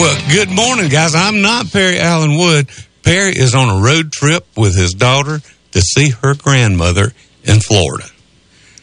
Well, 0.00 0.16
good 0.30 0.50
morning, 0.50 0.88
guys. 0.88 1.14
I'm 1.16 1.42
not 1.42 1.72
Perry 1.72 1.98
Allen 1.98 2.36
Wood. 2.36 2.68
Perry 3.02 3.32
is 3.32 3.54
on 3.54 3.68
a 3.68 3.82
road 3.82 4.12
trip 4.12 4.46
with 4.56 4.76
his 4.76 4.92
daughter 4.92 5.40
to 5.72 5.80
see 5.80 6.10
her 6.22 6.34
grandmother 6.34 7.12
in 7.42 7.58
Florida. 7.58 8.04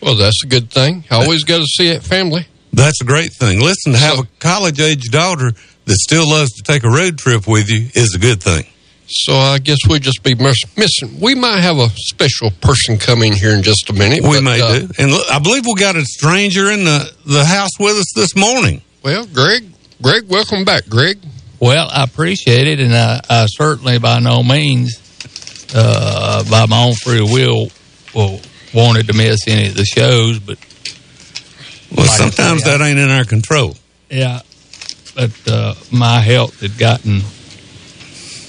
Well, 0.02 0.16
that's 0.16 0.44
a 0.44 0.48
good 0.48 0.70
thing. 0.70 1.06
I 1.10 1.24
Always 1.24 1.46
got 1.46 1.60
to 1.60 1.66
see 1.66 1.94
that 1.94 2.04
family. 2.04 2.48
That's 2.74 3.00
a 3.02 3.06
great 3.06 3.32
thing. 3.32 3.62
Listen, 3.62 3.94
to 3.94 3.98
have 3.98 4.20
a 4.20 4.28
college 4.40 4.82
age 4.82 5.10
daughter 5.10 5.54
that 5.86 5.96
still 5.96 6.30
loves 6.30 6.52
to 6.54 6.64
take 6.64 6.84
a 6.84 6.90
road 6.90 7.18
trip 7.18 7.48
with 7.48 7.70
you 7.70 7.88
is 7.94 8.14
a 8.14 8.20
good 8.20 8.44
thing. 8.44 8.66
So 9.08 9.34
I 9.36 9.60
guess 9.60 9.78
we 9.88 10.00
just 10.00 10.24
be 10.24 10.34
miss- 10.36 10.64
missing. 10.78 11.20
We 11.22 11.36
might 11.36 11.60
have 11.62 11.78
a 11.78 11.90
special 11.90 12.50
person 12.62 12.98
coming 12.98 13.34
here 13.34 13.52
in 13.56 13.62
just 13.62 13.90
a 13.90 13.94
minute. 13.94 14.24
We 14.24 14.38
but, 14.38 14.44
may 14.44 14.62
uh, 14.62 14.80
do. 14.80 14.90
And 14.98 15.12
look, 15.12 15.30
I 15.32 15.40
believe 15.40 15.66
we 15.66 15.76
got 15.76 15.96
a 15.96 16.04
stranger 16.04 16.72
in 16.72 16.84
the, 16.86 17.14
the 17.26 17.46
house 17.46 17.78
with 17.80 17.96
us 17.98 18.12
this 18.16 18.36
morning. 18.36 18.82
Well, 19.04 19.28
Greg, 19.28 19.66
Greg, 20.02 20.28
welcome 20.28 20.66
back, 20.66 20.88
Greg. 20.90 21.20
Well, 21.60 21.88
I 21.92 22.04
appreciate 22.04 22.68
it, 22.68 22.80
and 22.80 22.94
I, 22.94 23.22
I 23.30 23.46
certainly, 23.46 24.00
by 24.00 24.20
no 24.20 24.42
means, 24.44 25.00
uh, 25.76 26.44
by 26.50 26.66
my 26.66 26.86
own 26.86 26.94
free 26.96 27.22
will, 27.22 27.68
well, 28.16 28.40
wanted 28.74 29.08
to 29.08 29.14
miss 29.14 29.48
any 29.48 29.68
of 29.68 29.76
the 29.76 29.86
shows. 29.86 30.40
But 30.40 30.58
Well, 31.96 32.08
Like 32.08 32.18
sometimes 32.18 32.64
say, 32.64 32.74
I- 32.74 32.78
that 32.78 32.84
ain't 32.84 33.00
in 33.00 33.10
our 33.12 33.24
control. 33.24 33.76
yeah, 34.10 34.42
but 35.16 35.32
uh, 35.48 35.76
my 35.92 36.20
health 36.22 36.60
had 36.62 36.78
gotten 36.78 37.22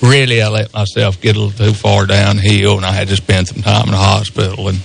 really. 0.09 0.43
I 0.43 0.49
let 0.49 0.73
myself 0.73 1.21
get 1.21 1.37
a 1.37 1.41
little 1.41 1.67
too 1.67 1.73
far 1.73 2.07
downhill, 2.07 2.77
and 2.77 2.87
I 2.87 2.93
had 2.93 3.09
to 3.09 3.17
spend 3.17 3.49
some 3.49 3.63
time 3.63 3.87
in 3.87 3.91
the 3.93 3.97
hospital. 3.97 4.69
And 4.69 4.81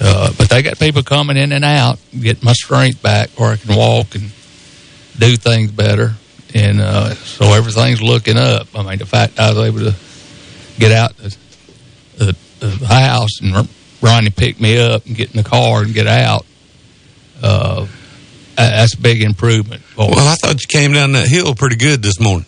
uh, 0.00 0.32
but 0.36 0.48
they 0.48 0.62
got 0.62 0.78
people 0.78 1.02
coming 1.02 1.36
in 1.36 1.52
and 1.52 1.64
out, 1.64 1.98
get 2.18 2.42
my 2.42 2.52
strength 2.52 3.02
back, 3.02 3.30
where 3.38 3.52
I 3.52 3.56
can 3.56 3.76
walk 3.76 4.14
and 4.14 4.30
do 5.18 5.36
things 5.36 5.70
better. 5.70 6.14
And 6.54 6.80
uh, 6.80 7.14
so 7.14 7.46
everything's 7.46 8.02
looking 8.02 8.36
up. 8.36 8.68
I 8.74 8.82
mean, 8.82 8.98
the 8.98 9.06
fact 9.06 9.38
I 9.38 9.52
was 9.52 9.58
able 9.58 9.90
to 9.90 9.94
get 10.78 10.92
out 10.92 11.16
the, 11.16 11.36
the, 12.16 12.36
the 12.66 12.86
house 12.86 13.40
and 13.40 13.68
Ronnie 14.00 14.30
picked 14.30 14.60
me 14.60 14.78
up 14.78 15.06
and 15.06 15.16
get 15.16 15.30
in 15.30 15.36
the 15.36 15.48
car 15.48 15.82
and 15.82 15.94
get 15.94 16.06
out. 16.06 16.44
Uh, 17.42 17.86
that's 18.56 18.94
a 18.94 19.00
big 19.00 19.22
improvement. 19.22 19.82
me. 19.82 19.96
Well, 19.96 20.28
I 20.28 20.36
thought 20.36 20.60
you 20.60 20.66
came 20.68 20.92
down 20.92 21.12
that 21.12 21.26
hill 21.26 21.54
pretty 21.54 21.76
good 21.76 22.02
this 22.02 22.20
morning. 22.20 22.46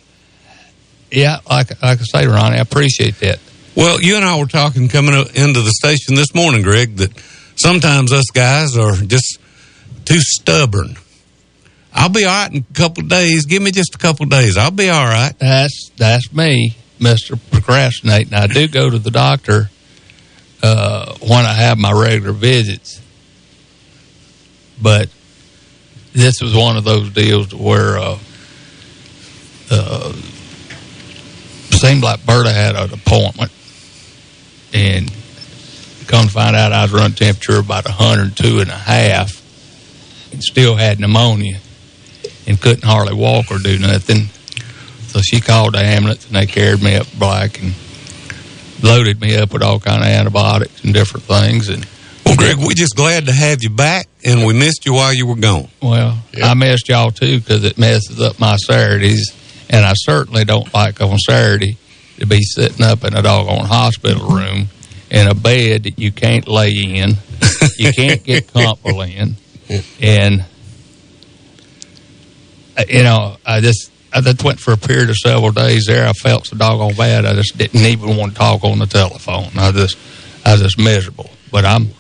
Yeah, 1.11 1.39
like, 1.49 1.71
like 1.83 2.01
I 2.01 2.05
say, 2.05 2.27
Ronnie, 2.27 2.57
I 2.57 2.61
appreciate 2.61 3.21
that. 3.21 3.39
Well, 3.77 4.01
you 4.01 4.17
and 4.17 4.25
I 4.25 4.39
were 4.39 4.47
talking 4.47 4.89
coming 4.89 5.15
up 5.15 5.29
into 5.35 5.61
the 5.61 5.71
station 5.71 6.15
this 6.15 6.35
morning, 6.35 6.63
Greg, 6.63 6.97
that 6.97 7.13
sometimes 7.57 8.13
us 8.13 8.25
guys 8.33 8.77
are 8.77 8.95
just 8.95 9.39
too 10.05 10.21
stubborn. 10.21 10.97
I'll 11.93 12.09
be 12.09 12.25
all 12.25 12.33
right 12.33 12.53
in 12.53 12.65
a 12.71 12.75
couple 12.75 13.05
of 13.05 13.11
days. 13.11 13.47
Give 13.47 13.63
me 13.63 13.71
just 13.71 13.95
a 13.95 13.99
couple 13.99 14.25
of 14.25 14.31
days. 14.31 14.57
I'll 14.57 14.71
be 14.71 14.89
all 14.89 15.07
right. 15.07 15.33
That's 15.39 15.91
that's 15.97 16.33
me, 16.33 16.77
Mister 16.99 17.37
Procrastinating. 17.37 18.35
I 18.35 18.47
do 18.47 18.69
go 18.69 18.91
to 18.91 18.99
the 18.99 19.11
doctor 19.11 19.71
uh, 20.63 21.15
when 21.21 21.45
I 21.45 21.55
have 21.55 21.79
my 21.79 21.93
regular 21.93 22.33
visits, 22.33 23.01
but 24.81 25.09
this 26.13 26.41
was 26.41 26.55
one 26.55 26.77
of 26.77 26.85
those 26.85 27.11
deals 27.11 27.55
where 27.55 27.99
uh, 27.99 28.19
uh, 29.71 30.13
seemed 31.75 32.03
like 32.03 32.25
Berta 32.25 32.53
had 32.53 32.77
an 32.77 32.93
appointment, 32.93 33.53
and 34.73 35.11
come 36.07 36.27
to 36.27 36.33
find 36.33 36.55
out 36.57 36.73
I 36.73 36.83
was 36.83 36.93
running 36.93 37.15
temperature 37.17 37.59
about 37.59 37.85
102 37.85 38.61
and 38.61 38.71
a 38.71 38.75
half, 38.75 39.43
and 40.33 40.43
still 40.43 40.77
had 40.77 41.01
pneumonia, 41.01 41.59
and 42.47 42.61
couldn't 42.61 42.85
hardly 42.85 43.15
walk 43.15 43.51
or 43.51 43.59
do 43.59 43.79
nothing. 43.79 44.29
So 45.09 45.21
she 45.23 45.41
called 45.41 45.75
the 45.75 45.79
ambulance 45.79 46.27
and 46.27 46.37
they 46.37 46.47
carried 46.47 46.83
me 46.83 46.95
up 46.95 47.07
black 47.19 47.63
and 47.63 47.73
loaded 48.83 49.19
me 49.21 49.35
up 49.37 49.53
with 49.53 49.63
all 49.63 49.81
kind 49.81 50.03
of 50.03 50.09
antibiotics 50.09 50.85
and 50.85 50.93
different 50.93 51.25
things. 51.25 51.69
And 51.71 51.87
Well, 52.27 52.37
Greg, 52.37 52.59
we're 52.59 52.75
just 52.75 52.95
glad 52.97 53.27
to 53.27 53.33
have 53.33 53.63
you 53.63 53.71
back, 53.71 54.09
and 54.25 54.45
we 54.47 54.53
missed 54.53 54.85
you 54.85 54.93
while 54.93 55.15
you 55.15 55.27
were 55.27 55.37
gone. 55.37 55.69
well, 55.81 56.19
I 56.43 56.55
missed 56.55 56.89
y'all 56.89 57.11
too 57.11 57.41
because 57.41 57.65
it 57.65 57.79
messes 57.79 58.21
up 58.21 58.39
my 58.39 58.57
Saturdays, 58.57 59.31
and 59.71 59.85
I 59.85 59.93
certainly 59.95 60.45
don't 60.45 60.73
like 60.73 61.01
on 61.01 61.19
Saturday 61.19 61.77
to 62.19 62.27
be 62.27 62.41
sitting 62.43 62.85
up 62.85 63.05
in 63.05 63.15
a 63.15 63.23
doggone 63.23 63.67
hospital 63.67 64.29
room 64.29 64.69
in 65.11 65.29
a 65.29 65.35
bed 65.35 65.85
that 65.85 65.99
you 65.99 66.13
can't 66.13 66.49
lay 66.49 66.71
in, 66.73 67.11
you 67.79 67.93
can't 67.93 68.23
get 68.25 68.53
comfortable 68.53 69.03
in, 69.03 69.37
and 70.01 70.45
uh, 72.77 72.85
you 72.89 73.03
know, 73.03 73.37
I 73.45 73.61
just. 73.61 73.93
I 74.13 74.23
just 74.23 74.43
went 74.43 74.59
for 74.59 74.73
a 74.73 74.79
period 74.79 75.11
of 75.11 75.17
several 75.17 75.51
days 75.51 75.85
there. 75.87 76.09
I 76.09 76.13
felt 76.15 76.47
so 76.47 76.57
doggone 76.57 76.95
bad. 76.95 77.27
I 77.27 77.35
just 77.35 77.59
didn't 77.59 77.83
even 77.83 78.17
want 78.17 78.33
to 78.33 78.39
talk 78.39 78.65
on 78.65 78.79
the 78.79 78.87
telephone. 78.87 79.51
I 79.59 79.73
just, 79.73 79.99
I 80.43 80.53
was 80.53 80.63
just 80.63 80.79
miserable. 80.79 81.29
But 81.53 81.67
I'm, 81.67 81.91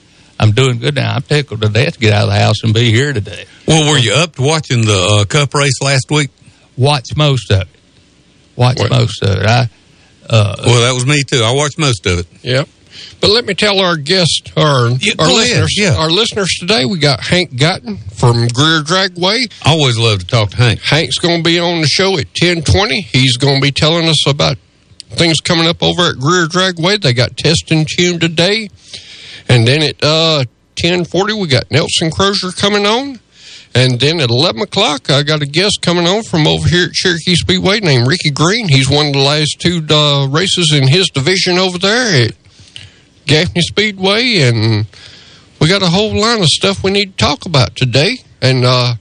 I'm 0.41 0.53
doing 0.53 0.79
good 0.79 0.95
now. 0.95 1.15
I'm 1.15 1.21
tickled 1.21 1.61
to 1.61 1.69
death 1.69 1.95
to 1.95 1.99
get 1.99 2.15
out 2.15 2.23
of 2.23 2.31
the 2.31 2.39
house 2.39 2.63
and 2.63 2.73
be 2.73 2.91
here 2.91 3.13
today. 3.13 3.45
Well, 3.69 3.91
were 3.93 3.99
you 3.99 4.15
up 4.15 4.37
to 4.37 4.43
watching 4.43 4.81
the 4.83 5.21
uh, 5.21 5.25
Cup 5.27 5.53
race 5.53 5.83
last 5.83 6.11
week? 6.11 6.31
Watch 6.77 7.17
most 7.17 7.51
of 7.51 7.63
it. 7.63 7.69
Watch 8.57 8.79
What? 8.79 8.91
most 8.91 9.23
of 9.23 9.31
it. 9.39 9.47
I, 9.47 9.69
uh, 10.29 10.57
Well, 10.65 10.81
that 10.83 10.95
was 10.95 11.07
me 11.07 11.23
too. 11.23 11.43
I 11.43 11.53
watched 11.53 11.79
most 11.79 12.07
of 12.07 12.19
it. 12.21 12.27
Yep. 12.43 12.69
But 13.21 13.31
let 13.31 13.45
me 13.45 13.55
tell 13.55 13.79
our 13.81 13.97
guest, 13.97 14.53
our, 14.57 14.89
Yeah, 14.89 15.13
our 15.19 15.29
listeners, 15.29 15.75
yeah. 15.79 15.97
our 15.97 16.11
listeners 16.11 16.49
today. 16.59 16.85
We 16.87 16.99
got 16.99 17.21
Hank 17.21 17.53
Guyton 17.53 17.99
from 18.13 18.49
Greer 18.49 18.81
Dragway. 18.81 19.37
I 19.65 19.71
always 19.73 19.99
love 19.99 20.21
to 20.21 20.27
talk 20.27 20.51
to 20.51 20.57
Hank. 20.57 20.81
Hank's 20.81 21.19
going 21.19 21.39
to 21.39 21.43
be 21.43 21.59
on 21.59 21.83
the 21.83 21.87
show 21.89 22.17
at 22.19 22.35
ten 22.35 22.63
twenty. 22.63 23.03
He's 23.03 23.37
going 23.37 23.57
to 23.57 23.61
be 23.61 23.71
telling 23.71 24.09
us 24.09 24.27
about 24.27 24.57
things 25.11 25.41
coming 25.41 25.67
up 25.67 25.83
over 25.83 26.09
at 26.09 26.17
Greer 26.19 26.47
Dragway. 26.47 27.01
They 27.01 27.13
got 27.13 27.37
testing 27.37 27.87
tune 27.87 28.19
today, 28.19 28.71
and 29.49 29.67
then 29.69 29.83
at 29.83 30.03
uh, 30.03 30.45
ten 30.75 31.05
forty 31.05 31.35
we 31.35 31.49
got 31.49 31.71
Nelson 31.71 32.11
Crozier 32.11 32.51
coming 32.53 32.87
on, 32.87 33.21
and 33.77 34.01
then 34.01 34.21
at 34.21 34.31
eleven 34.31 34.63
o'clock 34.63 35.11
I 35.11 35.23
got 35.23 35.43
a 35.43 35.47
guest 35.47 35.79
coming 35.83 36.07
on 36.07 36.23
from 36.25 36.47
over 36.47 36.67
here 36.69 36.87
at 36.87 36.93
Cherokee 36.93 37.35
Speedway 37.37 37.81
named 37.81 38.09
Ricky 38.09 38.31
Green. 38.31 38.69
He's 38.69 38.91
won 38.91 39.13
the 39.13 39.19
last 39.19 39.57
two 39.61 39.85
uh, 39.89 40.27
races 40.29 40.73
in 40.75 40.89
his 40.89 41.07
division 41.15 41.59
over 41.59 41.79
there 41.79 42.27
at 42.27 42.33
Gaffney 43.27 43.63
Speedway, 43.63 44.39
and 44.41 44.87
we 45.61 45.69
got 45.69 45.83
a 45.83 45.89
whole 45.89 46.15
line 46.19 46.41
of 46.41 46.49
stuff 46.49 46.83
we 46.83 46.91
need 46.91 47.17
to 47.17 47.25
talk 47.25 47.47
about 47.47 47.77
today, 47.77 48.19
and. 48.43 48.65
uh 48.65 48.95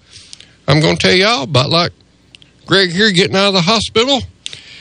I'm 0.68 0.80
going 0.80 0.98
to 0.98 1.00
tell 1.08 1.16
y'all 1.16 1.44
about 1.44 1.70
like 1.70 1.92
Greg 2.66 2.92
here 2.92 3.12
getting 3.12 3.36
out 3.36 3.50
of 3.50 3.54
the 3.54 3.62
hospital. 3.62 4.22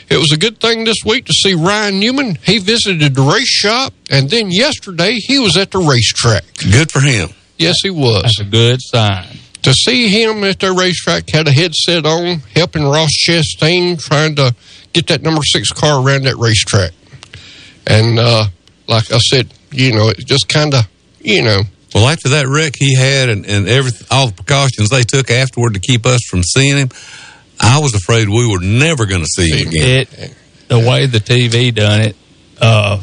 It 0.08 0.16
was 0.16 0.32
a 0.32 0.38
good 0.38 0.58
thing 0.58 0.84
this 0.84 0.96
week 1.04 1.26
to 1.26 1.32
see 1.34 1.52
Ryan 1.52 2.00
Newman. 2.00 2.36
He 2.36 2.58
visited 2.58 3.14
the 3.14 3.20
race 3.20 3.48
shop, 3.48 3.92
and 4.10 4.30
then 4.30 4.50
yesterday 4.50 5.14
he 5.14 5.38
was 5.38 5.58
at 5.58 5.72
the 5.72 5.78
racetrack. 5.78 6.44
Good 6.56 6.90
for 6.90 7.00
him. 7.00 7.30
Yes, 7.58 7.76
he 7.82 7.90
was. 7.90 8.22
that's 8.22 8.40
a 8.40 8.44
good 8.44 8.80
sign. 8.80 9.26
To 9.64 9.72
see 9.72 10.08
him 10.08 10.44
at 10.44 10.60
the 10.60 10.72
racetrack, 10.72 11.30
had 11.32 11.48
a 11.48 11.50
headset 11.50 12.04
on, 12.04 12.40
helping 12.54 12.84
Ross 12.84 13.10
Chastain 13.26 13.98
trying 13.98 14.36
to 14.36 14.54
get 14.92 15.06
that 15.06 15.22
number 15.22 15.42
six 15.42 15.70
car 15.72 16.06
around 16.06 16.24
that 16.24 16.36
racetrack. 16.36 16.92
And 17.86 18.18
uh, 18.18 18.44
like 18.86 19.10
I 19.10 19.18
said, 19.18 19.52
you 19.72 19.94
know, 19.94 20.08
it 20.10 20.18
just 20.26 20.48
kind 20.48 20.74
of, 20.74 20.86
you 21.18 21.42
know, 21.42 21.62
Well, 21.94 22.06
after 22.08 22.28
that 22.30 22.46
wreck 22.46 22.74
he 22.78 22.94
had 22.94 23.30
and, 23.30 23.46
and 23.46 23.66
every, 23.66 23.92
all 24.10 24.26
the 24.26 24.34
precautions 24.34 24.90
they 24.90 25.02
took 25.02 25.30
afterward 25.30 25.74
to 25.74 25.80
keep 25.80 26.04
us 26.04 26.20
from 26.28 26.42
seeing 26.42 26.76
him, 26.76 26.88
I 27.58 27.78
was 27.78 27.94
afraid 27.94 28.28
we 28.28 28.46
were 28.46 28.60
never 28.60 29.06
going 29.06 29.22
to 29.22 29.28
see 29.28 29.48
him 29.50 29.68
again. 29.68 30.06
It, 30.10 30.34
the 30.68 30.78
way 30.78 31.06
the 31.06 31.18
TV 31.18 31.74
done 31.74 32.00
it, 32.02 32.16
uh, 32.60 33.02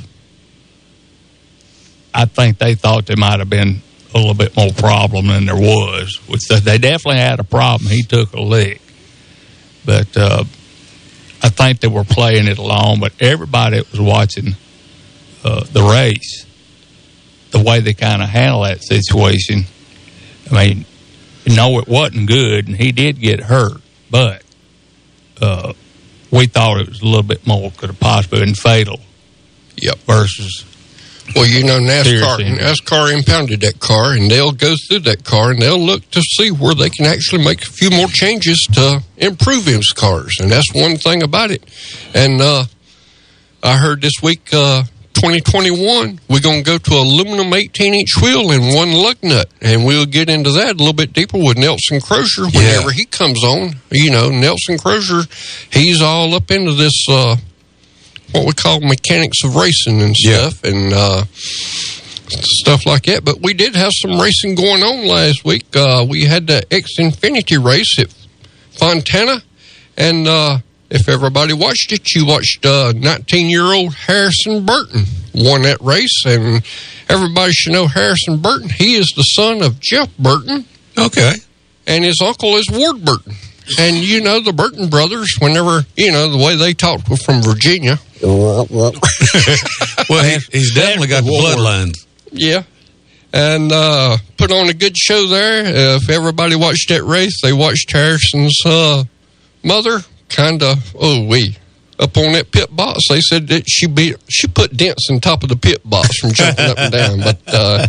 I 2.13 2.25
think 2.25 2.59
they 2.59 2.75
thought 2.75 3.07
there 3.07 3.17
might 3.17 3.39
have 3.39 3.49
been 3.49 3.81
a 4.13 4.17
little 4.17 4.33
bit 4.33 4.55
more 4.55 4.71
problem 4.71 5.27
than 5.27 5.45
there 5.45 5.55
was. 5.55 6.19
Which 6.27 6.47
they 6.47 6.59
they 6.59 6.77
definitely 6.77 7.19
had 7.19 7.39
a 7.39 7.43
problem. 7.43 7.89
He 7.89 8.03
took 8.03 8.33
a 8.33 8.41
lick, 8.41 8.81
but 9.85 10.15
uh, 10.15 10.43
I 11.41 11.49
think 11.49 11.79
they 11.79 11.87
were 11.87 12.03
playing 12.03 12.47
it 12.47 12.57
along. 12.57 12.99
But 12.99 13.13
everybody 13.19 13.77
that 13.77 13.91
was 13.91 14.01
watching 14.01 14.55
uh, 15.43 15.63
the 15.71 15.83
race, 15.83 16.45
the 17.51 17.59
way 17.59 17.79
they 17.79 17.93
kind 17.93 18.21
of 18.21 18.29
handle 18.29 18.63
that 18.63 18.83
situation, 18.83 19.65
I 20.51 20.67
mean, 20.67 20.85
no, 21.47 21.79
it 21.79 21.87
wasn't 21.87 22.27
good, 22.27 22.67
and 22.67 22.75
he 22.75 22.91
did 22.91 23.19
get 23.19 23.39
hurt, 23.39 23.81
but 24.09 24.43
uh, 25.41 25.73
we 26.29 26.47
thought 26.47 26.79
it 26.79 26.87
was 26.87 27.01
a 27.01 27.05
little 27.05 27.23
bit 27.23 27.45
more 27.45 27.71
could 27.71 27.89
have 27.89 27.99
possibly 27.99 28.39
been 28.39 28.55
fatal. 28.55 28.99
Yep. 29.77 29.97
Versus 29.99 30.65
Well, 31.35 31.47
you 31.47 31.63
know, 31.63 31.79
NASCAR 31.79 32.03
Seriously. 32.03 32.45
NASCAR 32.45 33.13
impounded 33.13 33.61
that 33.61 33.79
car, 33.79 34.13
and 34.13 34.29
they'll 34.29 34.51
go 34.51 34.75
through 34.87 34.99
that 35.01 35.23
car 35.23 35.51
and 35.51 35.61
they'll 35.61 35.79
look 35.79 36.09
to 36.11 36.21
see 36.21 36.51
where 36.51 36.75
they 36.75 36.89
can 36.89 37.05
actually 37.05 37.43
make 37.43 37.61
a 37.61 37.71
few 37.71 37.89
more 37.89 38.07
changes 38.07 38.67
to 38.73 39.01
improve 39.17 39.65
his 39.65 39.91
cars, 39.91 40.37
and 40.39 40.51
that's 40.51 40.73
one 40.73 40.97
thing 40.97 41.23
about 41.23 41.51
it. 41.51 41.63
And 42.13 42.41
uh, 42.41 42.65
I 43.63 43.77
heard 43.77 44.01
this 44.01 44.21
week, 44.21 44.49
uh, 44.53 44.83
2021, 45.13 46.19
we're 46.29 46.39
going 46.39 46.63
to 46.63 46.65
go 46.65 46.77
to 46.77 46.93
aluminum 46.93 47.53
18 47.53 47.93
inch 47.93 48.09
wheel 48.21 48.51
and 48.51 48.73
one 48.73 48.91
lug 48.91 49.17
nut, 49.21 49.49
and 49.61 49.85
we'll 49.85 50.05
get 50.05 50.29
into 50.29 50.51
that 50.51 50.71
a 50.75 50.77
little 50.77 50.93
bit 50.93 51.13
deeper 51.13 51.37
with 51.37 51.57
Nelson 51.57 52.01
Crozier 52.01 52.45
whenever 52.45 52.91
he 52.91 53.05
comes 53.05 53.43
on. 53.43 53.75
You 53.91 54.09
know, 54.11 54.29
Nelson 54.29 54.77
Crozier, 54.77 55.21
he's 55.71 56.01
all 56.01 56.33
up 56.33 56.49
into 56.49 56.73
this. 56.73 57.05
Uh, 57.09 57.35
what 58.31 58.45
we 58.45 58.53
call 58.53 58.79
mechanics 58.81 59.43
of 59.43 59.55
racing 59.55 60.01
and 60.01 60.15
Yeah. 60.19 60.49
stuff 60.49 60.63
and 60.63 60.93
uh, 60.93 61.23
stuff 62.29 62.85
like 62.85 63.03
that. 63.03 63.23
But 63.25 63.41
we 63.41 63.53
did 63.53 63.75
have 63.75 63.91
some 63.93 64.19
racing 64.19 64.55
going 64.55 64.83
on 64.83 65.07
last 65.07 65.43
week. 65.45 65.65
Uh, 65.75 66.05
we 66.07 66.25
had 66.25 66.47
the 66.47 66.63
Xfinity 66.69 67.63
race 67.63 67.99
at 67.99 68.13
Fontana, 68.77 69.41
and 69.97 70.27
uh, 70.27 70.59
if 70.89 71.07
everybody 71.09 71.53
watched 71.53 71.91
it, 71.91 72.13
you 72.15 72.25
watched 72.25 72.63
19 72.63 73.49
year 73.49 73.63
old 73.73 73.93
Harrison 73.93 74.65
Burton 74.65 75.03
won 75.33 75.61
that 75.63 75.79
race, 75.81 76.23
and 76.25 76.63
everybody 77.09 77.51
should 77.53 77.73
know 77.73 77.87
Harrison 77.87 78.37
Burton. 78.41 78.69
He 78.69 78.95
is 78.95 79.11
the 79.15 79.23
son 79.23 79.61
of 79.61 79.79
Jeff 79.79 80.09
Burton 80.17 80.65
Okay. 80.97 81.33
and 81.87 82.03
his 82.03 82.19
uncle 82.21 82.55
is 82.57 82.69
Ward 82.71 83.03
Burton. 83.03 83.33
And 83.79 83.97
you 83.97 84.21
know 84.21 84.39
the 84.39 84.53
Burton 84.53 84.89
brothers, 84.89 85.35
whenever 85.39 85.85
you 85.95 86.11
know 86.11 86.29
the 86.29 86.37
way 86.37 86.55
they 86.55 86.73
talked 86.73 87.09
were 87.09 87.17
from 87.17 87.41
Virginia. 87.41 87.97
Well, 90.09 90.23
he, 90.23 90.37
he's 90.51 90.73
definitely 90.73 91.07
got 91.07 91.23
the 91.23 91.31
bloodlines. 91.31 92.05
Yeah. 92.31 92.63
And 93.33 93.71
uh, 93.71 94.17
put 94.37 94.51
on 94.51 94.67
a 94.69 94.73
good 94.73 94.97
show 94.97 95.25
there. 95.27 95.65
Uh, 95.65 95.97
if 95.97 96.09
everybody 96.09 96.55
watched 96.55 96.89
that 96.89 97.03
race, 97.03 97.41
they 97.41 97.53
watched 97.53 97.91
Harrison's 97.91 98.59
uh, 98.65 99.05
mother 99.63 100.01
kind 100.29 100.61
of, 100.63 100.95
oh, 100.99 101.25
we. 101.25 101.57
Up 101.97 102.17
on 102.17 102.33
that 102.33 102.51
pit 102.51 102.75
box, 102.75 103.07
they 103.09 103.21
said 103.21 103.47
that 103.49 103.63
she 103.69 103.85
be 103.87 104.15
she 104.27 104.47
put 104.47 104.75
dents 104.75 105.07
on 105.11 105.19
top 105.19 105.43
of 105.43 105.49
the 105.49 105.55
pit 105.55 105.87
box 105.87 106.17
from 106.19 106.31
jumping 106.31 106.65
up 106.65 106.77
and 106.79 106.91
down. 106.91 107.19
But 107.19 107.39
uh, 107.47 107.87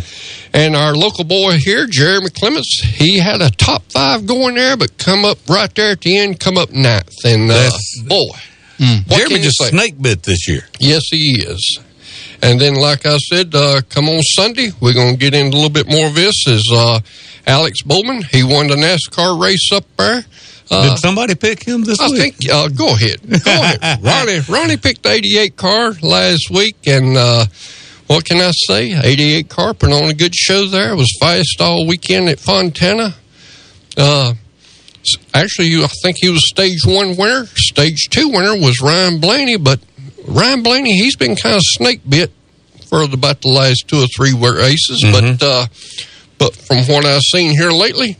and 0.53 0.75
our 0.75 0.95
local 0.95 1.23
boy 1.23 1.57
here, 1.57 1.87
Jeremy 1.87 2.29
Clements, 2.29 2.81
he 2.83 3.19
had 3.19 3.41
a 3.41 3.49
top 3.49 3.83
five 3.91 4.25
going 4.25 4.55
there, 4.55 4.77
but 4.77 4.97
come 4.97 5.25
up 5.25 5.37
right 5.49 5.73
there 5.75 5.91
at 5.91 6.01
the 6.01 6.17
end, 6.17 6.39
come 6.39 6.57
up 6.57 6.71
ninth. 6.71 7.25
And 7.25 7.49
uh, 7.51 7.71
boy, 8.07 8.37
what 9.07 9.17
Jeremy 9.17 9.39
just 9.39 9.57
say? 9.57 9.69
snake 9.69 10.01
bit 10.01 10.23
this 10.23 10.47
year. 10.47 10.61
Yes, 10.79 11.03
he 11.09 11.43
is. 11.45 11.79
And 12.41 12.59
then, 12.59 12.75
like 12.75 13.05
I 13.05 13.17
said, 13.17 13.55
uh, 13.55 13.81
come 13.89 14.09
on 14.09 14.21
Sunday, 14.21 14.71
we're 14.81 14.93
going 14.93 15.13
to 15.13 15.19
get 15.19 15.33
into 15.33 15.55
a 15.55 15.57
little 15.57 15.69
bit 15.69 15.87
more 15.89 16.07
of 16.07 16.15
this. 16.15 16.45
Is 16.45 16.69
uh, 16.75 16.99
Alex 17.47 17.81
Bowman? 17.83 18.23
He 18.31 18.43
won 18.43 18.67
the 18.67 18.75
NASCAR 18.75 19.41
race 19.41 19.69
up 19.71 19.85
there. 19.97 20.25
Uh, 20.69 20.89
Did 20.89 20.99
somebody 20.99 21.35
pick 21.35 21.63
him 21.63 21.83
this 21.83 21.99
I 21.99 22.09
week? 22.09 22.19
I 22.19 22.23
think. 22.23 22.35
Uh, 22.51 22.67
go 22.67 22.89
ahead. 22.89 23.21
Go 23.21 23.37
ahead. 23.45 24.03
Ronnie. 24.03 24.39
Ronnie 24.49 24.77
picked 24.77 25.03
the 25.03 25.11
'88 25.11 25.55
car 25.55 25.91
last 26.01 26.49
week, 26.49 26.75
and 26.85 27.15
uh, 27.15 27.45
what 28.13 28.25
can 28.25 28.39
I 28.39 28.51
say? 28.51 28.93
'88 28.93 29.49
car 29.49 29.73
put 29.73 29.91
on 29.91 30.09
a 30.09 30.13
good 30.13 30.35
show 30.35 30.67
there. 30.67 30.91
It 30.91 30.95
was 30.95 31.17
fast 31.19 31.59
all 31.59 31.87
weekend 31.87 32.29
at 32.29 32.39
Fontana. 32.39 33.15
Uh, 33.97 34.33
actually, 35.33 35.83
I 35.83 35.87
think 36.03 36.17
he 36.19 36.29
was 36.29 36.47
stage 36.47 36.85
one 36.85 37.17
winner. 37.17 37.47
Stage 37.55 38.09
two 38.11 38.29
winner 38.29 38.55
was 38.55 38.81
Ryan 38.81 39.19
Blaney, 39.19 39.57
but 39.57 39.79
Ryan 40.27 40.61
Blaney, 40.61 40.95
he's 40.95 41.15
been 41.15 41.35
kind 41.35 41.55
of 41.55 41.61
snake 41.63 42.01
bit 42.07 42.31
for 42.87 43.01
about 43.01 43.41
the 43.41 43.49
last 43.49 43.85
two 43.87 44.03
or 44.03 44.07
three 44.15 44.33
races. 44.33 45.03
But 45.11 45.41
uh, 45.41 45.65
but 46.37 46.55
from 46.55 46.85
what 46.85 47.05
I've 47.05 47.21
seen 47.21 47.51
here 47.57 47.71
lately, 47.71 48.17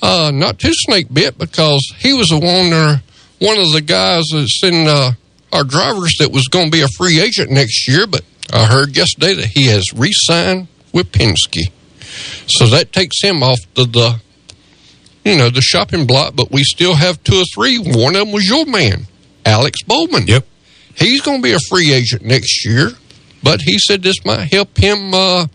uh, 0.00 0.30
not 0.32 0.58
too 0.58 0.72
snake 0.72 1.12
bit 1.12 1.36
because 1.36 1.92
he 1.98 2.14
was 2.14 2.28
the 2.28 2.38
one 2.38 3.02
one 3.38 3.58
of 3.58 3.70
the 3.72 3.82
guys 3.82 4.24
that's 4.32 4.62
in 4.62 4.86
uh, 4.88 5.12
our 5.52 5.64
drivers 5.64 6.14
that 6.20 6.32
was 6.32 6.48
going 6.48 6.66
to 6.66 6.70
be 6.70 6.80
a 6.80 6.88
free 6.96 7.20
agent 7.20 7.50
next 7.50 7.86
year. 7.86 8.06
But 8.06 8.22
I 8.52 8.66
heard 8.66 8.96
yesterday 8.96 9.34
that 9.34 9.46
he 9.46 9.66
has 9.66 9.92
re-signed 9.94 10.68
with 10.92 11.10
Penske, 11.12 11.70
so 12.46 12.66
that 12.66 12.92
takes 12.92 13.20
him 13.22 13.42
off 13.42 13.58
the, 13.74 13.84
the 13.84 14.20
you 15.24 15.36
know 15.36 15.50
the 15.50 15.60
shopping 15.62 16.06
block. 16.06 16.36
But 16.36 16.50
we 16.50 16.62
still 16.62 16.94
have 16.94 17.22
two 17.24 17.36
or 17.36 17.44
three. 17.54 17.78
One 17.78 18.14
of 18.14 18.20
them 18.26 18.32
was 18.32 18.46
your 18.46 18.66
man, 18.66 19.06
Alex 19.44 19.82
Bowman. 19.82 20.26
Yep. 20.26 20.46
He's 20.96 21.20
going 21.22 21.38
to 21.38 21.42
be 21.42 21.52
a 21.52 21.58
free 21.68 21.92
agent 21.92 22.22
next 22.24 22.64
year, 22.64 22.90
but 23.42 23.62
he 23.62 23.78
said 23.78 24.02
this 24.02 24.24
might 24.24 24.52
help 24.52 24.76
him 24.78 25.12
uh, 25.12 25.46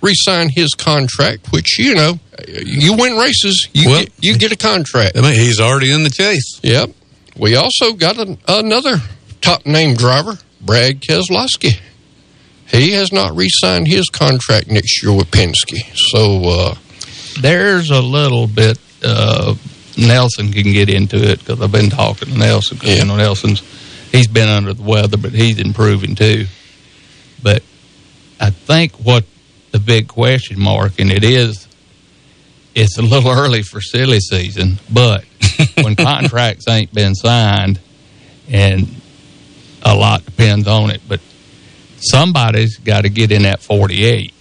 re-sign 0.00 0.48
his 0.48 0.74
contract. 0.74 1.52
Which 1.52 1.78
you 1.78 1.94
know, 1.94 2.18
you 2.48 2.94
win 2.94 3.16
races, 3.16 3.68
you 3.72 3.90
Well- 3.90 4.00
get, 4.00 4.12
you 4.20 4.38
get 4.38 4.52
a 4.52 4.56
contract. 4.56 5.16
I 5.16 5.20
mean, 5.20 5.34
he's 5.34 5.60
already 5.60 5.92
in 5.92 6.02
the 6.02 6.10
chase. 6.10 6.58
Yep. 6.62 6.90
We 7.36 7.54
also 7.54 7.92
got 7.92 8.18
an, 8.18 8.38
another 8.48 8.96
top 9.40 9.64
name 9.64 9.94
driver, 9.94 10.38
Brad 10.60 11.00
Keselowski. 11.00 11.78
He 12.70 12.92
has 12.92 13.12
not 13.12 13.34
re-signed 13.36 13.86
his 13.88 14.08
contract 14.10 14.68
next 14.68 15.02
year 15.02 15.12
with 15.14 15.30
Penske. 15.30 15.80
So 15.94 16.42
uh, 16.44 16.74
there's 17.40 17.90
a 17.90 18.00
little 18.00 18.46
bit. 18.46 18.78
Uh, 19.02 19.54
Nelson 19.96 20.52
can 20.52 20.72
get 20.72 20.88
into 20.90 21.16
it 21.16 21.38
because 21.40 21.60
I've 21.60 21.72
been 21.72 21.90
talking 21.90 22.28
to 22.32 22.38
Nelson. 22.38 22.78
'cause, 22.78 22.88
Yeah. 22.90 22.96
You 22.96 23.04
know, 23.06 23.16
Nelson's 23.16 23.62
he's 24.12 24.26
been 24.28 24.48
under 24.48 24.74
the 24.74 24.82
weather, 24.82 25.16
but 25.16 25.32
he's 25.32 25.58
improving 25.58 26.14
too. 26.14 26.46
But 27.42 27.62
I 28.40 28.50
think 28.50 28.92
what 28.96 29.24
the 29.72 29.78
big 29.78 30.08
question 30.08 30.60
mark, 30.60 30.98
and 30.98 31.10
it 31.10 31.24
is, 31.24 31.66
it's 32.74 32.96
a 32.98 33.02
little 33.02 33.30
early 33.30 33.62
for 33.62 33.80
silly 33.80 34.20
season, 34.20 34.78
but 34.90 35.24
when 35.82 35.96
contracts 35.96 36.68
ain't 36.68 36.92
been 36.94 37.14
signed, 37.14 37.80
and 38.48 38.88
a 39.82 39.94
lot 39.94 40.24
depends 40.24 40.68
on 40.68 40.90
it, 40.90 41.00
but 41.08 41.20
somebody's 42.00 42.76
got 42.78 43.02
to 43.02 43.08
get 43.08 43.32
in 43.32 43.42
that 43.42 43.60
48 43.60 44.32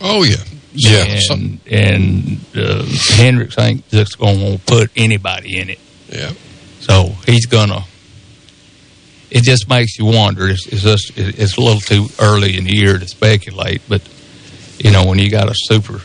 oh 0.00 0.22
yeah, 0.24 0.36
Yeah. 0.74 1.18
And 1.30 1.60
and 1.70 2.40
uh, 2.56 2.84
Hendricks 3.16 3.58
ain't 3.58 3.88
just 3.88 4.18
going 4.18 4.58
to 4.58 4.64
put 4.64 4.90
anybody 4.96 5.58
in 5.58 5.70
it. 5.70 5.78
yeah. 6.08 6.32
So 6.80 7.04
he's 7.26 7.46
gonna. 7.46 7.84
It 9.30 9.44
just 9.44 9.68
makes 9.68 9.98
you 9.98 10.06
wonder. 10.06 10.48
It's, 10.48 10.66
it's 10.66 10.82
just 10.82 11.12
it's 11.16 11.56
a 11.56 11.60
little 11.60 11.80
too 11.80 12.06
early 12.20 12.56
in 12.58 12.64
the 12.64 12.76
year 12.76 12.98
to 12.98 13.06
speculate, 13.06 13.82
but 13.88 14.02
you 14.78 14.90
know 14.90 15.06
when 15.06 15.18
you 15.18 15.30
got 15.30 15.48
a 15.48 15.54
super 15.54 16.00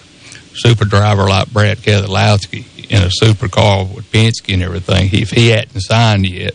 super 0.54 0.86
driver 0.86 1.24
like 1.28 1.52
Brad 1.52 1.80
Keselowski 1.80 2.90
in 2.90 3.04
a 3.04 3.10
super 3.12 3.48
car 3.48 3.86
with 3.86 4.10
Penske 4.12 4.54
and 4.54 4.64
everything, 4.64 5.10
if 5.12 5.32
he 5.32 5.50
hadn't 5.50 5.82
signed 5.82 6.28
yet, 6.28 6.54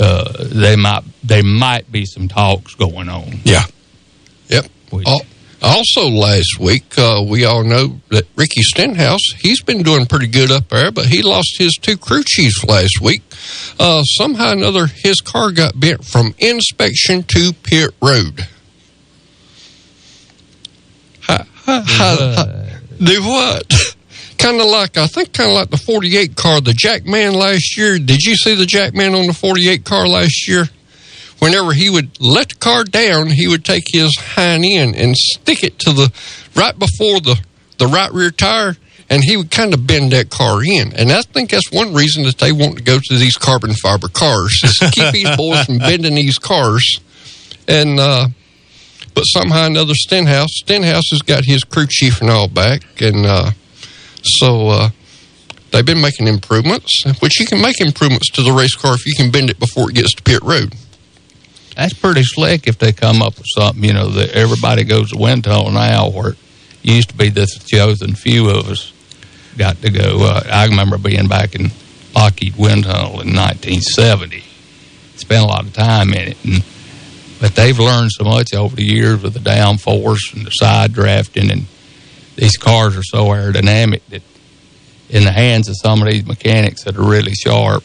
uh, 0.00 0.32
they 0.38 0.76
might 0.76 1.02
they 1.26 1.42
might 1.42 1.90
be 1.90 2.04
some 2.06 2.28
talks 2.28 2.74
going 2.74 3.08
on. 3.08 3.40
Yeah. 3.44 3.64
Yep. 4.48 4.66
Which- 4.90 5.06
Al- 5.06 5.20
Also, 5.62 6.08
last 6.08 6.58
week, 6.60 6.96
uh, 6.98 7.24
we 7.26 7.44
all 7.44 7.64
know 7.64 7.98
that 8.10 8.26
Ricky 8.36 8.60
Stenhouse, 8.62 9.22
he's 9.38 9.62
been 9.62 9.82
doing 9.82 10.04
pretty 10.06 10.26
good 10.28 10.52
up 10.52 10.68
there, 10.68 10.92
but 10.92 11.06
he 11.06 11.22
lost 11.22 11.56
his 11.58 11.72
two 11.80 11.96
crew 11.96 12.22
chiefs 12.24 12.62
last 12.64 13.00
week. 13.00 13.22
Uh, 13.80 14.02
somehow 14.02 14.50
or 14.50 14.52
another, 14.52 14.86
his 14.86 15.20
car 15.22 15.50
got 15.52 15.80
bent 15.80 16.04
from 16.04 16.34
inspection 16.38 17.22
to 17.24 17.52
pit 17.62 17.90
road. 18.02 18.46
How, 21.20 22.44
do 22.98 23.22
what? 23.22 23.72
kind 24.38 24.60
of 24.60 24.66
like, 24.66 24.96
I 24.96 25.06
think, 25.06 25.32
kind 25.32 25.50
of 25.50 25.54
like 25.56 25.70
the 25.70 25.78
48 25.78 26.36
car, 26.36 26.60
the 26.60 26.72
Jackman 26.74 27.34
last 27.34 27.76
year. 27.76 27.98
Did 27.98 28.22
you 28.22 28.36
see 28.36 28.54
the 28.54 28.66
Jackman 28.66 29.14
on 29.14 29.26
the 29.26 29.34
48 29.34 29.84
car 29.84 30.06
last 30.06 30.46
year? 30.48 30.68
Whenever 31.38 31.72
he 31.72 31.90
would 31.90 32.20
let 32.20 32.50
the 32.50 32.54
car 32.56 32.84
down, 32.84 33.30
he 33.30 33.46
would 33.46 33.64
take 33.64 33.84
his 33.92 34.16
hind 34.18 34.64
end 34.64 34.96
and 34.96 35.16
stick 35.16 35.62
it 35.62 35.78
to 35.80 35.92
the 35.92 36.12
right 36.54 36.78
before 36.78 37.20
the 37.20 37.40
the 37.78 37.86
right 37.86 38.12
rear 38.12 38.30
tire, 38.30 38.76
and 39.10 39.22
he 39.22 39.36
would 39.36 39.50
kind 39.50 39.74
of 39.74 39.86
bend 39.86 40.12
that 40.12 40.30
car 40.30 40.62
in. 40.64 40.92
And 40.94 41.12
I 41.12 41.22
think 41.22 41.50
that's 41.50 41.70
one 41.70 41.92
reason 41.92 42.24
that 42.24 42.38
they 42.38 42.52
want 42.52 42.78
to 42.78 42.82
go 42.82 42.98
to 42.98 43.18
these 43.18 43.36
carbon 43.36 43.74
fiber 43.74 44.08
cars 44.08 44.60
is 44.64 44.76
to 44.78 44.90
keep 44.90 45.12
these 45.12 45.36
boys 45.36 45.64
from 45.66 45.78
bending 45.78 46.14
these 46.14 46.38
cars. 46.38 47.00
And 47.68 48.00
uh, 48.00 48.28
but 49.14 49.22
somehow 49.22 49.66
another, 49.66 49.94
Stenhouse 49.94 50.50
Stenhouse 50.52 51.10
has 51.10 51.22
got 51.22 51.44
his 51.44 51.64
crew 51.64 51.86
chief 51.88 52.20
and 52.20 52.30
all 52.30 52.48
back, 52.48 52.82
and 53.00 53.26
uh, 53.26 53.50
so. 54.22 54.68
Uh, 54.68 54.90
They've 55.72 55.84
been 55.84 56.00
making 56.00 56.26
improvements, 56.28 57.02
which 57.20 57.38
you 57.38 57.44
can 57.44 57.60
make 57.60 57.80
improvements 57.80 58.30
to 58.30 58.42
the 58.42 58.52
race 58.52 58.74
car 58.76 58.94
if 58.94 59.04
you 59.04 59.12
can 59.14 59.30
bend 59.30 59.50
it 59.50 59.58
before 59.58 59.90
it 59.90 59.94
gets 59.96 60.14
to 60.14 60.22
pit 60.22 60.40
road. 60.42 60.72
That's 61.76 61.92
pretty 61.92 62.22
slick 62.24 62.66
if 62.66 62.78
they 62.78 62.92
come 62.92 63.20
up 63.20 63.36
with 63.36 63.46
something, 63.54 63.84
you 63.84 63.92
know, 63.92 64.08
that 64.08 64.30
everybody 64.30 64.84
goes 64.84 65.10
to 65.10 65.18
wind 65.18 65.44
tunnel 65.44 65.70
now 65.70 66.08
where 66.10 66.30
it 66.30 66.38
used 66.82 67.10
to 67.10 67.16
be 67.16 67.28
the 67.28 67.46
chosen 67.66 68.14
few 68.14 68.48
of 68.48 68.70
us 68.70 68.92
got 69.58 69.80
to 69.82 69.90
go. 69.90 70.24
Uh, 70.24 70.42
I 70.50 70.66
remember 70.66 70.96
being 70.96 71.28
back 71.28 71.54
in 71.54 71.70
Lockheed 72.14 72.56
Wind 72.56 72.84
Tunnel 72.84 73.20
in 73.20 73.34
1970. 73.34 74.42
Spent 75.16 75.42
a 75.42 75.46
lot 75.46 75.64
of 75.64 75.72
time 75.74 76.12
in 76.14 76.28
it, 76.28 76.44
and, 76.44 76.64
but 77.40 77.54
they've 77.54 77.78
learned 77.78 78.10
so 78.12 78.24
much 78.24 78.54
over 78.54 78.74
the 78.74 78.84
years 78.84 79.22
with 79.22 79.34
the 79.34 79.40
downforce 79.40 80.34
and 80.34 80.46
the 80.46 80.50
side 80.50 80.92
drafting, 80.92 81.50
and 81.50 81.66
these 82.36 82.56
cars 82.56 82.96
are 82.96 83.02
so 83.02 83.26
aerodynamic 83.26 84.00
that 84.08 84.22
in 85.08 85.24
the 85.24 85.32
hands 85.32 85.68
of 85.68 85.76
some 85.76 86.02
of 86.02 86.08
these 86.08 86.26
mechanics 86.26 86.84
that 86.84 86.96
are 86.96 87.08
really 87.08 87.32
sharp, 87.32 87.84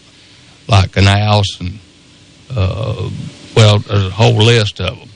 like 0.68 0.92
Knaus 0.92 1.60
and 1.60 1.80
uh, 2.56 3.10
well, 3.56 3.80
there's 3.80 4.08
a 4.08 4.10
whole 4.10 4.38
list 4.38 4.80
of 4.80 4.98
them. 4.98 5.10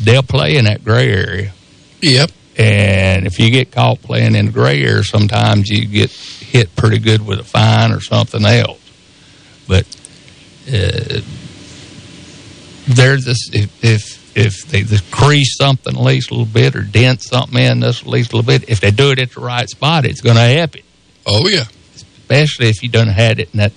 They'll 0.00 0.22
play 0.22 0.56
in 0.56 0.64
that 0.64 0.84
gray 0.84 1.08
area. 1.10 1.52
Yep. 2.00 2.30
And 2.56 3.26
if 3.26 3.38
you 3.38 3.50
get 3.50 3.70
caught 3.70 4.02
playing 4.02 4.34
in 4.34 4.46
the 4.46 4.52
gray 4.52 4.82
area, 4.82 5.02
sometimes 5.02 5.68
you 5.68 5.86
get 5.86 6.10
hit 6.10 6.74
pretty 6.76 6.98
good 6.98 7.24
with 7.24 7.38
a 7.38 7.44
fine 7.44 7.92
or 7.92 8.00
something 8.00 8.44
else. 8.44 8.78
But 9.66 9.86
uh, 10.68 11.20
there's 12.86 13.24
this 13.24 13.50
if 13.52 13.84
if, 13.84 14.36
if 14.36 14.66
they 14.66 14.82
crease 15.10 15.56
something 15.56 15.96
at 15.96 16.02
least 16.02 16.30
a 16.30 16.34
little 16.34 16.52
bit 16.52 16.76
or 16.76 16.82
dent 16.82 17.22
something 17.22 17.58
in 17.58 17.80
this 17.80 18.02
at 18.02 18.06
least 18.06 18.32
a 18.32 18.36
little 18.36 18.46
bit, 18.46 18.68
if 18.68 18.80
they 18.80 18.90
do 18.90 19.10
it 19.10 19.18
at 19.18 19.30
the 19.30 19.40
right 19.40 19.68
spot, 19.68 20.04
it's 20.04 20.20
going 20.20 20.36
to 20.36 20.42
help 20.42 20.76
it. 20.76 20.84
Oh 21.26 21.48
yeah. 21.48 21.64
Especially 21.94 22.68
if 22.68 22.82
you 22.82 22.88
done 22.88 23.08
had 23.08 23.38
it 23.38 23.50
in 23.52 23.58
that 23.58 23.72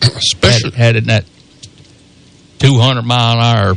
Especially 0.02 0.70
had, 0.70 0.78
had 0.78 0.96
it 0.96 1.02
in 1.04 1.08
that 1.08 1.24
200 2.64 3.02
mile 3.02 3.38
an 3.38 3.42
hour 3.42 3.74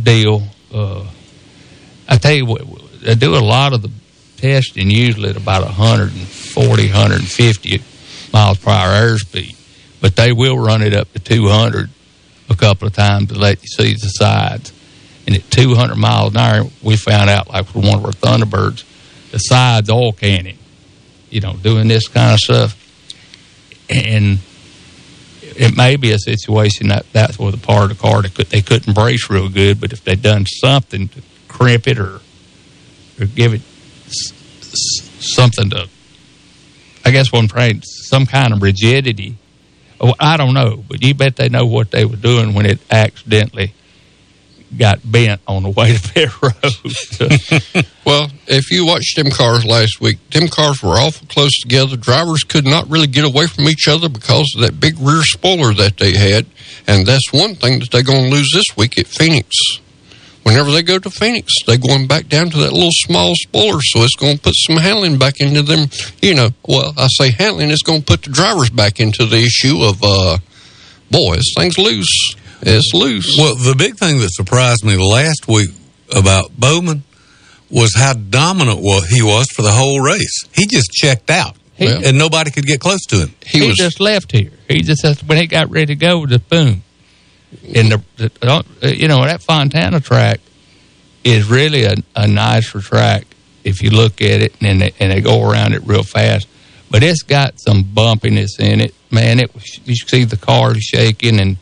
deal. 0.00 0.42
Uh, 0.72 1.04
I 2.08 2.16
tell 2.18 2.32
you 2.32 2.46
what, 2.46 2.62
they 3.00 3.16
do 3.16 3.34
a 3.34 3.42
lot 3.42 3.72
of 3.72 3.82
the 3.82 3.90
testing 4.36 4.90
usually 4.90 5.30
at 5.30 5.36
about 5.36 5.64
140, 5.64 6.86
150 6.86 7.82
miles 8.32 8.58
per 8.58 8.70
hour 8.70 8.92
airspeed, 8.92 9.56
but 10.00 10.14
they 10.14 10.32
will 10.32 10.56
run 10.56 10.82
it 10.82 10.94
up 10.94 11.12
to 11.14 11.18
200 11.18 11.90
a 12.48 12.54
couple 12.54 12.86
of 12.86 12.94
times 12.94 13.28
to 13.28 13.38
let 13.38 13.60
you 13.62 13.68
see 13.68 13.92
the 13.94 14.08
sides. 14.08 14.72
And 15.26 15.36
at 15.36 15.50
200 15.50 15.96
miles 15.96 16.34
an 16.34 16.38
hour, 16.38 16.70
we 16.82 16.96
found 16.96 17.28
out, 17.28 17.48
like 17.48 17.74
with 17.74 17.84
one 17.84 17.98
of 17.98 18.04
our 18.04 18.12
Thunderbirds, 18.12 18.84
the 19.32 19.38
sides 19.38 19.88
all 19.88 20.12
canning, 20.12 20.58
you 21.30 21.40
know, 21.40 21.54
doing 21.54 21.88
this 21.88 22.06
kind 22.06 22.34
of 22.34 22.38
stuff. 22.38 22.78
And 23.88 24.38
it 25.56 25.76
may 25.76 25.96
be 25.96 26.12
a 26.12 26.18
situation 26.18 26.88
that 26.88 27.06
that's 27.12 27.38
where 27.38 27.52
the 27.52 27.58
part 27.58 27.90
of 27.90 27.96
the 27.96 28.02
car 28.02 28.22
they, 28.22 28.28
could, 28.28 28.46
they 28.46 28.62
couldn't 28.62 28.94
brace 28.94 29.28
real 29.30 29.48
good, 29.48 29.80
but 29.80 29.92
if 29.92 30.04
they'd 30.04 30.22
done 30.22 30.46
something 30.46 31.08
to 31.08 31.22
crimp 31.48 31.86
it 31.86 31.98
or 31.98 32.20
or 33.20 33.26
give 33.26 33.52
it 33.54 33.60
something 35.20 35.70
to, 35.70 35.88
I 37.04 37.10
guess 37.10 37.32
one 37.32 37.48
praying 37.48 37.82
some 37.82 38.26
kind 38.26 38.52
of 38.52 38.62
rigidity. 38.62 39.36
Oh, 40.00 40.14
I 40.18 40.36
don't 40.36 40.54
know, 40.54 40.82
but 40.88 41.02
you 41.02 41.14
bet 41.14 41.36
they 41.36 41.48
know 41.48 41.66
what 41.66 41.90
they 41.90 42.04
were 42.04 42.16
doing 42.16 42.54
when 42.54 42.66
it 42.66 42.80
accidentally 42.90 43.74
got 44.76 45.00
bent 45.04 45.40
on 45.46 45.62
the 45.62 45.70
way 45.70 45.96
to 45.96 46.12
pit 46.12 46.42
road. 46.42 47.84
Well, 48.04 48.30
if 48.48 48.70
you 48.72 48.84
watched 48.84 49.14
them 49.14 49.30
cars 49.30 49.64
last 49.64 50.00
week, 50.00 50.18
them 50.30 50.48
cars 50.48 50.82
were 50.82 50.98
awful 50.98 51.26
close 51.28 51.56
together. 51.60 51.96
Drivers 51.96 52.42
could 52.42 52.64
not 52.64 52.90
really 52.90 53.06
get 53.06 53.24
away 53.24 53.46
from 53.46 53.68
each 53.68 53.86
other 53.86 54.08
because 54.08 54.52
of 54.56 54.62
that 54.62 54.80
big 54.80 54.98
rear 54.98 55.22
spoiler 55.22 55.72
that 55.74 55.98
they 55.98 56.16
had. 56.16 56.46
And 56.88 57.06
that's 57.06 57.32
one 57.32 57.54
thing 57.54 57.78
that 57.78 57.92
they're 57.92 58.02
going 58.02 58.24
to 58.24 58.36
lose 58.36 58.50
this 58.52 58.76
week 58.76 58.98
at 58.98 59.06
Phoenix. 59.06 59.56
Whenever 60.42 60.72
they 60.72 60.82
go 60.82 60.98
to 60.98 61.10
Phoenix, 61.10 61.52
they're 61.64 61.78
going 61.78 62.08
back 62.08 62.28
down 62.28 62.50
to 62.50 62.58
that 62.58 62.72
little 62.72 62.90
small 62.90 63.32
spoiler, 63.36 63.80
so 63.80 64.02
it's 64.02 64.16
going 64.16 64.36
to 64.36 64.42
put 64.42 64.54
some 64.56 64.76
handling 64.76 65.16
back 65.16 65.34
into 65.38 65.62
them. 65.62 65.88
You 66.20 66.34
know, 66.34 66.50
well, 66.66 66.92
I 66.98 67.06
say 67.06 67.30
handling, 67.30 67.70
it's 67.70 67.84
going 67.84 68.00
to 68.00 68.04
put 68.04 68.22
the 68.22 68.30
drivers 68.30 68.70
back 68.70 68.98
into 68.98 69.24
the 69.24 69.38
issue 69.38 69.80
of, 69.84 70.02
uh, 70.02 70.38
boy, 71.08 71.36
this 71.36 71.54
thing's 71.56 71.78
loose. 71.78 72.34
It's 72.62 72.92
loose. 72.94 73.36
Well, 73.38 73.56
the 73.56 73.74
big 73.76 73.96
thing 73.96 74.18
that 74.20 74.30
surprised 74.32 74.84
me 74.84 74.96
last 74.96 75.48
week 75.48 75.70
about 76.14 76.58
Bowman 76.58 77.02
was 77.70 77.94
how 77.96 78.12
dominant 78.12 78.80
wa- 78.80 79.00
he 79.08 79.22
was 79.22 79.46
for 79.54 79.62
the 79.62 79.72
whole 79.72 80.00
race. 80.00 80.42
He 80.54 80.66
just 80.66 80.92
checked 80.92 81.30
out, 81.30 81.56
He- 81.74 81.86
and 81.86 82.16
nobody 82.18 82.50
could 82.50 82.66
get 82.66 82.80
close 82.80 83.00
to 83.06 83.16
him. 83.16 83.34
he, 83.44 83.60
he 83.60 83.66
was 83.66 83.76
just 83.76 83.98
left 84.00 84.30
here. 84.32 84.50
He 84.68 84.82
just 84.82 85.04
when 85.26 85.38
he 85.38 85.46
got 85.46 85.70
ready 85.70 85.86
to 85.86 85.96
go, 85.96 86.24
just 86.26 86.48
boom. 86.48 86.82
And 87.74 87.92
the, 87.92 88.02
the 88.16 88.30
uh, 88.42 88.62
you 88.88 89.08
know 89.08 89.24
that 89.24 89.42
Fontana 89.42 90.00
track 90.00 90.40
is 91.24 91.48
really 91.48 91.84
a, 91.84 91.94
a 92.16 92.26
nicer 92.26 92.80
track 92.80 93.26
if 93.64 93.82
you 93.82 93.90
look 93.90 94.20
at 94.22 94.40
it 94.42 94.54
and 94.60 94.80
they, 94.80 94.92
and 94.98 95.12
they 95.12 95.20
go 95.20 95.48
around 95.48 95.72
it 95.74 95.82
real 95.84 96.02
fast. 96.02 96.48
But 96.90 97.02
it's 97.02 97.22
got 97.22 97.60
some 97.60 97.84
bumpiness 97.84 98.58
in 98.58 98.80
it, 98.80 98.94
man. 99.10 99.38
It 99.40 99.54
was, 99.54 99.80
you 99.86 99.94
see 99.94 100.24
the 100.24 100.36
cars 100.36 100.82
shaking 100.82 101.40
and 101.40 101.56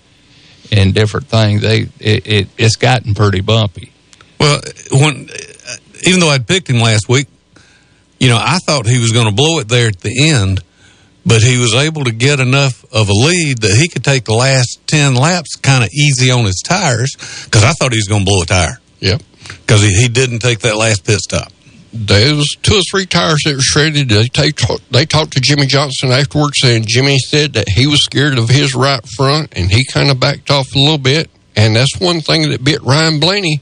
and 0.72 0.94
different 0.94 1.26
things. 1.26 1.62
They 1.62 1.88
it, 1.98 2.26
it 2.26 2.48
it's 2.58 2.76
gotten 2.76 3.14
pretty 3.14 3.40
bumpy. 3.40 3.92
Well, 4.38 4.60
when 4.92 5.28
even 6.06 6.20
though 6.20 6.28
I'd 6.28 6.46
picked 6.46 6.68
him 6.68 6.80
last 6.80 7.08
week, 7.08 7.26
you 8.18 8.28
know, 8.28 8.38
I 8.38 8.58
thought 8.58 8.86
he 8.86 8.98
was 8.98 9.12
going 9.12 9.26
to 9.26 9.34
blow 9.34 9.58
it 9.58 9.68
there 9.68 9.88
at 9.88 10.00
the 10.00 10.30
end, 10.30 10.60
but 11.24 11.42
he 11.42 11.58
was 11.58 11.74
able 11.74 12.04
to 12.04 12.12
get 12.12 12.40
enough 12.40 12.84
of 12.92 13.08
a 13.08 13.12
lead 13.12 13.58
that 13.62 13.76
he 13.76 13.88
could 13.88 14.04
take 14.04 14.24
the 14.24 14.34
last 14.34 14.80
10 14.86 15.14
laps 15.14 15.56
kind 15.56 15.84
of 15.84 15.90
easy 15.90 16.30
on 16.30 16.44
his 16.44 16.62
tires 16.64 17.16
because 17.44 17.64
I 17.64 17.72
thought 17.72 17.92
he 17.92 17.98
was 17.98 18.08
going 18.08 18.24
to 18.24 18.30
blow 18.30 18.42
a 18.42 18.46
tire 18.46 18.78
yep. 19.00 19.22
because 19.64 19.82
he, 19.82 19.94
he 19.94 20.08
didn't 20.08 20.40
take 20.40 20.60
that 20.60 20.76
last 20.76 21.04
pit 21.04 21.18
stop. 21.18 21.52
There 21.92 22.37
was 22.37 22.56
two 22.62 22.76
or 22.76 22.82
three 22.90 23.06
tires 23.06 23.42
that 23.44 23.54
were 23.54 23.61
shredded. 23.61 24.09
They, 24.09 24.28
they, 24.32 24.50
talk, 24.52 24.80
they 24.90 25.06
talked 25.06 25.32
to 25.32 25.40
Jimmie 25.40 25.66
Johnson 25.66 26.11
afterwards, 26.12 26.61
and 26.64 26.87
Jimmie 26.87 27.18
said 27.18 27.54
that 27.54 27.68
he 27.68 27.87
was 27.88 28.04
scared 28.04 28.38
of 28.38 28.49
his 28.49 28.75
right 28.75 29.04
front, 29.16 29.52
and 29.56 29.70
he 29.70 29.85
kind 29.87 30.11
of 30.11 30.20
backed 30.20 30.50
off 30.50 30.68
a 30.75 30.78
little 30.78 30.99
bit. 30.99 31.28
And 31.56 31.75
that's 31.75 31.99
one 32.00 32.20
thing 32.20 32.49
that 32.50 32.62
bit 32.62 32.80
Ryan 32.82 33.18
Blaney 33.18 33.61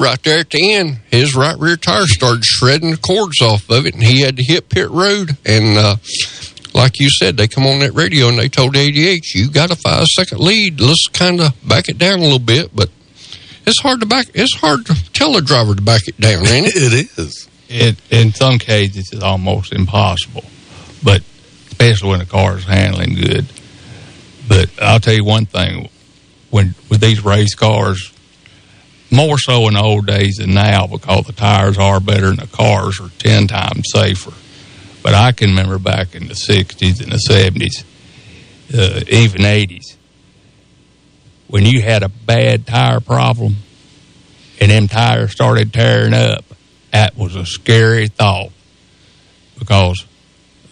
right 0.00 0.20
there 0.22 0.40
at 0.40 0.50
the 0.50 0.72
end. 0.72 1.00
His 1.10 1.36
right 1.36 1.56
rear 1.58 1.76
tire 1.76 2.06
started 2.06 2.44
shredding 2.44 2.92
the 2.92 2.96
cords 2.96 3.42
off 3.42 3.68
of 3.68 3.86
it, 3.86 3.94
and 3.94 4.02
he 4.02 4.22
had 4.22 4.38
to 4.38 4.42
hit 4.42 4.70
pit 4.70 4.88
road. 4.90 5.36
And 5.44 5.76
uh, 5.76 5.96
like 6.72 6.98
you 6.98 7.10
said, 7.10 7.36
they 7.36 7.46
come 7.46 7.66
on 7.66 7.80
that 7.80 7.92
radio 7.92 8.28
and 8.28 8.38
they 8.38 8.48
told 8.48 8.74
ADH, 8.74 9.34
"You 9.34 9.50
got 9.50 9.70
a 9.70 9.76
five 9.76 10.06
second 10.06 10.40
lead. 10.40 10.80
Let's 10.80 11.06
kind 11.12 11.40
of 11.42 11.52
back 11.68 11.88
it 11.90 11.98
down 11.98 12.20
a 12.20 12.22
little 12.22 12.38
bit." 12.38 12.74
But 12.74 12.88
it's 13.66 13.80
hard 13.80 14.00
to 14.00 14.06
back. 14.06 14.28
It's 14.34 14.54
hard 14.56 14.86
to 14.86 15.12
tell 15.12 15.36
a 15.36 15.42
driver 15.42 15.74
to 15.74 15.82
back 15.82 16.08
it 16.08 16.18
down, 16.18 16.46
ain't 16.48 16.68
it? 16.68 16.74
It 16.76 17.18
is. 17.18 17.48
It 17.68 17.96
in 18.10 18.32
some 18.32 18.58
cases 18.58 19.10
it's 19.12 19.22
almost 19.22 19.72
impossible, 19.72 20.44
but 21.02 21.22
especially 21.66 22.10
when 22.10 22.18
the 22.20 22.26
car 22.26 22.56
is 22.56 22.64
handling 22.64 23.14
good. 23.14 23.46
But 24.48 24.70
I'll 24.80 25.00
tell 25.00 25.14
you 25.14 25.24
one 25.24 25.46
thing: 25.46 25.88
when 26.50 26.74
with 26.88 27.00
these 27.00 27.24
race 27.24 27.54
cars, 27.54 28.12
more 29.10 29.38
so 29.38 29.66
in 29.68 29.74
the 29.74 29.82
old 29.82 30.06
days 30.06 30.36
than 30.36 30.54
now, 30.54 30.86
because 30.86 31.26
the 31.26 31.32
tires 31.32 31.78
are 31.78 32.00
better 32.00 32.28
and 32.28 32.38
the 32.38 32.46
cars 32.46 33.00
are 33.00 33.10
ten 33.18 33.48
times 33.48 33.86
safer. 33.92 34.32
But 35.02 35.14
I 35.14 35.32
can 35.32 35.50
remember 35.50 35.78
back 35.78 36.14
in 36.14 36.28
the 36.28 36.34
'60s 36.34 37.02
and 37.02 37.12
the 37.12 37.22
'70s, 37.28 37.84
uh, 38.72 39.04
even 39.08 39.42
'80s, 39.42 39.96
when 41.48 41.64
you 41.66 41.82
had 41.82 42.02
a 42.02 42.08
bad 42.08 42.66
tire 42.66 43.00
problem 43.00 43.56
and 44.60 44.70
them 44.70 44.88
tires 44.88 45.32
started 45.32 45.72
tearing 45.72 46.14
up 46.14 46.55
that 46.96 47.14
was 47.14 47.36
a 47.36 47.44
scary 47.44 48.08
thought 48.08 48.50
because 49.58 50.06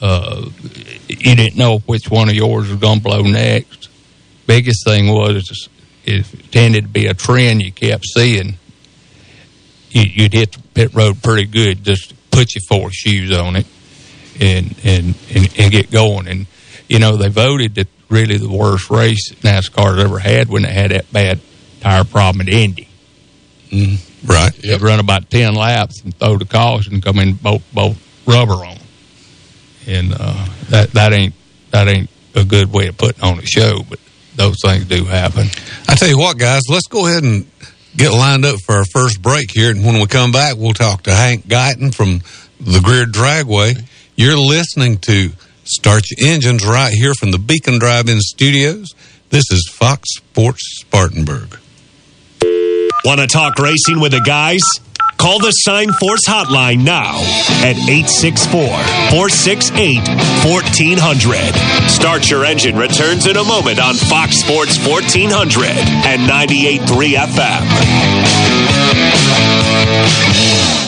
uh, 0.00 0.48
you 1.06 1.36
didn't 1.36 1.54
know 1.54 1.80
which 1.80 2.10
one 2.10 2.30
of 2.30 2.34
yours 2.34 2.70
was 2.70 2.78
going 2.78 2.96
to 2.96 3.04
blow 3.04 3.20
next. 3.20 3.90
Biggest 4.46 4.86
thing 4.86 5.08
was 5.08 5.68
it 6.06 6.26
tended 6.50 6.84
to 6.84 6.88
be 6.88 7.08
a 7.08 7.14
trend 7.14 7.60
you 7.60 7.70
kept 7.70 8.06
seeing. 8.06 8.56
You, 9.90 10.02
you'd 10.02 10.32
hit 10.32 10.52
the 10.52 10.62
pit 10.72 10.94
road 10.94 11.22
pretty 11.22 11.44
good, 11.44 11.84
just 11.84 12.14
put 12.30 12.54
your 12.54 12.62
four 12.70 12.90
shoes 12.90 13.30
on 13.36 13.56
it 13.56 13.66
and, 14.40 14.74
and, 14.82 15.14
and, 15.34 15.54
and 15.58 15.70
get 15.70 15.90
going. 15.90 16.26
And, 16.26 16.46
you 16.88 17.00
know, 17.00 17.16
they 17.16 17.28
voted 17.28 17.74
that 17.74 17.88
really 18.08 18.38
the 18.38 18.48
worst 18.48 18.88
race 18.88 19.30
NASCAR's 19.42 20.02
ever 20.02 20.18
had 20.18 20.48
when 20.48 20.62
they 20.62 20.72
had 20.72 20.90
that 20.90 21.12
bad 21.12 21.40
tire 21.82 22.04
problem 22.04 22.48
at 22.48 22.54
Indy. 22.54 22.88
Right. 24.24 24.52
They'd 24.54 24.80
run 24.80 25.00
about 25.00 25.30
ten 25.30 25.54
laps 25.54 26.02
and 26.02 26.16
throw 26.16 26.38
the 26.38 26.44
caution, 26.46 27.00
come 27.00 27.18
in 27.18 27.34
both 27.34 27.62
both 27.74 27.98
rubber 28.26 28.54
on, 28.54 28.78
and 29.86 30.14
uh, 30.18 30.46
that 30.70 30.92
that 30.92 31.12
ain't 31.12 31.34
that 31.70 31.88
ain't 31.88 32.08
a 32.34 32.44
good 32.44 32.72
way 32.72 32.88
of 32.88 32.96
putting 32.96 33.22
on 33.22 33.38
a 33.38 33.46
show. 33.46 33.82
But 33.88 33.98
those 34.36 34.56
things 34.64 34.86
do 34.86 35.04
happen. 35.04 35.48
I 35.88 35.94
tell 35.94 36.08
you 36.08 36.18
what, 36.18 36.38
guys, 36.38 36.62
let's 36.68 36.86
go 36.88 37.06
ahead 37.06 37.22
and 37.22 37.46
get 37.96 38.10
lined 38.10 38.44
up 38.44 38.60
for 38.60 38.76
our 38.76 38.84
first 38.86 39.22
break 39.22 39.50
here. 39.52 39.70
And 39.70 39.84
when 39.84 40.00
we 40.00 40.06
come 40.06 40.32
back, 40.32 40.56
we'll 40.56 40.72
talk 40.72 41.02
to 41.02 41.14
Hank 41.14 41.46
Guyton 41.46 41.94
from 41.94 42.20
the 42.60 42.80
Greer 42.80 43.04
Dragway. 43.04 43.86
You're 44.16 44.36
listening 44.36 44.98
to 44.98 45.30
Start 45.64 46.04
Your 46.10 46.30
Engines 46.30 46.66
right 46.66 46.92
here 46.92 47.14
from 47.14 47.30
the 47.30 47.38
Beacon 47.38 47.78
Drive-In 47.78 48.20
Studios. 48.20 48.94
This 49.30 49.44
is 49.50 49.68
Fox 49.72 50.08
Sports 50.16 50.80
Spartanburg. 50.80 51.58
Want 53.04 53.20
to 53.20 53.26
talk 53.26 53.58
racing 53.58 54.00
with 54.00 54.12
the 54.12 54.20
guys? 54.20 54.62
Call 55.18 55.38
the 55.38 55.50
Sign 55.50 55.92
Force 55.92 56.22
hotline 56.26 56.84
now 56.84 57.18
at 57.62 57.76
864 57.76 58.62
468 59.10 59.98
1400. 60.44 61.90
Start 61.90 62.30
Your 62.30 62.46
Engine 62.46 62.76
returns 62.76 63.26
in 63.26 63.36
a 63.36 63.44
moment 63.44 63.78
on 63.78 63.94
Fox 63.94 64.40
Sports 64.40 64.78
1400 64.86 65.66
and 65.68 66.22
98.3 66.28 67.14
FM. 67.28 67.64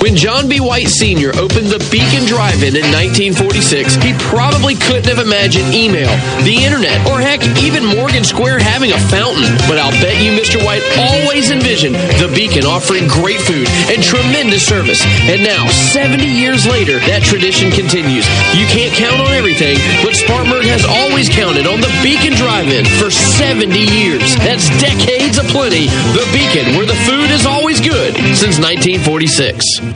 When 0.07 0.15
John 0.15 0.47
B. 0.47 0.63
White 0.63 0.87
Sr. 0.87 1.35
opened 1.35 1.67
the 1.67 1.83
Beacon 1.91 2.31
Drive 2.31 2.63
In 2.63 2.79
in 2.79 2.87
1946, 2.95 3.99
he 4.07 4.15
probably 4.23 4.79
couldn't 4.79 5.11
have 5.11 5.19
imagined 5.19 5.75
email, 5.75 6.07
the 6.47 6.63
internet, 6.63 7.03
or 7.11 7.19
heck, 7.19 7.43
even 7.59 7.83
Morgan 7.83 8.23
Square 8.23 8.63
having 8.63 8.95
a 8.95 9.01
fountain. 9.11 9.51
But 9.67 9.83
I'll 9.83 9.91
bet 9.99 10.23
you 10.23 10.31
Mr. 10.31 10.63
White 10.63 10.87
always 10.95 11.51
envisioned 11.51 11.99
the 12.23 12.31
Beacon 12.31 12.63
offering 12.63 13.11
great 13.11 13.43
food 13.43 13.67
and 13.91 13.99
tremendous 13.99 14.63
service. 14.63 15.03
And 15.27 15.43
now, 15.43 15.67
70 15.67 16.23
years 16.23 16.71
later, 16.71 17.03
that 17.11 17.27
tradition 17.27 17.75
continues. 17.75 18.31
You 18.55 18.71
can't 18.71 18.95
count 18.95 19.19
on 19.19 19.35
everything, 19.35 19.75
but 20.07 20.15
Spartanburg 20.15 20.71
has 20.71 20.87
always 20.87 21.27
counted 21.27 21.67
on 21.67 21.83
the 21.83 21.91
Beacon 22.07 22.39
Drive 22.39 22.71
In 22.71 22.87
for 23.03 23.11
70 23.11 23.75
years. 23.75 24.23
That's 24.39 24.71
decades 24.79 25.43
of 25.43 25.51
plenty. 25.51 25.91
The 26.15 26.23
Beacon, 26.31 26.79
where 26.79 26.87
the 26.87 26.95
food 27.11 27.35
is 27.35 27.43
always 27.43 27.83
good 27.83 28.15
since 28.39 28.63
1946. 28.63 29.96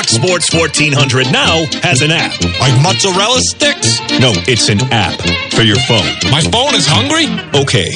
Fox 0.01 0.13
Sports 0.13 0.51
1400 0.51 1.31
now 1.31 1.63
has 1.83 2.01
an 2.01 2.09
app. 2.09 2.33
Like 2.59 2.73
mozzarella 2.81 3.39
sticks? 3.41 3.99
No, 4.17 4.33
it's 4.49 4.67
an 4.69 4.79
app 4.91 5.21
for 5.53 5.61
your 5.61 5.77
phone. 5.85 6.09
My 6.31 6.41
phone 6.41 6.73
is 6.73 6.87
hungry? 6.89 7.29
Okay. 7.53 7.91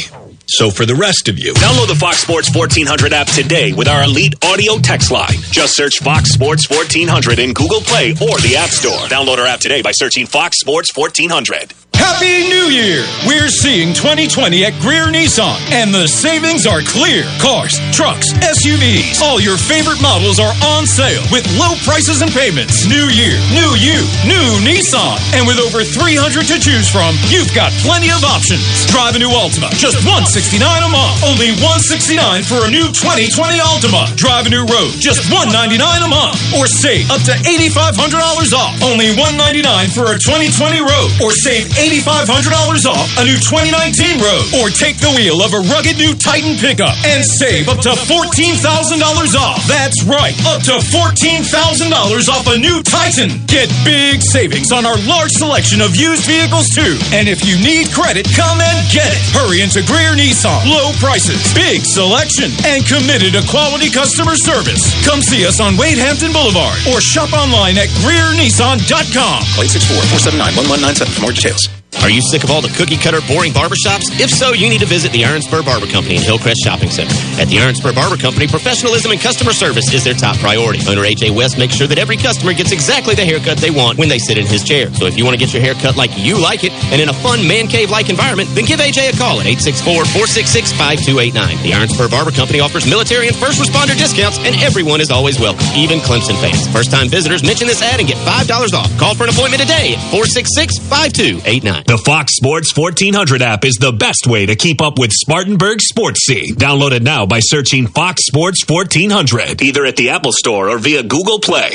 So 0.45 0.69
for 0.69 0.85
the 0.85 0.93
rest 0.93 1.29
of 1.29 1.39
you, 1.39 1.53
download 1.55 1.88
the 1.88 1.95
Fox 1.95 2.19
Sports 2.19 2.53
1400 2.55 3.12
app 3.12 3.25
today 3.25 3.74
with 3.74 3.88
our 3.88 4.03
elite 4.03 4.35
audio 4.45 4.77
text 4.77 5.09
line. 5.09 5.33
Just 5.50 5.74
search 5.75 5.97
Fox 5.97 6.29
Sports 6.31 6.69
1400 6.69 7.39
in 7.39 7.53
Google 7.53 7.81
Play 7.81 8.12
or 8.12 8.38
the 8.38 8.53
App 8.55 8.69
Store. 8.69 9.09
Download 9.09 9.39
our 9.39 9.47
app 9.47 9.59
today 9.59 9.81
by 9.81 9.91
searching 9.91 10.27
Fox 10.27 10.59
Sports 10.59 10.95
1400. 10.95 11.74
Happy 12.05 12.45
New 12.45 12.69
Year! 12.69 13.01
We're 13.25 13.50
seeing 13.50 13.89
2020 13.89 14.62
at 14.62 14.77
Greer 14.77 15.09
Nissan, 15.09 15.57
and 15.74 15.89
the 15.89 16.05
savings 16.05 16.69
are 16.69 16.85
clear. 16.85 17.25
Cars, 17.41 17.81
trucks, 17.89 18.29
SUVs, 18.45 19.25
all 19.25 19.41
your 19.41 19.57
favorite 19.57 19.97
models 20.05 20.38
are 20.38 20.53
on 20.62 20.85
sale 20.85 21.25
with 21.33 21.41
low 21.57 21.74
prices 21.81 22.21
and 22.21 22.29
payments. 22.29 22.85
New 22.85 23.09
year, 23.09 23.33
new 23.57 23.74
you, 23.81 24.05
new 24.21 24.47
Nissan. 24.62 25.17
And 25.33 25.50
with 25.50 25.57
over 25.57 25.81
300 25.81 26.45
to 26.45 26.62
choose 26.62 26.85
from, 26.85 27.17
you've 27.33 27.50
got 27.57 27.74
plenty 27.81 28.13
of 28.13 28.21
options. 28.21 28.62
Drive 28.85 29.17
a 29.17 29.19
new 29.19 29.33
Altima, 29.33 29.74
just 29.74 29.97
169 30.05 30.62
a 30.62 30.91
month. 30.93 31.25
Only 31.25 31.57
169 31.57 32.45
for 32.45 32.69
a 32.69 32.69
new 32.69 32.85
2020 32.93 33.33
Altima. 33.65 34.05
Drive 34.13 34.45
a 34.45 34.53
new 34.53 34.62
Rogue, 34.69 34.93
just 35.01 35.25
199 35.33 35.81
a 35.81 36.09
month. 36.13 36.38
Or 36.53 36.69
save 36.69 37.09
up 37.09 37.25
to 37.25 37.33
$8,500 37.33 38.53
off. 38.53 38.77
Only 38.85 39.09
199 39.17 39.89
for 39.89 40.13
a 40.13 40.21
2020 40.21 40.85
Rogue. 40.85 41.09
Or 41.17 41.33
save 41.33 41.65
$8,500 41.95 42.91
off 42.91 43.07
a 43.15 43.23
new 43.23 43.39
2019 43.39 44.19
Rogue. 44.19 44.47
Or 44.59 44.67
take 44.67 44.99
the 44.99 45.15
wheel 45.15 45.39
of 45.39 45.55
a 45.55 45.63
rugged 45.71 45.95
new 45.95 46.11
Titan 46.11 46.59
pickup 46.59 46.91
and 47.07 47.24
save 47.24 47.72
up 47.72 47.79
to 47.87 47.96
$14,000 47.96 48.59
off. 49.39 49.63
That's 49.63 50.03
right, 50.03 50.35
up 50.43 50.59
to 50.67 50.75
$14,000 50.91 51.48
off 52.27 52.51
a 52.51 52.57
new 52.59 52.83
Titan. 52.83 53.39
Get 53.48 53.72
big 53.87 54.20
savings 54.20 54.75
on 54.75 54.83
our 54.83 55.00
large 55.07 55.31
selection 55.39 55.79
of 55.79 55.96
used 55.96 56.27
vehicles 56.27 56.67
too. 56.75 57.00
And 57.15 57.31
if 57.31 57.48
you 57.48 57.55
need 57.63 57.96
credit, 57.96 58.27
come 58.35 58.59
and 58.59 58.77
get 58.91 59.07
it. 59.07 59.24
Hurry 59.31 59.63
into 59.63 59.79
Greer 59.87 60.20
Nissan. 60.20 60.67
Low 60.67 60.91
prices, 61.00 61.39
big 61.55 61.87
selection, 61.87 62.51
and 62.67 62.83
committed 62.83 63.39
to 63.39 63.43
quality 63.48 63.87
customer 63.87 64.35
service. 64.35 64.83
Come 65.07 65.24
see 65.24 65.48
us 65.48 65.63
on 65.63 65.79
Wade 65.79 66.01
Hampton 66.01 66.35
Boulevard 66.35 66.75
or 66.91 67.00
shop 67.00 67.31
online 67.31 67.79
at 67.79 67.87
GreerNissan.com. 68.03 69.41
Call 69.55 69.63
864-479-1197 69.63 71.07
for 71.15 71.22
more 71.22 71.31
details. 71.31 71.84
Are 72.03 72.10
you 72.10 72.22
sick 72.22 72.44
of 72.44 72.51
all 72.51 72.62
the 72.62 72.70
cookie 72.77 72.98
cutter, 72.98 73.20
boring 73.27 73.51
barbershops? 73.51 74.12
If 74.22 74.29
so, 74.29 74.53
you 74.53 74.70
need 74.70 74.81
to 74.81 74.86
visit 74.86 75.12
the 75.12 75.25
Iron 75.25 75.42
Spur 75.42 75.64
Barber 75.64 75.88
Company 75.88 76.18
in 76.18 76.22
Hillcrest 76.22 76.62
Shopping 76.64 76.92
Center. 76.92 77.12
At 77.42 77.48
the 77.50 77.58
Iron 77.60 77.74
Spur 77.74 77.94
Barber 77.94 78.18
Company, 78.18 78.46
professionalism 78.48 79.10
and 79.12 79.20
customer 79.20 79.53
service 79.53 79.92
is 79.94 80.03
their 80.03 80.14
top 80.14 80.38
priority. 80.38 80.81
Owner 80.88 81.01
AJ 81.01 81.31
West 81.36 81.58
makes 81.58 81.74
sure 81.74 81.88
that 81.88 81.98
every 81.98 82.16
customer 82.18 82.53
gets 82.53 82.72
exactly 82.72 83.16
the 83.16 83.25
haircut 83.25 83.58
they 83.58 83.72
want 83.72 83.98
when 83.98 84.08
they 84.10 84.20
sit 84.20 84.38
in 84.38 84.46
his 84.46 84.64
chair. 84.64 84.94
So 84.94 85.08
if 85.08 85.18
you 85.18 85.25
want 85.25 85.34
to 85.34 85.40
get 85.42 85.51
your 85.53 85.64
hair 85.64 85.74
cut 85.74 85.96
like 85.98 86.16
you 86.16 86.38
like 86.38 86.64
it 86.64 86.72
and 86.94 87.01
in 87.01 87.10
a 87.10 87.14
fun 87.25 87.48
man 87.48 87.66
cave 87.68 87.90
like 87.90 88.10
environment, 88.10 88.50
then 88.53 88.66
give 88.66 88.79
AJ 88.79 89.10
a 89.10 89.14
call 89.18 89.40
at 89.42 89.48
864-466-5289. 89.48 91.64
The 91.64 91.74
Iron 91.74 91.90
Spur 91.90 92.08
Barber 92.08 92.29
Company 92.31 92.60
offers 92.60 92.86
military 92.86 93.27
and 93.27 93.36
first 93.36 93.60
responder 93.60 93.98
discounts, 93.98 94.38
and 94.40 94.55
everyone 94.62 95.01
is 95.01 95.10
always 95.10 95.40
welcome, 95.40 95.66
even 95.74 95.98
Clemson 96.00 96.38
fans. 96.38 96.68
First 96.70 96.92
time 96.92 97.10
visitors 97.10 97.42
mention 97.42 97.66
this 97.66 97.81
ad 97.81 98.00
and 98.00 98.08
get 98.08 98.18
$5 98.18 98.74
off. 98.74 98.96
Call 99.00 99.16
for 99.16 99.24
an 99.24 99.29
appointment 99.29 99.62
today 99.62 99.96
at 99.96 100.00
466-5289. 100.14 101.84
The 101.87 102.00
Fox 102.00 102.35
Sports 102.35 102.75
1400 102.75 103.43
app 103.43 103.63
is 103.63 103.75
the 103.75 103.91
best 103.91 104.25
way 104.25 104.48
to 104.48 104.55
keep 104.55 104.81
up 104.81 104.98
with 104.98 105.11
Spartanburg 105.13 105.81
sports 105.81 106.25
scene. 106.25 106.55
Download 106.55 106.91
it 106.91 107.03
now 107.03 107.27
by 107.27 107.39
searching 107.41 107.85
Fox 107.85 108.25
Sports 108.25 108.67
1400, 108.67 109.61
either 109.61 109.85
at 109.85 109.95
the 109.95 110.09
Apple 110.09 110.31
Store 110.31 110.69
or 110.69 110.79
via 110.79 111.03
Google 111.03 111.39
Play. 111.39 111.74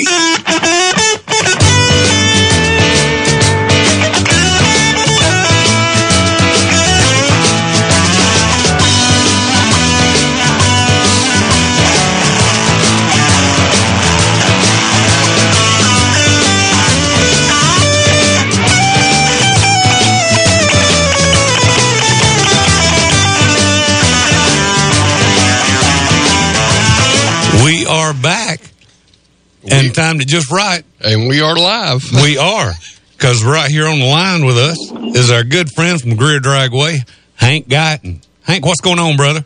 And 29.70 29.94
time 29.94 30.18
to 30.18 30.24
just 30.24 30.50
right. 30.50 30.82
And 31.00 31.28
we 31.28 31.40
are 31.40 31.56
live. 31.56 32.02
We 32.12 32.36
are. 32.38 32.72
Because 33.12 33.44
right 33.44 33.70
here 33.70 33.86
on 33.86 33.98
the 33.98 34.06
line 34.06 34.44
with 34.46 34.56
us 34.56 34.78
is 35.16 35.30
our 35.30 35.44
good 35.44 35.68
friend 35.70 36.00
from 36.00 36.16
Greer 36.16 36.40
Dragway, 36.40 37.08
Hank 37.36 37.68
Guyton. 37.68 38.24
Hank, 38.44 38.64
what's 38.64 38.80
going 38.80 38.98
on, 38.98 39.16
brother? 39.16 39.44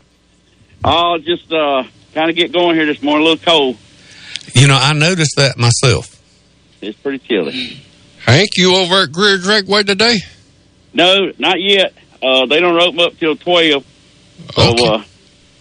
Oh, 0.85 1.19
just 1.19 1.53
uh, 1.53 1.85
kind 2.15 2.31
of 2.31 2.37
get 2.37 2.53
going 2.53 2.77
here 2.77 2.87
this 2.87 3.03
morning. 3.03 3.27
A 3.27 3.31
little 3.31 3.45
cold. 3.45 3.77
You 4.55 4.69
know, 4.69 4.77
I 4.81 4.93
noticed 4.93 5.37
that 5.37 5.59
myself. 5.59 6.21
It's 6.81 6.99
pretty 6.99 7.19
chilly. 7.27 7.83
Hank, 8.21 8.51
you 8.57 8.77
over 8.77 9.03
at 9.03 9.13
Greer 9.13 9.39
Dragway 9.39 9.85
today? 9.87 10.17
No, 10.93 11.33
not 11.39 11.61
yet. 11.61 11.93
Uh, 12.23 12.47
they 12.47 12.61
don't 12.61 12.81
open 12.81 13.01
up 13.01 13.19
till 13.19 13.37
twelve. 13.37 13.85
So 14.55 14.71
Okay. 14.73 14.87
uh, 14.87 15.03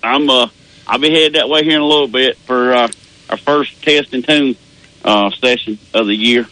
I'm 0.04 0.30
uh, 0.30 0.48
I'll 0.88 1.00
be 1.00 1.10
headed 1.10 1.34
that 1.34 1.50
way 1.50 1.64
here 1.64 1.76
in 1.76 1.82
a 1.82 1.86
little 1.86 2.08
bit 2.08 2.38
for 2.38 2.74
uh, 2.74 2.88
our 3.30 3.38
first 3.38 3.82
test 3.84 4.14
and 4.14 4.26
tune 4.26 4.56
uh, 5.04 5.30
session 5.32 5.80
of 5.94 6.08
the 6.08 6.16
year. 6.16 6.48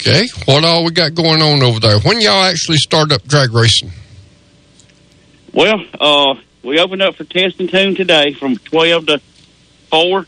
Okay. 0.00 0.26
What 0.46 0.64
all 0.64 0.84
we 0.84 0.90
got 0.90 1.14
going 1.14 1.40
on 1.40 1.62
over 1.62 1.78
there? 1.78 1.98
When 2.00 2.20
y'all 2.20 2.42
actually 2.42 2.78
start 2.78 3.12
up 3.12 3.22
drag 3.24 3.52
racing? 3.52 3.92
Well, 5.52 5.84
uh, 6.00 6.34
we 6.62 6.80
opened 6.80 7.02
up 7.02 7.16
for 7.16 7.24
test 7.24 7.60
and 7.60 7.68
tune 7.68 7.94
today 7.94 8.32
from 8.32 8.56
twelve 8.56 9.06
to 9.06 9.20
four, 9.90 10.26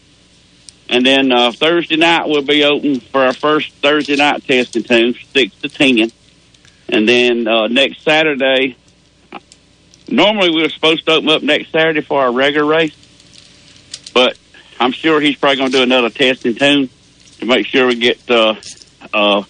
and 0.88 1.04
then 1.04 1.32
uh, 1.32 1.50
Thursday 1.50 1.96
night 1.96 2.28
we'll 2.28 2.42
be 2.42 2.62
open 2.62 3.00
for 3.00 3.22
our 3.22 3.32
first 3.32 3.72
Thursday 3.74 4.16
night 4.16 4.46
test 4.46 4.76
and 4.76 4.86
tune, 4.86 5.14
six 5.32 5.54
to 5.56 5.68
ten, 5.68 6.12
and 6.88 7.08
then 7.08 7.48
uh, 7.48 7.66
next 7.66 8.02
Saturday. 8.02 8.76
Normally 10.06 10.50
we 10.50 10.62
were 10.62 10.68
supposed 10.68 11.06
to 11.06 11.12
open 11.12 11.30
up 11.30 11.42
next 11.42 11.72
Saturday 11.72 12.02
for 12.02 12.20
our 12.20 12.30
regular 12.30 12.66
race, 12.66 12.94
but 14.12 14.36
I'm 14.80 14.92
sure 14.92 15.20
he's 15.20 15.36
probably 15.36 15.56
going 15.56 15.70
to 15.70 15.76
do 15.78 15.82
another 15.82 16.10
test 16.10 16.44
and 16.44 16.58
tune 16.58 16.88
to 17.38 17.46
make 17.46 17.66
sure 17.66 17.86
we 17.86 17.96
get 17.96 18.30
uh, 18.30 18.54
uh, 19.12 19.42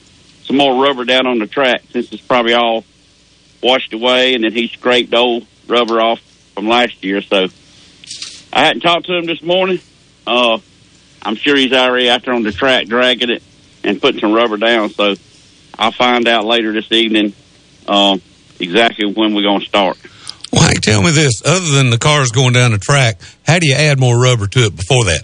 some 0.45 0.57
more 0.57 0.83
rubber 0.83 1.05
down 1.05 1.27
on 1.27 1.39
the 1.39 1.47
track 1.47 1.83
since 1.91 2.13
it's 2.13 2.23
probably 2.23 2.55
all 2.55 2.85
washed 3.63 3.93
away, 3.95 4.35
and 4.35 4.45
then 4.45 4.53
he 4.53 4.69
scraped 4.69 5.15
old 5.15 5.47
rubber 5.67 6.01
off 6.01 6.21
from 6.55 6.69
last 6.69 7.03
year. 7.03 7.23
So 7.23 7.47
I 8.53 8.65
hadn't 8.65 8.83
talked 8.83 9.07
to 9.07 9.17
him 9.17 9.27
this 9.27 9.43
morning. 9.43 9.81
Uh, 10.27 10.59
I'm 11.23 11.37
sure 11.37 11.57
he's 11.57 11.73
already 11.73 12.11
out 12.11 12.23
there 12.25 12.35
on 12.35 12.43
the 12.43 12.53
track 12.53 12.87
dragging 12.87 13.31
it 13.31 13.43
and 13.83 14.01
putting 14.01 14.21
some 14.21 14.33
rubber 14.33 14.57
down. 14.57 14.91
So 14.91 15.15
I'll 15.79 15.93
find 15.93 16.29
out 16.29 16.45
later 16.45 16.73
this 16.73 16.93
evening 16.93 17.33
um, 17.89 18.21
exactly 18.61 19.07
when 19.07 19.35
we're 19.35 19.43
going 19.43 19.61
to 19.61 19.67
start. 19.67 19.99
Hank, 20.57 20.81
tell 20.81 21.03
me 21.03 21.11
this: 21.11 21.43
other 21.45 21.71
than 21.73 21.91
the 21.91 21.99
cars 21.99 22.31
going 22.31 22.53
down 22.53 22.73
the 22.73 22.79
track, 22.79 23.21
how 23.47 23.59
do 23.59 23.67
you 23.67 23.75
add 23.75 23.99
more 23.99 24.19
rubber 24.19 24.47
to 24.47 24.61
it 24.61 24.77
before 24.77 25.05
that? 25.05 25.23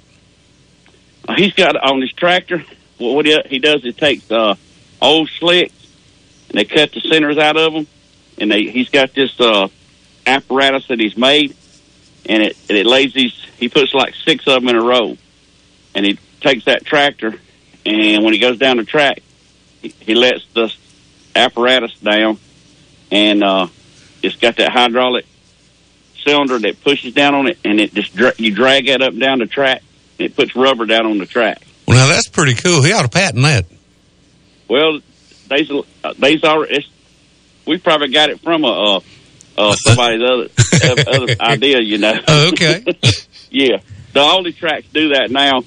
Uh, 1.28 1.34
he's 1.36 1.54
got 1.54 1.76
on 1.76 2.00
his 2.00 2.12
tractor. 2.12 2.64
What, 2.98 3.26
he 3.46 3.58
does, 3.58 3.82
he 3.82 3.92
takes 3.92 4.30
uh, 4.30 4.56
old 5.00 5.30
slicks 5.30 5.72
and 6.50 6.58
they 6.58 6.64
cut 6.64 6.92
the 6.92 7.00
centers 7.00 7.38
out 7.38 7.56
of 7.56 7.72
them, 7.72 7.86
and 8.38 8.50
they 8.50 8.64
he's 8.64 8.90
got 8.90 9.14
this 9.14 9.38
uh, 9.40 9.68
apparatus 10.26 10.88
that 10.88 10.98
he's 10.98 11.16
made, 11.16 11.56
and 12.26 12.42
it 12.42 12.56
and 12.68 12.76
it 12.76 12.86
lays 12.86 13.14
these. 13.14 13.32
He 13.56 13.68
puts 13.68 13.94
like 13.94 14.14
six 14.14 14.46
of 14.46 14.54
them 14.54 14.68
in 14.68 14.76
a 14.76 14.82
row, 14.82 15.16
and 15.94 16.04
he 16.04 16.18
takes 16.40 16.64
that 16.64 16.84
tractor, 16.84 17.34
and 17.86 18.24
when 18.24 18.32
he 18.32 18.40
goes 18.40 18.58
down 18.58 18.78
the 18.78 18.84
track, 18.84 19.22
he, 19.80 19.94
he 20.00 20.14
lets 20.14 20.44
the 20.54 20.74
apparatus 21.36 21.96
down, 22.00 22.38
and 23.12 23.44
uh, 23.44 23.68
it's 24.22 24.36
got 24.36 24.56
that 24.56 24.72
hydraulic 24.72 25.26
cylinder 26.24 26.58
that 26.58 26.82
pushes 26.82 27.14
down 27.14 27.34
on 27.34 27.48
it, 27.48 27.58
and 27.64 27.80
it 27.80 27.94
just 27.94 28.14
dra- 28.14 28.34
you 28.36 28.54
drag 28.54 28.86
that 28.86 29.02
up 29.02 29.16
down 29.16 29.38
the 29.38 29.46
track, 29.46 29.82
and 30.18 30.26
it 30.26 30.36
puts 30.36 30.54
rubber 30.54 30.86
down 30.86 31.06
on 31.06 31.18
the 31.18 31.26
track. 31.26 31.62
Well, 31.86 31.96
now 31.96 32.12
that's 32.12 32.28
pretty 32.28 32.54
cool. 32.54 32.82
He 32.82 32.92
ought 32.92 33.02
to 33.02 33.08
patent 33.08 33.42
that. 33.42 33.66
Well, 34.68 35.00
they's 35.48 35.70
they's 36.18 36.44
already. 36.44 36.76
It's, 36.76 36.88
we 37.66 37.78
probably 37.78 38.08
got 38.08 38.30
it 38.30 38.40
from 38.40 38.64
a 38.64 38.96
uh, 38.96 39.00
uh, 39.58 39.72
somebody's 39.74 40.22
other 40.22 40.48
other 41.08 41.34
idea, 41.40 41.80
you 41.80 41.98
know. 41.98 42.14
Oh, 42.26 42.48
okay. 42.48 42.84
yeah, 43.50 43.78
the 44.12 44.20
only 44.20 44.52
tracks 44.52 44.86
do 44.92 45.10
that 45.10 45.30
now. 45.30 45.58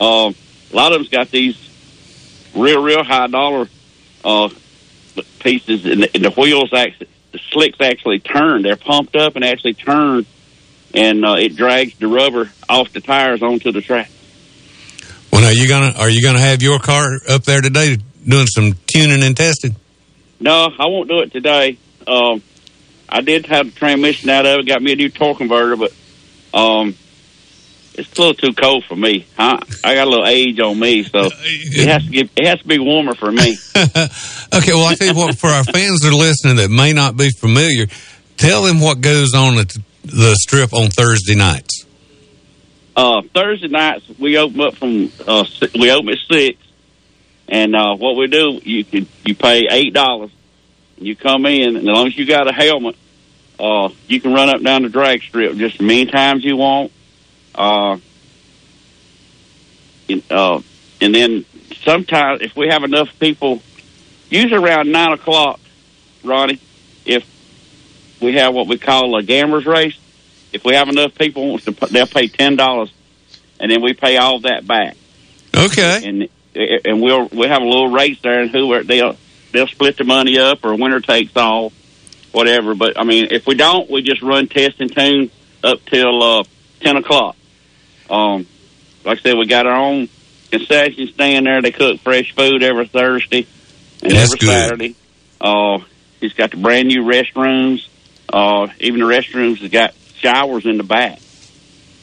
Um, 0.00 0.34
a 0.72 0.76
lot 0.76 0.92
of 0.92 0.98
them's 0.98 1.08
got 1.08 1.30
these 1.30 1.56
real, 2.54 2.82
real 2.82 3.02
high 3.02 3.26
dollar 3.26 3.68
uh, 4.24 4.48
pieces, 5.40 5.84
and 5.86 6.02
the, 6.02 6.10
and 6.14 6.24
the 6.24 6.30
wheels 6.30 6.72
actually, 6.72 7.08
the 7.32 7.40
slicks 7.50 7.80
actually 7.80 8.20
turn. 8.20 8.62
They're 8.62 8.76
pumped 8.76 9.16
up 9.16 9.36
and 9.36 9.44
actually 9.44 9.74
turn, 9.74 10.26
and 10.94 11.24
uh, 11.24 11.34
it 11.34 11.56
drags 11.56 11.96
the 11.98 12.08
rubber 12.08 12.50
off 12.68 12.92
the 12.92 13.00
tires 13.00 13.42
onto 13.42 13.72
the 13.72 13.80
track. 13.80 14.10
Well, 15.32 15.44
are 15.44 15.52
you 15.52 15.66
gonna 15.66 15.94
are 15.98 16.10
you 16.10 16.22
gonna 16.22 16.40
have 16.40 16.62
your 16.62 16.78
car 16.78 17.06
up 17.28 17.44
there 17.44 17.62
today 17.62 17.96
doing 18.26 18.46
some 18.46 18.74
tuning 18.86 19.22
and 19.22 19.36
testing? 19.36 19.74
No, 20.40 20.70
I 20.78 20.86
won't 20.86 21.08
do 21.08 21.20
it 21.20 21.32
today. 21.32 21.78
Um, 22.06 22.42
I 23.08 23.20
did 23.20 23.46
have 23.46 23.66
the 23.66 23.78
transmission 23.78 24.28
out 24.30 24.44
of 24.46 24.60
it, 24.60 24.66
got 24.66 24.82
me 24.82 24.92
a 24.92 24.96
new 24.96 25.08
torque 25.08 25.38
converter, 25.38 25.76
but 25.76 25.92
um, 26.52 26.94
it's 27.94 28.18
a 28.18 28.20
little 28.20 28.34
too 28.34 28.54
cold 28.54 28.84
for 28.84 28.96
me. 28.96 29.26
I, 29.38 29.62
I 29.84 29.94
got 29.94 30.06
a 30.06 30.10
little 30.10 30.26
age 30.26 30.58
on 30.60 30.78
me, 30.78 31.02
so 31.02 31.28
it 31.30 31.88
has 31.88 32.04
to 32.04 32.10
get 32.10 32.30
it 32.36 32.46
has 32.46 32.60
to 32.60 32.66
be 32.68 32.78
warmer 32.78 33.14
for 33.14 33.30
me. 33.30 33.56
okay, 33.76 34.72
well, 34.72 34.86
I 34.86 34.94
tell 34.94 35.08
you 35.08 35.14
what, 35.14 35.36
for 35.36 35.48
our 35.48 35.64
fans 35.64 36.00
that 36.00 36.08
are 36.08 36.16
listening 36.16 36.56
that 36.56 36.70
may 36.70 36.92
not 36.92 37.16
be 37.16 37.30
familiar, 37.30 37.86
tell 38.36 38.62
them 38.64 38.80
what 38.80 39.00
goes 39.00 39.34
on 39.34 39.58
at 39.58 39.74
the 40.04 40.34
strip 40.40 40.72
on 40.72 40.90
Thursday 40.90 41.34
nights. 41.34 41.86
Uh, 42.96 43.22
Thursday 43.34 43.68
nights 43.68 44.04
we 44.18 44.36
open 44.36 44.60
up 44.60 44.74
from 44.76 45.10
uh, 45.26 45.44
we 45.74 45.90
open 45.90 46.10
at 46.10 46.18
six, 46.30 46.58
and 47.48 47.74
uh, 47.74 47.94
what 47.94 48.16
we 48.16 48.26
do 48.26 48.60
you 48.64 48.84
can 48.84 49.06
you 49.24 49.34
pay 49.34 49.66
eight 49.70 49.92
dollars, 49.92 50.30
you 50.98 51.14
come 51.16 51.46
in, 51.46 51.76
and 51.76 51.78
as 51.78 51.84
long 51.84 52.06
as 52.06 52.16
you 52.16 52.26
got 52.26 52.48
a 52.48 52.52
helmet, 52.52 52.96
uh, 53.58 53.90
you 54.08 54.20
can 54.20 54.32
run 54.34 54.48
up 54.48 54.62
down 54.62 54.82
the 54.82 54.88
drag 54.88 55.22
strip 55.22 55.56
just 55.56 55.76
as 55.76 55.80
many 55.80 56.06
times 56.06 56.44
you 56.44 56.56
want. 56.56 56.92
Uh, 57.54 57.98
and, 60.08 60.22
uh, 60.30 60.60
and 61.00 61.14
then 61.14 61.44
sometimes 61.82 62.40
if 62.42 62.56
we 62.56 62.68
have 62.68 62.84
enough 62.84 63.18
people, 63.18 63.62
usually 64.30 64.62
around 64.62 64.90
nine 64.90 65.12
o'clock, 65.12 65.60
Ronnie, 66.24 66.60
if 67.04 67.24
we 68.20 68.34
have 68.34 68.54
what 68.54 68.68
we 68.68 68.78
call 68.78 69.16
a 69.16 69.22
gamblers 69.22 69.66
race, 69.66 69.98
if 70.52 70.64
we 70.64 70.74
have 70.74 70.88
enough 70.88 71.14
people 71.14 71.50
wants 71.50 71.64
to, 71.64 71.72
put, 71.72 71.90
they'll 71.90 72.06
pay 72.06 72.28
ten 72.28 72.56
dollars, 72.56 72.92
and 73.58 73.70
then 73.70 73.82
we 73.82 73.94
pay 73.94 74.16
all 74.18 74.40
that 74.40 74.66
back. 74.66 74.96
Okay. 75.54 76.02
And 76.04 76.28
and 76.84 77.00
we'll 77.02 77.28
we'll 77.28 77.48
have 77.48 77.62
a 77.62 77.66
little 77.66 77.88
race 77.88 78.20
there, 78.22 78.40
and 78.40 78.50
whoever 78.50 78.84
they'll 78.84 79.16
they'll 79.52 79.66
split 79.66 79.96
the 79.96 80.04
money 80.04 80.38
up, 80.38 80.64
or 80.64 80.74
winner 80.76 81.00
takes 81.00 81.36
all, 81.36 81.72
whatever. 82.32 82.74
But 82.74 82.98
I 82.98 83.04
mean, 83.04 83.28
if 83.30 83.46
we 83.46 83.54
don't, 83.54 83.90
we 83.90 84.02
just 84.02 84.22
run 84.22 84.48
test 84.48 84.80
and 84.80 84.94
tune 84.94 85.30
up 85.64 85.84
till 85.86 86.22
uh, 86.22 86.44
ten 86.80 86.96
o'clock. 86.96 87.36
Um, 88.12 88.46
like 89.04 89.18
I 89.18 89.22
said, 89.22 89.36
we 89.36 89.46
got 89.46 89.66
our 89.66 89.74
own 89.76 90.08
concession 90.50 91.08
stand 91.08 91.46
there. 91.46 91.62
They 91.62 91.72
cook 91.72 92.00
fresh 92.00 92.34
food 92.34 92.62
every 92.62 92.86
Thursday 92.86 93.46
and 94.02 94.12
That's 94.12 94.34
every 94.34 94.38
good. 94.38 94.48
Saturday. 94.48 94.96
Uh, 95.40 95.78
he's 96.20 96.34
got 96.34 96.50
the 96.50 96.58
brand 96.58 96.88
new 96.88 97.02
restrooms. 97.04 97.86
Uh, 98.32 98.68
even 98.80 99.00
the 99.00 99.06
restrooms 99.06 99.58
has 99.58 99.70
got 99.70 99.94
showers 100.16 100.66
in 100.66 100.76
the 100.76 100.84
back. 100.84 101.18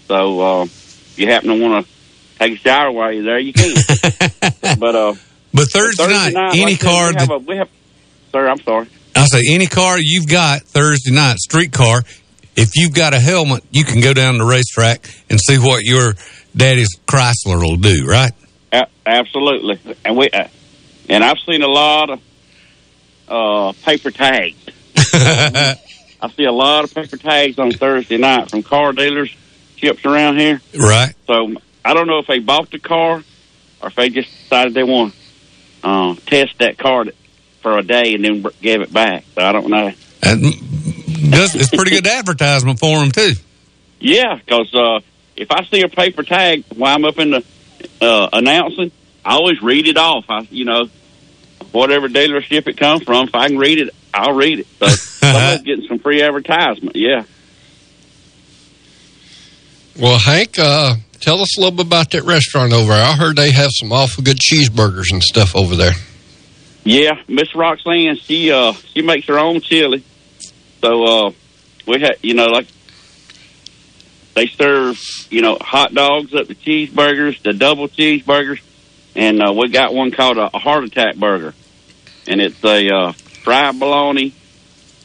So 0.08 0.42
uh, 0.42 0.64
if 0.64 1.20
you 1.20 1.28
happen 1.28 1.50
to 1.50 1.62
want 1.62 1.86
to 1.86 1.92
take 2.40 2.54
a 2.54 2.58
shower 2.58 2.92
while 2.92 3.12
you're 3.14 3.24
there, 3.24 3.40
you 3.40 3.54
can. 3.54 3.74
but 4.80 4.96
uh, 4.96 5.14
But 5.54 5.68
Thursday, 5.72 6.08
night, 6.08 6.34
any 6.56 6.74
like 6.74 6.74
I 6.74 6.76
said, 6.76 6.80
car 6.80 7.10
we 7.10 7.16
have, 7.16 7.30
a, 7.32 7.38
we 7.38 7.58
have. 7.58 7.70
Sir, 8.32 8.48
I'm 8.50 8.60
sorry. 8.62 8.88
I 9.16 9.26
say 9.26 9.42
any 9.50 9.68
car 9.68 9.98
you've 10.00 10.28
got 10.28 10.62
Thursday 10.64 11.12
night, 11.12 11.38
street 11.38 11.72
car, 11.72 12.04
if 12.60 12.76
you've 12.76 12.94
got 12.94 13.14
a 13.14 13.20
helmet, 13.20 13.64
you 13.72 13.84
can 13.84 14.02
go 14.02 14.14
down 14.14 14.38
the 14.38 14.46
racetrack 14.46 15.10
and 15.30 15.40
see 15.40 15.58
what 15.58 15.84
your 15.84 16.14
daddy's 16.56 16.98
Chrysler 17.08 17.62
will 17.62 17.78
do, 17.78 18.06
right? 18.06 18.32
A- 18.74 18.88
absolutely, 19.06 19.80
and 20.04 20.18
we 20.18 20.30
uh, 20.30 20.48
and 21.08 21.24
I've 21.24 21.40
seen 21.40 21.62
a 21.62 21.68
lot 21.68 22.10
of 22.10 22.22
uh, 23.28 23.74
paper 23.84 24.12
tags. 24.12 24.58
I 26.22 26.30
see 26.36 26.44
a 26.44 26.52
lot 26.52 26.84
of 26.84 26.94
paper 26.94 27.16
tags 27.16 27.58
on 27.58 27.72
Thursday 27.72 28.18
night 28.18 28.50
from 28.50 28.62
car 28.64 28.92
dealers, 28.92 29.34
ships 29.78 30.06
around 30.06 30.38
here. 30.38 30.62
right. 30.78 31.14
So 31.28 31.56
I 31.86 31.94
don't 31.94 32.08
know 32.08 32.20
if 32.20 32.28
they 32.28 32.40
bought 32.40 32.70
the 32.72 32.80
car 32.80 33.24
or 33.82 33.88
if 33.88 33.96
they 33.96 34.10
just 34.10 34.30
decided 34.30 34.74
they 34.74 34.84
want 34.84 35.14
to 35.82 35.88
uh, 35.88 36.16
test 36.26 36.58
that 36.60 36.78
car 36.78 37.06
for 37.62 37.78
a 37.78 37.84
day 37.84 38.16
and 38.16 38.26
then 38.26 38.46
give 38.62 38.82
it 38.82 38.92
back. 38.92 39.24
So 39.36 39.42
I 39.42 39.54
don't 39.54 39.70
know. 39.70 39.92
And 40.22 40.44
does, 41.20 41.56
it's 41.56 41.70
pretty 41.70 41.92
good 41.92 42.08
advertisement 42.08 42.80
for 42.80 43.00
them 43.00 43.12
too. 43.12 43.34
Yeah, 44.00 44.36
because 44.36 44.74
uh, 44.74 45.00
if 45.36 45.52
I 45.52 45.64
see 45.66 45.82
a 45.82 45.90
paper 45.90 46.24
tag 46.24 46.64
while 46.76 46.96
I'm 46.96 47.06
up 47.06 47.18
in 47.20 47.32
the 47.32 47.46
uh, 48.02 48.30
announcing, 48.34 48.92
I 49.26 49.34
always 49.34 49.62
read 49.62 49.88
it 49.88 49.98
off. 49.98 50.26
I, 50.30 50.48
you 50.50 50.66
know, 50.66 50.90
whatever 51.72 52.08
dealership 52.08 52.68
it 52.68 52.78
comes 52.78 53.04
from, 53.04 53.28
if 53.28 53.36
I 53.36 53.48
can 53.48 53.58
read 53.58 53.80
it, 53.80 53.94
I'll 54.14 54.36
read 54.36 54.60
it. 54.60 54.68
So 54.80 54.88
somebody's 54.88 55.64
getting 55.64 55.86
some 55.88 56.00
free 56.00 56.22
advertisement. 56.22 56.96
Yeah. 56.96 57.24
Well, 60.00 60.18
Hank, 60.18 60.58
uh, 60.58 60.96
tell 61.20 61.42
us 61.42 61.58
a 61.58 61.62
little 61.62 61.76
bit 61.76 61.86
about 61.86 62.12
that 62.12 62.24
restaurant 62.24 62.72
over 62.74 62.94
there. 62.94 63.04
I 63.04 63.16
heard 63.16 63.36
they 63.36 63.52
have 63.52 63.72
some 63.74 63.92
awful 63.92 64.24
good 64.24 64.38
cheeseburgers 64.38 65.12
and 65.12 65.22
stuff 65.22 65.56
over 65.56 65.76
there. 65.76 65.94
Yeah, 66.86 67.22
Miss 67.28 67.54
Roxanne, 67.54 68.16
she 68.16 68.52
uh 68.52 68.74
she 68.74 69.02
makes 69.02 69.28
her 69.28 69.38
own 69.38 69.62
chili. 69.62 70.04
So 70.82 71.04
uh 71.04 71.32
we 71.86 72.00
had 72.02 72.18
you 72.22 72.34
know 72.34 72.48
like 72.48 72.68
they 74.36 74.48
serve, 74.48 75.02
you 75.30 75.42
know, 75.42 75.58
hot 75.60 75.94
dogs 75.94 76.34
up 76.34 76.48
to 76.48 76.56
cheeseburgers, 76.56 77.42
the 77.42 77.52
double 77.54 77.90
cheeseburgers, 77.90 78.62
and 79.16 79.42
uh, 79.42 79.52
we 79.52 79.70
got 79.70 79.94
one 79.94 80.12
called 80.12 80.38
a, 80.38 80.48
heart 80.58 80.86
attack 80.86 81.16
burger. 81.16 81.54
And 82.28 82.40
it's 82.40 82.64
a 82.64 82.88
uh 82.90 83.12
fried 83.44 83.80
bologna 83.80 84.34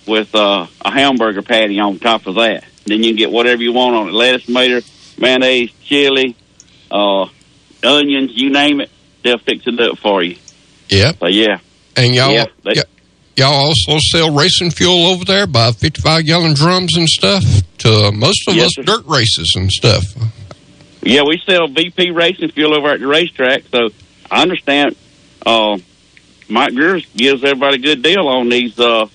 with 0.06 0.34
uh, 0.34 0.66
a 0.84 0.90
hamburger 0.90 1.42
patty 1.42 1.80
on 1.80 1.98
top 1.98 2.26
of 2.26 2.34
that. 2.36 2.64
Then 2.84 3.02
you 3.02 3.10
can 3.10 3.16
get 3.16 3.32
whatever 3.32 3.62
you 3.62 3.72
want 3.72 3.96
on 3.96 4.08
it. 4.08 4.12
Lettuce, 4.12 4.44
tomato, 4.44 4.80
mayonnaise, 5.18 5.72
chili, 5.82 6.36
uh 6.90 7.26
onions, 7.82 8.30
you 8.34 8.50
name 8.50 8.80
it, 8.80 8.90
they'll 9.22 9.38
fix 9.38 9.66
it 9.66 9.80
up 9.80 9.98
for 9.98 10.22
you. 10.22 10.36
Yep. 10.90 11.18
So 11.18 11.28
yeah. 11.28 11.58
And 11.96 12.14
y'all, 12.14 12.32
Yeah, 12.32 12.46
they- 12.62 12.82
y'all 13.36 13.52
also 13.72 13.98
sell 13.98 14.30
racing 14.34 14.70
fuel 14.70 15.06
over 15.08 15.24
there 15.24 15.46
by 15.46 15.72
55 15.72 16.24
gallon 16.26 16.54
drums 16.54 16.96
and 16.96 17.08
stuff 17.08 17.42
to 17.78 18.12
most 18.12 18.46
of 18.48 18.54
Yes, 18.54 18.66
us 18.66 18.72
sir. 18.74 18.82
dirt 18.82 19.06
races 19.06 19.52
and 19.56 19.70
stuff. 19.70 20.04
Yeah, 21.02 21.22
we 21.26 21.38
sell 21.44 21.68
VP 21.68 22.10
racing 22.12 22.50
fuel 22.50 22.74
over 22.74 22.88
at 22.88 23.00
the 23.00 23.06
racetrack, 23.06 23.64
so 23.70 23.88
I 24.30 24.42
understand. 24.42 24.96
Uh, 25.44 25.76
Mike 26.48 26.74
Greer 26.74 27.00
gives 27.16 27.44
everybody 27.44 27.76
a 27.76 27.78
good 27.78 28.02
deal 28.02 28.26
on 28.28 28.48
these 28.48 28.78
uh, 28.78 29.06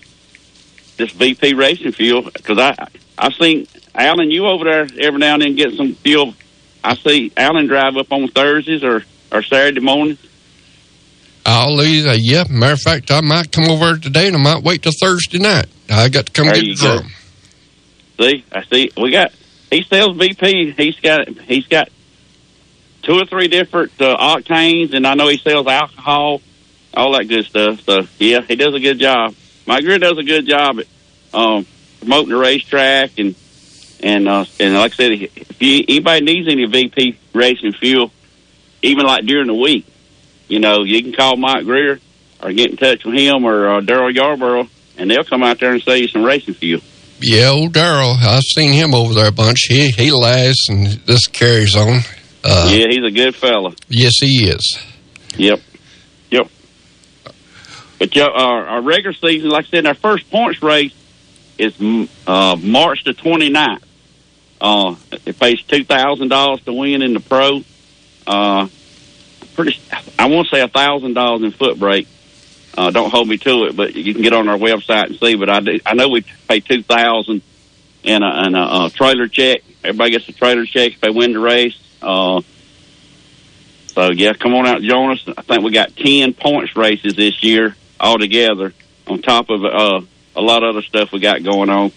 this 0.97 1.11
VP 1.11 1.53
racing 1.55 1.91
fuel 1.93 2.21
because 2.23 2.59
I 2.59 2.75
I 3.17 3.31
seen 3.31 3.67
Alan 3.95 4.29
you 4.29 4.45
over 4.45 4.65
there 4.65 4.87
every 4.99 5.19
now 5.19 5.33
and 5.33 5.41
then 5.41 5.55
get 5.55 5.73
some 5.73 5.95
fuel. 5.95 6.35
I 6.83 6.95
see 6.95 7.31
Alan 7.35 7.67
drive 7.67 7.97
up 7.97 8.11
on 8.11 8.27
Thursdays 8.27 8.83
or 8.83 9.03
or 9.31 9.41
Saturday 9.43 9.79
morning. 9.79 10.17
I'll 11.49 11.81
either, 11.81 12.13
yeah, 12.15 12.43
matter 12.49 12.73
of 12.73 12.79
fact, 12.79 13.09
I 13.09 13.21
might 13.21 13.51
come 13.51 13.65
over 13.65 13.97
today 13.97 14.27
and 14.27 14.35
I 14.35 14.39
might 14.39 14.63
wait 14.63 14.83
till 14.83 14.91
Thursday 14.91 15.39
night. 15.39 15.65
I 15.89 16.07
got 16.09 16.27
to 16.27 16.31
come 16.31 16.45
There 16.45 16.53
get 16.55 16.63
you 16.63 16.73
a 16.73 16.75
go. 16.75 16.97
drum. 16.99 17.11
See, 18.19 18.45
I 18.51 18.63
see 18.65 18.91
we 18.95 19.11
got 19.11 19.31
he 19.71 19.81
sells 19.83 20.15
VP. 20.17 20.71
He's 20.77 20.99
got 20.99 21.27
he's 21.27 21.65
got 21.67 21.89
two 23.01 23.13
or 23.19 23.25
three 23.25 23.47
different 23.47 23.93
uh, 23.99 24.15
octanes, 24.17 24.93
and 24.93 25.07
I 25.07 25.15
know 25.15 25.27
he 25.27 25.37
sells 25.37 25.65
alcohol, 25.67 26.41
all 26.93 27.13
that 27.17 27.25
good 27.25 27.45
stuff. 27.45 27.81
So 27.81 28.01
yeah, 28.19 28.41
he 28.41 28.55
does 28.55 28.75
a 28.75 28.79
good 28.79 28.99
job. 28.99 29.33
Mike 29.65 29.83
Greer 29.83 29.97
does 29.99 30.17
a 30.17 30.23
good 30.23 30.45
job 30.47 30.79
at 30.79 30.85
um, 31.33 31.65
promoting 31.99 32.29
the 32.29 32.37
racetrack 32.37 33.17
and 33.17 33.33
and 34.01 34.27
uh, 34.27 34.45
and 34.59 34.75
like 34.75 34.91
I 34.93 34.95
said, 34.95 35.11
if 35.13 35.61
you, 35.61 35.83
anybody 35.87 36.25
needs 36.25 36.47
any 36.47 36.65
VP 36.65 37.17
racing 37.33 37.73
fuel, 37.73 38.11
even 38.81 39.05
like 39.05 39.25
during 39.25 39.47
the 39.47 39.53
week, 39.55 39.85
you 40.49 40.59
know, 40.59 40.83
you 40.83 41.01
can 41.01 41.13
call 41.13 41.37
Mike 41.37 41.63
Greer 41.63 41.99
or 42.43 42.51
get 42.51 42.71
in 42.71 42.77
touch 42.77 43.05
with 43.05 43.15
him 43.15 43.45
or 43.45 43.77
uh, 43.77 43.81
Daryl 43.81 44.13
Yarborough, 44.13 44.67
and 44.97 45.09
they'll 45.09 45.23
come 45.23 45.43
out 45.43 45.59
there 45.59 45.73
and 45.73 45.81
sell 45.81 45.95
you 45.95 46.07
some 46.07 46.23
racing 46.23 46.55
fuel. 46.55 46.81
Yeah, 47.21 47.49
old 47.49 47.73
Daryl. 47.73 48.17
I've 48.21 48.43
seen 48.43 48.73
him 48.73 48.93
over 48.93 49.13
there 49.13 49.27
a 49.27 49.31
bunch. 49.31 49.65
He 49.67 49.89
he 49.91 50.11
laughs 50.11 50.69
and 50.69 51.05
just 51.05 51.31
carries 51.33 51.75
on. 51.75 51.99
Uh, 52.43 52.69
yeah, 52.71 52.85
he's 52.89 53.05
a 53.05 53.11
good 53.11 53.35
fella. 53.35 53.73
Yes, 53.89 54.13
he 54.19 54.49
is. 54.49 54.79
Yep, 55.35 55.59
yep. 56.31 56.47
But 57.99 58.15
yeah, 58.15 58.27
our, 58.27 58.65
our 58.65 58.81
regular 58.81 59.13
season, 59.13 59.49
like 59.49 59.65
I 59.65 59.69
said, 59.69 59.85
our 59.85 59.93
first 59.93 60.29
points 60.31 60.63
race 60.63 60.93
is 61.57 61.75
uh, 62.25 62.55
March 62.55 63.03
the 63.03 63.11
29th. 63.11 63.83
Uh, 64.61 64.95
it 65.25 65.37
pays 65.39 65.61
two 65.63 65.83
thousand 65.85 66.29
dollars 66.29 66.61
to 66.63 66.73
win 66.73 67.01
in 67.01 67.13
the 67.13 67.19
pro. 67.21 67.61
Uh, 68.27 68.67
pretty, 69.55 69.79
I 70.19 70.25
won't 70.25 70.49
say 70.49 70.59
a 70.59 70.67
thousand 70.67 71.13
dollars 71.13 71.43
in 71.43 71.51
foot 71.51 71.79
brake. 71.79 72.07
Uh, 72.77 72.91
don't 72.91 73.09
hold 73.09 73.27
me 73.27 73.37
to 73.37 73.65
it, 73.65 73.75
but 73.75 73.95
you 73.95 74.13
can 74.13 74.21
get 74.21 74.33
on 74.33 74.49
our 74.49 74.57
website 74.57 75.07
and 75.07 75.15
see. 75.17 75.35
But 75.35 75.49
I 75.49 75.59
do, 75.61 75.79
I 75.85 75.93
know 75.93 76.09
we 76.09 76.25
pay 76.47 76.59
two 76.59 76.83
thousand 76.83 77.41
and 78.03 78.23
a, 78.23 78.27
and 78.27 78.55
a, 78.55 78.89
trailer 78.89 79.27
check. 79.27 79.61
Everybody 79.83 80.11
gets 80.11 80.27
a 80.27 80.33
trailer 80.33 80.65
check 80.65 80.93
if 80.93 81.01
they 81.01 81.09
win 81.09 81.33
the 81.33 81.39
race. 81.39 81.79
Uh, 82.01 82.41
so 83.87 84.11
yeah, 84.11 84.33
come 84.33 84.53
on 84.55 84.67
out 84.67 84.81
join 84.81 85.11
us. 85.11 85.23
I 85.37 85.41
think 85.41 85.63
we 85.63 85.71
got 85.71 85.95
ten 85.95 86.33
points 86.33 86.75
races 86.75 87.15
this 87.15 87.41
year 87.41 87.75
altogether, 87.97 88.73
on 89.07 89.21
top 89.21 89.49
of 89.49 89.63
uh, 89.63 90.01
a 90.35 90.41
lot 90.41 90.63
of 90.63 90.75
other 90.75 90.81
stuff 90.81 91.13
we 91.13 91.19
got 91.19 91.43
going 91.43 91.69
on. 91.69 91.93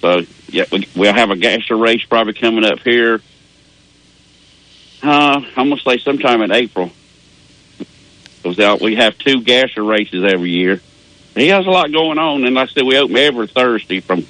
So 0.00 0.20
yeah, 0.48 0.64
we, 0.70 0.86
we'll 0.94 1.14
have 1.14 1.30
a 1.30 1.36
gasser 1.36 1.76
race 1.76 2.04
probably 2.04 2.34
coming 2.34 2.64
up 2.64 2.80
here. 2.80 3.22
Uh, 5.02 5.42
I'm 5.56 5.70
gonna 5.70 5.80
say 5.80 5.98
sometime 5.98 6.42
in 6.42 6.52
April. 6.52 6.92
Because 8.42 8.80
we 8.80 8.96
have 8.96 9.18
two 9.18 9.42
gasser 9.42 9.82
races 9.82 10.24
every 10.24 10.50
year. 10.50 10.80
He 11.34 11.48
has 11.48 11.66
a 11.66 11.70
lot 11.70 11.92
going 11.92 12.18
on, 12.18 12.44
and 12.44 12.54
like 12.54 12.70
I 12.70 12.72
said, 12.72 12.84
we 12.84 12.98
open 12.98 13.16
every 13.16 13.46
Thursday 13.46 14.00
from 14.00 14.26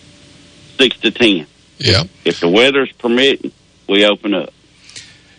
six 0.77 0.99
to 1.01 1.11
ten. 1.11 1.47
Yeah. 1.79 2.05
If 2.25 2.41
the 2.41 2.49
weather's 2.49 2.93
permitting, 2.93 3.53
we 3.89 4.05
open 4.05 4.35
up. 4.35 4.53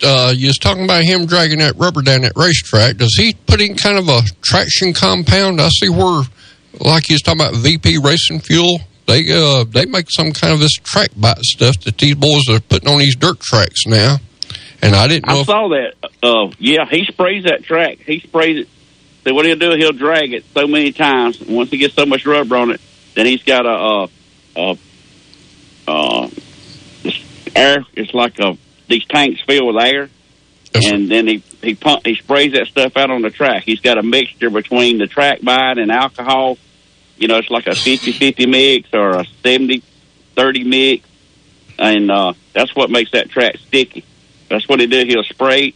Uh, 0.02 0.32
you 0.34 0.48
was 0.48 0.56
talking 0.58 0.84
about 0.84 1.04
him 1.04 1.26
dragging 1.26 1.58
that 1.58 1.76
rubber 1.76 2.02
down 2.02 2.22
that 2.22 2.32
racetrack. 2.34 2.96
Does 2.96 3.14
he 3.16 3.34
put 3.46 3.60
in 3.60 3.76
kind 3.76 3.98
of 3.98 4.08
a 4.08 4.22
traction 4.42 4.94
compound? 4.94 5.60
I 5.60 5.68
see 5.68 5.90
where, 5.90 6.22
like 6.80 7.04
he 7.06 7.14
was 7.14 7.22
talking 7.22 7.40
about 7.40 7.54
VP 7.54 7.98
Racing 7.98 8.40
Fuel, 8.40 8.80
they 9.06 9.24
uh, 9.30 9.64
they 9.64 9.86
make 9.86 10.06
some 10.10 10.32
kind 10.32 10.54
of 10.54 10.60
this 10.60 10.72
track 10.72 11.10
bite 11.16 11.38
stuff 11.40 11.78
that 11.80 11.98
these 11.98 12.14
boys 12.14 12.48
are 12.48 12.60
putting 12.60 12.88
on 12.88 12.98
these 12.98 13.16
dirt 13.16 13.40
tracks 13.40 13.86
now. 13.86 14.16
And 14.82 14.94
I 14.94 15.08
didn't 15.08 15.26
know. 15.26 15.40
I 15.40 15.44
saw 15.44 15.68
that. 15.68 15.94
Uh, 16.22 16.52
yeah, 16.58 16.86
he 16.86 17.04
sprays 17.04 17.44
that 17.44 17.64
track. 17.64 17.98
He 17.98 18.20
sprays 18.20 18.62
it. 18.62 18.68
So 19.24 19.34
what 19.34 19.44
he'll 19.44 19.56
do, 19.56 19.72
he'll 19.72 19.92
drag 19.92 20.32
it 20.32 20.44
so 20.54 20.66
many 20.66 20.92
times. 20.92 21.40
And 21.40 21.54
once 21.54 21.70
he 21.70 21.76
gets 21.76 21.94
so 21.94 22.06
much 22.06 22.24
rubber 22.24 22.56
on 22.56 22.70
it, 22.70 22.80
then 23.14 23.26
he's 23.26 23.42
got 23.42 23.66
a, 23.66 23.68
uh, 23.68 24.06
uh, 24.56 24.76
uh, 25.86 26.30
air. 27.54 27.84
It's 27.94 28.14
like 28.14 28.38
a 28.38 28.56
these 28.88 29.04
tanks 29.06 29.40
filled 29.42 29.74
with 29.74 29.84
air, 29.84 30.08
and 30.74 31.10
then 31.10 31.26
he 31.26 31.42
he 31.62 31.74
pump 31.74 32.06
he 32.06 32.16
sprays 32.16 32.52
that 32.52 32.66
stuff 32.66 32.96
out 32.96 33.10
on 33.10 33.22
the 33.22 33.30
track. 33.30 33.62
He's 33.64 33.80
got 33.80 33.98
a 33.98 34.02
mixture 34.02 34.50
between 34.50 34.98
the 34.98 35.06
track 35.06 35.40
bite 35.42 35.78
and 35.78 35.90
alcohol. 35.90 36.58
You 37.16 37.28
know, 37.28 37.36
it's 37.36 37.50
like 37.50 37.66
a 37.66 37.72
50-50 37.72 38.48
mix 38.48 38.94
or 38.94 39.10
a 39.10 39.24
70-30 39.44 40.64
mix, 40.64 41.06
and 41.78 42.10
uh, 42.10 42.32
that's 42.54 42.74
what 42.74 42.90
makes 42.90 43.10
that 43.10 43.28
track 43.28 43.56
sticky. 43.58 44.04
That's 44.50 44.68
what 44.68 44.80
he 44.80 44.86
do. 44.88 45.04
He'll 45.06 45.22
spray, 45.22 45.74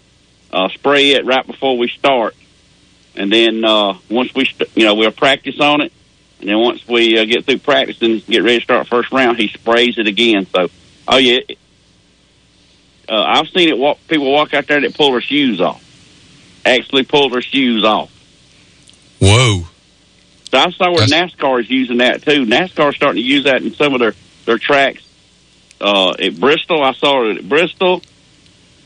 uh, 0.53 0.69
spray 0.69 1.13
it 1.13 1.25
right 1.25 1.47
before 1.47 1.79
we 1.79 1.89
start, 1.89 2.35
and 3.15 3.33
then 3.33 3.65
uh, 3.65 3.97
once 4.11 4.35
we, 4.35 4.45
st- 4.45 4.69
you 4.75 4.85
know, 4.85 4.97
we'll 4.97 5.13
practice 5.13 5.61
on 5.61 5.81
it, 5.81 5.93
and 6.41 6.49
then 6.49 6.59
once 6.59 6.87
we 6.87 7.17
uh, 7.17 7.25
get 7.25 7.47
through 7.47 7.59
practicing, 7.59 8.19
get 8.19 8.43
ready 8.43 8.59
to 8.59 8.65
start 8.65 8.89
first 8.89 9.13
round, 9.13 9.39
he 9.39 9.47
sprays 9.47 9.97
it 9.97 10.09
again. 10.09 10.47
So, 10.47 10.69
oh 11.07 11.17
yeah, 11.19 11.39
uh, 13.09 13.23
I've 13.23 13.49
seen 13.49 13.69
it. 13.69 13.79
Walk, 13.79 13.99
people 14.09 14.33
walk 14.33 14.53
out 14.53 14.67
there 14.67 14.81
that 14.81 14.95
pull 14.95 15.13
their 15.13 15.21
shoes 15.21 15.61
off, 15.61 15.83
actually 16.67 17.05
pull 17.05 17.31
their 17.31 17.43
shoes 17.43 17.85
off. 17.85 18.11
Whoa! 19.21 19.67
So 20.51 20.59
I 20.59 20.71
saw 20.71 20.91
where 20.91 21.07
NASCAR 21.07 21.61
is 21.61 21.71
using 21.71 21.99
that 21.99 22.23
too. 22.23 22.45
NASCAR's 22.45 22.97
starting 22.97 23.23
to 23.23 23.27
use 23.27 23.45
that 23.45 23.63
in 23.63 23.73
some 23.73 23.95
of 23.95 24.01
their 24.01 24.15
their 24.47 24.59
tracks. 24.59 25.03
Uh, 25.81 26.11
at 26.19 26.41
Bristol, 26.41 26.83
I 26.83 26.93
saw 26.95 27.31
it 27.31 27.39
at 27.39 27.49
Bristol. 27.49 28.03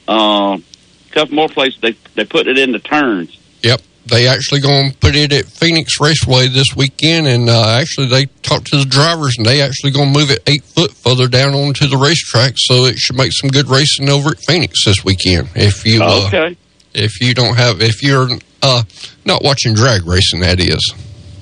Uh, 0.08 0.58
a 0.58 1.12
couple 1.12 1.34
more 1.34 1.48
places 1.48 1.80
they 1.80 1.92
they 2.14 2.24
put 2.24 2.46
it 2.48 2.58
in 2.58 2.72
the 2.72 2.78
turns. 2.78 3.36
Yep. 3.62 3.82
They 4.06 4.26
actually 4.26 4.60
going 4.60 4.92
to 4.92 4.96
put 4.96 5.14
it 5.14 5.34
at 5.34 5.44
Phoenix 5.44 6.00
Raceway 6.00 6.48
this 6.48 6.74
weekend, 6.74 7.26
and 7.26 7.50
uh, 7.50 7.76
actually 7.78 8.06
they 8.06 8.24
talked 8.42 8.68
to 8.68 8.78
the 8.78 8.86
drivers, 8.86 9.34
and 9.36 9.44
they 9.44 9.60
actually 9.60 9.90
going 9.90 10.10
to 10.14 10.18
move 10.18 10.30
it 10.30 10.42
eight 10.46 10.64
foot 10.64 10.92
further 10.92 11.28
down 11.28 11.52
onto 11.54 11.86
the 11.86 11.98
racetrack, 11.98 12.54
so 12.56 12.86
it 12.86 12.96
should 12.98 13.16
make 13.16 13.32
some 13.32 13.50
good 13.50 13.68
racing 13.68 14.08
over 14.08 14.30
at 14.30 14.38
Phoenix 14.38 14.84
this 14.86 15.04
weekend. 15.04 15.50
If 15.54 15.84
you 15.84 16.02
uh, 16.02 16.26
Okay. 16.28 16.56
if 16.94 17.20
you 17.20 17.34
don't 17.34 17.56
have 17.56 17.82
if 17.82 18.02
you're 18.02 18.28
uh, 18.62 18.82
not 19.26 19.42
watching 19.44 19.74
drag 19.74 20.06
racing, 20.06 20.40
that 20.40 20.58
is. 20.58 20.80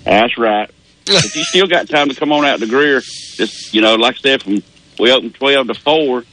That's 0.05 0.37
right. 0.37 0.68
but 1.07 1.22
you 1.37 1.44
still 1.44 1.68
got 1.68 1.88
time 1.88 2.09
to 2.09 2.16
come 2.16 2.33
on 2.33 2.44
out 2.44 2.59
to 2.59 2.66
Greer. 2.66 3.00
Just 3.00 3.74
you 3.74 3.81
know, 3.81 3.94
like 3.94 4.16
I 4.16 4.18
said, 4.18 4.42
from 4.42 4.61
we 4.98 5.12
open 5.12 5.31
twelve 5.31 5.68
to 5.68 5.74
four, 5.74 6.24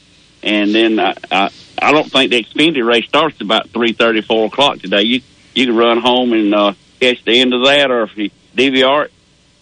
and 0.42 0.74
then 0.74 0.98
I 0.98 1.14
I, 1.30 1.50
I 1.80 1.92
don't 1.92 2.10
think 2.10 2.30
the 2.30 2.42
Xfinity 2.44 2.86
race 2.86 3.06
starts 3.06 3.40
about 3.40 3.70
three 3.70 3.92
thirty, 3.92 4.20
four 4.20 4.46
o'clock 4.46 4.78
today. 4.78 5.02
You 5.02 5.20
you 5.54 5.66
can 5.66 5.76
run 5.76 5.98
home 6.00 6.32
and 6.32 6.54
uh, 6.54 6.72
catch 7.00 7.24
the 7.24 7.38
end 7.40 7.52
of 7.54 7.64
that, 7.64 7.90
or 7.90 8.04
if 8.04 8.16
you 8.16 8.30
DVR 8.56 9.06
it, 9.06 9.12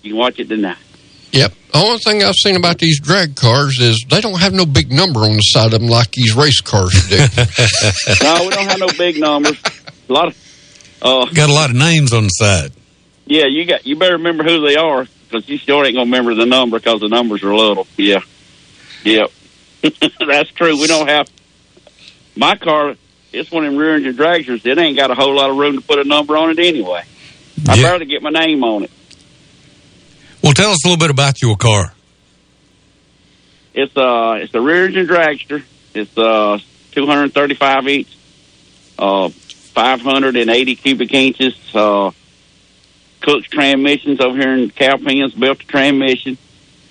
you 0.02 0.10
can 0.10 0.18
watch 0.18 0.38
it 0.38 0.48
tonight. 0.48 0.76
Yep. 1.32 1.52
The 1.72 1.78
only 1.78 1.98
thing 1.98 2.22
I've 2.22 2.34
seen 2.34 2.56
about 2.56 2.78
these 2.78 3.00
drag 3.00 3.34
cars 3.36 3.78
is 3.80 4.04
they 4.10 4.20
don't 4.20 4.38
have 4.38 4.52
no 4.52 4.66
big 4.66 4.92
number 4.92 5.20
on 5.20 5.32
the 5.32 5.40
side 5.40 5.72
of 5.72 5.80
them 5.80 5.88
like 5.88 6.12
these 6.12 6.34
race 6.36 6.60
cars 6.60 6.92
do. 7.08 7.16
no, 8.22 8.44
we 8.44 8.50
don't 8.50 8.68
have 8.68 8.78
no 8.78 8.88
big 8.98 9.18
numbers. 9.18 9.58
A 10.08 10.12
lot 10.12 10.28
of 10.28 10.36
uh, 11.00 11.24
Got 11.32 11.48
a 11.48 11.52
lot 11.54 11.70
of 11.70 11.76
names 11.76 12.12
on 12.12 12.24
the 12.24 12.28
side. 12.28 12.72
yeah. 13.24 13.46
You 13.46 13.64
got 13.64 13.86
you 13.86 13.96
better 13.96 14.18
remember 14.18 14.44
who 14.44 14.60
they 14.66 14.76
are 14.76 15.06
because 15.28 15.48
you 15.48 15.56
still 15.56 15.82
ain't 15.82 15.94
gonna 15.94 16.04
remember 16.04 16.34
the 16.34 16.44
number 16.44 16.78
because 16.78 17.00
the 17.00 17.08
numbers 17.08 17.42
are 17.42 17.54
little. 17.54 17.86
Yeah, 17.96 18.20
yep. 19.04 19.30
That's 19.82 20.50
true. 20.50 20.78
We 20.78 20.86
don't 20.86 21.08
have 21.08 21.26
my 22.36 22.56
car. 22.56 22.94
It's 23.32 23.50
one 23.50 23.64
of 23.64 23.72
them 23.72 23.80
rear 23.80 23.96
engine 23.96 24.14
dragsters. 24.14 24.66
It 24.66 24.78
ain't 24.78 24.96
got 24.96 25.10
a 25.10 25.14
whole 25.14 25.34
lot 25.34 25.48
of 25.50 25.56
room 25.56 25.76
to 25.76 25.80
put 25.82 25.98
a 25.98 26.04
number 26.04 26.36
on 26.36 26.50
it 26.50 26.58
anyway. 26.58 27.02
I 27.68 27.74
Yeah. 27.76 27.82
barely 27.82 28.04
get 28.06 28.22
my 28.22 28.30
name 28.30 28.62
on 28.62 28.84
it. 28.84 28.90
Well, 30.42 30.52
tell 30.52 30.70
us 30.72 30.84
a 30.84 30.88
little 30.88 30.98
bit 31.00 31.10
about 31.10 31.40
your 31.40 31.56
car. 31.56 31.94
It's 33.74 33.96
uh 33.96 34.38
it's 34.42 34.52
a 34.54 34.60
rear 34.60 34.86
engine 34.86 35.06
dragster. 35.06 35.62
It's 35.94 36.16
uh 36.18 36.58
235 36.92 37.88
inch, 37.88 38.08
uh 38.98 39.28
580 39.30 40.76
cubic 40.76 41.14
inches. 41.14 41.54
Uh, 41.74 42.10
Cook's 43.22 43.48
transmissions 43.48 44.20
over 44.20 44.36
here 44.36 44.52
in 44.54 44.68
Cowpens 44.70 45.32
built 45.32 45.58
the 45.58 45.64
transmission. 45.64 46.36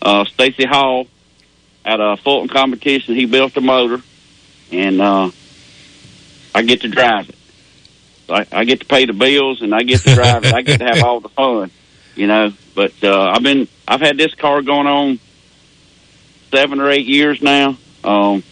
Uh, 0.01 0.25
Stacy 0.25 0.65
Hall 0.65 1.05
at 1.85 1.99
a 1.99 2.17
Fulton 2.17 2.47
competition, 2.49 3.13
he 3.15 3.25
built 3.25 3.53
the 3.53 3.61
motor, 3.61 4.01
and 4.71 5.01
uh, 5.01 5.31
I 6.53 6.61
get 6.63 6.81
to 6.81 6.87
drive 6.87 7.29
it. 7.29 7.35
I, 8.29 8.45
I 8.51 8.63
get 8.63 8.79
to 8.81 8.85
pay 8.85 9.05
the 9.05 9.13
bills, 9.13 9.61
and 9.61 9.75
I 9.75 9.83
get 9.83 10.01
to 10.01 10.15
drive 10.15 10.45
it. 10.45 10.53
I 10.53 10.61
get 10.61 10.79
to 10.79 10.85
have 10.85 11.03
all 11.03 11.19
the 11.19 11.29
fun, 11.29 11.71
you 12.15 12.27
know. 12.27 12.53
But 12.75 12.93
uh, 13.03 13.31
I've 13.31 13.43
been 13.43 13.67
I've 13.87 14.01
had 14.01 14.17
this 14.17 14.33
car 14.35 14.61
going 14.61 14.87
on 14.87 15.19
seven 16.49 16.79
or 16.79 16.89
eight 16.89 17.05
years 17.05 17.41
now. 17.41 17.77
Um, 18.03 18.43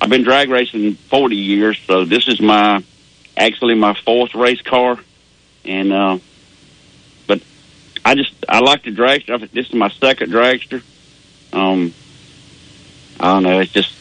I've 0.00 0.10
been 0.10 0.22
drag 0.22 0.50
racing 0.50 0.94
40 0.94 1.36
years, 1.36 1.78
so 1.86 2.04
this 2.04 2.28
is 2.28 2.40
my 2.40 2.84
actually 3.36 3.74
my 3.74 3.94
fourth 3.94 4.34
race 4.34 4.60
car, 4.60 4.98
and 5.64 5.92
uh, 5.92 6.18
but 7.26 7.40
I 8.04 8.14
just 8.14 8.32
I 8.48 8.60
like 8.60 8.82
the 8.84 8.90
dragster. 8.90 9.50
This 9.50 9.68
is 9.68 9.74
my 9.74 9.88
second 9.88 10.30
dragster. 10.30 10.82
Um, 11.52 11.94
I 13.18 13.32
don't 13.32 13.42
know. 13.44 13.60
It's 13.60 13.72
just 13.72 13.94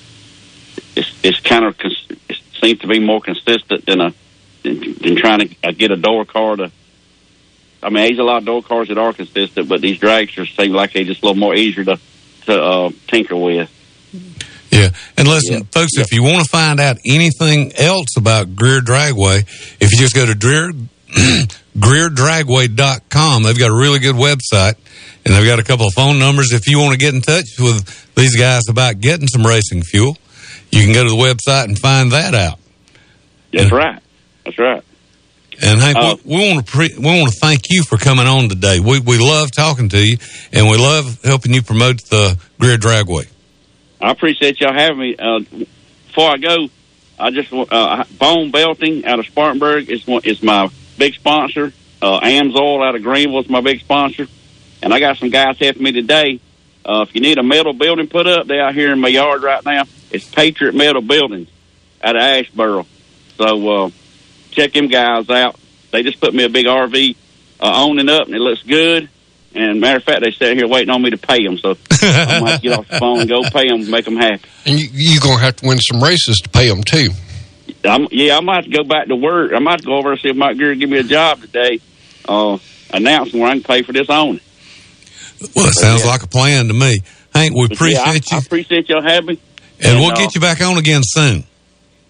it's 0.95 1.11
it's 1.23 1.39
kind 1.39 1.65
of 1.65 1.75
it 1.79 2.37
seems 2.61 2.79
to 2.79 2.87
be 2.87 2.99
more 2.99 3.21
consistent 3.21 3.85
than 3.85 4.01
a 4.01 4.13
than, 4.63 4.79
than 4.95 5.15
trying 5.15 5.39
to 5.39 5.55
uh, 5.63 5.71
get 5.71 5.91
a 5.91 5.97
door 5.97 6.25
car 6.25 6.55
to. 6.55 6.71
I 7.81 7.89
mean, 7.89 8.05
there's 8.05 8.19
a 8.19 8.23
lot 8.23 8.37
of 8.37 8.45
door 8.45 8.63
cars 8.63 8.87
that 8.87 8.97
are 8.97 9.11
consistent, 9.11 9.67
but 9.67 9.81
these 9.81 9.99
dragsters 9.99 10.55
seem 10.55 10.71
like 10.71 10.93
they're 10.93 11.03
just 11.03 11.21
a 11.21 11.25
little 11.25 11.39
more 11.39 11.55
easier 11.55 11.83
to 11.83 11.99
to 12.45 12.61
uh, 12.61 12.91
tinker 13.07 13.35
with. 13.35 13.69
Yeah. 14.71 14.89
And 15.17 15.27
listen, 15.27 15.65
folks, 15.65 15.91
if 15.97 16.11
you 16.11 16.23
want 16.23 16.43
to 16.43 16.49
find 16.49 16.79
out 16.79 16.97
anything 17.05 17.73
else 17.77 18.17
about 18.17 18.55
Greer 18.55 18.79
Dragway, 18.79 19.41
if 19.79 19.91
you 19.91 19.97
just 19.97 20.15
go 20.15 20.25
to 20.25 20.33
Greer, 20.33 20.71
GreerDragway.com, 21.77 23.43
they've 23.43 23.57
got 23.57 23.69
a 23.69 23.75
really 23.75 23.99
good 23.99 24.15
website 24.15 24.75
and 25.25 25.33
they've 25.33 25.45
got 25.45 25.59
a 25.59 25.63
couple 25.63 25.85
of 25.85 25.93
phone 25.93 26.17
numbers. 26.17 26.53
If 26.53 26.67
you 26.67 26.79
want 26.79 26.93
to 26.93 26.97
get 26.97 27.13
in 27.13 27.21
touch 27.21 27.45
with 27.59 28.15
these 28.15 28.35
guys 28.35 28.63
about 28.67 28.99
getting 28.99 29.27
some 29.27 29.45
racing 29.45 29.83
fuel, 29.83 30.17
you 30.73 30.83
can 30.85 30.93
go 30.93 31.03
to 31.03 31.09
the 31.09 31.15
website 31.15 31.65
and 31.65 31.77
find 31.77 32.11
that 32.11 32.33
out. 32.33 32.59
That's 33.51 33.71
right. 33.71 34.01
That's 34.45 34.57
right. 34.57 34.83
And 35.61 35.79
Hank, 35.79 35.97
Uh, 35.97 36.15
we, 36.25 36.35
we 36.35 36.53
want 36.53 36.65
to 36.65 36.71
pre- 36.71 36.97
we 36.97 37.03
want 37.03 37.31
to 37.31 37.39
thank 37.39 37.69
you 37.69 37.83
for 37.83 37.97
coming 37.97 38.25
on 38.25 38.49
today. 38.49 38.79
We 38.79 38.99
we 38.99 39.17
love 39.19 39.51
talking 39.51 39.89
to 39.89 39.99
you, 39.99 40.17
and 40.51 40.67
we 40.67 40.77
love 40.77 41.21
helping 41.23 41.53
you 41.53 41.61
promote 41.61 42.01
the 42.05 42.37
Greer 42.59 42.77
Dragway. 42.77 43.27
I 44.01 44.11
appreciate 44.11 44.59
y'all 44.59 44.73
having 44.73 44.99
me. 44.99 45.15
Uh, 45.15 45.39
before 46.07 46.29
I 46.31 46.37
go, 46.37 46.69
I 47.19 47.29
just 47.29 47.53
uh, 47.53 48.03
Bone 48.17 48.51
Belting 48.51 49.05
out 49.05 49.19
of 49.19 49.25
Spartanburg 49.27 49.89
is 49.89 50.05
one, 50.07 50.21
is 50.25 50.41
my 50.41 50.69
big 50.97 51.13
sponsor. 51.13 51.71
Uh, 52.01 52.19
Amsoil 52.19 52.85
out 52.85 52.95
of 52.95 53.03
Greenville 53.03 53.39
is 53.39 53.49
my 53.49 53.61
big 53.61 53.79
sponsor, 53.79 54.27
and 54.81 54.93
I 54.93 54.99
got 54.99 55.17
some 55.17 55.29
guys 55.29 55.57
helping 55.59 55.83
me 55.83 55.91
today. 55.91 56.39
Uh, 56.83 57.05
if 57.07 57.15
you 57.15 57.21
need 57.21 57.37
a 57.37 57.43
metal 57.43 57.73
building 57.73 58.07
put 58.07 58.27
up, 58.27 58.45
they're 58.47 58.65
out 58.65 58.73
here 58.73 58.91
in 58.91 58.99
my 58.99 59.07
yard 59.07 59.41
right 59.41 59.63
now. 59.63 59.83
It's 60.13 60.29
Patriot 60.29 60.75
Metal 60.75 61.01
Buildings 61.01 61.49
out 62.01 62.15
of 62.15 62.21
Asheboro. 62.21 62.85
So 63.37 63.85
uh, 63.85 63.89
check 64.51 64.73
them 64.73 64.87
guys 64.87 65.27
out. 65.29 65.59
They 65.91 66.03
just 66.03 66.21
put 66.21 66.33
me 66.33 66.43
a 66.43 66.49
big 66.49 66.67
RV 66.67 67.15
uh, 67.59 67.65
on 67.65 67.99
and 67.99 68.09
up, 68.09 68.27
and 68.27 68.35
it 68.35 68.39
looks 68.39 68.61
good. 68.63 69.09
And 69.55 69.81
matter 69.81 69.97
of 69.97 70.03
fact, 70.03 70.21
they 70.21 70.31
sat 70.31 70.55
here 70.55 70.67
waiting 70.67 70.89
on 70.89 71.01
me 71.01 71.09
to 71.11 71.17
pay 71.17 71.43
them. 71.43 71.57
So 71.57 71.75
I 72.01 72.39
might 72.39 72.61
get 72.61 72.77
off 72.77 72.87
the 72.87 72.99
phone 72.99 73.21
and 73.21 73.29
go 73.29 73.43
pay 73.43 73.67
them, 73.67 73.89
make 73.89 74.05
them 74.05 74.17
happy. 74.17 74.47
And 74.65 74.79
you, 74.79 74.87
you're 74.91 75.21
going 75.21 75.37
to 75.37 75.43
have 75.43 75.55
to 75.57 75.67
win 75.67 75.79
some 75.79 76.01
races 76.01 76.37
to 76.43 76.49
pay 76.49 76.69
them, 76.69 76.83
too. 76.83 77.09
I'm, 77.83 78.07
yeah, 78.11 78.37
I 78.37 78.41
might 78.41 78.71
go 78.71 78.83
back 78.83 79.07
to 79.07 79.15
work. 79.15 79.51
I 79.53 79.59
might 79.59 79.83
go 79.83 79.97
over 79.97 80.11
and 80.11 80.21
see 80.21 80.29
if 80.29 80.35
Mike 80.35 80.57
Greer 80.57 80.75
give 80.75 80.89
me 80.89 80.99
a 80.99 81.03
job 81.03 81.41
today, 81.41 81.79
uh, 82.27 82.57
announcing 82.91 83.39
where 83.39 83.49
I 83.49 83.53
can 83.53 83.63
pay 83.63 83.83
for 83.83 83.93
this 83.93 84.09
owning. 84.09 84.41
Well, 85.55 85.67
it 85.67 85.73
sounds 85.73 86.05
like 86.05 86.23
a 86.23 86.27
plan 86.27 86.67
to 86.67 86.73
me. 86.73 87.01
Hank, 87.33 87.53
we 87.53 87.67
But 87.67 87.79
yeah, 87.81 87.99
I, 87.99 88.15
appreciate 88.15 88.33
I 88.33 88.35
you, 88.35 88.41
appreciate 88.45 88.89
y'all 88.89 89.01
having 89.01 89.27
me. 89.27 89.39
And 89.81 89.99
we'll 89.99 90.11
uh, 90.11 90.15
get 90.15 90.35
you 90.35 90.41
back 90.41 90.61
on 90.61 90.77
again 90.77 91.01
soon. 91.03 91.45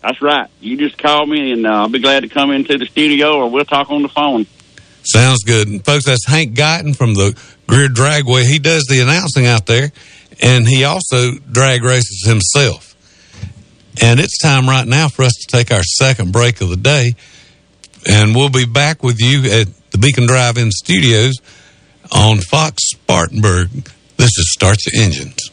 That's 0.01 0.21
right. 0.21 0.49
You 0.59 0.77
just 0.77 0.97
call 0.97 1.25
me, 1.25 1.51
and 1.53 1.65
uh, 1.65 1.69
I'll 1.69 1.89
be 1.89 1.99
glad 1.99 2.21
to 2.21 2.29
come 2.29 2.51
into 2.51 2.77
the 2.77 2.85
studio, 2.85 3.37
or 3.37 3.49
we'll 3.49 3.63
talk 3.65 3.89
on 3.89 4.01
the 4.01 4.09
phone. 4.09 4.45
Sounds 5.03 5.43
good. 5.43 5.67
And 5.67 5.83
folks, 5.83 6.05
that's 6.05 6.25
Hank 6.25 6.55
Guyton 6.55 6.95
from 6.95 7.13
the 7.13 7.37
Greer 7.67 7.87
Dragway. 7.87 8.43
He 8.43 8.59
does 8.59 8.83
the 8.89 8.99
announcing 8.99 9.45
out 9.45 9.65
there, 9.65 9.91
and 10.41 10.67
he 10.67 10.83
also 10.83 11.31
drag 11.51 11.83
races 11.83 12.25
himself. 12.25 12.95
And 14.01 14.19
it's 14.19 14.37
time 14.39 14.67
right 14.67 14.87
now 14.87 15.07
for 15.07 15.23
us 15.23 15.33
to 15.33 15.47
take 15.55 15.71
our 15.71 15.83
second 15.83 16.33
break 16.33 16.61
of 16.61 16.69
the 16.69 16.77
day, 16.77 17.13
and 18.09 18.35
we'll 18.35 18.49
be 18.49 18.65
back 18.65 19.03
with 19.03 19.21
you 19.21 19.49
at 19.51 19.67
the 19.91 19.97
Beacon 19.97 20.25
Drive-In 20.25 20.71
Studios 20.71 21.35
on 22.11 22.39
Fox 22.39 22.83
Spartanburg. 22.89 23.69
This 24.17 24.37
is 24.37 24.51
Start 24.51 24.77
Your 24.85 25.03
Engines. 25.03 25.52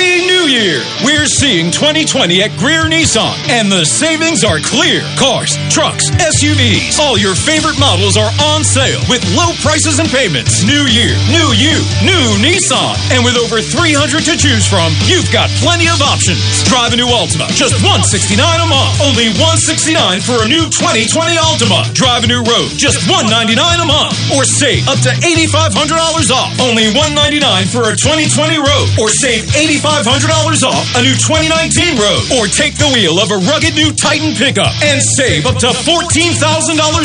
Happy 0.00 0.24
New 0.24 0.48
Year! 0.48 0.80
We're 1.04 1.28
seeing 1.28 1.68
2020 1.68 2.40
at 2.40 2.56
Greer 2.56 2.88
Nissan, 2.88 3.36
and 3.52 3.68
the 3.68 3.84
savings 3.84 4.40
are 4.40 4.56
clear. 4.56 5.04
Cars, 5.20 5.60
trucks, 5.68 6.08
SUVs, 6.16 6.96
all 6.96 7.20
your 7.20 7.36
favorite 7.36 7.76
models 7.76 8.16
are 8.16 8.32
on 8.40 8.64
sale 8.64 8.96
with 9.12 9.20
low 9.36 9.52
prices 9.60 10.00
and 10.00 10.08
payments. 10.08 10.64
New 10.64 10.88
year, 10.88 11.12
new 11.28 11.52
you, 11.52 11.76
new 12.00 12.24
Nissan. 12.40 12.96
And 13.12 13.20
with 13.20 13.36
over 13.36 13.60
300 13.60 14.24
to 14.24 14.40
choose 14.40 14.64
from, 14.64 14.88
you've 15.04 15.28
got 15.28 15.52
plenty 15.60 15.84
of 15.92 16.00
options. 16.00 16.40
Drive 16.64 16.96
a 16.96 16.96
new 16.96 17.12
Altima, 17.12 17.52
just 17.52 17.76
169 17.84 18.40
a 18.40 18.68
month. 18.72 19.04
Only 19.04 19.28
169 19.36 20.24
for 20.24 20.40
a 20.40 20.48
new 20.48 20.64
2020 20.72 21.36
Altima. 21.36 21.84
Drive 21.92 22.24
a 22.24 22.28
new 22.32 22.40
Rogue, 22.40 22.72
just 22.80 23.04
199 23.04 23.52
a 23.52 23.84
month. 23.84 24.16
Or 24.32 24.48
save 24.48 24.88
up 24.88 24.96
to 25.04 25.12
$8,500 25.12 26.32
off. 26.32 26.56
Only 26.56 26.88
199 26.96 27.68
for 27.68 27.92
a 27.92 27.94
2020 28.00 28.56
Rogue. 28.56 28.88
Or 28.96 29.12
save 29.12 29.44
$8,500 29.90 30.62
off 30.62 30.86
a 30.94 31.02
new 31.02 31.14
2019 31.18 31.98
Rogue. 31.98 32.26
Or 32.38 32.46
take 32.46 32.78
the 32.78 32.86
wheel 32.94 33.18
of 33.18 33.34
a 33.34 33.38
rugged 33.50 33.74
new 33.74 33.90
Titan 33.90 34.38
pickup 34.38 34.70
and 34.86 35.02
save 35.02 35.46
up 35.46 35.58
to 35.66 35.74
$14,000 35.74 36.38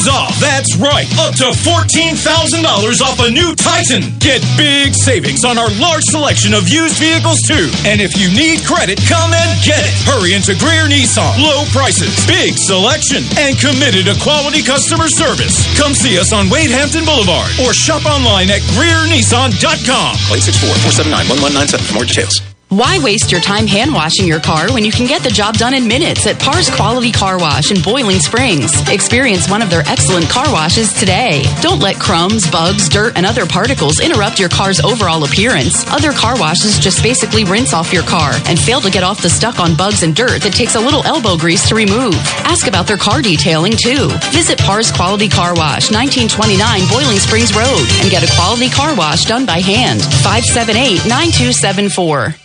off. 0.05 0.37
That's 0.37 0.77
right, 0.77 1.09
up 1.17 1.33
to 1.41 1.49
$14,000 1.65 3.01
off 3.01 3.17
a 3.25 3.29
new 3.33 3.57
Titan. 3.57 4.05
Get 4.21 4.45
big 4.53 4.93
savings 4.93 5.41
on 5.43 5.57
our 5.57 5.69
large 5.81 6.05
selection 6.13 6.53
of 6.53 6.69
used 6.69 7.01
vehicles 7.01 7.41
too. 7.49 7.73
And 7.89 8.01
if 8.01 8.13
you 8.21 8.29
need 8.29 8.61
credit, 8.63 9.01
come 9.09 9.33
and 9.33 9.49
get 9.65 9.81
it. 9.81 9.93
Hurry 10.05 10.37
into 10.37 10.53
Greer 10.61 10.85
Nissan. 10.85 11.41
Low 11.41 11.65
prices, 11.73 12.13
big 12.29 12.53
selection, 12.53 13.25
and 13.41 13.57
committed 13.57 14.05
to 14.05 14.15
quality 14.21 14.61
customer 14.61 15.09
service. 15.09 15.57
Come 15.73 15.97
see 15.97 16.21
us 16.21 16.29
on 16.33 16.53
Wade 16.53 16.69
Hampton 16.69 17.05
Boulevard 17.05 17.49
or 17.65 17.73
shop 17.73 18.05
online 18.05 18.53
at 18.53 18.61
GreerNissan.com. 18.77 20.11
Plate 20.29 20.45
64-479-1197 20.45 21.81
for 21.81 21.93
more 21.97 22.05
details. 22.05 22.54
Why 22.75 22.99
waste 22.99 23.31
your 23.31 23.39
time 23.39 23.67
hand 23.67 23.93
washing 23.93 24.27
your 24.27 24.41
car 24.41 24.67
when 24.73 24.83
you 24.83 24.91
can 24.91 25.07
get 25.07 25.23
the 25.23 25.29
job 25.29 25.55
done 25.55 25.73
in 25.73 25.87
minutes 25.87 26.27
at 26.27 26.37
Pars 26.41 26.69
Quality 26.69 27.09
Car 27.09 27.39
Wash 27.39 27.71
in 27.71 27.81
Boiling 27.81 28.19
Springs? 28.19 28.69
Experience 28.89 29.49
one 29.49 29.61
of 29.61 29.69
their 29.69 29.87
excellent 29.87 30.27
car 30.27 30.51
washes 30.51 30.91
today. 30.91 31.45
Don't 31.61 31.79
let 31.79 32.01
crumbs, 32.01 32.51
bugs, 32.51 32.89
dirt, 32.89 33.15
and 33.15 33.25
other 33.25 33.45
particles 33.45 34.01
interrupt 34.01 34.41
your 34.41 34.49
car's 34.49 34.81
overall 34.81 35.23
appearance. 35.23 35.87
Other 35.87 36.11
car 36.11 36.37
washes 36.37 36.77
just 36.77 37.01
basically 37.01 37.45
rinse 37.45 37.71
off 37.71 37.93
your 37.93 38.03
car 38.03 38.33
and 38.45 38.59
fail 38.59 38.81
to 38.81 38.91
get 38.91 39.05
off 39.05 39.21
the 39.21 39.29
stuck 39.29 39.57
on 39.57 39.77
bugs 39.77 40.03
and 40.03 40.13
dirt 40.13 40.41
that 40.41 40.51
takes 40.51 40.75
a 40.75 40.81
little 40.81 41.05
elbow 41.05 41.37
grease 41.37 41.69
to 41.69 41.75
remove. 41.75 42.15
Ask 42.43 42.67
about 42.67 42.87
their 42.87 42.97
car 42.97 43.21
detailing 43.21 43.79
too. 43.79 44.09
Visit 44.35 44.59
Pars 44.59 44.91
Quality 44.91 45.29
Car 45.29 45.55
Wash, 45.55 45.95
1929 45.95 46.59
Boiling 46.91 47.23
Springs 47.23 47.55
Road, 47.55 47.87
and 48.03 48.11
get 48.11 48.27
a 48.27 48.35
quality 48.35 48.67
car 48.67 48.93
wash 48.97 49.23
done 49.23 49.45
by 49.45 49.63
hand. 49.63 50.01
578 50.27 51.07
9274. 51.07 52.44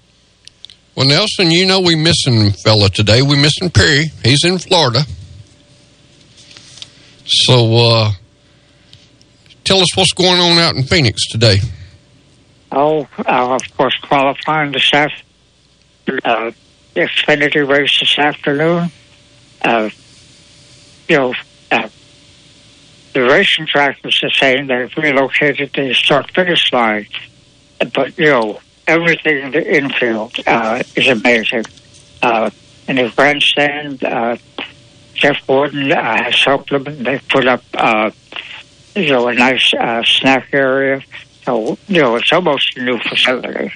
Well, 0.96 1.08
Nelson, 1.08 1.50
you 1.50 1.66
know 1.66 1.80
we 1.80 1.96
missing 1.96 2.52
fella 2.52 2.88
today. 2.88 3.24
We 3.24 3.36
missing 3.36 3.72
Perry. 3.72 4.12
He's 4.24 4.44
in 4.44 4.60
Florida. 4.60 5.02
So, 7.26 7.76
uh, 7.76 8.12
tell 9.64 9.80
us 9.80 9.98
what's 9.98 10.14
going 10.14 10.40
on 10.40 10.60
out 10.60 10.76
in 10.76 10.84
Phoenix 10.84 11.28
today. 11.30 11.58
Oh, 12.72 13.08
uh, 13.18 13.56
of 13.56 13.78
course, 13.78 13.98
qualifying 14.04 14.72
this 14.72 14.94
afternoon, 14.94 16.20
uh, 16.26 16.52
the 16.94 17.02
Xfinity 17.02 17.68
race 17.68 18.00
this 18.00 18.20
afternoon. 18.20 18.92
Uh, 19.64 19.90
you 21.08 21.18
know, 21.18 21.34
uh, 21.72 21.90
the 23.14 23.22
racing 23.22 23.66
track 23.66 23.98
was 24.04 24.20
the 24.22 24.30
same. 24.30 24.68
They've 24.68 24.96
relocated 24.96 25.72
the 25.74 25.94
start 25.96 26.30
finish 26.32 26.72
line. 26.72 27.08
But, 27.80 28.18
you 28.20 28.26
know, 28.26 28.60
everything 28.88 29.40
in 29.40 29.52
the 29.52 29.78
infield 29.78 30.36
uh, 30.46 30.84
is 30.96 31.08
amazing. 31.08 31.66
Uh, 32.22 32.50
in 32.88 32.98
the 32.98 33.12
grandstand, 33.16 34.04
uh, 34.04 34.38
Jeff 35.14 35.38
Gordon 35.48 35.92
uh, 35.92 36.24
has 36.24 36.44
helped 36.44 36.70
them. 36.70 36.84
They 36.84 37.20
put 37.30 37.48
up, 37.48 37.64
uh, 37.74 38.12
you 38.96 39.10
know, 39.10 39.28
a 39.28 39.34
nice 39.34 39.74
uh, 39.74 40.04
snack 40.04 40.50
area. 40.54 41.02
So, 41.44 41.78
you 41.88 42.02
know, 42.02 42.16
it's 42.16 42.32
almost 42.32 42.78
a 42.78 42.84
new 42.84 43.00
facility. 43.00 43.74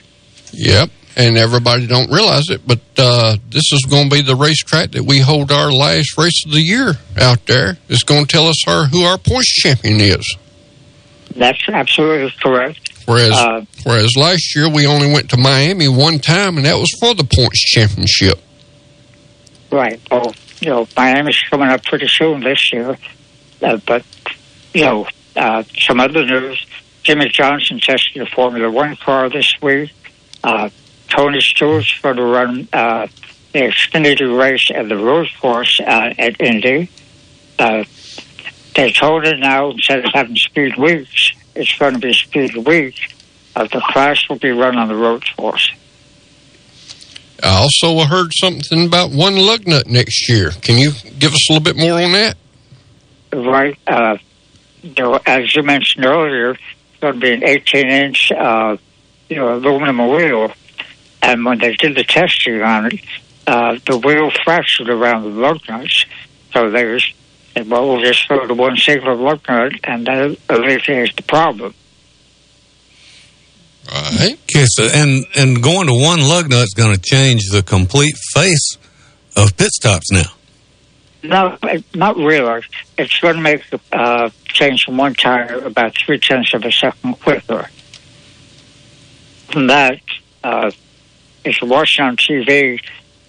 Yep. 0.53 0.89
And 1.15 1.35
everybody 1.35 1.87
don't 1.87 2.11
realize 2.11 2.49
it, 2.49 2.61
but 2.67 2.79
uh, 2.97 3.37
this 3.49 3.73
is 3.73 3.87
going 3.89 4.09
to 4.09 4.15
be 4.17 4.21
the 4.21 4.35
racetrack 4.35 4.91
that 4.91 5.03
we 5.03 5.17
hold 5.17 5.51
our 5.51 5.71
last 5.71 6.15
race 6.15 6.45
of 6.45 6.51
the 6.51 6.61
year 6.61 6.93
out 7.19 7.43
there. 7.47 7.77
It's 7.89 8.03
going 8.03 8.25
to 8.25 8.31
tell 8.31 8.47
us 8.47 8.67
our 8.67 8.85
who 8.85 9.01
our 9.01 9.17
points 9.17 9.51
champion 9.51 9.99
is. 9.99 10.37
That's 11.35 11.67
absolutely 11.69 12.31
correct. 12.39 12.86
Whereas, 13.07 13.31
Uh, 13.31 13.61
whereas 13.83 14.11
last 14.17 14.53
year 14.53 14.69
we 14.69 14.85
only 14.85 15.11
went 15.11 15.29
to 15.29 15.37
Miami 15.37 15.87
one 15.87 16.19
time, 16.19 16.57
and 16.57 16.65
that 16.65 16.75
was 16.75 16.93
for 16.99 17.15
the 17.15 17.23
points 17.23 17.61
championship. 17.63 18.37
Right. 19.71 19.99
Well, 20.11 20.35
you 20.59 20.69
know, 20.69 20.87
Miami's 20.97 21.39
coming 21.49 21.69
up 21.69 21.85
pretty 21.85 22.07
soon 22.09 22.41
this 22.41 22.71
year. 22.73 22.97
Uh, 23.61 23.77
but, 23.85 24.03
you 24.73 24.81
know, 24.81 25.07
uh, 25.37 25.63
some 25.79 26.01
other 26.01 26.25
news. 26.25 26.65
Jimmie 27.03 27.29
Johnson 27.29 27.79
tested 27.79 28.21
a 28.21 28.25
Formula 28.25 28.69
One 28.69 28.97
car 28.97 29.29
this 29.29 29.49
week. 29.61 29.91
Uh, 30.43 30.69
Tony 31.07 31.39
Stewart's 31.39 31.97
going 32.01 32.17
to 32.17 32.25
run 32.25 32.67
uh, 32.73 33.07
the 33.53 33.59
Xfinity 33.59 34.37
race 34.37 34.69
at 34.75 34.89
the 34.89 34.97
road 34.97 35.29
course 35.39 35.79
uh, 35.79 36.13
at 36.17 36.41
Indy. 36.41 36.89
Uh, 37.57 37.85
Daytona 38.77 39.35
now, 39.37 39.71
instead 39.71 40.05
of 40.05 40.11
having 40.13 40.35
speed 40.35 40.77
weeks, 40.77 41.31
it's 41.55 41.75
going 41.77 41.95
to 41.95 41.99
be 41.99 42.13
speed 42.13 42.55
week. 42.55 43.13
Uh, 43.55 43.63
the 43.63 43.81
Clash 43.89 44.29
will 44.29 44.37
be 44.37 44.51
run 44.51 44.77
on 44.77 44.87
the 44.87 44.95
road 44.95 45.23
course. 45.35 45.71
I 47.43 47.57
also 47.57 48.05
heard 48.05 48.31
something 48.33 48.85
about 48.85 49.09
one 49.09 49.35
lug 49.35 49.67
nut 49.67 49.87
next 49.87 50.29
year. 50.29 50.51
Can 50.61 50.77
you 50.77 50.91
give 51.17 51.33
us 51.33 51.49
a 51.49 51.53
little 51.53 51.63
bit 51.63 51.75
more 51.75 51.99
on 51.99 52.11
that? 52.11 52.37
right? 53.33 53.77
Uh, 53.87 54.17
you 54.83 54.93
know, 54.99 55.19
as 55.25 55.55
you 55.55 55.63
mentioned 55.63 56.05
earlier, 56.05 56.51
it's 56.51 56.99
going 57.01 57.15
to 57.15 57.19
be 57.19 57.33
an 57.33 57.41
18-inch, 57.41 58.31
uh, 58.31 58.77
you 59.27 59.37
know, 59.37 59.55
aluminum 59.55 59.97
wheel. 60.07 60.51
And 61.23 61.43
when 61.43 61.57
they 61.57 61.73
did 61.75 61.95
the 61.95 62.03
testing 62.03 62.61
on 62.61 62.93
it, 62.93 63.01
uh, 63.47 63.79
the 63.87 63.97
wheel 63.97 64.29
fractured 64.43 64.89
around 64.89 65.23
the 65.23 65.29
lug 65.29 65.61
nuts. 65.67 66.05
So 66.53 66.69
they 66.69 66.85
was, 66.85 67.11
we'll 67.65 68.01
just 68.01 68.27
throw 68.27 68.45
the 68.47 68.53
one 68.53 68.77
single 68.77 69.15
lug 69.15 69.41
nut, 69.47 69.73
and 69.83 70.05
that 70.07 70.37
alleviates 70.49 71.15
the 71.15 71.23
problem. 71.23 71.73
Right. 73.91 74.37
Okay, 74.43 74.65
so 74.65 74.83
and 74.93 75.25
and 75.35 75.63
going 75.63 75.87
to 75.87 75.93
one 75.93 76.19
lug 76.21 76.49
nut 76.49 76.63
is 76.63 76.73
going 76.75 76.93
to 76.93 77.01
change 77.01 77.49
the 77.51 77.63
complete 77.63 78.15
face 78.33 78.77
of 79.37 79.55
pit 79.55 79.69
stops 79.71 80.11
now. 80.11 80.31
No, 81.23 81.57
it- 81.63 81.95
not 81.95 82.17
really. 82.17 82.61
It's 82.97 83.19
going 83.19 83.35
to 83.35 83.41
make 83.41 83.69
the 83.69 83.79
uh, 83.93 84.29
change 84.45 84.83
from 84.85 84.97
one 84.97 85.13
tire 85.13 85.59
about 85.59 85.95
three 85.97 86.19
tenths 86.19 86.53
of 86.53 86.65
a 86.65 86.71
second 86.71 87.13
quicker. 87.21 87.69
From 89.49 89.67
that, 89.67 89.99
uh, 90.43 90.71
if 91.45 91.61
you're 91.61 91.69
watching 91.69 92.03
on 92.05 92.17
TV, 92.17 92.81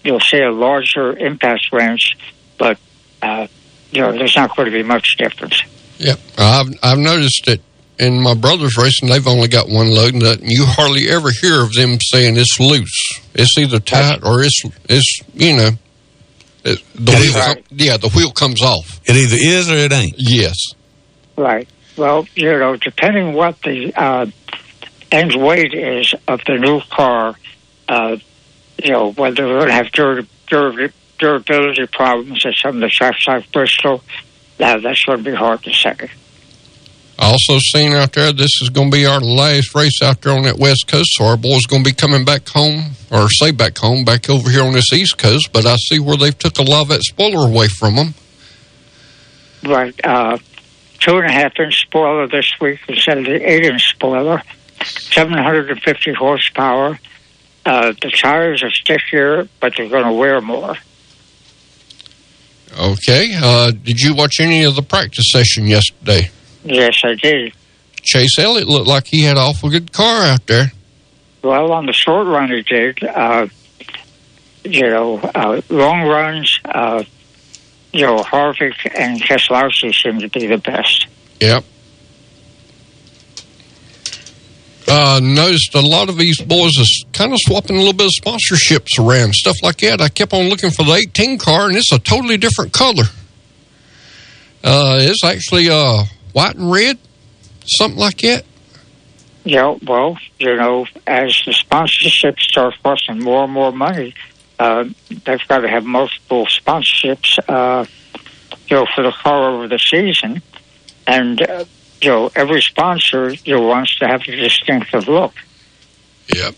you'll 0.05 0.21
see 0.21 0.41
a 0.41 0.51
larger 0.51 1.17
impact 1.17 1.73
range, 1.73 2.17
but 2.59 2.79
uh, 3.23 3.47
you 3.93 4.01
know 4.03 4.13
there's 4.13 4.37
not 4.37 4.55
going 4.57 4.67
to 4.71 4.73
be 4.77 4.83
much 4.83 5.17
difference. 5.17 5.63
Yep. 5.99 6.19
I've 6.39 6.69
I've 6.83 6.99
noticed 6.99 7.45
that 7.47 7.61
in 7.99 8.21
my 8.23 8.35
brother's 8.35 8.77
racing, 8.77 9.09
they've 9.09 9.27
only 9.27 9.49
got 9.49 9.69
one 9.69 9.91
lug 9.93 10.15
nut, 10.15 10.39
and 10.41 10.51
you 10.51 10.65
hardly 10.67 11.09
ever 11.09 11.31
hear 11.41 11.63
of 11.63 11.73
them 11.73 11.99
saying 12.01 12.37
it's 12.37 12.61
loose. 12.61 13.21
It's 13.35 13.57
either 13.59 13.81
tight 13.81 14.21
or 14.23 14.43
it's 14.43 14.63
it's 14.89 15.21
you 15.35 15.57
know, 15.57 15.71
it, 16.65 16.83
the 16.95 17.13
It 17.13 17.19
wheel. 17.21 17.37
is. 17.37 17.45
com- 17.45 17.57
yeah, 17.71 17.97
the 17.97 18.11
wheel 18.11 18.31
comes 18.31 18.63
off. 18.63 19.01
It 19.05 19.17
either 19.17 19.37
is 19.39 19.71
or 19.71 19.77
it 19.77 19.93
ain't. 19.93 20.15
Yes. 20.17 20.57
Right. 21.37 21.69
Well, 21.97 22.27
you 22.37 22.57
know, 22.59 22.77
depending 22.77 23.33
what 23.33 23.61
the 23.63 23.93
uh, 23.97 24.27
end 25.11 25.35
weight 25.35 25.75
is 25.75 26.15
of 26.29 26.41
the 26.47 26.55
new 26.59 26.81
car, 26.91 27.35
uh, 27.89 28.17
you 28.83 28.93
know, 28.93 29.11
whether 29.13 29.47
we're 29.47 29.59
going 29.59 29.69
to 29.69 29.73
have 29.75 29.91
dur- 29.91 30.23
dur- 30.47 30.93
durability 31.19 31.87
problems 31.87 32.45
at 32.47 32.55
some 32.55 32.77
of 32.77 32.81
the 32.81 32.89
tracks 32.89 33.27
like 33.27 33.51
Bristol, 33.53 34.03
uh, 34.61 34.79
that's 34.79 35.05
going 35.05 35.19
to 35.19 35.31
be 35.31 35.37
hard 35.37 35.63
to 35.65 35.73
say. 35.73 36.11
Also 37.19 37.59
seen 37.59 37.95
out 37.95 38.13
there 38.13 38.33
this 38.33 38.63
is 38.63 38.71
going 38.71 38.93
to 38.93 38.97
be 38.97 39.05
our 39.05 39.21
last 39.21 39.75
race 39.75 40.01
out 40.03 40.21
there 40.23 40.33
on 40.33 40.45
that 40.45 40.57
west 40.57 40.87
coast, 40.87 41.11
so 41.15 41.25
our 41.25 41.37
boys 41.37 41.67
going 41.67 41.83
to 41.83 41.91
be 41.91 41.95
coming 41.95 42.25
back 42.25 42.49
home, 42.49 42.93
or 43.11 43.29
say 43.29 43.51
back 43.51 43.77
home, 43.77 44.05
back 44.05 44.31
over 44.31 44.49
here 44.49 44.63
on 44.63 44.73
this 44.73 44.93
east 44.93 45.19
coast. 45.19 45.51
But 45.53 45.67
I 45.67 45.75
see 45.77 45.99
where 45.99 46.17
they've 46.17 46.37
took 46.37 46.59
a 46.59 46.63
lot 46.63 46.83
of 46.83 46.89
that 46.89 47.03
spoiler 47.03 47.49
away 47.49 47.67
from 47.67 47.97
them. 47.97 48.15
Right. 49.65 49.95
Uh, 50.05 50.39
two 51.01 51.17
and 51.17 51.27
a 51.27 51.33
half 51.33 51.59
inch 51.59 51.75
spoiler 51.75 52.29
this 52.29 52.53
week 52.61 52.79
instead 52.89 53.19
of 53.19 53.25
the 53.25 53.51
eight 53.51 53.65
inch 53.65 53.83
spoiler. 53.91 54.41
750 54.85 56.13
horsepower. 56.13 57.01
Uh, 57.67 57.93
the 58.01 58.11
tires 58.11 58.63
are 58.63 58.71
stickier, 58.71 59.49
but 59.61 59.75
they're 59.77 59.89
going 59.89 60.07
to 60.07 60.13
wear 60.13 60.41
more. 60.41 60.77
Okay. 62.73 63.33
Uh, 63.35 63.71
did 63.71 64.01
you 64.01 64.15
watch 64.15 64.41
any 64.41 64.65
of 64.65 64.77
the 64.77 64.83
practice 64.83 65.31
session 65.31 65.67
yesterday? 65.67 66.31
Yes, 66.65 67.01
I 67.05 67.15
did. 67.15 67.53
Chase 68.03 68.39
Elliott 68.39 68.69
looked 68.69 68.87
like 68.87 69.07
he 69.07 69.23
had 69.23 69.37
an 69.37 69.43
awful 69.43 69.71
good 69.71 69.93
car 69.93 70.23
out 70.25 70.47
there. 70.47 70.73
Well, 71.43 71.73
on 71.73 71.87
the 71.87 71.93
short 71.93 72.27
run, 72.27 72.51
he 72.51 72.63
did. 72.63 73.03
Uh, 73.05 73.49
you 74.65 74.83
know, 74.83 75.19
uh, 75.19 75.61
long 75.69 76.03
runs, 76.03 76.59
uh, 76.65 77.05
you 77.93 78.03
know, 78.03 78.19
Harvick 78.19 78.75
and 78.95 79.21
Keselowski 79.21 79.95
seem 79.95 80.19
to 80.21 80.29
be 80.29 80.47
the 80.47 80.59
best. 80.59 81.07
Yep. 81.41 81.65
Uh, 84.91 85.21
noticed 85.23 85.75
a 85.75 85.81
lot 85.81 86.09
of 86.09 86.17
these 86.17 86.41
boys 86.41 86.73
is 86.79 87.05
kind 87.13 87.33
of 87.33 87.39
swapping 87.43 87.77
a 87.77 87.79
little 87.79 87.93
bit 87.93 88.07
of 88.07 88.13
sponsorships 88.25 88.99
around, 88.99 89.35
stuff 89.35 89.57
like 89.63 89.77
that. 89.79 90.01
I 90.01 90.09
kept 90.09 90.33
on 90.33 90.49
looking 90.49 90.71
for 90.71 90.83
the 90.83 90.93
18 90.93 91.39
car, 91.39 91.67
and 91.69 91.77
it's 91.77 91.93
a 91.93 91.99
totally 91.99 92.39
different 92.39 92.73
color. 92.73 93.05
Uh, 94.65 94.99
it's 95.01 95.23
actually 95.25 95.69
uh, 95.69 96.05
white 96.33 96.57
and 96.57 96.71
red, 96.71 96.99
something 97.67 97.99
like 97.99 98.19
that. 98.19 98.45
Yeah, 99.45 99.77
well, 99.87 100.19
you 100.39 100.57
know, 100.57 100.87
as 101.07 101.41
the 101.47 101.53
sponsorships 101.53 102.41
start 102.41 102.75
costing 102.83 103.21
more 103.23 103.45
and 103.45 103.53
more 103.53 103.73
money, 103.73 104.15
uh, 104.59 104.85
they've 105.25 105.47
got 105.49 105.61
to 105.61 105.69
have 105.69 105.85
multiple 105.85 106.47
sponsorships, 106.47 107.39
uh, 107.49 107.85
you 108.69 108.77
know, 108.77 108.87
for 108.95 109.03
the 109.03 109.13
car 109.13 109.51
over 109.51 109.69
the 109.69 109.79
season. 109.79 110.43
And, 111.07 111.41
uh, 111.41 111.65
you 112.01 112.09
know, 112.11 112.31
every 112.35 112.61
sponsor, 112.63 113.31
you 113.31 113.57
know, 113.57 113.63
wants 113.63 113.97
to 113.99 114.07
have 114.07 114.23
a 114.23 114.37
distinctive 114.37 115.09
look. 115.09 115.35
Yep. 116.35 116.55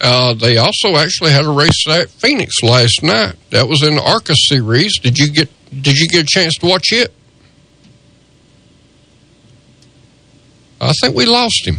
Uh, 0.00 0.34
they 0.34 0.56
also 0.58 0.96
actually 0.96 1.30
had 1.30 1.44
a 1.44 1.50
race 1.50 1.88
at 1.88 2.10
Phoenix 2.10 2.62
last 2.62 3.02
night. 3.02 3.36
That 3.50 3.68
was 3.68 3.82
in 3.82 3.96
the 3.96 4.02
ARCA 4.02 4.34
series. 4.34 4.98
Did 5.00 5.18
you 5.18 5.30
get 5.30 5.48
Did 5.70 5.96
you 5.96 6.08
get 6.08 6.24
a 6.24 6.26
chance 6.26 6.54
to 6.56 6.66
watch 6.66 6.92
it? 6.92 7.12
I 10.80 10.92
think 11.00 11.16
we 11.16 11.24
lost 11.24 11.66
him. 11.66 11.76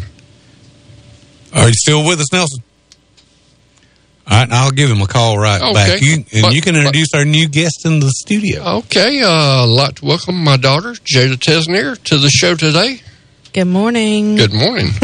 Are 1.54 1.68
you 1.68 1.74
still 1.74 2.06
with 2.06 2.20
us, 2.20 2.32
Nelson? 2.34 2.64
All 4.28 4.40
right, 4.40 4.52
I'll 4.52 4.72
give 4.72 4.90
him 4.90 5.02
a 5.02 5.08
call 5.08 5.38
right 5.38 5.62
Okay, 5.62 5.74
back. 5.74 6.02
You, 6.02 6.14
and 6.16 6.42
but- 6.42 6.54
you 6.54 6.62
can 6.62 6.76
introduce 6.76 7.14
our 7.14 7.26
new 7.26 7.48
guest 7.48 7.86
in 7.86 8.00
the 8.00 8.10
studio. 8.10 8.64
Okay, 8.80 9.22
uh, 9.22 9.30
I'd 9.30 9.66
like 9.70 9.96
to 9.96 10.06
welcome 10.06 10.44
my 10.44 10.58
daughter, 10.58 10.94
Jada 10.94 11.36
Tesnier, 11.36 12.02
to 12.06 12.18
the 12.18 12.30
show 12.30 12.56
today. 12.56 13.02
Good 13.54 13.66
morning. 13.68 14.36
Good 14.36 14.54
morning. 14.54 14.88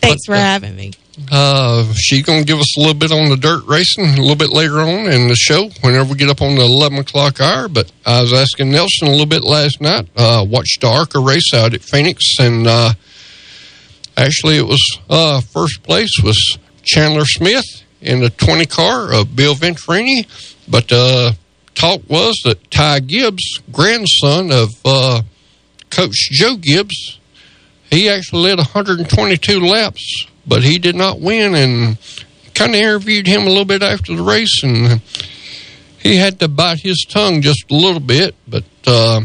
Thanks 0.00 0.24
for 0.26 0.34
having 0.34 0.74
me. 0.74 0.92
Uh, 1.30 1.92
she's 1.94 2.22
going 2.22 2.40
to 2.40 2.44
give 2.46 2.58
us 2.58 2.76
a 2.76 2.80
little 2.80 2.94
bit 2.94 3.12
on 3.12 3.28
the 3.30 3.36
dirt 3.36 3.64
racing 3.66 4.04
a 4.04 4.20
little 4.20 4.34
bit 4.36 4.50
later 4.50 4.80
on 4.80 5.10
in 5.10 5.28
the 5.28 5.36
show 5.36 5.68
whenever 5.82 6.10
we 6.12 6.16
get 6.16 6.28
up 6.28 6.42
on 6.42 6.56
the 6.56 6.62
11 6.62 6.98
o'clock 6.98 7.40
hour. 7.40 7.68
But 7.68 7.90
I 8.04 8.20
was 8.22 8.32
asking 8.32 8.70
Nelson 8.72 9.08
a 9.08 9.10
little 9.10 9.26
bit 9.26 9.44
last 9.44 9.80
night. 9.80 10.08
Uh, 10.16 10.44
watched 10.48 10.80
the 10.80 10.88
ARCA 10.88 11.20
race 11.20 11.52
out 11.54 11.72
at 11.74 11.82
Phoenix, 11.82 12.22
and 12.40 12.66
uh, 12.66 12.92
actually, 14.16 14.56
it 14.58 14.66
was 14.66 14.98
uh, 15.08 15.40
first 15.40 15.82
place 15.82 16.10
was 16.22 16.58
Chandler 16.82 17.24
Smith 17.24 17.64
in 18.06 18.20
the 18.20 18.30
20 18.30 18.66
car 18.66 19.12
of 19.12 19.34
Bill 19.34 19.54
Venturini. 19.54 20.26
But 20.68 20.90
uh, 20.92 21.32
talk 21.74 22.02
was 22.08 22.40
that 22.44 22.70
Ty 22.70 23.00
Gibbs, 23.00 23.60
grandson 23.72 24.50
of 24.52 24.70
uh, 24.84 25.22
Coach 25.90 26.30
Joe 26.32 26.56
Gibbs, 26.56 27.18
he 27.90 28.08
actually 28.08 28.42
led 28.42 28.58
122 28.58 29.60
laps, 29.60 30.26
but 30.46 30.62
he 30.62 30.78
did 30.78 30.96
not 30.96 31.20
win. 31.20 31.54
And 31.54 31.98
kind 32.54 32.74
of 32.74 32.80
interviewed 32.80 33.26
him 33.26 33.42
a 33.42 33.48
little 33.48 33.64
bit 33.64 33.82
after 33.82 34.16
the 34.16 34.22
race, 34.22 34.62
and 34.62 35.00
he 35.98 36.16
had 36.16 36.40
to 36.40 36.48
bite 36.48 36.80
his 36.80 37.06
tongue 37.08 37.42
just 37.42 37.70
a 37.70 37.74
little 37.74 38.00
bit, 38.00 38.34
but 38.48 38.64
uh, 38.86 39.20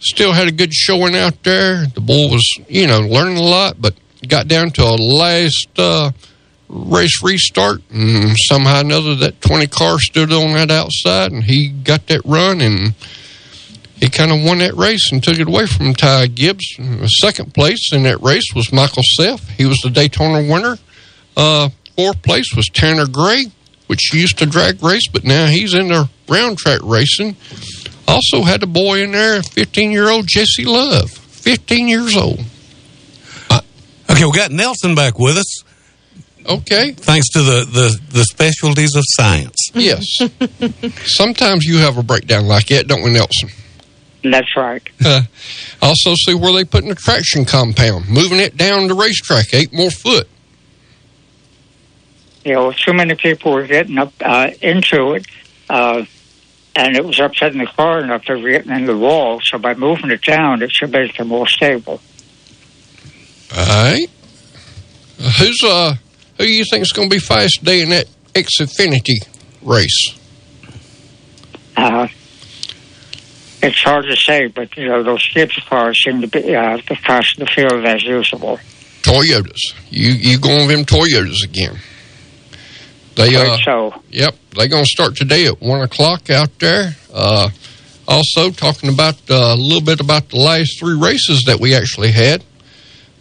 still 0.00 0.32
had 0.32 0.48
a 0.48 0.52
good 0.52 0.72
showing 0.72 1.14
out 1.14 1.42
there. 1.42 1.86
The 1.86 2.00
bull 2.00 2.30
was, 2.30 2.48
you 2.68 2.86
know, 2.86 3.00
learning 3.00 3.36
a 3.36 3.42
lot, 3.42 3.80
but 3.80 3.94
got 4.26 4.48
down 4.48 4.70
to 4.70 4.82
a 4.82 4.96
last 4.96 5.68
uh, 5.76 6.10
race 6.72 7.22
restart, 7.22 7.82
and 7.90 8.36
somehow 8.36 8.78
or 8.78 8.80
another 8.80 9.14
that 9.16 9.40
20 9.40 9.66
car 9.68 9.98
stood 9.98 10.32
on 10.32 10.54
that 10.54 10.70
outside, 10.70 11.30
and 11.32 11.44
he 11.44 11.68
got 11.68 12.06
that 12.06 12.22
run 12.24 12.60
and 12.60 12.94
he 14.00 14.08
kind 14.08 14.32
of 14.32 14.42
won 14.42 14.58
that 14.58 14.74
race 14.74 15.12
and 15.12 15.22
took 15.22 15.38
it 15.38 15.46
away 15.46 15.66
from 15.66 15.94
Ty 15.94 16.26
Gibbs. 16.28 16.76
Uh, 16.78 17.06
Second 17.06 17.54
place 17.54 17.92
in 17.92 18.02
that 18.02 18.20
race 18.20 18.52
was 18.54 18.72
Michael 18.72 19.04
Self. 19.16 19.46
He 19.50 19.64
was 19.64 19.78
the 19.78 19.90
Daytona 19.90 20.50
winner. 20.50 20.76
Uh, 21.36 21.68
fourth 21.96 22.20
place 22.22 22.52
was 22.56 22.68
Tanner 22.68 23.06
Gray, 23.06 23.44
which 23.86 24.12
used 24.12 24.38
to 24.38 24.46
drag 24.46 24.82
race, 24.82 25.06
but 25.06 25.22
now 25.22 25.46
he's 25.46 25.74
in 25.74 25.88
the 25.88 26.08
round 26.28 26.58
track 26.58 26.80
racing. 26.82 27.36
Also 28.08 28.42
had 28.42 28.62
a 28.62 28.66
boy 28.66 29.02
in 29.02 29.12
there, 29.12 29.42
15 29.42 29.92
year 29.92 30.10
old 30.10 30.26
Jesse 30.26 30.64
Love, 30.64 31.10
15 31.10 31.86
years 31.86 32.16
old. 32.16 32.40
Okay, 34.10 34.24
we 34.26 34.32
got 34.32 34.50
Nelson 34.50 34.94
back 34.94 35.18
with 35.18 35.38
us. 35.38 35.64
Okay. 36.46 36.92
Thanks 36.92 37.28
to 37.30 37.40
the, 37.40 37.64
the, 37.64 38.00
the 38.18 38.24
specialties 38.24 38.94
of 38.96 39.04
science. 39.06 39.56
Yes. 39.74 40.04
Sometimes 41.16 41.64
you 41.64 41.78
have 41.78 41.98
a 41.98 42.02
breakdown 42.02 42.46
like 42.46 42.66
that, 42.66 42.86
don't 42.86 43.02
we, 43.02 43.12
Nelson? 43.12 43.50
That's 44.22 44.56
right. 44.56 44.82
Uh, 45.04 45.22
also, 45.80 46.14
see 46.14 46.32
where 46.32 46.52
they 46.52 46.64
put 46.64 46.84
in 46.84 46.88
the 46.88 46.94
traction 46.94 47.44
compound, 47.44 48.08
moving 48.08 48.38
it 48.38 48.56
down 48.56 48.86
the 48.86 48.94
racetrack, 48.94 49.52
eight 49.52 49.72
more 49.72 49.90
foot. 49.90 50.28
You 52.44 52.52
know, 52.52 52.72
too 52.72 52.92
many 52.92 53.16
people 53.16 53.52
were 53.52 53.66
getting 53.66 53.98
up 53.98 54.12
uh, 54.24 54.50
into 54.60 55.14
it, 55.14 55.26
uh, 55.68 56.04
and 56.76 56.96
it 56.96 57.04
was 57.04 57.18
upsetting 57.18 57.58
the 57.58 57.66
car 57.66 58.00
enough 58.00 58.24
they 58.26 58.40
were 58.40 58.50
getting 58.50 58.70
in 58.70 58.86
the 58.86 58.96
wall. 58.96 59.40
So 59.42 59.58
by 59.58 59.74
moving 59.74 60.12
it 60.12 60.22
down, 60.22 60.62
it 60.62 60.70
should 60.70 60.92
make 60.92 61.18
it 61.18 61.24
more 61.24 61.48
stable. 61.48 62.00
All 63.56 63.66
right. 63.66 64.06
Uh, 65.20 65.30
who's 65.30 65.60
uh 65.64 65.94
who 66.42 66.48
you 66.48 66.64
think 66.70 66.82
is 66.82 66.92
going 66.92 67.08
to 67.08 67.14
be 67.14 67.20
fast 67.20 67.60
today 67.60 67.82
in 67.82 67.90
that 67.90 68.06
Xfinity 68.34 69.26
race? 69.62 70.18
Uh, 71.76 72.08
it's 73.62 73.82
hard 73.82 74.04
to 74.06 74.16
say, 74.16 74.48
but 74.48 74.76
you 74.76 74.88
know 74.88 75.02
those 75.02 75.26
Gibbs 75.32 75.56
cars 75.68 76.02
seem 76.04 76.20
to 76.20 76.26
be 76.26 76.54
uh, 76.54 76.78
the 76.88 76.96
fast 76.96 77.38
of 77.38 77.46
the 77.46 77.52
field 77.54 77.84
as 77.86 78.02
usual. 78.02 78.58
Toyotas. 79.02 79.74
You 79.88 80.12
you 80.12 80.38
going 80.38 80.66
with 80.66 80.76
them 80.76 80.84
Toyotas 80.84 81.44
again? 81.44 81.78
They 83.14 83.36
uh, 83.36 83.58
so 83.58 84.02
Yep, 84.10 84.34
they're 84.56 84.68
going 84.68 84.84
to 84.84 84.90
start 84.90 85.16
today 85.16 85.46
at 85.46 85.60
one 85.60 85.82
o'clock 85.82 86.28
out 86.28 86.58
there. 86.58 86.96
Uh, 87.12 87.50
also, 88.08 88.50
talking 88.50 88.88
about 88.92 89.14
uh, 89.30 89.54
a 89.54 89.56
little 89.56 89.80
bit 89.80 90.00
about 90.00 90.28
the 90.30 90.36
last 90.36 90.78
three 90.80 90.98
races 90.98 91.44
that 91.46 91.60
we 91.60 91.74
actually 91.74 92.10
had. 92.10 92.42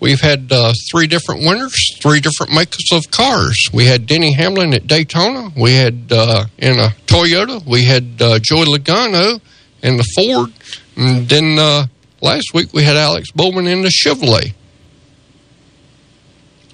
We've 0.02 0.20
had 0.20 0.52
uh, 0.52 0.74
three 0.91 1.06
different 1.06 1.41
winners, 1.41 1.95
three 2.02 2.20
different 2.20 2.52
makers 2.52 2.89
of 2.91 3.12
cars. 3.12 3.70
We 3.72 3.86
had 3.86 4.08
Denny 4.08 4.34
Hamlin 4.34 4.74
at 4.74 4.88
Daytona. 4.88 5.52
We 5.56 5.76
had 5.76 6.12
uh, 6.12 6.45
in 6.58 6.80
a 6.80 6.95
Toyota. 7.06 7.64
We 7.68 7.86
had 7.86 8.20
uh, 8.20 8.39
Joey 8.39 8.66
Logano 8.66 9.39
in 9.84 9.97
the 9.97 10.04
Ford. 10.16 10.52
And 10.95 11.30
then 11.30 11.60
uh, 11.60 11.86
last 12.20 12.52
week 12.52 12.74
we 12.74 12.82
had 12.82 12.97
Alex 12.97 13.30
Bowman 13.32 13.68
in 13.68 13.84
the 13.84 13.89
Chevrolet. 13.89 14.56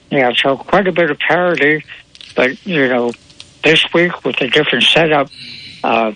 yeah, 0.09 0.32
so 0.34 0.55
quite 0.55 0.88
a 0.88 0.93
bit 0.93 1.11
of 1.11 1.19
parity, 1.19 1.84
but 2.34 2.65
you 2.65 2.88
know 2.88 3.11
this 3.61 3.84
week 3.93 4.23
with 4.23 4.39
a 4.39 4.47
different 4.47 4.86
setup, 4.86 5.30
uh, 5.84 6.13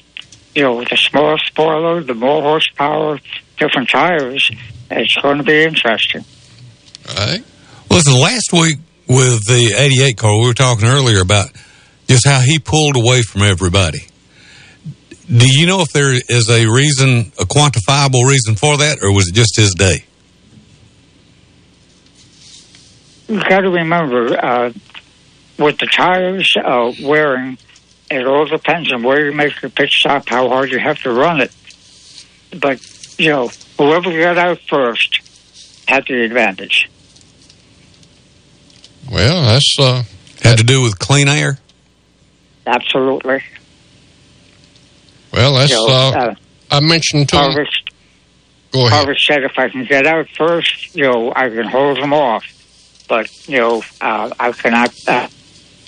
you 0.55 0.63
know 0.63 0.77
with 0.77 0.87
the 0.89 0.95
smaller 0.95 1.37
spoiler, 1.39 2.01
the 2.01 2.13
more 2.13 2.41
horsepower, 2.41 3.19
different 3.57 3.89
tires, 3.89 4.49
it's 4.89 5.15
going 5.21 5.39
to 5.39 5.43
be 5.43 5.61
interesting. 5.63 6.23
Right. 7.07 7.43
Listen, 7.89 8.13
last 8.13 8.53
week 8.53 8.77
with 9.07 9.45
the 9.45 9.75
88 9.77 10.17
car, 10.17 10.39
we 10.39 10.47
were 10.47 10.53
talking 10.53 10.87
earlier 10.87 11.21
about 11.21 11.49
just 12.07 12.25
how 12.25 12.39
he 12.39 12.59
pulled 12.59 12.95
away 12.95 13.21
from 13.21 13.41
everybody. 13.41 13.99
Do 15.27 15.45
you 15.47 15.65
know 15.65 15.81
if 15.81 15.89
there 15.93 16.13
is 16.13 16.49
a 16.49 16.65
reason, 16.67 17.31
a 17.39 17.45
quantifiable 17.45 18.25
reason 18.27 18.55
for 18.55 18.77
that, 18.77 18.99
or 19.01 19.13
was 19.13 19.29
it 19.29 19.33
just 19.33 19.55
his 19.55 19.73
day? 19.73 20.03
You've 23.29 23.43
got 23.45 23.61
to 23.61 23.69
remember, 23.69 24.37
uh, 24.37 24.73
with 25.57 25.77
the 25.77 25.87
tires 25.87 26.53
uh, 26.57 26.91
wearing, 27.01 27.57
it 28.09 28.27
all 28.27 28.45
depends 28.45 28.91
on 28.91 29.03
where 29.03 29.25
you 29.25 29.31
make 29.31 29.61
your 29.61 29.71
pit 29.71 29.89
stop, 29.89 30.27
how 30.27 30.49
hard 30.49 30.69
you 30.69 30.79
have 30.79 31.01
to 31.03 31.13
run 31.13 31.39
it. 31.39 31.53
But, 32.59 32.81
you 33.17 33.29
know, 33.29 33.49
whoever 33.77 34.11
got 34.11 34.37
out 34.37 34.59
first 34.67 35.21
had 35.91 36.05
the 36.07 36.23
advantage. 36.23 36.89
Well, 39.11 39.41
that's 39.43 39.75
uh, 39.77 40.03
had 40.41 40.57
to 40.57 40.63
do 40.63 40.81
with 40.81 40.97
clean 40.99 41.27
air. 41.27 41.57
Absolutely. 42.65 43.43
Well, 45.33 45.55
that's 45.55 45.71
You 45.71 45.77
know, 45.77 45.87
uh, 45.87 46.11
uh, 46.11 46.35
I 46.71 46.79
mentioned 46.79 47.29
to 47.29 47.35
him. 47.37 47.51
Harvick, 47.51 47.91
Go 48.71 48.87
ahead. 48.87 49.07
Harvick 49.07 49.19
said 49.19 49.43
if 49.43 49.57
I 49.57 49.69
can 49.69 49.85
get 49.85 50.05
out 50.07 50.27
first, 50.37 50.95
you 50.95 51.03
know, 51.03 51.33
I 51.35 51.49
can 51.49 51.67
hold 51.67 51.97
them 51.97 52.13
off. 52.13 52.45
But, 53.09 53.29
you 53.49 53.57
know, 53.57 53.83
uh, 53.99 54.29
I 54.39 54.51
cannot 54.53 54.93
uh, 55.07 55.27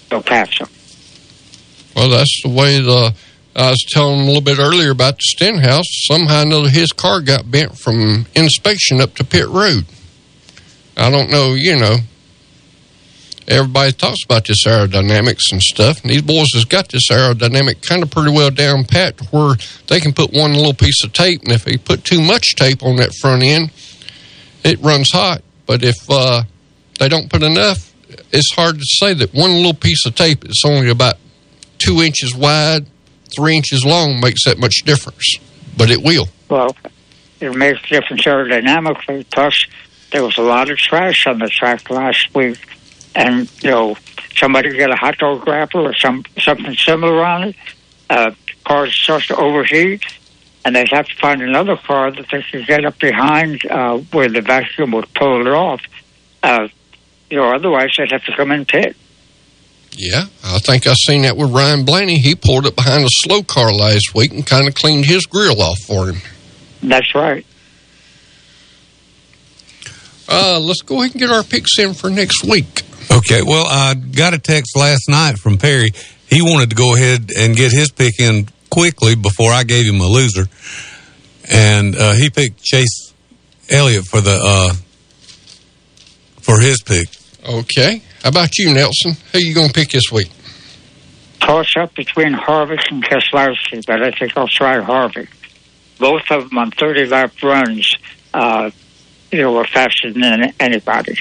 go 0.10 0.22
past 0.22 0.60
them. 0.60 0.70
Well, 1.96 2.10
that's 2.10 2.42
the 2.44 2.50
way 2.50 2.82
the. 2.82 3.14
I 3.56 3.70
was 3.70 3.86
telling 3.88 4.22
a 4.22 4.26
little 4.26 4.42
bit 4.42 4.58
earlier 4.58 4.92
about 4.92 5.18
the 5.18 5.24
Stenhouse. 5.24 5.86
Somehow 6.08 6.40
or 6.40 6.44
another, 6.44 6.70
his 6.70 6.92
car 6.92 7.22
got 7.22 7.50
bent 7.50 7.78
from 7.78 8.26
inspection 8.36 9.00
up 9.00 9.16
to 9.16 9.24
pit 9.24 9.48
road. 9.48 9.86
I 10.98 11.12
don't 11.12 11.30
know, 11.30 11.54
you 11.54 11.78
know. 11.78 11.98
Everybody 13.48 13.92
talks 13.92 14.24
about 14.24 14.48
this 14.48 14.66
aerodynamics 14.66 15.52
and 15.52 15.62
stuff, 15.62 16.02
and 16.02 16.12
these 16.12 16.22
boys 16.22 16.48
has 16.54 16.66
got 16.66 16.90
this 16.90 17.10
aerodynamic 17.12 17.86
kind 17.86 18.02
of 18.02 18.10
pretty 18.10 18.32
well 18.32 18.50
down 18.50 18.86
pat 18.86 19.20
where 19.32 19.56
they 19.88 20.00
can 20.00 20.14
put 20.14 20.32
one 20.32 20.54
little 20.54 20.74
piece 20.74 21.04
of 21.04 21.12
tape, 21.12 21.42
and 21.44 21.52
if 21.52 21.66
they 21.66 21.78
put 21.78 22.06
too 22.06 22.22
much 22.22 22.56
tape 22.56 22.82
on 22.82 22.96
that 22.96 23.14
front 23.14 23.44
end, 23.44 23.72
it 24.64 24.80
runs 24.80 25.12
hot. 25.12 25.42
But 25.66 25.84
if 25.84 25.98
uh, 26.10 26.44
they 27.00 27.10
don't 27.10 27.30
put 27.30 27.44
enough, 27.44 27.94
it's 28.32 28.54
hard 28.56 28.80
to 28.80 28.86
say 28.86 29.14
that 29.14 29.34
one 29.34 29.52
little 29.52 29.74
piece 29.74 30.06
of 30.06 30.16
tape 30.16 30.46
is 30.46 30.64
only 30.66 30.90
about 30.90 31.16
two 31.80 32.02
inches 32.02 32.34
wide, 32.34 32.86
three 33.36 33.56
inches 33.56 33.86
long 33.86 34.20
makes 34.20 34.46
that 34.46 34.58
much 34.58 34.84
difference. 34.86 35.36
But 35.78 35.90
it 35.90 36.04
will. 36.04 36.28
Well, 36.50 36.76
it 37.40 37.56
makes 37.56 37.84
a 37.86 37.88
difference 37.88 38.24
aerodynamically. 38.24 39.26
Plus, 39.32 39.66
there 40.12 40.24
was 40.24 40.38
a 40.38 40.42
lot 40.42 40.70
of 40.70 40.78
trash 40.78 41.26
on 41.28 41.40
the 41.40 41.48
track 41.50 41.90
last 41.90 42.34
week, 42.36 42.60
and 43.16 43.50
you 43.64 43.72
know, 43.72 43.98
somebody 44.36 44.78
got 44.78 44.92
a 44.92 44.96
hot 44.96 45.18
dog 45.18 45.48
wrapper 45.48 45.80
or 45.80 45.96
some 45.96 46.24
something 46.40 46.76
similar 46.76 47.24
on 47.26 47.44
it. 47.50 47.56
Uh, 48.10 48.32
car 48.64 48.88
starts 48.88 49.28
to 49.28 49.36
overheat, 49.36 50.04
and 50.64 50.76
they 50.76 50.86
have 50.92 51.08
to 51.08 51.16
find 51.16 51.42
another 51.42 51.76
car 51.76 52.12
that 52.12 52.28
they 52.32 52.42
can 52.44 52.64
get 52.66 52.86
up 52.86 52.98
behind 53.00 53.66
uh, 53.66 53.98
where 54.12 54.30
the 54.30 54.42
vacuum 54.42 54.92
would 54.92 55.12
pull 55.14 55.42
it 55.42 55.48
off. 55.48 55.82
Uh, 56.42 56.68
you 57.30 57.38
know, 57.38 57.54
otherwise 57.54 57.90
they'd 57.98 58.12
have 58.12 58.24
to 58.24 58.36
come 58.36 58.52
in 58.52 58.66
pit. 58.66 58.96
Yeah, 59.96 60.26
I 60.44 60.60
think 60.60 60.88
I 60.88 60.94
seen 60.94 61.22
that 61.24 61.38
with 61.38 61.52
Ryan 61.52 61.86
Blaney. 61.86 62.20
He 62.20 62.36
pulled 62.36 62.66
it 62.66 62.76
behind 62.76 63.04
a 63.04 63.10
slow 63.10 63.44
car 63.44 63.72
last 63.72 64.16
week 64.16 64.32
and 64.32 64.46
kind 64.46 64.68
of 64.68 64.74
cleaned 64.74 65.06
his 65.06 65.26
grill 65.26 65.62
off 65.62 65.78
for 65.86 66.08
him. 66.08 66.18
That's 66.82 67.14
right. 67.14 67.46
Uh, 70.28 70.60
let's 70.60 70.82
go 70.82 71.02
ahead 71.02 71.12
and 71.12 71.22
get 71.22 71.30
our 71.30 71.44
picks 71.44 71.78
in 71.78 71.94
for 71.94 72.10
next 72.10 72.44
week. 72.44 72.82
Okay, 73.12 73.42
well, 73.44 73.66
I 73.68 73.94
got 73.94 74.34
a 74.34 74.40
text 74.40 74.76
last 74.76 75.10
night 75.10 75.38
from 75.38 75.58
Perry. 75.58 75.92
He 76.28 76.42
wanted 76.42 76.70
to 76.72 76.76
go 76.76 76.96
ahead 76.96 77.30
and 77.38 77.56
get 77.56 77.72
his 77.72 77.92
pick 77.92 78.20
in 78.20 78.48
quickly 78.70 79.16
before 79.16 79.52
I 79.52 79.64
gave 79.64 79.86
him 79.86 80.00
a 80.02 80.08
loser, 80.08 80.48
and 81.52 81.96
uh, 81.96 82.14
he 82.14 82.30
picked 82.30 82.64
Chase 82.64 83.14
Elliott 83.70 84.06
for 84.06 84.22
the 84.22 84.40
uh, 84.42 84.74
for 86.42 86.60
his 86.60 86.82
pick. 86.82 87.08
Okay. 87.48 88.02
How 88.24 88.30
about 88.30 88.58
you, 88.58 88.74
Nelson? 88.74 89.18
Who 89.34 89.40
you 89.40 89.54
going 89.54 89.68
to 89.68 89.74
pick 89.74 89.90
this 89.90 90.10
week? 90.10 90.30
Toss 91.42 91.76
up 91.76 91.94
between 91.94 92.34
Harvick 92.34 92.90
and 92.90 93.04
Keselowski, 93.04 93.86
but 93.86 94.02
I 94.02 94.12
think 94.12 94.38
I'll 94.38 94.48
try 94.48 94.80
Harvick. 94.80 95.28
Both 96.00 96.32
of 96.32 96.48
them 96.48 96.58
on 96.58 96.72
30 96.72 97.08
lap 97.08 97.34
runs, 97.44 97.98
uh, 98.34 98.72
you 99.30 99.42
know, 99.42 99.52
were 99.52 99.66
faster 99.66 100.14
than 100.14 100.54
anybody. 100.58 101.18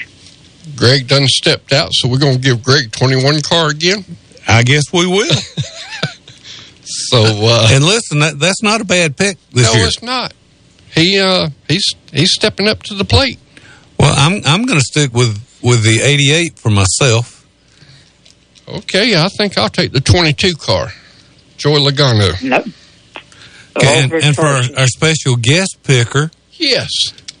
Greg 0.77 1.07
done 1.07 1.27
stepped 1.27 1.73
out, 1.73 1.89
so 1.91 2.07
we're 2.07 2.19
going 2.19 2.35
to 2.35 2.41
give 2.41 2.63
Greg 2.63 2.89
21 2.93 3.41
car 3.41 3.69
again. 3.69 4.05
I 4.47 4.63
guess 4.63 4.93
we 4.93 5.05
will. 5.05 5.35
so, 6.83 7.21
uh, 7.21 7.67
and 7.69 7.83
listen, 7.83 8.19
that, 8.19 8.39
that's 8.39 8.63
not 8.63 8.79
a 8.79 8.85
bad 8.85 9.17
pick 9.17 9.37
this 9.51 9.73
no, 9.73 9.77
year. 9.77 9.87
it's 9.87 10.01
not. 10.01 10.33
He 10.95 11.19
uh, 11.19 11.49
he's 11.67 11.95
he's 12.13 12.31
stepping 12.33 12.67
up 12.67 12.83
to 12.83 12.93
the 12.93 13.03
plate. 13.03 13.39
Well, 13.99 14.13
I'm 14.15 14.41
I'm 14.45 14.65
going 14.65 14.79
to 14.79 14.85
stick 14.85 15.13
with 15.13 15.42
with 15.63 15.83
the 15.83 16.01
88 16.03 16.59
for 16.59 16.69
myself. 16.69 17.45
Okay, 18.67 19.15
I 19.15 19.27
think 19.29 19.57
I'll 19.57 19.69
take 19.69 19.91
the 19.91 20.01
22 20.01 20.53
car, 20.55 20.89
Joey 21.57 21.79
Logano. 21.79 22.41
No. 22.43 22.63
Okay, 23.75 24.03
and, 24.03 24.13
and 24.13 24.35
for 24.35 24.45
our, 24.45 24.61
our 24.77 24.87
special 24.87 25.35
guest 25.35 25.77
picker, 25.83 26.29
Yes. 26.57 26.89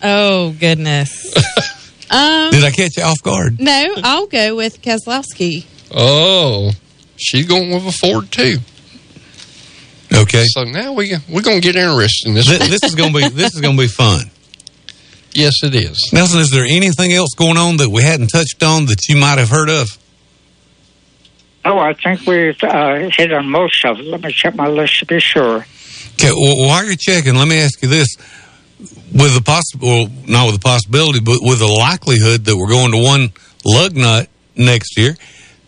Oh 0.01 0.51
goodness. 0.59 1.33
um, 2.11 2.51
did 2.51 2.63
I 2.63 2.71
catch 2.71 2.97
you 2.97 3.03
off 3.03 3.21
guard? 3.23 3.59
no, 3.59 3.95
I'll 4.03 4.27
go 4.27 4.55
with 4.55 4.81
Keselowski. 4.81 5.65
Oh, 5.91 6.71
she's 7.15 7.45
going 7.45 7.71
with 7.71 7.85
a 7.85 7.91
Ford 7.91 8.31
too. 8.31 8.57
Okay. 10.13 10.43
So 10.47 10.63
now 10.63 10.93
we 10.93 11.15
we're 11.29 11.41
going 11.41 11.61
to 11.61 11.65
get 11.65 11.75
interested 11.75 12.27
in 12.27 12.33
this. 12.33 12.47
Th- 12.47 12.69
this 12.69 12.83
is 12.83 12.95
going 12.95 13.13
to 13.13 13.19
be 13.19 13.29
this 13.29 13.53
is 13.53 13.61
going 13.61 13.77
to 13.77 13.81
be 13.83 13.87
fun. 13.87 14.29
Yes, 15.33 15.63
it 15.63 15.75
is. 15.75 16.11
Nelson, 16.13 16.41
is 16.41 16.51
there 16.51 16.65
anything 16.65 17.11
else 17.13 17.29
going 17.35 17.57
on 17.57 17.77
that 17.77 17.89
we 17.89 18.03
hadn't 18.03 18.27
touched 18.27 18.63
on 18.63 18.85
that 18.87 19.07
you 19.07 19.17
might 19.17 19.37
have 19.37 19.49
heard 19.49 19.69
of? 19.69 19.97
Oh, 21.65 21.79
I 21.79 21.93
think 21.93 22.25
we've 22.27 22.61
uh, 22.61 23.09
hit 23.09 23.31
on 23.31 23.49
most 23.49 23.85
of 23.85 23.97
it. 23.99 24.05
Let 24.05 24.21
me 24.21 24.31
check 24.33 24.55
my 24.55 24.67
list 24.67 24.99
to 24.99 25.05
be 25.05 25.19
sure. 25.19 25.65
Okay, 26.15 26.31
well, 26.31 26.67
while 26.67 26.83
you're 26.83 26.95
checking, 26.95 27.35
let 27.35 27.47
me 27.47 27.59
ask 27.59 27.81
you 27.81 27.87
this: 27.87 28.15
with 29.13 29.33
the 29.33 29.41
possible, 29.41 29.87
well, 29.87 30.07
not 30.27 30.45
with 30.47 30.55
the 30.55 30.63
possibility, 30.63 31.19
but 31.19 31.39
with 31.41 31.59
the 31.59 31.67
likelihood 31.67 32.45
that 32.45 32.57
we're 32.57 32.67
going 32.67 32.91
to 32.91 33.01
one 33.01 33.31
lug 33.63 33.95
nut 33.95 34.27
next 34.55 34.97
year, 34.97 35.15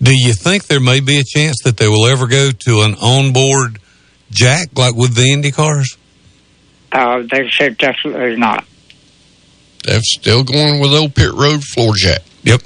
do 0.01 0.11
you 0.13 0.33
think 0.33 0.65
there 0.65 0.81
may 0.81 0.99
be 0.99 1.17
a 1.19 1.23
chance 1.23 1.57
that 1.63 1.77
they 1.77 1.87
will 1.87 2.05
ever 2.07 2.27
go 2.27 2.51
to 2.51 2.81
an 2.81 2.95
onboard 2.95 3.79
jack 4.31 4.67
like 4.75 4.95
with 4.95 5.15
the 5.15 5.31
Indy 5.31 5.51
cars? 5.51 5.97
Uh, 6.91 7.23
they 7.31 7.49
said 7.51 7.77
definitely 7.77 8.35
not. 8.35 8.65
They're 9.85 10.01
still 10.01 10.43
going 10.43 10.79
with 10.79 10.91
old 10.93 11.13
pit 11.15 11.31
road 11.31 11.63
floor 11.63 11.93
jack. 11.95 12.21
Yep. 12.43 12.61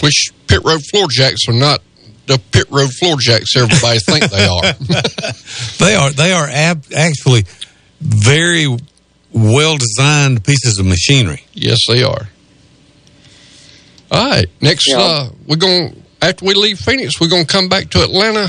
Which 0.00 0.30
pit 0.46 0.60
road 0.64 0.80
floor 0.90 1.06
jacks 1.10 1.42
are 1.48 1.52
not 1.54 1.80
the 2.26 2.38
pit 2.52 2.66
road 2.70 2.90
floor 2.92 3.16
jacks 3.18 3.56
everybody 3.56 3.98
think 4.00 4.30
they 4.30 4.46
are. 4.46 4.62
They 5.78 5.94
are. 5.94 6.10
They 6.10 6.32
are 6.32 6.46
ab- 6.48 6.84
actually 6.94 7.44
very 8.00 8.66
well 9.32 9.76
designed 9.76 10.44
pieces 10.44 10.78
of 10.78 10.86
machinery. 10.86 11.44
Yes, 11.54 11.78
they 11.88 12.02
are. 12.02 12.28
All 14.10 14.28
right. 14.30 14.46
Next, 14.60 14.88
Yeah. 14.88 14.98
uh, 14.98 15.28
we're 15.46 15.56
going 15.56 16.02
after 16.20 16.44
we 16.44 16.54
leave 16.54 16.78
Phoenix, 16.80 17.20
we're 17.20 17.28
going 17.28 17.46
to 17.46 17.52
come 17.52 17.68
back 17.68 17.90
to 17.90 18.02
Atlanta 18.02 18.48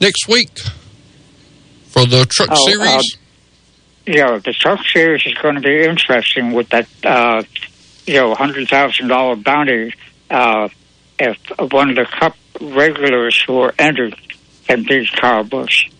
next 0.00 0.26
week 0.28 0.58
for 1.88 2.06
the 2.06 2.26
truck 2.30 2.48
Oh, 2.52 2.66
series. 2.66 3.16
Yeah, 4.06 4.38
the 4.38 4.52
truck 4.52 4.84
series 4.84 5.24
is 5.24 5.34
going 5.34 5.54
to 5.54 5.60
be 5.62 5.82
interesting 5.82 6.52
with 6.52 6.68
that, 6.70 6.88
uh, 7.04 7.42
you 8.06 8.14
know, 8.14 8.34
hundred 8.34 8.68
thousand 8.68 9.08
dollar 9.08 9.36
bounty. 9.36 9.94
Uh, 10.30 10.68
if 11.18 11.38
one 11.72 11.90
of 11.90 11.96
the 11.96 12.04
cup 12.06 12.36
regulars 12.60 13.40
who 13.46 13.58
are 13.60 13.74
entered 13.78 14.14
can 14.66 14.82
beat 14.82 15.10
Kyle 15.12 15.44
Busch. 15.44 15.90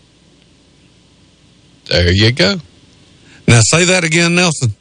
there 1.87 2.11
you 2.13 2.33
go. 2.33 2.57
Now 3.47 3.61
say 3.63 3.85
that 3.85 4.05
again, 4.05 4.35
Nelson. 4.35 4.75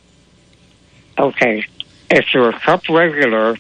Okay, 1.18 1.66
if 2.10 2.34
you're 2.34 2.50
a 2.50 2.60
cup 2.60 2.90
regular 2.90 3.56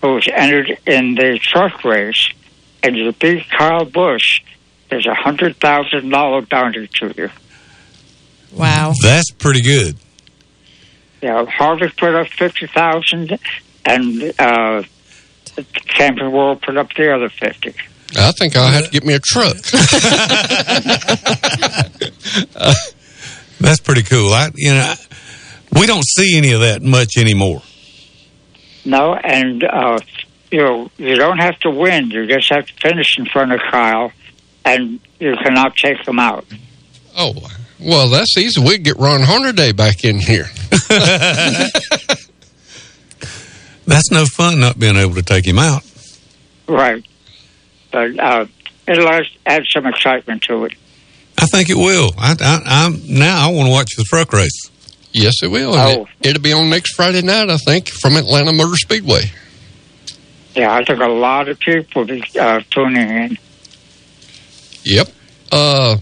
who's 0.00 0.28
entered 0.32 0.78
in 0.86 1.14
the 1.14 1.38
truck 1.40 1.84
race 1.84 2.30
and 2.82 2.96
you 2.96 3.12
beat 3.12 3.48
Kyle 3.50 3.84
Busch, 3.84 4.40
there's 4.90 5.06
a 5.06 5.14
hundred 5.14 5.56
thousand 5.56 6.08
dollar 6.10 6.42
bounty 6.42 6.86
to 6.86 7.14
you. 7.16 7.30
Wow. 8.54 8.92
That's 9.02 9.30
pretty 9.30 9.62
good. 9.62 9.96
Yeah, 11.22 11.44
Harvick 11.46 11.96
put 11.96 12.14
up 12.14 12.28
fifty 12.28 12.66
thousand, 12.66 13.38
and 13.86 14.32
uh, 14.38 14.82
Camping 15.86 16.30
World 16.32 16.60
put 16.62 16.76
up 16.76 16.92
the 16.94 17.14
other 17.14 17.28
fifty. 17.30 17.74
I 18.16 18.30
think 18.32 18.54
I'll 18.56 18.70
have 18.70 18.84
to 18.84 18.90
get 18.90 19.04
me 19.04 19.14
a 19.14 19.18
truck. 19.20 19.56
That's 23.60 23.80
pretty 23.80 24.02
cool. 24.02 24.32
I, 24.32 24.50
you 24.54 24.72
know, 24.74 24.80
I- 24.80 24.96
we 25.80 25.86
don't 25.86 26.04
see 26.06 26.36
any 26.36 26.52
of 26.52 26.60
that 26.60 26.82
much 26.82 27.16
anymore. 27.18 27.62
No, 28.84 29.14
and 29.14 29.64
uh, 29.64 29.98
you 30.52 30.58
know 30.58 30.90
you 30.98 31.16
don't 31.16 31.38
have 31.38 31.58
to 31.60 31.70
win; 31.70 32.10
you 32.10 32.26
just 32.26 32.48
have 32.52 32.66
to 32.66 32.72
finish 32.74 33.18
in 33.18 33.26
front 33.26 33.52
of 33.52 33.60
Kyle, 33.70 34.12
and 34.64 35.00
you 35.18 35.34
cannot 35.42 35.74
take 35.76 36.04
them 36.04 36.20
out. 36.20 36.44
oh, 37.16 37.32
well, 37.84 38.08
that's 38.08 38.36
easy. 38.36 38.60
We 38.60 38.78
get 38.78 38.96
Ron 38.98 39.22
Hornaday 39.22 39.72
back 39.72 40.04
in 40.04 40.18
here. 40.18 40.46
That's 43.86 44.10
no 44.10 44.24
fun 44.24 44.60
not 44.60 44.78
being 44.78 44.96
able 44.96 45.14
to 45.14 45.22
take 45.22 45.46
him 45.46 45.58
out. 45.58 45.82
Right, 46.66 47.04
but 47.92 48.18
uh, 48.18 48.46
it'll 48.86 49.08
add, 49.08 49.26
add 49.44 49.64
some 49.68 49.86
excitement 49.86 50.42
to 50.44 50.64
it. 50.64 50.72
I 51.38 51.46
think 51.46 51.68
it 51.68 51.76
will. 51.76 52.12
I, 52.16 52.34
I, 52.40 52.62
I'm 52.64 53.00
now. 53.06 53.48
I 53.48 53.52
want 53.52 53.66
to 53.66 53.72
watch 53.72 53.96
the 53.96 54.04
truck 54.04 54.32
race. 54.32 54.70
Yes, 55.12 55.42
it 55.42 55.50
will. 55.50 55.76
And 55.76 56.00
it, 56.00 56.28
it'll 56.28 56.42
be 56.42 56.52
on 56.52 56.70
next 56.70 56.94
Friday 56.94 57.22
night, 57.22 57.50
I 57.50 57.58
think, 57.58 57.88
from 57.88 58.16
Atlanta 58.16 58.52
Motor 58.52 58.76
Speedway. 58.76 59.30
Yeah, 60.54 60.74
I 60.74 60.84
think 60.84 61.00
a 61.00 61.08
lot 61.08 61.48
of 61.48 61.58
people 61.58 62.02
will 62.02 62.06
be 62.06 62.24
uh, 62.38 62.62
tuning 62.70 63.08
in. 63.08 63.38
Yep. 64.84 65.08
Uh, 65.52 65.96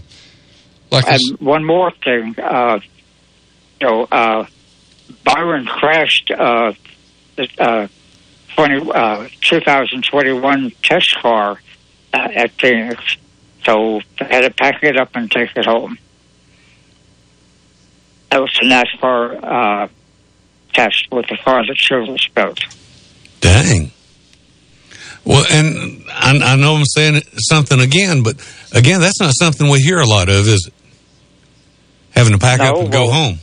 like 0.93 1.05
I 1.05 1.13
And 1.15 1.39
one 1.39 1.65
more 1.65 1.91
thing, 1.91 2.35
uh, 2.39 2.79
you 3.81 3.87
know, 3.87 4.03
uh, 4.11 4.45
Byron 5.25 5.65
crashed 5.65 6.31
uh, 6.31 6.73
the 7.35 7.49
uh, 7.59 7.87
20, 8.55 8.91
uh, 8.91 9.27
2021 9.41 10.71
test 10.83 11.15
car 11.19 11.59
uh, 12.13 12.27
at 12.33 12.51
Phoenix, 12.51 13.17
so 13.65 14.01
they 14.19 14.25
had 14.25 14.41
to 14.41 14.51
pack 14.51 14.83
it 14.83 14.97
up 14.97 15.09
and 15.15 15.31
take 15.31 15.55
it 15.55 15.65
home. 15.65 15.97
That 18.29 18.41
was 18.41 18.53
the 18.61 18.67
NASCAR 18.67 19.43
uh, 19.43 19.87
test 20.73 21.07
with 21.11 21.27
the 21.27 21.37
car 21.37 21.65
that 21.65 21.75
Childress 21.75 22.27
built. 22.33 22.59
Dang. 23.41 23.91
Well, 25.25 25.45
and 25.51 26.03
I, 26.09 26.53
I 26.53 26.55
know 26.55 26.75
I'm 26.75 26.85
saying 26.85 27.21
something 27.37 27.79
again, 27.79 28.23
but 28.23 28.35
again, 28.73 28.99
that's 28.99 29.19
not 29.19 29.33
something 29.35 29.69
we 29.69 29.79
hear 29.79 29.99
a 29.99 30.05
lot 30.05 30.29
of, 30.29 30.47
is 30.47 30.67
it? 30.67 30.73
Having 32.15 32.33
to 32.33 32.39
pack 32.39 32.59
up 32.59 32.75
No, 32.75 32.81
and 32.81 32.91
go 32.91 33.11
home. 33.11 33.39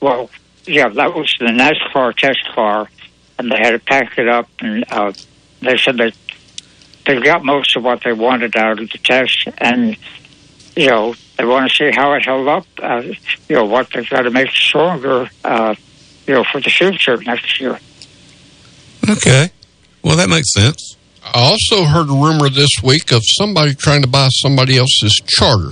Well, 0.00 0.30
yeah, 0.66 0.88
that 0.88 1.14
was 1.14 1.34
the 1.38 1.46
NASCAR 1.46 2.16
test 2.16 2.40
car, 2.54 2.88
and 3.38 3.50
they 3.50 3.56
had 3.56 3.70
to 3.70 3.78
pack 3.78 4.18
it 4.18 4.28
up, 4.28 4.48
and 4.60 4.84
uh, 4.90 5.12
they 5.60 5.76
said 5.76 5.98
that 5.98 6.14
they 7.06 7.20
got 7.20 7.44
most 7.44 7.76
of 7.76 7.84
what 7.84 8.02
they 8.04 8.12
wanted 8.12 8.56
out 8.56 8.80
of 8.80 8.90
the 8.90 8.98
test, 8.98 9.48
and 9.58 9.96
you 10.76 10.88
know 10.88 11.14
they 11.36 11.44
want 11.44 11.70
to 11.70 11.74
see 11.74 11.90
how 11.94 12.14
it 12.14 12.24
held 12.24 12.48
up. 12.48 12.66
Uh, 12.80 13.02
you 13.48 13.56
know 13.56 13.64
what 13.64 13.88
they've 13.92 14.08
got 14.08 14.22
to 14.22 14.30
make 14.30 14.50
stronger. 14.50 15.28
Uh, 15.44 15.74
you 16.26 16.34
know 16.34 16.44
for 16.50 16.60
the 16.60 16.70
future 16.70 17.16
next 17.18 17.60
year. 17.60 17.78
Okay. 19.08 19.50
Well, 20.02 20.16
that 20.16 20.28
makes 20.28 20.52
sense. 20.52 20.96
I 21.24 21.40
also 21.40 21.84
heard 21.84 22.08
a 22.08 22.12
rumor 22.12 22.48
this 22.48 22.70
week 22.82 23.12
of 23.12 23.22
somebody 23.24 23.74
trying 23.74 24.02
to 24.02 24.08
buy 24.08 24.28
somebody 24.30 24.76
else's 24.76 25.20
charter. 25.26 25.70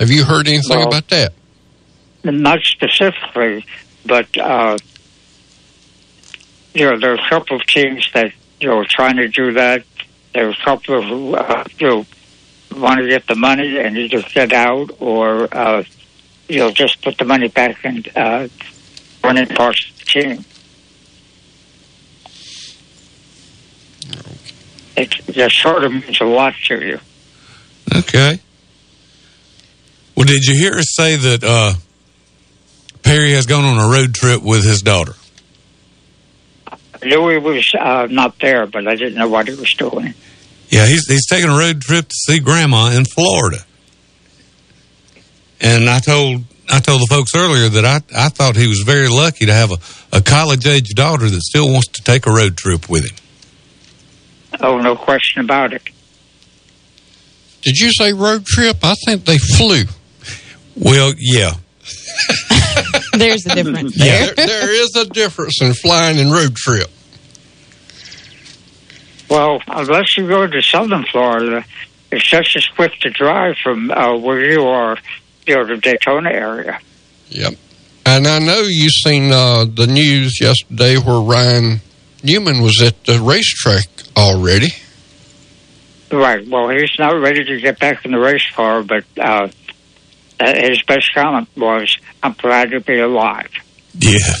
Have 0.00 0.10
you 0.10 0.24
heard 0.24 0.48
anything 0.48 0.78
Well- 0.78 0.88
about 0.88 1.08
that? 1.08 1.32
Not 2.24 2.60
specifically, 2.64 3.64
but 4.04 4.36
uh, 4.36 4.76
you 6.74 6.84
know 6.84 6.98
there 6.98 7.12
are 7.12 7.14
a 7.14 7.28
couple 7.30 7.56
of 7.56 7.64
teams 7.66 8.10
that 8.12 8.32
you 8.60 8.68
know, 8.68 8.84
trying 8.84 9.16
to 9.16 9.28
do 9.28 9.52
that. 9.52 9.84
There 10.34 10.46
were 10.46 10.52
a 10.52 10.64
couple 10.64 10.98
of 10.98 11.04
who, 11.04 11.34
uh, 11.34 11.64
you 11.78 11.88
know, 11.88 12.06
want 12.76 13.00
to 13.00 13.08
get 13.08 13.26
the 13.26 13.34
money 13.34 13.78
and 13.78 13.96
either 13.96 14.22
get 14.22 14.52
out 14.52 14.90
or, 15.00 15.48
uh, 15.52 15.82
you 16.48 16.58
know, 16.58 16.70
just 16.70 17.02
put 17.02 17.18
the 17.18 17.24
money 17.24 17.48
back 17.48 17.78
and 17.84 18.08
uh, 18.14 18.48
running 19.24 19.46
parts 19.46 19.90
of 19.90 19.98
the 19.98 20.04
team. 20.04 20.44
It 24.96 25.10
just 25.32 25.56
sort 25.56 25.84
of 25.84 25.92
means 25.92 26.20
a 26.20 26.24
lot 26.24 26.54
to 26.66 26.84
you. 26.84 27.00
Okay. 27.94 28.38
Well, 30.20 30.26
did 30.26 30.44
you 30.44 30.54
hear 30.54 30.74
us 30.74 30.94
say 30.94 31.16
that 31.16 31.42
uh, 31.42 31.72
Perry 33.02 33.32
has 33.32 33.46
gone 33.46 33.64
on 33.64 33.78
a 33.78 33.90
road 33.90 34.12
trip 34.12 34.42
with 34.42 34.66
his 34.66 34.82
daughter? 34.82 35.14
Louis 37.02 37.38
was 37.38 37.66
uh, 37.72 38.06
not 38.10 38.38
there, 38.38 38.66
but 38.66 38.86
I 38.86 38.96
didn't 38.96 39.14
know 39.14 39.30
what 39.30 39.48
he 39.48 39.54
was 39.54 39.72
doing. 39.72 40.12
Yeah, 40.68 40.84
he's 40.84 41.06
he's 41.06 41.26
taking 41.26 41.48
a 41.48 41.56
road 41.56 41.80
trip 41.80 42.06
to 42.06 42.14
see 42.14 42.38
Grandma 42.38 42.90
in 42.90 43.06
Florida. 43.06 43.64
And 45.58 45.88
I 45.88 46.00
told 46.00 46.44
I 46.68 46.80
told 46.80 47.00
the 47.00 47.06
folks 47.08 47.34
earlier 47.34 47.70
that 47.70 47.86
I, 47.86 48.02
I 48.14 48.28
thought 48.28 48.56
he 48.56 48.68
was 48.68 48.80
very 48.84 49.08
lucky 49.08 49.46
to 49.46 49.54
have 49.54 49.70
a, 49.70 49.78
a 50.18 50.20
college 50.20 50.66
age 50.66 50.90
daughter 50.90 51.30
that 51.30 51.40
still 51.40 51.72
wants 51.72 51.88
to 51.88 52.02
take 52.02 52.26
a 52.26 52.30
road 52.30 52.58
trip 52.58 52.90
with 52.90 53.10
him. 53.10 53.16
Oh, 54.60 54.76
no 54.80 54.96
question 54.96 55.42
about 55.42 55.72
it. 55.72 55.88
Did 57.62 57.78
you 57.78 57.90
say 57.90 58.12
road 58.12 58.44
trip? 58.44 58.76
I 58.82 58.94
think 59.06 59.24
they 59.24 59.38
flew. 59.38 59.84
Well, 60.80 61.12
yeah. 61.18 61.52
There's 63.12 63.44
a 63.46 63.54
difference 63.54 63.96
Yeah, 63.96 64.26
there. 64.26 64.34
there, 64.34 64.46
there 64.46 64.82
is 64.82 64.96
a 64.96 65.04
difference 65.06 65.60
in 65.60 65.74
flying 65.74 66.18
and 66.18 66.32
road 66.32 66.56
trip. 66.56 66.88
Well, 69.28 69.60
unless 69.68 70.16
you 70.16 70.26
go 70.26 70.46
to 70.46 70.62
southern 70.62 71.04
Florida, 71.04 71.64
it's 72.10 72.28
just 72.28 72.56
as 72.56 72.66
quick 72.74 72.92
to 73.00 73.10
drive 73.10 73.56
from 73.62 73.90
uh, 73.90 74.16
where 74.16 74.40
you 74.50 74.62
are, 74.64 74.96
you 75.46 75.54
know, 75.56 75.66
the 75.66 75.76
Daytona 75.76 76.30
area. 76.30 76.80
Yep. 77.28 77.54
And 78.06 78.26
I 78.26 78.38
know 78.40 78.62
you've 78.62 78.92
seen 78.92 79.30
uh, 79.30 79.66
the 79.72 79.86
news 79.86 80.40
yesterday 80.40 80.96
where 80.96 81.20
Ryan 81.20 81.80
Newman 82.24 82.60
was 82.60 82.82
at 82.82 83.04
the 83.04 83.20
racetrack 83.20 83.86
already. 84.16 84.68
Right. 86.10 86.44
Well, 86.48 86.68
he's 86.70 86.90
not 86.98 87.12
ready 87.20 87.44
to 87.44 87.60
get 87.60 87.78
back 87.78 88.04
in 88.04 88.10
the 88.10 88.18
race 88.18 88.50
car, 88.52 88.82
but 88.82 89.04
uh, 89.16 89.48
uh, 90.40 90.54
his 90.54 90.82
best 90.82 91.12
comment 91.14 91.48
was, 91.56 91.96
"I'm 92.22 92.32
glad 92.34 92.70
to 92.70 92.80
be 92.80 92.98
alive." 92.98 93.50
Yes. 93.98 94.40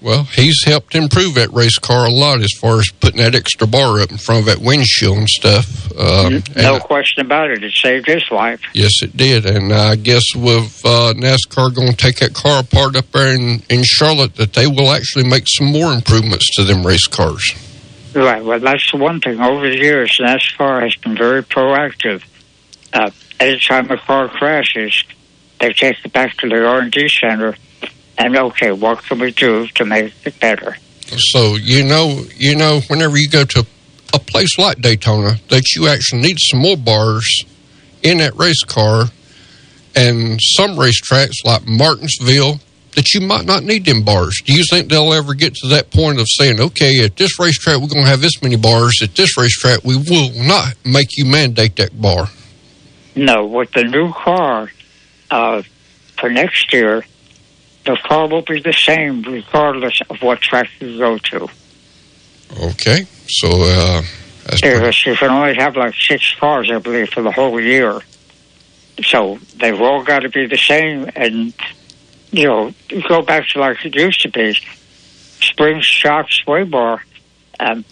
Well, 0.00 0.24
he's 0.24 0.60
helped 0.64 0.96
improve 0.96 1.34
that 1.36 1.52
race 1.52 1.78
car 1.78 2.06
a 2.06 2.10
lot 2.10 2.40
as 2.40 2.50
far 2.60 2.80
as 2.80 2.90
putting 2.98 3.18
that 3.20 3.36
extra 3.36 3.68
bar 3.68 4.00
up 4.00 4.10
in 4.10 4.16
front 4.16 4.40
of 4.40 4.46
that 4.46 4.58
windshield 4.58 5.16
and 5.16 5.28
stuff. 5.28 5.92
Um, 5.92 6.42
No 6.56 6.74
and- 6.74 6.82
question 6.82 7.24
about 7.24 7.50
it. 7.52 7.62
It 7.62 7.72
saved 7.72 8.08
his 8.08 8.28
life. 8.32 8.60
yes, 8.74 8.90
it 9.00 9.16
did. 9.16 9.46
And 9.46 9.72
I 9.72 9.94
guess 9.94 10.24
with 10.34 10.82
uh, 10.84 11.14
NASCAR 11.16 11.72
going 11.72 11.92
to 11.92 11.96
take 11.96 12.16
that 12.16 12.34
car 12.34 12.62
apart 12.62 12.96
up 12.96 13.12
there 13.12 13.32
in, 13.32 13.62
in 13.70 13.84
Charlotte, 13.84 14.34
that 14.36 14.54
they 14.54 14.66
will 14.66 14.90
actually 14.90 15.22
make 15.28 15.44
some 15.46 15.68
more 15.68 15.92
improvements 15.92 16.50
to 16.56 16.64
them 16.64 16.84
race 16.84 17.06
cars. 17.06 17.54
Right. 18.12 18.44
Well, 18.44 18.58
that's 18.58 18.90
the 18.90 18.96
one 18.98 19.20
thing. 19.20 19.40
Over 19.40 19.70
the 19.70 19.78
years, 19.78 20.18
NASCAR 20.20 20.82
has 20.82 20.96
been 20.96 21.16
very 21.16 21.44
proactive. 21.44 22.24
Uh, 22.92 23.10
anytime 23.40 23.90
a 23.90 23.96
car 23.96 24.28
crashes, 24.28 25.04
they 25.60 25.72
take 25.72 26.04
it 26.04 26.12
back 26.12 26.36
to 26.38 26.48
the 26.48 26.66
R 26.66 26.80
and 26.80 26.92
D 26.92 27.08
center, 27.08 27.56
and 28.18 28.36
okay, 28.36 28.72
what 28.72 29.02
can 29.04 29.18
we 29.18 29.30
do 29.32 29.66
to 29.68 29.84
make 29.84 30.12
it 30.24 30.38
better? 30.40 30.76
So 31.16 31.56
you 31.56 31.84
know, 31.84 32.24
you 32.36 32.56
know, 32.56 32.80
whenever 32.88 33.16
you 33.16 33.28
go 33.28 33.44
to 33.44 33.66
a 34.14 34.18
place 34.18 34.58
like 34.58 34.80
Daytona, 34.80 35.36
that 35.48 35.62
you 35.74 35.88
actually 35.88 36.22
need 36.22 36.38
some 36.38 36.60
more 36.60 36.76
bars 36.76 37.44
in 38.02 38.18
that 38.18 38.36
race 38.36 38.62
car, 38.64 39.06
and 39.94 40.38
some 40.40 40.76
racetracks 40.76 41.44
like 41.44 41.66
Martinsville 41.66 42.60
that 42.94 43.14
you 43.14 43.20
might 43.22 43.46
not 43.46 43.62
need 43.64 43.84
them 43.84 44.04
bars. 44.04 44.40
Do 44.44 44.52
you 44.52 44.64
think 44.68 44.90
they'll 44.90 45.14
ever 45.14 45.34
get 45.34 45.54
to 45.56 45.68
that 45.68 45.90
point 45.90 46.20
of 46.20 46.26
saying, 46.28 46.60
okay, 46.60 47.02
at 47.04 47.16
this 47.16 47.38
racetrack 47.38 47.80
we're 47.80 47.88
going 47.88 48.04
to 48.04 48.10
have 48.10 48.20
this 48.20 48.42
many 48.42 48.56
bars, 48.56 49.00
at 49.02 49.14
this 49.14 49.36
racetrack 49.38 49.82
we 49.84 49.96
will 49.96 50.30
not 50.46 50.74
make 50.84 51.16
you 51.16 51.24
mandate 51.24 51.76
that 51.76 52.00
bar? 52.00 52.28
No, 53.14 53.46
with 53.46 53.72
the 53.72 53.84
new 53.84 54.12
car 54.12 54.70
uh, 55.30 55.62
for 56.18 56.30
next 56.30 56.72
year, 56.72 57.04
the 57.84 57.98
car 58.04 58.28
will 58.28 58.42
be 58.42 58.60
the 58.60 58.72
same 58.72 59.22
regardless 59.22 60.00
of 60.08 60.22
what 60.22 60.40
track 60.40 60.68
you 60.80 60.98
go 60.98 61.18
to. 61.18 61.48
Okay, 62.60 63.06
so 63.26 63.48
uh, 63.62 64.02
Because 64.60 65.06
you 65.06 65.16
can 65.16 65.30
only 65.30 65.54
have 65.54 65.76
like 65.76 65.94
six 65.94 66.34
cars, 66.34 66.70
I 66.70 66.78
believe, 66.78 67.10
for 67.10 67.22
the 67.22 67.32
whole 67.32 67.60
year. 67.60 68.00
So 69.02 69.38
they've 69.56 69.80
all 69.80 70.02
got 70.04 70.20
to 70.20 70.28
be 70.28 70.46
the 70.46 70.56
same. 70.56 71.08
And, 71.16 71.54
you 72.30 72.46
know, 72.46 72.72
you 72.90 73.02
go 73.08 73.22
back 73.22 73.48
to 73.48 73.60
like 73.60 73.84
it 73.84 73.94
used 73.94 74.20
to 74.22 74.30
be 74.30 74.56
spring 75.40 75.80
shock 75.80 76.26
sway 76.30 76.64
bar. 76.64 77.02
Um, 77.58 77.84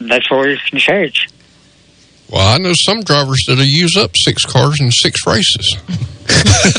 that's 0.00 0.26
all 0.30 0.48
you 0.48 0.58
can 0.68 0.78
change. 0.78 1.28
Well, 2.30 2.54
I 2.54 2.58
know 2.58 2.72
some 2.74 3.00
drivers 3.02 3.44
that'll 3.46 3.64
use 3.64 3.96
up 3.96 4.12
six 4.14 4.44
cars 4.44 4.80
in 4.80 4.90
six 4.90 5.26
races. 5.26 5.76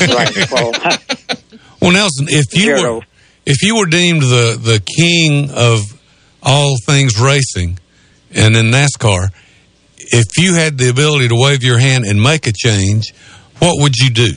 right. 0.00 0.50
Well, 0.50 0.72
Well, 1.82 1.90
Nelson, 1.90 2.26
if 2.28 2.56
you 2.56 2.74
were 2.74 3.00
if 3.44 3.62
you 3.62 3.76
were 3.76 3.86
deemed 3.86 4.22
the 4.22 4.56
the 4.56 4.80
king 4.96 5.50
of 5.50 5.80
all 6.44 6.76
things 6.86 7.20
racing, 7.20 7.80
and 8.30 8.54
in 8.54 8.66
NASCAR, 8.66 9.30
if 9.98 10.38
you 10.38 10.54
had 10.54 10.78
the 10.78 10.88
ability 10.90 11.26
to 11.26 11.34
wave 11.34 11.64
your 11.64 11.78
hand 11.78 12.04
and 12.04 12.22
make 12.22 12.46
a 12.46 12.52
change, 12.52 13.12
what 13.58 13.80
would 13.80 13.96
you 13.96 14.10
do 14.10 14.30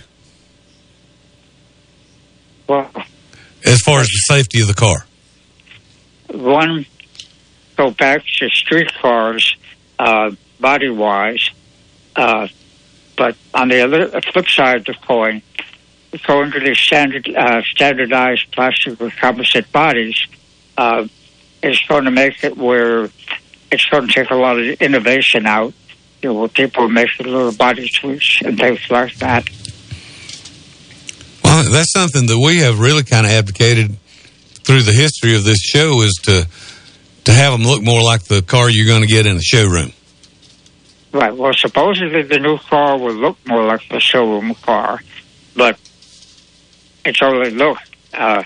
well, 2.67 2.89
as 3.63 3.79
far 3.81 3.99
as 3.99 4.07
the 4.07 4.33
safety 4.33 4.61
of 4.61 4.67
the 4.67 4.73
car? 4.73 5.05
one, 6.33 6.85
go 7.77 7.91
back 7.91 8.23
to 8.39 8.49
street 8.49 8.91
cars, 9.01 9.55
uh, 9.99 10.31
body 10.59 10.89
wise. 10.89 11.49
Uh, 12.15 12.47
but 13.17 13.35
on 13.53 13.69
the 13.69 13.81
other 13.81 14.21
flip 14.21 14.47
side 14.47 14.77
of 14.77 14.85
the 14.85 14.93
coin, 15.05 15.41
going 16.25 16.51
to 16.51 16.59
the 16.59 16.75
standard, 16.75 17.27
uh, 17.29 17.61
standardized 17.63 18.51
plastic 18.51 18.99
or 19.01 19.09
composite 19.11 19.71
bodies 19.71 20.15
uh, 20.77 21.07
is 21.61 21.81
going 21.87 22.05
to 22.05 22.11
make 22.11 22.43
it 22.43 22.57
where 22.57 23.09
it's 23.71 23.85
going 23.85 24.07
to 24.07 24.13
take 24.13 24.29
a 24.29 24.35
lot 24.35 24.59
of 24.59 24.65
innovation 24.81 25.45
out. 25.45 25.73
You 26.21 26.33
know, 26.33 26.47
people 26.47 26.89
make 26.89 27.19
little 27.19 27.51
body 27.51 27.89
tweaks 27.89 28.41
and 28.43 28.57
things 28.57 28.89
like 28.89 29.15
that. 29.15 29.49
Well, 31.43 31.69
that's 31.71 31.91
something 31.91 32.25
that 32.25 32.39
we 32.39 32.59
have 32.59 32.79
really 32.79 33.03
kind 33.03 33.25
of 33.25 33.31
advocated 33.31 33.97
through 34.63 34.81
the 34.81 34.93
history 34.93 35.35
of 35.35 35.43
this 35.43 35.59
show 35.59 36.01
is 36.01 36.13
to 36.23 36.47
to 37.25 37.31
have 37.31 37.51
them 37.51 37.63
look 37.63 37.83
more 37.83 38.01
like 38.03 38.23
the 38.23 38.41
car 38.41 38.69
you're 38.69 38.87
going 38.87 39.01
to 39.01 39.07
get 39.07 39.25
in 39.25 39.35
the 39.35 39.41
showroom. 39.41 39.91
Right. 41.15 41.33
Well, 41.33 41.53
supposedly 41.53 42.23
the 42.23 42.39
new 42.39 42.57
car 42.57 42.97
will 42.97 43.13
look 43.13 43.37
more 43.47 43.63
like 43.63 43.87
the 43.87 44.01
showroom 44.01 44.53
car, 44.55 44.99
but 45.55 45.79
it's 47.05 47.21
only 47.21 47.51
look. 47.51 47.77
Uh, 48.13 48.43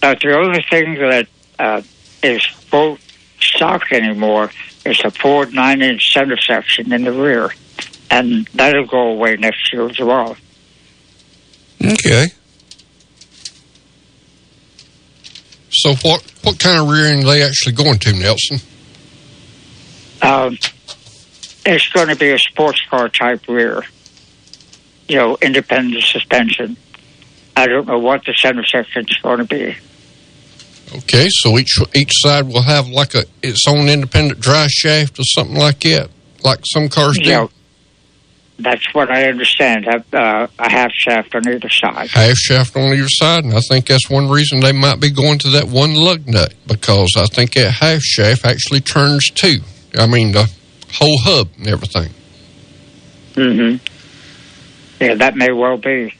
but 0.00 0.18
the 0.20 0.34
only 0.34 0.64
thing 0.70 0.94
that 0.94 1.28
uh, 1.58 1.82
is 2.22 2.42
full 2.46 2.96
stock 3.38 3.92
anymore 3.92 4.50
is 4.86 4.98
the 5.00 5.10
Ford 5.10 5.52
nine-inch 5.52 6.10
center 6.10 6.38
section 6.38 6.90
in 6.90 7.04
the 7.04 7.12
rear, 7.12 7.50
and 8.10 8.46
that'll 8.54 8.86
go 8.86 9.08
away 9.08 9.36
next 9.36 9.70
year 9.70 9.86
as 9.86 10.00
well. 10.00 10.38
Okay. 11.84 12.28
So 15.68 15.92
what 15.96 16.22
what 16.44 16.58
kind 16.58 16.80
of 16.80 16.88
rear 16.88 17.08
end 17.08 17.24
are 17.24 17.34
they 17.34 17.42
actually 17.42 17.74
going 17.74 17.98
to, 17.98 18.12
Nelson? 18.14 18.58
Um, 20.22 20.56
it's 21.66 21.88
going 21.88 22.08
to 22.08 22.16
be 22.16 22.30
a 22.30 22.38
sports 22.38 22.80
car 22.88 23.08
type 23.08 23.46
rear, 23.48 23.82
you 25.08 25.16
know, 25.16 25.36
independent 25.40 26.02
suspension. 26.04 26.76
I 27.56 27.66
don't 27.66 27.86
know 27.86 27.98
what 27.98 28.24
the 28.24 28.34
center 28.34 28.64
section 28.64 29.06
is 29.08 29.16
going 29.18 29.38
to 29.38 29.44
be. 29.44 29.76
Okay, 30.96 31.26
so 31.30 31.58
each 31.58 31.78
each 31.94 32.12
side 32.12 32.46
will 32.46 32.62
have 32.62 32.88
like 32.88 33.14
a 33.14 33.24
its 33.42 33.64
own 33.66 33.88
independent 33.88 34.40
drive 34.40 34.70
shaft 34.70 35.18
or 35.18 35.24
something 35.24 35.56
like 35.56 35.80
that, 35.80 36.10
like 36.44 36.60
some 36.64 36.88
cars 36.88 37.18
do. 37.18 37.48
That's 38.58 38.94
what 38.94 39.10
I 39.10 39.28
understand. 39.28 39.86
Have 39.86 40.14
uh, 40.14 40.46
a 40.58 40.70
half 40.70 40.92
shaft 40.92 41.34
on 41.34 41.48
either 41.48 41.68
side. 41.68 42.10
Half 42.10 42.36
shaft 42.36 42.76
on 42.76 42.92
either 42.92 43.08
side, 43.08 43.44
and 43.44 43.54
I 43.54 43.60
think 43.60 43.86
that's 43.86 44.08
one 44.08 44.28
reason 44.28 44.60
they 44.60 44.72
might 44.72 45.00
be 45.00 45.10
going 45.10 45.38
to 45.40 45.50
that 45.50 45.66
one 45.66 45.94
lug 45.94 46.28
nut 46.28 46.54
because 46.66 47.14
I 47.16 47.26
think 47.26 47.54
that 47.54 47.70
half 47.72 48.00
shaft 48.00 48.44
actually 48.44 48.80
turns 48.80 49.30
two. 49.30 49.60
I 49.98 50.06
mean 50.06 50.32
the 50.32 50.48
whole 50.94 51.18
hub 51.22 51.48
and 51.58 51.66
everything. 51.66 52.10
Mm-hmm. 53.34 55.02
Yeah, 55.02 55.14
that 55.14 55.36
may 55.36 55.52
well 55.52 55.76
be. 55.76 56.14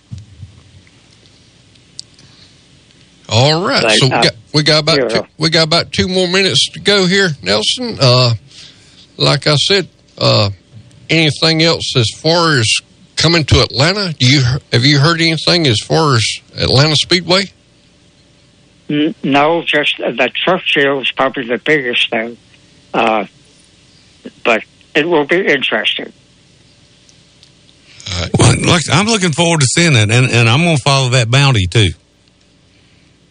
All 3.29 3.67
right, 3.67 3.83
Like, 3.83 3.99
so 3.99 4.07
we 4.07 4.13
uh, 4.13 4.23
got 4.23 4.33
we 4.53 4.63
got 4.63 4.83
about 4.83 5.11
two, 5.11 5.23
we 5.39 5.51
got 5.51 5.65
about 5.65 5.93
two 5.93 6.09
more 6.09 6.29
minutes 6.29 6.71
to 6.73 6.81
go 6.81 7.07
here, 7.07 7.31
Nelson. 7.43 7.97
Uh, 8.01 8.35
like 9.17 9.47
I 9.47 9.57
said, 9.57 9.89
uh, 10.19 10.51
anything 11.09 11.63
else 11.63 11.95
as 11.97 12.11
far 12.21 12.59
as 12.59 12.71
coming 13.17 13.45
to 13.45 13.63
Atlanta? 13.63 14.13
Do 14.13 14.27
you 14.27 14.43
have 14.73 14.85
you 14.85 14.99
heard 14.99 15.21
anything 15.21 15.67
as 15.67 15.81
far 15.81 16.17
as 16.17 16.25
Atlanta 16.57 16.97
Speedway? 16.97 17.45
No, 18.89 19.63
just 19.67 19.99
uh, 20.01 20.11
the 20.11 21.01
is 21.01 21.11
probably 21.13 21.47
the 21.47 21.59
biggest 21.59 22.11
thing. 22.11 22.37
Uh, 22.93 23.27
it 24.95 25.09
will 25.09 25.25
be 25.27 25.47
interesting. 25.47 26.13
Well, 28.39 28.57
look, 28.57 28.83
I'm 28.93 29.07
looking 29.07 29.33
forward 29.33 29.61
to 29.61 29.67
seeing 29.67 29.95
it, 29.95 30.11
and, 30.11 30.31
and 30.31 30.49
I'm 30.49 30.63
going 30.63 30.77
to 30.77 30.83
follow 30.83 31.11
that 31.11 31.31
bounty 31.31 31.67
too. 31.67 31.91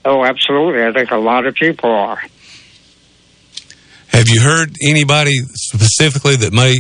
Oh, 0.06 0.26
absolutely. 0.26 0.84
I 0.84 0.92
think 0.92 1.12
a 1.12 1.18
lot 1.18 1.46
of 1.46 1.56
people 1.56 1.90
are. 1.90 2.22
Have 4.08 4.28
you 4.28 4.42
heard 4.42 4.76
anybody 4.88 5.38
specifically 5.54 6.36
that 6.38 6.54
may 6.54 6.76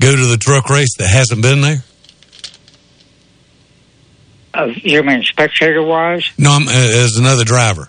go 0.00 0.14
to 0.14 0.26
the 0.26 0.36
truck 0.36 0.68
race 0.68 0.96
that 0.98 1.08
hasn't 1.08 1.42
been 1.42 1.60
there? 1.60 1.84
Uh, 4.52 4.72
you 4.76 5.02
mean 5.02 5.22
spectator 5.22 5.82
wise? 5.82 6.30
No, 6.38 6.50
I'm, 6.50 6.68
uh, 6.68 6.72
as 6.72 7.16
another 7.16 7.44
driver. 7.44 7.88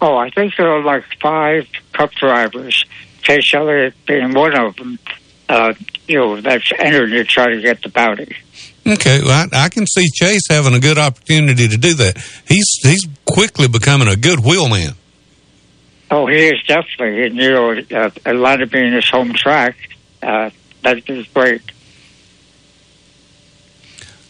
Oh, 0.00 0.16
I 0.16 0.30
think 0.30 0.56
there 0.56 0.70
are 0.70 0.82
like 0.82 1.04
five 1.20 1.68
cup 1.92 2.12
drivers, 2.12 2.84
Chase 3.22 3.52
Elliott 3.54 3.94
being 4.06 4.32
one 4.34 4.58
of 4.58 4.76
them. 4.76 4.98
Uh, 5.50 5.74
you 6.06 6.16
know, 6.16 6.40
that's 6.40 6.70
entered 6.78 7.10
to 7.10 7.24
try 7.24 7.50
to 7.50 7.60
get 7.60 7.82
the 7.82 7.88
bounty. 7.88 8.36
Okay, 8.86 9.20
well, 9.20 9.48
I, 9.52 9.64
I 9.64 9.68
can 9.68 9.84
see 9.84 10.06
Chase 10.14 10.42
having 10.48 10.74
a 10.74 10.78
good 10.78 10.96
opportunity 10.96 11.66
to 11.66 11.76
do 11.76 11.92
that. 11.94 12.18
He's 12.46 12.68
he's 12.82 13.04
quickly 13.26 13.66
becoming 13.66 14.06
a 14.06 14.14
good 14.14 14.38
wheelman. 14.38 14.94
Oh, 16.08 16.28
he 16.28 16.46
is 16.46 16.62
definitely. 16.68 17.26
And, 17.26 17.36
you 17.36 17.50
know, 17.50 17.70
uh, 17.72 18.10
Atlanta 18.24 18.66
being 18.68 18.92
his 18.92 19.08
home 19.10 19.32
track, 19.32 19.76
uh, 20.22 20.50
that 20.82 21.08
is 21.10 21.26
great. 21.28 21.62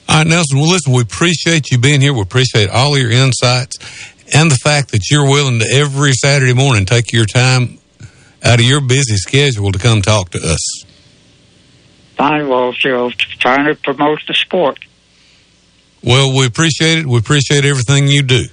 All 0.08 0.16
right, 0.16 0.26
Nelson. 0.26 0.58
Well, 0.58 0.70
listen, 0.70 0.94
we 0.94 1.02
appreciate 1.02 1.70
you 1.70 1.78
being 1.78 2.00
here. 2.00 2.14
We 2.14 2.22
appreciate 2.22 2.70
all 2.70 2.96
your 2.96 3.10
insights 3.10 3.76
and 4.34 4.50
the 4.50 4.56
fact 4.56 4.92
that 4.92 5.10
you're 5.10 5.28
willing 5.28 5.58
to 5.58 5.66
every 5.70 6.12
Saturday 6.12 6.54
morning 6.54 6.86
take 6.86 7.12
your 7.12 7.26
time 7.26 7.78
out 8.42 8.58
of 8.58 8.64
your 8.64 8.80
busy 8.80 9.16
schedule 9.16 9.70
to 9.70 9.78
come 9.78 10.00
talk 10.00 10.30
to 10.30 10.38
us. 10.38 10.84
Fine, 12.20 12.48
well, 12.50 12.74
you 12.84 12.90
know, 12.90 13.10
trying 13.38 13.64
to 13.64 13.74
promote 13.74 14.18
the 14.28 14.34
sport. 14.34 14.84
Well, 16.04 16.36
we 16.36 16.44
appreciate 16.44 16.98
it. 16.98 17.06
We 17.06 17.16
appreciate 17.18 17.64
everything 17.64 18.08
you 18.08 18.22
do. 18.22 18.44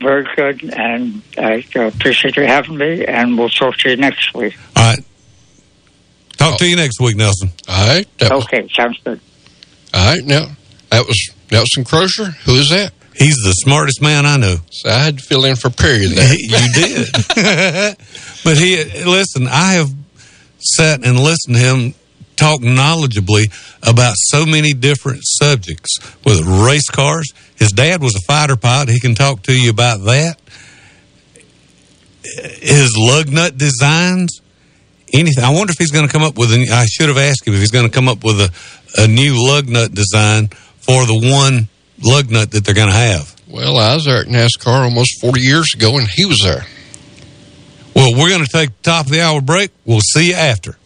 Very 0.00 0.28
good, 0.36 0.72
and 0.72 1.22
I 1.36 1.64
uh, 1.74 1.86
appreciate 1.88 2.36
you 2.36 2.44
having 2.46 2.78
me, 2.78 3.04
and 3.04 3.36
we'll 3.36 3.48
talk 3.48 3.78
to 3.78 3.90
you 3.90 3.96
next 3.96 4.32
week. 4.32 4.56
All 4.76 4.92
right. 4.94 5.04
Talk 6.36 6.58
to 6.58 6.68
you 6.68 6.76
next 6.76 7.00
week, 7.00 7.16
Nelson. 7.16 7.50
All 7.68 7.88
right. 7.88 8.06
That 8.18 8.32
was, 8.32 8.44
Okay, 8.44 8.68
sounds 8.76 9.00
good. 9.02 9.20
all 9.92 10.14
right. 10.14 10.24
Now 10.24 10.52
that 10.90 11.04
was 11.04 11.34
Nelson 11.50 11.82
Crozier. 11.82 12.26
Who 12.44 12.54
is 12.54 12.68
that? 12.70 12.92
He's 13.16 13.34
the 13.44 13.54
smartest 13.54 14.00
man 14.00 14.24
I 14.24 14.36
know. 14.36 14.54
So 14.70 14.88
I 14.88 14.98
had 15.02 15.18
to 15.18 15.24
fill 15.24 15.44
in 15.46 15.56
for 15.56 15.68
Perry 15.68 16.06
there. 16.06 16.32
you 16.32 16.72
did. 16.74 17.08
but 18.44 18.56
he, 18.56 18.84
listen, 19.04 19.48
I 19.48 19.72
have 19.72 19.90
sat 20.60 21.04
and 21.04 21.18
listened 21.18 21.56
to 21.56 21.60
him 21.60 21.94
talk 22.40 22.60
knowledgeably 22.60 23.52
about 23.82 24.14
so 24.16 24.46
many 24.46 24.72
different 24.72 25.20
subjects 25.22 25.98
with 26.24 26.40
race 26.40 26.88
cars. 26.88 27.30
His 27.56 27.70
dad 27.70 28.02
was 28.02 28.14
a 28.14 28.20
fighter 28.26 28.56
pilot. 28.56 28.88
He 28.88 28.98
can 28.98 29.14
talk 29.14 29.42
to 29.44 29.54
you 29.54 29.70
about 29.70 30.04
that. 30.04 30.40
His 32.22 32.96
lug 32.96 33.28
nut 33.28 33.58
designs, 33.58 34.40
anything. 35.12 35.44
I 35.44 35.50
wonder 35.50 35.70
if 35.72 35.78
he's 35.78 35.90
going 35.90 36.06
to 36.06 36.12
come 36.12 36.22
up 36.22 36.38
with. 36.38 36.52
A, 36.52 36.68
I 36.72 36.86
should 36.86 37.08
have 37.08 37.18
asked 37.18 37.46
him 37.46 37.54
if 37.54 37.60
he's 37.60 37.70
going 37.70 37.86
to 37.86 37.92
come 37.92 38.08
up 38.08 38.24
with 38.24 38.40
a, 38.40 38.50
a 39.02 39.06
new 39.06 39.34
lug 39.36 39.68
nut 39.68 39.92
design 39.92 40.48
for 40.48 41.04
the 41.06 41.30
one 41.30 41.68
lug 42.02 42.30
nut 42.30 42.50
that 42.52 42.64
they're 42.64 42.74
going 42.74 42.88
to 42.88 42.94
have. 42.94 43.34
Well, 43.48 43.78
I 43.78 43.94
was 43.94 44.04
there 44.04 44.20
at 44.20 44.28
NASCAR 44.28 44.84
almost 44.84 45.20
40 45.20 45.40
years 45.40 45.74
ago, 45.74 45.98
and 45.98 46.06
he 46.08 46.24
was 46.24 46.38
there. 46.42 46.64
Well, 47.94 48.12
we're 48.16 48.28
going 48.28 48.44
to 48.44 48.50
take 48.50 48.70
the 48.70 48.82
top 48.82 49.06
of 49.06 49.12
the 49.12 49.20
hour 49.20 49.40
break. 49.40 49.72
We'll 49.84 50.00
see 50.00 50.28
you 50.28 50.34
after. 50.34 50.76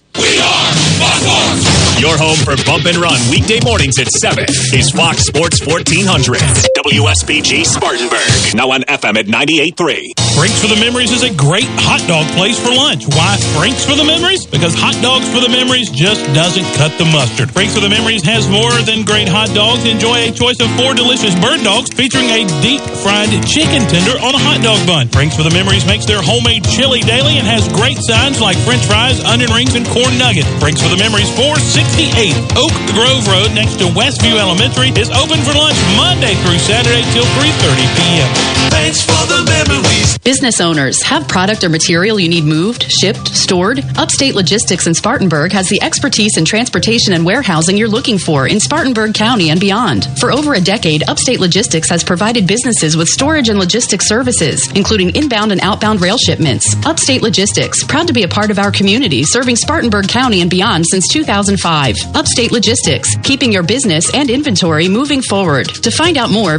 Your 2.00 2.18
home 2.18 2.36
for 2.44 2.54
bump 2.66 2.84
and 2.84 2.96
run 2.96 3.18
weekday 3.30 3.60
mornings 3.64 3.94
at 3.98 4.08
7 4.08 4.44
is 4.74 4.90
Fox 4.90 5.24
Sports 5.24 5.64
1400. 5.66 6.73
WSBG 6.84 7.64
Spartanburg. 7.64 8.28
Now 8.52 8.68
on 8.76 8.84
FM 8.84 9.16
at 9.16 9.24
98.3. 9.24 10.20
Franks 10.36 10.60
for 10.60 10.68
the 10.68 10.76
Memories 10.76 11.16
is 11.16 11.24
a 11.24 11.32
great 11.32 11.64
hot 11.80 12.04
dog 12.04 12.28
place 12.36 12.60
for 12.60 12.68
lunch. 12.76 13.08
Why 13.08 13.40
Franks 13.56 13.88
for 13.88 13.96
the 13.96 14.04
Memories? 14.04 14.44
Because 14.44 14.76
hot 14.76 14.92
dogs 15.00 15.24
for 15.32 15.40
the 15.40 15.48
memories 15.48 15.88
just 15.88 16.20
doesn't 16.36 16.68
cut 16.76 16.92
the 17.00 17.08
mustard. 17.08 17.48
Franks 17.48 17.72
for 17.72 17.80
the 17.80 17.88
Memories 17.88 18.20
has 18.28 18.44
more 18.52 18.68
than 18.84 19.00
great 19.08 19.32
hot 19.32 19.48
dogs. 19.56 19.88
Enjoy 19.88 20.28
a 20.28 20.30
choice 20.34 20.60
of 20.60 20.68
four 20.76 20.92
delicious 20.92 21.32
bird 21.40 21.64
dogs 21.64 21.88
featuring 21.88 22.28
a 22.28 22.44
deep 22.60 22.84
fried 23.00 23.32
chicken 23.48 23.80
tender 23.88 24.20
on 24.20 24.36
a 24.36 24.42
hot 24.44 24.60
dog 24.60 24.84
bun. 24.84 25.08
Franks 25.08 25.40
for 25.40 25.46
the 25.46 25.54
Memories 25.56 25.88
makes 25.88 26.04
their 26.04 26.20
homemade 26.20 26.68
chili 26.68 27.00
daily 27.00 27.40
and 27.40 27.48
has 27.48 27.64
great 27.72 27.96
signs 28.04 28.44
like 28.44 28.60
french 28.68 28.84
fries, 28.84 29.24
onion 29.24 29.48
rings, 29.56 29.72
and 29.72 29.88
corn 29.88 30.20
nuggets. 30.20 30.52
Franks 30.60 30.84
for 30.84 30.92
the 30.92 31.00
Memories 31.00 31.32
468 31.32 32.60
Oak 32.60 32.76
Grove 32.92 33.24
Road 33.24 33.56
next 33.56 33.80
to 33.80 33.88
Westview 33.96 34.36
Elementary 34.36 34.92
is 35.00 35.08
open 35.16 35.40
for 35.48 35.56
lunch 35.56 35.80
Monday 35.96 36.36
through 36.44 36.60
Saturday 36.60 36.73
till 36.82 37.24
3.30 37.24 37.96
p.m. 37.96 38.34
Thanks 38.70 39.00
for 39.00 39.12
the 39.28 39.44
memories. 39.46 40.18
Business 40.18 40.60
owners 40.60 41.02
have 41.04 41.28
product 41.28 41.62
or 41.62 41.68
material 41.68 42.18
you 42.18 42.28
need 42.28 42.44
moved, 42.44 42.90
shipped, 42.90 43.28
stored. 43.28 43.84
Upstate 43.96 44.34
Logistics 44.34 44.86
in 44.86 44.94
Spartanburg 44.94 45.52
has 45.52 45.68
the 45.68 45.80
expertise 45.82 46.36
in 46.36 46.44
transportation 46.44 47.12
and 47.12 47.24
warehousing 47.24 47.76
you're 47.76 47.88
looking 47.88 48.18
for 48.18 48.48
in 48.48 48.58
Spartanburg 48.58 49.14
County 49.14 49.50
and 49.50 49.60
beyond. 49.60 50.08
For 50.18 50.32
over 50.32 50.54
a 50.54 50.60
decade, 50.60 51.08
Upstate 51.08 51.38
Logistics 51.38 51.88
has 51.90 52.02
provided 52.02 52.46
businesses 52.46 52.96
with 52.96 53.08
storage 53.08 53.48
and 53.48 53.58
logistics 53.58 54.08
services, 54.08 54.66
including 54.74 55.14
inbound 55.14 55.52
and 55.52 55.60
outbound 55.60 56.00
rail 56.00 56.16
shipments. 56.16 56.66
Upstate 56.86 57.22
Logistics, 57.22 57.84
proud 57.84 58.08
to 58.08 58.12
be 58.12 58.24
a 58.24 58.28
part 58.28 58.50
of 58.50 58.58
our 58.58 58.72
community, 58.72 59.22
serving 59.22 59.56
Spartanburg 59.56 60.08
County 60.08 60.40
and 60.40 60.50
beyond 60.50 60.84
since 60.90 61.06
2005. 61.08 61.96
Upstate 62.14 62.50
Logistics, 62.50 63.14
keeping 63.22 63.52
your 63.52 63.62
business 63.62 64.12
and 64.12 64.30
inventory 64.30 64.88
moving 64.88 65.22
forward. 65.22 65.68
To 65.68 65.90
find 65.90 66.16
out 66.16 66.30
more, 66.30 66.58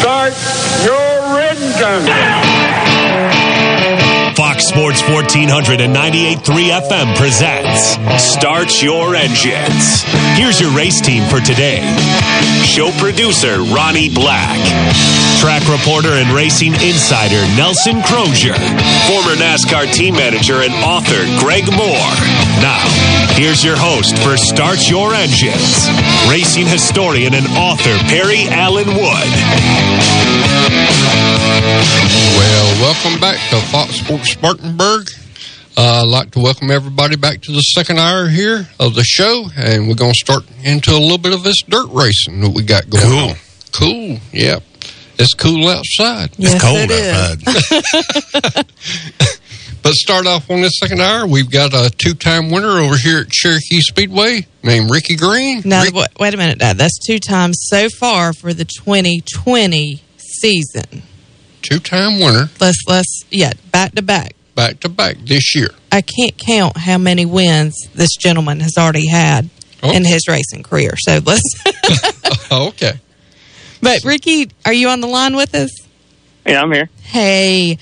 start 0.00 0.34
your 0.82 1.38
engine. 1.38 2.49
Fox 4.40 4.68
Sports 4.68 5.02
1400 5.02 5.82
and 5.82 5.94
98.3 5.94 6.80
FM 6.80 7.14
presents 7.14 8.00
Start 8.16 8.82
Your 8.82 9.14
Engines. 9.14 10.02
Here's 10.32 10.58
your 10.58 10.74
race 10.74 10.98
team 11.02 11.28
for 11.28 11.40
today. 11.40 11.84
Show 12.64 12.90
producer 12.92 13.60
Ronnie 13.60 14.08
Black. 14.08 14.56
Track 15.40 15.68
reporter 15.68 16.14
and 16.16 16.32
racing 16.32 16.72
insider 16.72 17.44
Nelson 17.54 18.00
Crozier. 18.00 18.56
Former 19.12 19.36
NASCAR 19.36 19.92
team 19.92 20.14
manager 20.14 20.62
and 20.62 20.72
author 20.72 21.20
Greg 21.38 21.68
Moore. 21.76 22.49
Now, 22.58 22.82
here's 23.38 23.62
your 23.64 23.76
host 23.76 24.16
for 24.18 24.36
Start 24.36 24.88
Your 24.90 25.14
Engines. 25.14 25.86
Racing 26.28 26.66
historian 26.66 27.32
and 27.34 27.46
author 27.56 27.96
Perry 28.10 28.44
Allen 28.48 28.88
Wood. 28.88 29.30
Well, 32.36 32.80
welcome 32.82 33.20
back 33.20 33.38
to 33.50 33.60
Fox 33.70 33.94
Sports 34.00 34.30
Spartanburg. 34.32 35.08
Uh, 35.76 36.02
I'd 36.02 36.08
like 36.10 36.32
to 36.32 36.40
welcome 36.40 36.70
everybody 36.70 37.16
back 37.16 37.40
to 37.42 37.52
the 37.52 37.60
second 37.60 37.98
hour 37.98 38.28
here 38.28 38.68
of 38.78 38.94
the 38.94 39.04
show, 39.04 39.46
and 39.56 39.88
we're 39.88 39.94
going 39.94 40.12
to 40.12 40.18
start 40.18 40.42
into 40.62 40.90
a 40.90 40.98
little 40.98 41.16
bit 41.18 41.32
of 41.32 41.42
this 41.44 41.62
dirt 41.62 41.88
racing 41.92 42.40
that 42.40 42.50
we 42.50 42.62
got 42.62 42.90
going 42.90 43.04
Cool. 43.04 43.28
on. 43.30 43.36
Cool, 43.72 44.18
yep. 44.32 44.62
It's 45.18 45.34
cool 45.34 45.68
outside. 45.68 46.30
Yes, 46.36 46.54
It's 46.54 46.64
cold 46.64 46.90
it 46.90 47.14
outside. 48.44 48.66
but 49.82 49.92
start 49.94 50.26
off 50.26 50.50
on 50.50 50.60
this 50.60 50.78
second 50.78 51.00
hour, 51.00 51.26
we've 51.26 51.50
got 51.50 51.72
a 51.74 51.90
two-time 51.90 52.50
winner 52.50 52.78
over 52.78 52.96
here 52.96 53.20
at 53.20 53.28
Cherokee 53.30 53.80
Speedway 53.80 54.46
named 54.62 54.90
Ricky 54.90 55.16
Green. 55.16 55.62
No, 55.64 55.84
wait, 55.92 56.08
wait 56.18 56.34
a 56.34 56.36
minute. 56.36 56.58
Dad. 56.58 56.76
That's 56.78 56.98
two 56.98 57.18
times 57.18 57.58
so 57.68 57.88
far 57.88 58.32
for 58.32 58.52
the 58.52 58.64
2020 58.64 60.02
season. 60.16 61.02
Two-time 61.62 62.18
winner, 62.20 62.48
Let's 62.60 62.82
let's 62.88 63.24
yeah, 63.30 63.52
back 63.70 63.92
to 63.92 64.02
back. 64.02 64.34
back 64.54 64.80
to 64.80 64.88
back 64.88 65.16
this 65.18 65.54
year. 65.54 65.68
I 65.92 66.00
can't 66.02 66.36
count 66.38 66.76
how 66.78 66.96
many 66.96 67.26
wins 67.26 67.76
this 67.94 68.16
gentleman 68.16 68.60
has 68.60 68.74
already 68.78 69.08
had 69.08 69.50
Oh. 69.82 69.92
in 69.92 70.04
his 70.04 70.28
racing 70.28 70.62
career. 70.62 70.94
So 70.98 71.20
let's. 71.24 71.42
Oh, 72.52 72.68
okay. 72.68 72.94
but 73.80 74.02
Ricky, 74.04 74.50
are 74.66 74.72
you 74.72 74.88
on 74.88 75.00
the 75.00 75.06
line 75.06 75.36
with 75.36 75.54
us? 75.54 75.70
Yeah, 76.44 76.62
I'm 76.62 76.72
here. 76.72 76.88
Hey. 77.02 77.78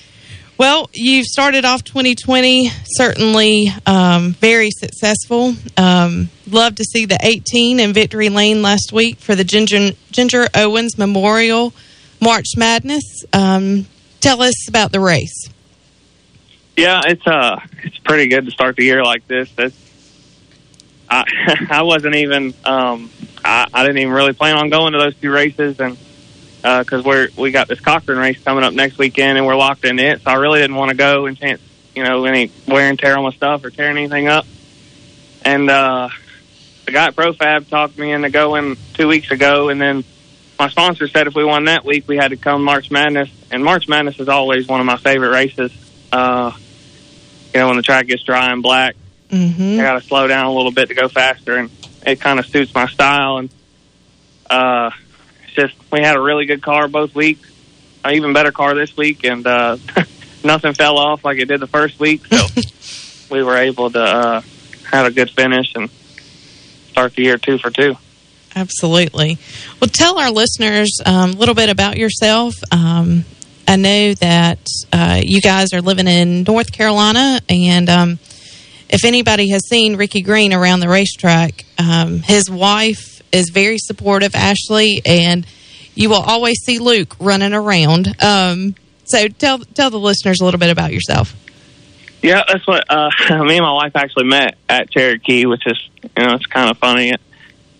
Well, 0.58 0.90
you 0.92 1.22
started 1.22 1.64
off 1.64 1.84
2020 1.84 2.68
certainly 2.84 3.68
um, 3.86 4.32
very 4.32 4.70
successful. 4.72 5.54
Um, 5.76 6.30
love 6.50 6.74
to 6.74 6.84
see 6.84 7.06
the 7.06 7.16
18 7.22 7.78
in 7.78 7.92
Victory 7.92 8.28
Lane 8.28 8.60
last 8.60 8.92
week 8.92 9.20
for 9.20 9.36
the 9.36 9.44
Ginger, 9.44 9.90
Ginger 10.10 10.48
Owens 10.56 10.98
Memorial 10.98 11.72
March 12.20 12.56
Madness. 12.56 13.24
Um, 13.32 13.86
tell 14.18 14.42
us 14.42 14.68
about 14.68 14.90
the 14.90 14.98
race. 14.98 15.48
Yeah, 16.76 17.02
it's 17.06 17.26
uh, 17.26 17.60
it's 17.84 17.98
pretty 17.98 18.26
good 18.26 18.46
to 18.46 18.50
start 18.50 18.74
the 18.74 18.84
year 18.84 19.04
like 19.04 19.28
this. 19.28 19.48
That's, 19.52 19.76
I 21.08 21.66
I 21.70 21.82
wasn't 21.82 22.16
even 22.16 22.52
um, 22.64 23.12
I, 23.44 23.68
I 23.72 23.82
didn't 23.82 23.98
even 23.98 24.12
really 24.12 24.32
plan 24.32 24.56
on 24.56 24.70
going 24.70 24.92
to 24.92 24.98
those 24.98 25.16
two 25.16 25.30
races, 25.30 25.78
and 25.78 25.96
because 26.62 27.04
we're 27.04 27.28
we 27.36 27.50
got 27.50 27.68
this 27.68 27.80
Cochran 27.80 28.18
race 28.18 28.42
coming 28.42 28.64
up 28.64 28.74
next 28.74 28.98
weekend, 28.98 29.38
and 29.38 29.46
we're 29.46 29.56
locked 29.56 29.84
in 29.84 29.98
it, 29.98 30.22
so 30.22 30.30
I 30.30 30.34
really 30.34 30.60
didn't 30.60 30.76
want 30.76 30.90
to 30.90 30.96
go 30.96 31.26
and 31.26 31.36
chance 31.36 31.60
you 31.94 32.04
know 32.04 32.24
any 32.24 32.50
wear 32.66 32.88
and 32.88 32.98
tear 32.98 33.16
on 33.16 33.24
my 33.24 33.30
stuff 33.30 33.64
or 33.64 33.70
tearing 33.70 33.96
anything 33.96 34.28
up. 34.28 34.46
And 35.44 35.70
uh, 35.70 36.08
the 36.84 36.92
guy 36.92 37.06
at 37.06 37.16
ProFab 37.16 37.68
talked 37.68 37.98
me 37.98 38.12
into 38.12 38.30
going 38.30 38.76
two 38.94 39.08
weeks 39.08 39.30
ago, 39.30 39.68
and 39.68 39.80
then 39.80 40.04
my 40.58 40.68
sponsor 40.68 41.08
said 41.08 41.26
if 41.26 41.34
we 41.34 41.44
won 41.44 41.66
that 41.66 41.84
week, 41.84 42.08
we 42.08 42.16
had 42.16 42.28
to 42.28 42.36
come 42.36 42.64
March 42.64 42.90
Madness, 42.90 43.30
and 43.50 43.64
March 43.64 43.88
Madness 43.88 44.18
is 44.18 44.28
always 44.28 44.66
one 44.66 44.80
of 44.80 44.86
my 44.86 44.96
favorite 44.96 45.30
races. 45.30 45.72
Uh, 46.12 46.52
you 47.54 47.60
know, 47.60 47.68
when 47.68 47.76
the 47.76 47.82
track 47.82 48.06
gets 48.06 48.22
dry 48.24 48.52
and 48.52 48.62
black, 48.62 48.94
Mm-hmm. 49.30 49.78
I 49.78 49.82
got 49.82 50.00
to 50.00 50.06
slow 50.06 50.26
down 50.26 50.46
a 50.46 50.52
little 50.52 50.72
bit 50.72 50.88
to 50.88 50.94
go 50.94 51.08
faster, 51.08 51.56
and 51.56 51.70
it 52.06 52.20
kind 52.20 52.38
of 52.38 52.46
suits 52.46 52.74
my 52.74 52.86
style. 52.86 53.38
And 53.38 53.50
uh, 54.48 54.90
just 55.58 55.74
we 55.90 56.00
had 56.00 56.16
a 56.16 56.20
really 56.20 56.46
good 56.46 56.62
car 56.62 56.88
both 56.88 57.14
weeks, 57.14 57.50
an 58.04 58.14
even 58.14 58.32
better 58.32 58.52
car 58.52 58.74
this 58.74 58.96
week, 58.96 59.24
and 59.24 59.46
uh, 59.46 59.76
nothing 60.44 60.72
fell 60.74 60.98
off 60.98 61.24
like 61.24 61.38
it 61.38 61.46
did 61.46 61.60
the 61.60 61.66
first 61.66 61.98
week. 61.98 62.24
So 62.26 62.46
we 63.34 63.42
were 63.42 63.56
able 63.56 63.90
to 63.90 64.00
uh, 64.00 64.40
have 64.90 65.06
a 65.06 65.10
good 65.10 65.30
finish 65.30 65.74
and 65.74 65.90
start 66.90 67.14
the 67.14 67.22
year 67.22 67.38
two 67.38 67.58
for 67.58 67.70
two. 67.70 67.96
Absolutely. 68.54 69.38
Well, 69.80 69.90
tell 69.92 70.18
our 70.18 70.30
listeners 70.30 70.98
um, 71.04 71.30
a 71.30 71.34
little 71.34 71.54
bit 71.54 71.68
about 71.68 71.96
yourself. 71.96 72.54
Um, 72.72 73.24
I 73.66 73.76
know 73.76 74.14
that 74.14 74.66
uh, 74.92 75.20
you 75.22 75.40
guys 75.40 75.72
are 75.74 75.82
living 75.82 76.08
in 76.08 76.44
North 76.44 76.72
Carolina, 76.72 77.40
and 77.48 77.88
um, 77.90 78.18
if 78.88 79.04
anybody 79.04 79.50
has 79.50 79.68
seen 79.68 79.96
Ricky 79.96 80.22
Green 80.22 80.54
around 80.54 80.80
the 80.80 80.88
racetrack, 80.88 81.64
um, 81.78 82.20
his 82.20 82.48
wife 82.48 83.17
is 83.32 83.50
very 83.50 83.78
supportive, 83.78 84.34
Ashley, 84.34 85.02
and 85.04 85.46
you 85.94 86.08
will 86.08 86.22
always 86.22 86.58
see 86.64 86.78
Luke 86.78 87.16
running 87.18 87.52
around. 87.52 88.22
Um, 88.22 88.74
so 89.04 89.28
tell 89.28 89.58
tell 89.58 89.90
the 89.90 89.98
listeners 89.98 90.40
a 90.40 90.44
little 90.44 90.60
bit 90.60 90.70
about 90.70 90.92
yourself. 90.92 91.34
Yeah, 92.22 92.42
that's 92.46 92.66
what 92.66 92.84
uh, 92.90 93.10
me 93.44 93.56
and 93.56 93.64
my 93.64 93.72
wife 93.72 93.96
actually 93.96 94.24
met 94.24 94.56
at 94.68 94.90
Cherokee, 94.90 95.46
which 95.46 95.66
is 95.66 95.78
you 96.02 96.24
know 96.24 96.34
it's 96.34 96.46
kind 96.46 96.70
of 96.70 96.78
funny. 96.78 97.12
I 97.12 97.16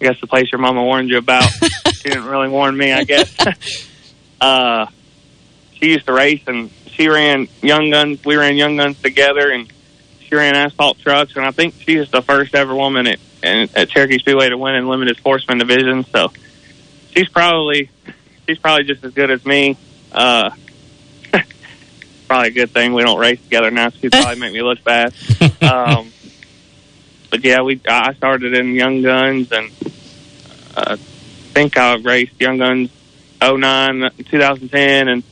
guess 0.01 0.20
the 0.20 0.26
place 0.26 0.51
your 0.53 0.61
mama 0.61 0.82
warned 0.82 1.11
you 1.11 1.18
about. 1.18 1.42
she 1.92 2.09
didn't 2.09 2.26
really 2.26 2.49
warn 2.49 2.76
me, 2.76 2.92
I 2.92 3.05
guess. 3.05 3.34
uh, 4.40 4.86
she 5.74 5.90
used 5.90 6.07
to 6.07 6.12
race, 6.12 6.42
and 6.46 6.70
she 6.86 7.09
ran 7.09 7.49
Young 7.62 7.90
Guns. 7.90 8.24
We 8.24 8.36
ran 8.36 8.57
Young 8.57 8.76
Guns 8.76 9.01
together, 9.03 9.51
and 9.51 9.72
she 10.20 10.34
ran 10.34 10.55
asphalt 10.55 10.99
trucks. 11.01 11.36
And 11.36 11.44
I 11.44 11.51
think 11.51 11.74
she 11.80 11.99
was 11.99 12.11
the 12.11 12.22
first 12.22 12.55
ever 12.55 12.74
woman 12.74 13.07
at 13.07 13.18
and 13.43 13.70
at 13.76 13.89
Cherokee 13.91 14.18
Speedway 14.18 14.49
to 14.49 14.59
win 14.59 14.74
in 14.74 14.89
limited 14.89 15.16
sportsman 15.16 15.59
division. 15.59 16.05
So 16.05 16.32
she's 17.14 17.28
probably 17.28 17.91
she's 18.47 18.59
probably 18.59 18.84
just 18.84 19.05
as 19.05 19.12
good 19.12 19.30
as 19.30 19.45
me. 19.45 19.76
Uh, 20.12 20.51
probably 22.28 22.49
a 22.49 22.53
good 22.53 22.70
thing 22.70 22.95
we 22.95 23.03
don't 23.03 23.18
race 23.18 23.41
together 23.43 23.70
now. 23.70 23.91
She'd 23.91 24.12
probably 24.12 24.41
make 24.41 24.53
me 24.53 24.62
look 24.62 24.82
bad. 24.84 25.14
Um, 25.61 26.12
but 27.30 27.45
yeah, 27.45 27.61
we 27.61 27.80
I 27.86 28.14
started 28.14 28.55
in 28.55 28.74
Young 28.74 29.03
Guns, 29.03 29.53
and 29.53 29.70
uh, 30.74 30.93
I 30.93 30.97
think 30.97 31.76
I 31.76 31.97
raced 31.97 32.41
Young 32.41 32.57
Guns 32.59 32.91
09, 33.43 34.11
2010, 34.16 35.09
and 35.09 35.22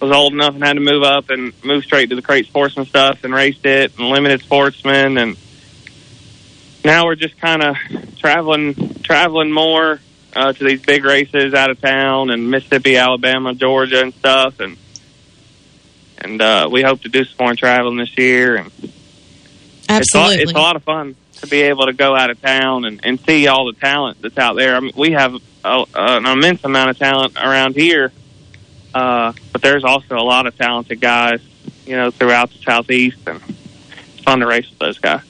was 0.00 0.12
old 0.12 0.32
enough 0.32 0.54
and 0.54 0.62
had 0.62 0.74
to 0.74 0.80
move 0.80 1.02
up 1.02 1.30
and 1.30 1.52
move 1.64 1.84
straight 1.84 2.10
to 2.10 2.16
the 2.16 2.22
crate 2.22 2.46
sportsman 2.46 2.86
stuff 2.86 3.24
and 3.24 3.34
raced 3.34 3.64
it 3.66 3.98
and 3.98 4.08
limited 4.08 4.42
sportsman 4.42 5.18
and 5.18 5.36
now 6.88 7.04
we're 7.04 7.16
just 7.16 7.38
kind 7.38 7.62
of 7.62 7.76
traveling 8.16 8.94
traveling 9.02 9.52
more 9.52 10.00
uh, 10.34 10.52
to 10.54 10.64
these 10.64 10.80
big 10.80 11.04
races 11.04 11.52
out 11.52 11.70
of 11.70 11.78
town 11.80 12.30
and 12.30 12.50
Mississippi, 12.50 12.96
Alabama, 12.96 13.54
Georgia, 13.54 14.00
and 14.00 14.14
stuff, 14.14 14.58
and 14.58 14.78
and 16.16 16.40
uh, 16.40 16.68
we 16.72 16.82
hope 16.82 17.02
to 17.02 17.10
do 17.10 17.24
some 17.24 17.44
more 17.44 17.54
traveling 17.54 17.98
this 17.98 18.16
year. 18.16 18.56
And 18.56 18.72
it's 18.80 18.84
a, 19.90 19.92
Absolutely. 19.92 20.42
it's 20.44 20.52
a 20.52 20.58
lot 20.58 20.76
of 20.76 20.82
fun 20.82 21.14
to 21.40 21.46
be 21.46 21.60
able 21.62 21.86
to 21.86 21.92
go 21.92 22.16
out 22.16 22.30
of 22.30 22.40
town 22.40 22.86
and, 22.86 23.00
and 23.04 23.20
see 23.20 23.46
all 23.46 23.66
the 23.66 23.78
talent 23.78 24.22
that's 24.22 24.38
out 24.38 24.56
there. 24.56 24.74
I 24.74 24.80
mean, 24.80 24.92
we 24.96 25.12
have 25.12 25.34
a, 25.64 25.84
an 25.94 26.26
immense 26.26 26.64
amount 26.64 26.90
of 26.90 26.98
talent 26.98 27.36
around 27.36 27.76
here, 27.76 28.12
uh, 28.94 29.34
but 29.52 29.60
there's 29.60 29.84
also 29.84 30.16
a 30.16 30.24
lot 30.24 30.46
of 30.46 30.56
talented 30.56 31.02
guys, 31.02 31.42
you 31.86 31.96
know, 31.96 32.10
throughout 32.10 32.50
the 32.50 32.58
southeast, 32.58 33.18
and 33.26 33.40
it's 33.46 34.24
fun 34.24 34.40
to 34.40 34.46
race 34.46 34.68
with 34.70 34.78
those 34.78 34.98
guys. 34.98 35.27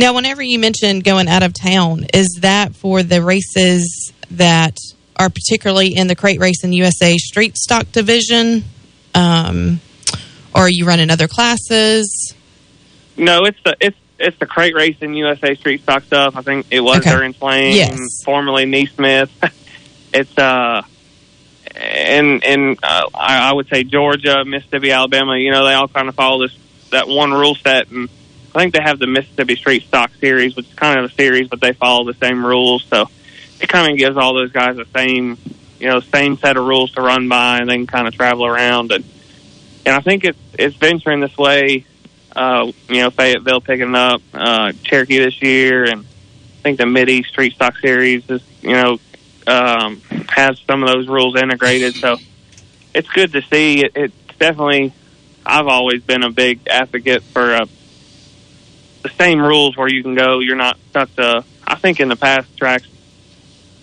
Now, 0.00 0.14
whenever 0.14 0.40
you 0.40 0.58
mentioned 0.58 1.04
going 1.04 1.28
out 1.28 1.42
of 1.42 1.52
town, 1.52 2.06
is 2.14 2.38
that 2.40 2.74
for 2.74 3.02
the 3.02 3.20
races 3.22 4.14
that 4.30 4.74
are 5.14 5.28
particularly 5.28 5.94
in 5.94 6.06
the 6.06 6.16
Crate 6.16 6.40
race 6.40 6.64
Racing 6.64 6.72
USA 6.72 7.18
Street 7.18 7.54
Stock 7.58 7.92
Division? 7.92 8.64
Um, 9.14 9.78
or 10.54 10.62
are 10.62 10.70
you 10.70 10.86
running 10.86 11.10
other 11.10 11.28
classes? 11.28 12.34
No, 13.18 13.44
it's 13.44 13.58
the 13.62 13.76
it's 13.78 13.96
it's 14.18 14.38
the 14.38 14.46
crate 14.46 14.74
racing 14.74 15.12
USA 15.12 15.54
street 15.54 15.82
stock 15.82 16.02
stuff. 16.04 16.34
I 16.34 16.40
think 16.40 16.64
it 16.70 16.80
was 16.80 17.00
Okay. 17.00 17.10
during 17.10 17.34
Flame, 17.34 17.74
Yes. 17.74 18.22
formerly 18.24 18.64
NeSmith. 18.64 19.28
it's 20.14 20.38
uh, 20.38 20.80
and 21.74 22.42
and 22.42 22.78
uh, 22.82 23.02
I, 23.12 23.50
I 23.50 23.52
would 23.52 23.68
say 23.68 23.84
Georgia, 23.84 24.46
Mississippi, 24.46 24.92
Alabama. 24.92 25.36
You 25.36 25.50
know, 25.50 25.66
they 25.66 25.74
all 25.74 25.88
kind 25.88 26.08
of 26.08 26.14
follow 26.14 26.46
this 26.48 26.56
that 26.90 27.06
one 27.06 27.32
rule 27.32 27.54
set, 27.54 27.90
and 27.90 28.08
I 28.54 28.58
think 28.58 28.74
they 28.74 28.82
have 28.82 28.98
the 28.98 29.06
Mississippi 29.06 29.56
Street 29.56 29.84
Stock 29.84 30.10
Series, 30.20 30.56
which 30.56 30.68
is 30.68 30.74
kind 30.74 30.98
of 30.98 31.10
a 31.10 31.14
series, 31.14 31.48
but 31.48 31.60
they 31.60 31.72
follow 31.72 32.04
the 32.04 32.14
same 32.14 32.44
rules. 32.44 32.84
So 32.84 33.08
it 33.60 33.68
kind 33.68 33.92
of 33.92 33.98
gives 33.98 34.16
all 34.16 34.34
those 34.34 34.50
guys 34.50 34.76
the 34.76 34.86
same, 34.86 35.38
you 35.78 35.86
know, 35.88 36.00
same 36.00 36.36
set 36.36 36.56
of 36.56 36.64
rules 36.64 36.92
to 36.92 37.00
run 37.00 37.28
by, 37.28 37.58
and 37.58 37.70
they 37.70 37.76
can 37.76 37.86
kind 37.86 38.08
of 38.08 38.14
travel 38.14 38.44
around. 38.44 38.90
And 38.90 39.04
and 39.86 39.94
I 39.94 40.00
think 40.00 40.24
it's 40.24 40.38
it's 40.58 40.76
venturing 40.76 41.20
this 41.20 41.36
way. 41.36 41.84
Uh, 42.34 42.72
you 42.88 43.02
know, 43.02 43.10
Fayetteville 43.10 43.60
picking 43.60 43.94
up 43.94 44.22
uh, 44.34 44.72
Cherokee 44.82 45.18
this 45.18 45.40
year, 45.42 45.84
and 45.84 46.04
I 46.04 46.62
think 46.62 46.78
the 46.78 46.86
Mid 46.86 47.08
East 47.08 47.30
Street 47.30 47.54
Stock 47.54 47.76
Series 47.78 48.28
is 48.28 48.42
you 48.62 48.72
know 48.72 48.98
um, 49.46 50.00
has 50.28 50.58
some 50.66 50.82
of 50.82 50.90
those 50.90 51.08
rules 51.08 51.36
integrated. 51.36 51.94
So 51.96 52.16
it's 52.94 53.08
good 53.08 53.32
to 53.32 53.42
see. 53.42 53.84
It, 53.84 53.92
it's 53.94 54.38
definitely. 54.38 54.92
I've 55.44 55.68
always 55.68 56.02
been 56.02 56.22
a 56.22 56.30
big 56.30 56.68
advocate 56.68 57.22
for 57.22 57.54
uh, 57.54 57.66
the 59.02 59.10
same 59.10 59.40
rules 59.40 59.76
where 59.76 59.88
you 59.88 60.02
can 60.02 60.14
go. 60.14 60.40
You're 60.40 60.56
not 60.56 60.78
stuck 60.90 61.14
to. 61.16 61.44
I 61.66 61.74
think 61.76 62.00
in 62.00 62.08
the 62.08 62.16
past 62.16 62.56
tracks 62.56 62.86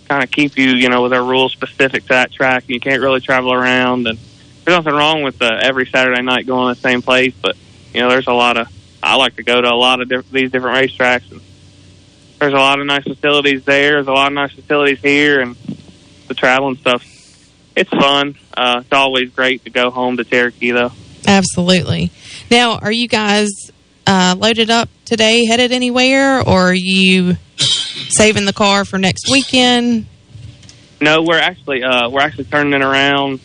kind 0.07 0.24
of 0.24 0.32
keep 0.32 0.57
you, 0.57 0.70
you 0.70 0.89
know, 0.89 1.03
with 1.03 1.11
their 1.11 1.24
rules 1.24 1.51
specific 1.51 2.03
to 2.03 2.09
that 2.09 2.32
track. 2.32 2.63
And 2.63 2.72
you 2.72 2.80
can't 2.80 3.01
really 3.01 3.20
travel 3.20 3.51
around, 3.51 4.07
and 4.07 4.18
there's 4.63 4.78
nothing 4.78 4.93
wrong 4.93 5.24
with 5.24 5.41
uh, 5.41 5.59
every 5.61 5.88
Saturday 5.88 6.22
night 6.22 6.45
going 6.45 6.74
to 6.74 6.80
the 6.80 6.88
same 6.88 7.01
place. 7.01 7.34
But 7.41 7.55
you 7.93 8.01
know, 8.01 8.09
there's 8.09 8.28
a 8.28 8.34
lot 8.34 8.57
of. 8.57 8.68
I 9.01 9.15
like 9.15 9.36
to 9.36 9.43
go 9.43 9.61
to 9.61 9.68
a 9.68 9.76
lot 9.76 10.01
of 10.01 10.09
diff- 10.09 10.32
these 10.32 10.51
different 10.51 10.78
racetracks, 10.78 11.32
and 11.32 11.41
there's 12.39 12.53
a 12.53 12.57
lot 12.57 12.80
of 12.80 12.86
nice 12.86 13.03
facilities 13.03 13.63
there. 13.63 13.93
There's 13.93 14.07
a 14.07 14.13
lot 14.13 14.28
of 14.28 14.34
nice 14.34 14.53
facilities 14.53 14.99
here, 14.99 15.41
and 15.41 15.55
the 16.28 16.34
traveling 16.34 16.78
stuff. 16.78 17.05
It's 17.76 17.89
fun. 17.91 18.36
Uh, 18.55 18.82
it's 18.82 18.91
always 18.91 19.30
great 19.32 19.63
to 19.65 19.70
go 19.70 19.91
home 19.91 20.18
to 20.18 20.24
Cherokee, 20.24 20.72
though. 20.72 20.91
Absolutely. 21.28 22.11
Now, 22.49 22.80
are 22.80 22.91
you 22.91 23.07
guys 23.07 23.72
uh, 24.08 24.36
loaded 24.38 24.70
up 24.70 24.89
today, 25.05 25.45
headed 25.45 25.72
anywhere, 25.72 26.39
or 26.41 26.70
are 26.70 26.74
you 26.74 27.36
saving 28.10 28.45
the 28.45 28.53
car 28.53 28.86
for 28.86 28.97
next 28.97 29.30
weekend? 29.30 30.08
No, 30.99 31.22
we're 31.22 31.39
actually 31.39 31.84
uh, 31.84 32.10
we're 32.10 32.22
actually 32.22 32.45
turning 32.45 32.74
it 32.74 32.82
around 32.82 33.39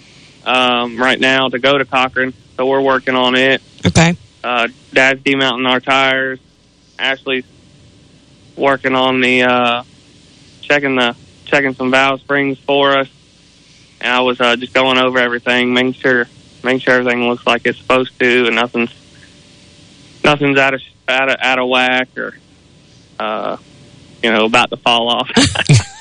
um, 0.46 0.96
right 0.96 1.20
now 1.20 1.48
to 1.48 1.58
go 1.58 1.76
to 1.76 1.84
Cochran, 1.84 2.32
so 2.56 2.66
we're 2.66 2.80
working 2.80 3.14
on 3.14 3.34
it. 3.34 3.60
Okay. 3.84 4.16
Uh, 4.42 4.68
Dad's 4.92 5.22
demounting 5.22 5.66
our 5.66 5.80
tires. 5.80 6.38
Ashley's 6.98 7.44
working 8.56 8.94
on 8.94 9.20
the 9.20 9.42
uh, 9.42 9.82
checking 10.62 10.96
the 10.96 11.16
checking 11.44 11.74
some 11.74 11.90
valve 11.90 12.20
springs 12.20 12.58
for 12.58 12.96
us. 12.96 13.08
And 14.00 14.12
I 14.12 14.20
was 14.20 14.40
uh, 14.40 14.56
just 14.56 14.72
going 14.72 14.98
over 14.98 15.18
everything, 15.18 15.74
making 15.74 15.94
sure 15.94 16.26
making 16.64 16.80
sure 16.80 16.94
everything 16.94 17.28
looks 17.28 17.46
like 17.46 17.66
it's 17.66 17.78
supposed 17.78 18.18
to, 18.20 18.46
and 18.46 18.56
nothing's 18.56 18.92
nothing's 20.24 20.58
out 20.58 20.74
of 20.74 20.80
out 21.08 21.30
of 21.30 21.36
out 21.40 21.58
of 21.58 21.68
whack 21.68 22.08
or 22.16 22.34
uh, 23.18 23.56
you 24.22 24.30
know 24.32 24.44
about 24.44 24.70
to 24.70 24.76
fall 24.76 25.08
off. 25.08 25.30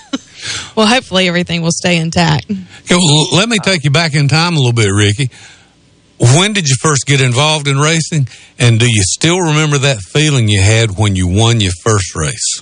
Well, 0.76 0.88
hopefully 0.88 1.28
everything 1.28 1.62
will 1.62 1.72
stay 1.72 1.98
intact. 1.98 2.50
Okay, 2.50 2.96
well, 2.96 3.36
let 3.36 3.50
me 3.50 3.60
take 3.60 3.84
you 3.84 3.92
back 3.92 4.16
in 4.16 4.28
time 4.28 4.56
a 4.56 4.58
little 4.58 4.74
bit, 4.74 4.90
Ricky. 4.90 5.30
When 6.18 6.54
did 6.54 6.68
you 6.68 6.76
first 6.82 7.06
get 7.06 7.20
involved 7.20 7.68
in 7.68 7.78
racing? 7.78 8.28
And 8.58 8.80
do 8.80 8.86
you 8.86 9.04
still 9.04 9.40
remember 9.40 9.80
that 9.80 10.00
feeling 10.00 10.48
you 10.48 10.62
had 10.62 10.98
when 10.98 11.16
you 11.16 11.28
won 11.28 11.60
your 11.60 11.74
first 11.84 12.16
race? 12.16 12.62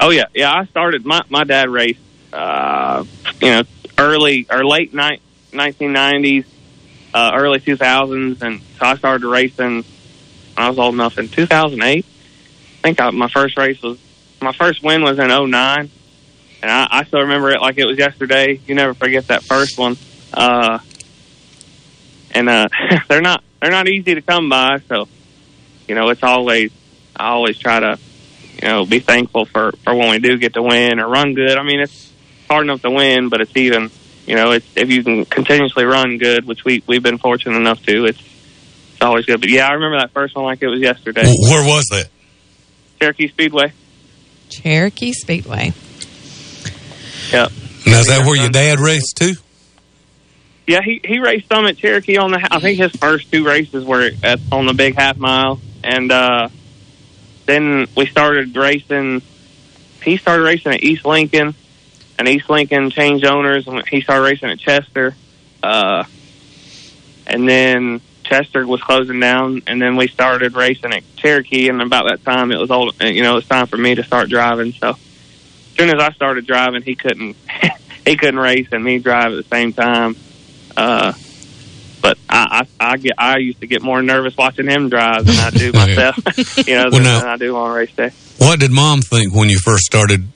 Oh 0.00 0.10
yeah, 0.10 0.26
yeah. 0.34 0.52
I 0.52 0.64
started 0.66 1.04
my 1.04 1.22
my 1.28 1.44
dad 1.44 1.68
raced, 1.68 2.00
uh, 2.32 3.04
you 3.40 3.48
know, 3.48 3.62
early 3.96 4.46
or 4.50 4.64
late 4.64 4.92
night 4.94 5.20
nineteen 5.52 5.92
nineties, 5.92 6.44
uh, 7.14 7.32
early 7.34 7.60
two 7.60 7.76
thousands, 7.76 8.42
and 8.42 8.60
so 8.78 8.86
I 8.86 8.96
started 8.96 9.26
racing. 9.26 9.84
When 10.58 10.66
I 10.66 10.70
was 10.70 10.78
old 10.80 10.94
enough 10.94 11.18
in 11.18 11.28
two 11.28 11.46
thousand 11.46 11.84
eight. 11.84 12.04
I 12.04 12.80
think 12.82 13.00
I, 13.00 13.10
my 13.10 13.28
first 13.28 13.56
race 13.56 13.80
was 13.80 13.96
my 14.42 14.52
first 14.52 14.82
win 14.82 15.02
was 15.02 15.20
in 15.20 15.30
oh 15.30 15.46
nine, 15.46 15.88
and 16.60 16.68
I, 16.68 16.88
I 16.90 17.04
still 17.04 17.20
remember 17.20 17.50
it 17.50 17.60
like 17.60 17.78
it 17.78 17.84
was 17.84 17.96
yesterday. 17.96 18.60
You 18.66 18.74
never 18.74 18.92
forget 18.92 19.28
that 19.28 19.44
first 19.44 19.78
one. 19.78 19.96
Uh, 20.34 20.80
and 22.32 22.48
uh, 22.48 22.68
they're 23.08 23.20
not 23.20 23.44
they're 23.62 23.70
not 23.70 23.86
easy 23.86 24.16
to 24.16 24.20
come 24.20 24.48
by, 24.48 24.80
so 24.88 25.06
you 25.86 25.94
know 25.94 26.08
it's 26.08 26.24
always 26.24 26.72
I 27.14 27.28
always 27.28 27.56
try 27.56 27.78
to 27.78 28.00
you 28.60 28.68
know, 28.68 28.84
be 28.84 28.98
thankful 28.98 29.44
for 29.44 29.70
for 29.84 29.94
when 29.94 30.10
we 30.10 30.18
do 30.18 30.38
get 30.38 30.54
to 30.54 30.62
win 30.62 30.98
or 30.98 31.06
run 31.06 31.34
good. 31.34 31.56
I 31.56 31.62
mean, 31.62 31.78
it's 31.78 32.12
hard 32.50 32.64
enough 32.64 32.82
to 32.82 32.90
win, 32.90 33.28
but 33.28 33.40
it's 33.40 33.56
even, 33.56 33.92
you 34.26 34.34
know, 34.34 34.50
it's 34.50 34.66
if 34.74 34.90
you 34.90 35.04
can 35.04 35.24
continuously 35.24 35.84
run 35.84 36.18
good, 36.18 36.46
which 36.46 36.64
we 36.64 36.82
we've 36.88 37.02
been 37.02 37.18
fortunate 37.18 37.56
enough 37.56 37.80
to. 37.84 38.06
It's 38.06 38.20
always 39.00 39.26
good. 39.26 39.40
But 39.40 39.50
yeah, 39.50 39.68
I 39.68 39.72
remember 39.72 39.98
that 39.98 40.12
first 40.12 40.34
one 40.34 40.44
like 40.44 40.62
it 40.62 40.68
was 40.68 40.80
yesterday. 40.80 41.22
Where 41.24 41.66
was 41.66 41.84
that? 41.90 42.08
Cherokee 43.00 43.28
Speedway. 43.28 43.72
Cherokee 44.48 45.12
Speedway. 45.12 45.72
Yeah. 47.32 47.48
Now, 47.86 48.00
is 48.00 48.06
that 48.08 48.24
where 48.26 48.36
your 48.36 48.50
dad 48.50 48.80
raced 48.80 49.16
too? 49.16 49.34
Yeah, 50.66 50.80
he 50.82 51.00
he 51.02 51.18
raced 51.18 51.48
some 51.48 51.66
at 51.66 51.78
Cherokee 51.78 52.18
on 52.18 52.30
the. 52.30 52.46
I 52.50 52.60
think 52.60 52.78
his 52.78 52.92
first 52.92 53.32
two 53.32 53.44
races 53.46 53.84
were 53.84 54.10
at 54.22 54.40
on 54.52 54.66
the 54.66 54.74
big 54.74 54.96
half 54.96 55.16
mile, 55.16 55.60
and 55.82 56.12
uh, 56.12 56.48
then 57.46 57.86
we 57.96 58.06
started 58.06 58.54
racing. 58.54 59.22
He 60.02 60.18
started 60.18 60.42
racing 60.42 60.72
at 60.72 60.82
East 60.82 61.06
Lincoln, 61.06 61.54
and 62.18 62.28
East 62.28 62.50
Lincoln 62.50 62.90
changed 62.90 63.24
owners, 63.24 63.66
and 63.66 63.86
he 63.88 64.02
started 64.02 64.24
racing 64.24 64.50
at 64.50 64.58
Chester. 64.58 65.14
Uh, 65.62 66.04
and 67.26 67.48
then 67.48 68.00
Chester 68.28 68.66
was 68.66 68.82
closing 68.82 69.20
down, 69.20 69.62
and 69.66 69.80
then 69.80 69.96
we 69.96 70.06
started 70.08 70.54
racing 70.54 70.92
at 70.92 71.02
Cherokee. 71.16 71.68
And 71.68 71.80
about 71.80 72.04
that 72.08 72.24
time, 72.24 72.52
it 72.52 72.58
was 72.58 72.70
all 72.70 72.90
you 73.00 73.22
know. 73.22 73.32
It 73.32 73.36
was 73.36 73.46
time 73.48 73.66
for 73.66 73.78
me 73.78 73.94
to 73.94 74.02
start 74.04 74.28
driving. 74.28 74.72
So 74.72 74.90
as 74.90 74.96
soon 75.78 75.88
as 75.88 76.00
I 76.00 76.12
started 76.12 76.46
driving, 76.46 76.82
he 76.82 76.94
couldn't 76.94 77.36
he 78.06 78.16
couldn't 78.16 78.38
race 78.40 78.68
and 78.72 78.84
me 78.84 78.98
drive 78.98 79.32
at 79.32 79.36
the 79.36 79.48
same 79.50 79.72
time. 79.72 80.16
Uh, 80.76 81.12
but 82.02 82.18
I, 82.28 82.66
I 82.80 82.92
I 82.92 82.96
get 82.98 83.12
I 83.18 83.38
used 83.38 83.60
to 83.60 83.66
get 83.66 83.82
more 83.82 84.02
nervous 84.02 84.36
watching 84.36 84.68
him 84.68 84.88
drive 84.90 85.24
than 85.24 85.36
I 85.36 85.50
do 85.50 85.72
myself. 85.74 86.16
you 86.68 86.74
know, 86.74 86.82
Well, 86.84 86.90
than, 86.90 87.02
now- 87.04 87.20
than 87.20 87.28
I 87.28 87.36
do 87.36 87.56
on 87.56 87.70
race 87.72 87.92
day. 87.96 88.10
What 88.38 88.60
did 88.60 88.70
mom 88.70 89.00
think 89.00 89.34
when 89.34 89.48
you 89.48 89.58
first 89.58 89.84
started 89.86 90.28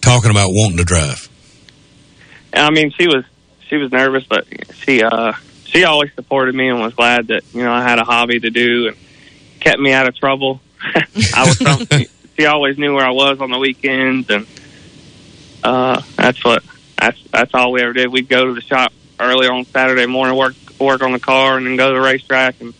talking 0.00 0.30
about 0.30 0.48
wanting 0.50 0.78
to 0.78 0.84
drive? 0.84 1.28
I 2.52 2.70
mean, 2.70 2.90
she 2.98 3.06
was 3.06 3.24
she 3.68 3.76
was 3.76 3.92
nervous, 3.92 4.24
but 4.28 4.46
she 4.84 5.02
uh 5.02 5.32
she 5.68 5.84
always 5.84 6.12
supported 6.14 6.54
me 6.54 6.68
and 6.68 6.80
was 6.80 6.94
glad 6.94 7.28
that 7.28 7.42
you 7.52 7.62
know 7.62 7.72
I 7.72 7.82
had 7.82 7.98
a 7.98 8.04
hobby 8.04 8.40
to 8.40 8.50
do 8.50 8.88
and 8.88 8.96
kept 9.60 9.80
me 9.80 9.92
out 9.92 10.08
of 10.08 10.16
trouble. 10.16 10.60
I 11.34 11.44
was 11.46 11.58
some, 11.58 11.86
she 12.38 12.46
always 12.46 12.78
knew 12.78 12.94
where 12.94 13.04
I 13.04 13.10
was 13.10 13.40
on 13.40 13.50
the 13.50 13.58
weekends, 13.58 14.30
and 14.30 14.46
uh 15.62 16.00
that's 16.16 16.42
what 16.44 16.62
that's 16.96 17.22
that's 17.30 17.54
all 17.54 17.72
we 17.72 17.82
ever 17.82 17.92
did. 17.92 18.08
We'd 18.08 18.28
go 18.28 18.46
to 18.46 18.54
the 18.54 18.60
shop 18.60 18.92
earlier 19.20 19.52
on 19.52 19.64
Saturday 19.66 20.06
morning, 20.06 20.36
work 20.36 20.54
work 20.78 21.02
on 21.02 21.12
the 21.12 21.20
car, 21.20 21.56
and 21.56 21.66
then 21.66 21.76
go 21.76 21.92
to 21.92 21.98
the 21.98 22.04
racetrack. 22.04 22.60
And 22.60 22.74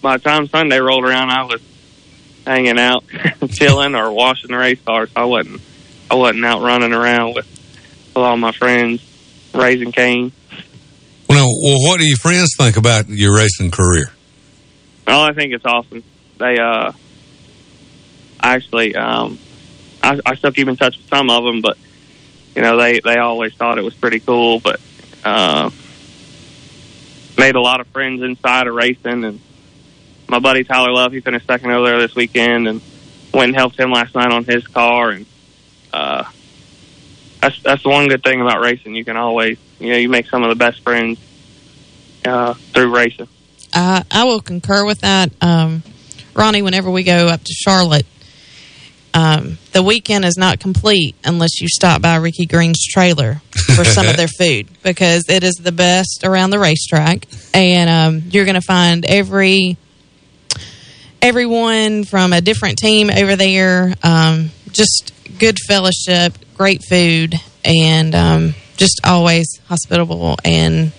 by 0.00 0.16
the 0.16 0.22
time 0.22 0.46
Sunday 0.48 0.78
rolled 0.78 1.04
around, 1.04 1.30
I 1.30 1.44
was 1.44 1.60
hanging 2.46 2.78
out, 2.78 3.04
chilling, 3.50 3.94
or 3.94 4.12
washing 4.12 4.50
the 4.50 4.58
race 4.58 4.80
cars. 4.84 5.10
I 5.16 5.24
wasn't 5.24 5.60
I 6.10 6.14
wasn't 6.14 6.44
out 6.44 6.62
running 6.62 6.92
around 6.92 7.34
with 7.34 7.46
with 8.08 8.16
all 8.16 8.36
my 8.36 8.52
friends 8.52 9.02
raising 9.54 9.92
cane. 9.92 10.32
Well, 11.28 11.38
now, 11.38 11.46
well, 11.62 11.78
what 11.82 12.00
do 12.00 12.06
your 12.06 12.16
friends 12.16 12.54
think 12.56 12.76
about 12.76 13.08
your 13.08 13.36
racing 13.36 13.70
career? 13.70 14.10
Oh, 15.06 15.22
I 15.22 15.32
think 15.32 15.52
it's 15.52 15.64
awesome. 15.64 16.02
They 16.38 16.58
uh, 16.58 16.92
actually, 18.40 18.94
um, 18.94 19.38
I, 20.02 20.20
I 20.24 20.34
still 20.36 20.52
keep 20.52 20.68
in 20.68 20.76
touch 20.76 20.96
with 20.96 21.08
some 21.08 21.30
of 21.30 21.44
them, 21.44 21.60
but 21.60 21.76
you 22.54 22.62
know, 22.62 22.76
they 22.76 23.00
they 23.00 23.16
always 23.16 23.54
thought 23.54 23.78
it 23.78 23.84
was 23.84 23.94
pretty 23.94 24.20
cool. 24.20 24.60
But 24.60 24.80
uh, 25.24 25.70
made 27.36 27.54
a 27.54 27.60
lot 27.60 27.80
of 27.80 27.86
friends 27.88 28.22
inside 28.22 28.66
of 28.66 28.74
racing, 28.74 29.24
and 29.24 29.40
my 30.28 30.38
buddy 30.38 30.64
Tyler 30.64 30.92
Love, 30.92 31.12
he 31.12 31.20
finished 31.20 31.46
second 31.46 31.70
over 31.70 31.86
there 31.86 32.00
this 32.00 32.14
weekend, 32.14 32.68
and 32.68 32.80
went 33.32 33.48
and 33.48 33.56
helped 33.56 33.78
him 33.78 33.90
last 33.90 34.14
night 34.14 34.30
on 34.30 34.44
his 34.44 34.66
car, 34.66 35.10
and 35.10 35.26
uh, 35.92 36.24
that's 37.40 37.60
that's 37.62 37.82
the 37.82 37.88
one 37.88 38.08
good 38.08 38.22
thing 38.22 38.40
about 38.40 38.60
racing. 38.60 38.94
You 38.94 39.04
can 39.04 39.16
always, 39.16 39.58
you 39.78 39.90
know, 39.90 39.96
you 39.96 40.08
make 40.08 40.26
some 40.26 40.42
of 40.42 40.48
the 40.48 40.56
best 40.56 40.82
friends 40.82 41.18
uh, 42.24 42.54
through 42.54 42.94
racing. 42.94 43.28
Uh, 43.72 44.02
I 44.10 44.24
will 44.24 44.40
concur 44.40 44.84
with 44.84 45.00
that. 45.00 45.30
Um, 45.40 45.82
Ronnie, 46.34 46.62
whenever 46.62 46.90
we 46.90 47.02
go 47.02 47.26
up 47.26 47.42
to 47.42 47.52
Charlotte, 47.52 48.06
um, 49.14 49.58
the 49.72 49.82
weekend 49.82 50.24
is 50.24 50.36
not 50.36 50.60
complete 50.60 51.16
unless 51.24 51.60
you 51.60 51.68
stop 51.68 52.02
by 52.02 52.16
Ricky 52.16 52.46
Green's 52.46 52.84
trailer 52.84 53.40
for 53.74 53.84
some 53.84 54.06
of 54.06 54.16
their 54.16 54.28
food 54.38 54.68
because 54.82 55.28
it 55.28 55.42
is 55.42 55.54
the 55.54 55.72
best 55.72 56.22
around 56.24 56.50
the 56.50 56.58
racetrack, 56.58 57.26
and 57.54 57.90
um, 57.90 58.30
you're 58.30 58.44
going 58.44 58.54
to 58.54 58.60
find 58.60 59.04
every 59.06 59.76
everyone 61.20 62.04
from 62.04 62.32
a 62.32 62.40
different 62.40 62.78
team 62.78 63.10
over 63.10 63.36
there. 63.36 63.94
Um, 64.02 64.50
just 64.70 65.12
good 65.38 65.58
fellowship, 65.66 66.34
great 66.58 66.82
food, 66.88 67.34
and 67.64 68.14
um, 68.14 68.54
just 68.76 69.00
always 69.04 69.60
hospitable 69.68 70.36
and 70.44 70.92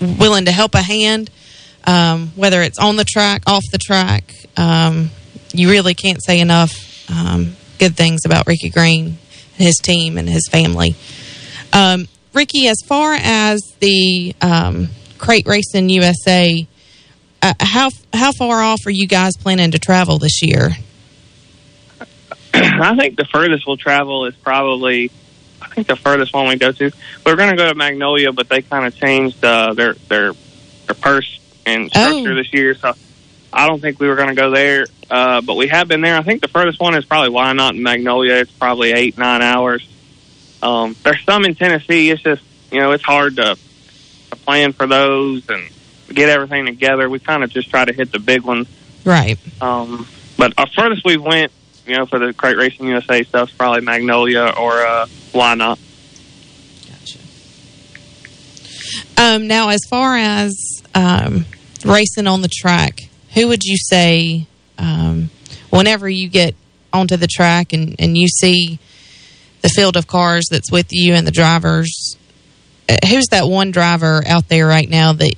willing 0.00 0.46
to 0.46 0.52
help 0.52 0.74
a 0.74 0.82
hand, 0.82 1.30
um, 1.84 2.28
whether 2.36 2.62
it's 2.62 2.78
on 2.78 2.96
the 2.96 3.04
track, 3.04 3.42
off 3.46 3.64
the 3.72 3.78
track. 3.78 4.32
Um, 4.56 5.10
you 5.52 5.70
really 5.70 5.94
can't 5.94 6.22
say 6.22 6.40
enough 6.40 6.72
um, 7.10 7.56
good 7.78 7.96
things 7.96 8.24
about 8.24 8.46
Ricky 8.46 8.70
Green, 8.70 9.18
his 9.54 9.74
team, 9.74 10.16
and 10.16 10.28
his 10.28 10.48
family. 10.50 10.94
Um, 11.72 12.06
Ricky, 12.32 12.68
as 12.68 12.78
far 12.86 13.14
as 13.14 13.60
the 13.80 14.34
um, 14.40 14.88
crate 15.18 15.46
racing 15.46 15.88
USA, 15.90 16.66
uh, 17.42 17.54
how 17.60 17.90
how 18.12 18.32
far 18.32 18.62
off 18.62 18.80
are 18.86 18.90
you 18.90 19.06
guys 19.06 19.32
planning 19.36 19.72
to 19.72 19.78
travel 19.78 20.18
this 20.18 20.42
year? 20.42 20.70
I 22.54 22.96
think 22.96 23.16
the 23.16 23.24
furthest 23.24 23.66
we'll 23.66 23.76
travel 23.76 24.26
is 24.26 24.34
probably. 24.36 25.10
I 25.60 25.68
think 25.68 25.86
the 25.86 25.96
furthest 25.96 26.34
one 26.34 26.48
we 26.48 26.56
go 26.56 26.72
to. 26.72 26.90
We're 27.24 27.36
going 27.36 27.50
to 27.50 27.56
go 27.56 27.68
to 27.68 27.74
Magnolia, 27.74 28.32
but 28.32 28.48
they 28.48 28.62
kind 28.62 28.84
of 28.84 28.94
changed 28.96 29.44
uh, 29.44 29.74
their 29.74 29.94
their 29.94 30.32
their 30.86 30.94
purse 31.00 31.40
and 31.64 31.88
structure 31.88 32.34
this 32.34 32.52
year, 32.52 32.74
so 32.74 32.94
I 33.52 33.66
don't 33.66 33.80
think 33.80 34.00
we 34.00 34.08
were 34.08 34.16
going 34.16 34.28
to 34.28 34.34
go 34.34 34.50
there. 34.50 34.86
Uh, 35.10 35.40
but 35.40 35.54
we 35.54 35.68
have 35.68 35.88
been 35.88 36.00
there. 36.00 36.16
I 36.16 36.22
think 36.22 36.40
the 36.40 36.48
furthest 36.48 36.80
one 36.80 36.94
is 36.94 37.04
probably 37.04 37.30
Whynot 37.30 37.72
in 37.76 37.82
Magnolia. 37.82 38.36
It's 38.36 38.50
probably 38.50 38.92
eight 38.92 39.18
nine 39.18 39.42
hours. 39.42 39.86
Um, 40.62 40.96
there's 41.02 41.22
some 41.24 41.44
in 41.44 41.54
Tennessee. 41.54 42.10
It's 42.10 42.22
just 42.22 42.42
you 42.70 42.80
know 42.80 42.92
it's 42.92 43.04
hard 43.04 43.36
to, 43.36 43.56
to 44.30 44.36
plan 44.36 44.72
for 44.72 44.86
those 44.86 45.48
and 45.48 45.68
get 46.08 46.28
everything 46.28 46.66
together. 46.66 47.08
We 47.08 47.18
kind 47.18 47.44
of 47.44 47.50
just 47.50 47.70
try 47.70 47.84
to 47.84 47.92
hit 47.92 48.12
the 48.12 48.18
big 48.18 48.42
ones. 48.42 48.68
Right. 49.04 49.38
Um, 49.60 50.06
but 50.36 50.54
our 50.56 50.66
furthest 50.66 51.04
we 51.04 51.16
went, 51.16 51.52
you 51.92 51.98
know, 51.98 52.06
for 52.06 52.18
the 52.18 52.32
Crate 52.32 52.56
Racing 52.56 52.86
USA 52.86 53.22
stuff 53.22 53.50
probably 53.58 53.82
Magnolia 53.82 54.54
or 54.58 54.72
uh, 54.80 55.04
Whynot. 55.34 55.78
Um, 59.18 59.46
now, 59.46 59.68
as 59.68 59.80
far 59.90 60.16
as 60.16 60.82
um, 60.94 61.44
racing 61.84 62.26
on 62.26 62.40
the 62.40 62.48
track, 62.48 63.00
who 63.34 63.48
would 63.48 63.62
you 63.62 63.76
say, 63.76 64.46
um, 64.78 65.28
whenever 65.68 66.08
you 66.08 66.30
get 66.30 66.54
onto 66.94 67.18
the 67.18 67.26
track 67.26 67.74
and, 67.74 67.94
and 67.98 68.16
you 68.16 68.26
see 68.26 68.78
the 69.60 69.68
field 69.68 69.98
of 69.98 70.06
cars 70.06 70.46
that's 70.50 70.72
with 70.72 70.86
you 70.90 71.12
and 71.12 71.26
the 71.26 71.30
drivers, 71.30 72.16
uh, 72.88 72.96
who's 73.06 73.26
that 73.26 73.46
one 73.46 73.70
driver 73.70 74.22
out 74.26 74.48
there 74.48 74.66
right 74.66 74.88
now 74.88 75.12
that, 75.12 75.34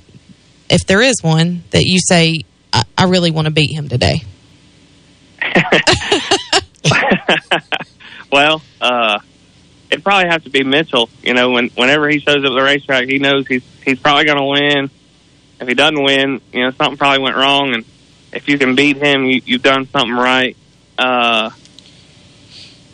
if 0.69 0.85
there 0.87 1.01
is 1.01 1.15
one, 1.21 1.65
that 1.71 1.83
you 1.83 1.99
say, 1.99 2.39
I, 2.71 2.83
I 2.97 3.03
really 3.05 3.31
want 3.31 3.45
to 3.45 3.51
beat 3.51 3.75
him 3.75 3.89
today? 3.89 4.23
Well, 8.31 8.61
uh, 8.81 9.19
it'd 9.89 10.03
probably 10.03 10.29
have 10.29 10.43
to 10.43 10.49
be 10.49 10.63
Mitchell. 10.63 11.09
You 11.23 11.33
know, 11.35 11.51
when 11.51 11.69
whenever 11.69 12.09
he 12.09 12.19
shows 12.19 12.37
up 12.37 12.45
at 12.45 12.53
the 12.53 12.61
racetrack, 12.61 13.07
he 13.07 13.19
knows 13.19 13.47
he's 13.47 13.63
he's 13.83 13.99
probably 13.99 14.25
going 14.25 14.39
to 14.39 14.45
win. 14.45 14.89
If 15.61 15.67
he 15.69 15.73
doesn't 15.73 16.03
win, 16.03 16.41
you 16.51 16.63
know, 16.63 16.71
something 16.71 16.97
probably 16.97 17.19
went 17.23 17.37
wrong, 17.37 17.73
and 17.75 17.85
if 18.33 18.49
you 18.49 18.57
can 18.57 18.75
beat 18.75 18.97
him, 18.97 19.23
you, 19.25 19.41
you've 19.45 19.61
done 19.61 19.87
something 19.87 20.11
right. 20.15 20.57
Uh, 20.97 21.51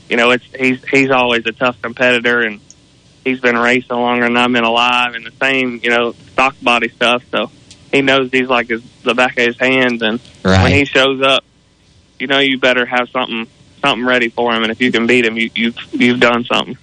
you 0.09 0.17
know, 0.17 0.31
it's 0.31 0.45
he's 0.55 0.83
he's 0.89 1.09
always 1.09 1.45
a 1.45 1.53
tough 1.53 1.81
competitor, 1.81 2.41
and 2.41 2.59
he's 3.23 3.39
been 3.39 3.57
racing 3.57 3.95
longer 3.95 4.25
than 4.25 4.37
I've 4.37 4.51
been 4.51 4.63
alive, 4.65 5.15
and 5.15 5.25
the 5.25 5.31
same, 5.41 5.79
you 5.81 5.89
know, 5.89 6.11
stock 6.33 6.55
body 6.61 6.89
stuff. 6.89 7.23
So 7.31 7.49
he 7.91 8.01
knows 8.01 8.29
he's 8.31 8.49
like 8.49 8.67
his, 8.67 8.83
the 9.03 9.15
back 9.15 9.37
of 9.39 9.45
his 9.45 9.57
hand, 9.57 10.01
and 10.03 10.19
Right. 10.43 10.61
when 10.63 10.73
he 10.73 10.85
shows 10.85 11.21
up, 11.21 11.43
you 12.19 12.27
know, 12.27 12.39
you 12.39 12.59
better 12.59 12.85
have 12.85 13.09
something 13.09 13.47
something 13.81 14.05
ready 14.05 14.29
for 14.29 14.53
him, 14.53 14.63
and 14.63 14.71
if 14.71 14.79
you 14.81 14.91
can 14.91 15.07
beat 15.07 15.25
him, 15.25 15.37
you, 15.37 15.49
you've 15.55 15.77
you've 15.93 16.19
done 16.19 16.45
something. 16.45 16.77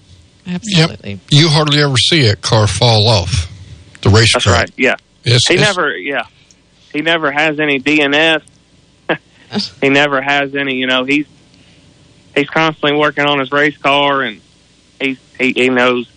Absolutely. 0.46 1.20
You 1.30 1.48
hardly 1.48 1.80
ever 1.82 1.96
see 1.96 2.26
a 2.28 2.36
car 2.36 2.66
fall 2.66 3.06
off 3.08 3.50
the 4.02 4.08
racetrack. 4.10 4.44
That's 4.44 4.46
right. 4.46 4.70
Yeah. 4.76 4.96
It's- 5.24 5.46
he 5.48 5.54
it's- 5.54 5.66
never. 5.76 5.96
Yeah. 5.96 6.22
He 6.92 7.02
never 7.02 7.30
has 7.30 7.60
any 7.60 7.80
DNS. 7.80 8.42
he 9.80 9.88
never 9.90 10.22
has 10.22 10.54
any. 10.54 10.76
You 10.76 10.86
know, 10.86 11.04
he's 11.04 11.26
he's 12.34 12.48
constantly 12.48 12.98
working 12.98 13.26
on 13.26 13.38
his 13.40 13.52
race 13.52 13.76
car, 13.76 14.22
and 14.22 14.40
he's 15.00 15.18
he, 15.38 15.52
he 15.52 15.68
knows 15.68 16.10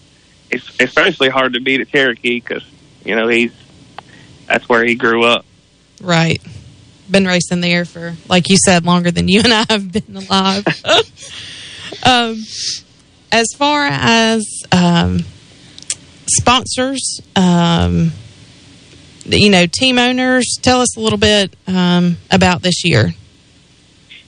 it's 0.50 0.70
especially 0.80 1.30
hard 1.30 1.54
to 1.54 1.60
beat 1.60 1.82
at 1.82 1.90
Cherokee 1.90 2.40
because 2.40 2.64
you 3.04 3.16
know 3.16 3.28
he's 3.28 3.52
that's 4.48 4.68
where 4.70 4.84
he 4.86 4.96
grew 4.96 5.24
up. 5.26 5.46
Right. 6.02 6.42
Been 7.12 7.26
racing 7.26 7.60
there 7.60 7.84
for, 7.84 8.16
like 8.30 8.50
you 8.50 8.56
said, 8.66 8.86
longer 8.86 9.12
than 9.12 9.28
you 9.28 9.42
and 9.44 9.54
I 9.54 9.66
have 9.70 9.92
been 9.92 10.16
alive. 10.16 10.66
um, 12.06 12.46
as 13.34 13.48
far 13.58 13.86
as 13.86 14.46
um, 14.72 15.26
sponsors, 16.28 17.20
um, 17.36 18.14
you 19.26 19.50
know, 19.50 19.66
team 19.66 20.00
owners, 20.00 20.58
tell 20.62 20.80
us 20.80 20.96
a 20.96 21.02
little 21.02 21.20
bit 21.20 21.54
um, 21.68 22.18
about 22.30 22.62
this 22.62 22.86
year. 22.86 23.14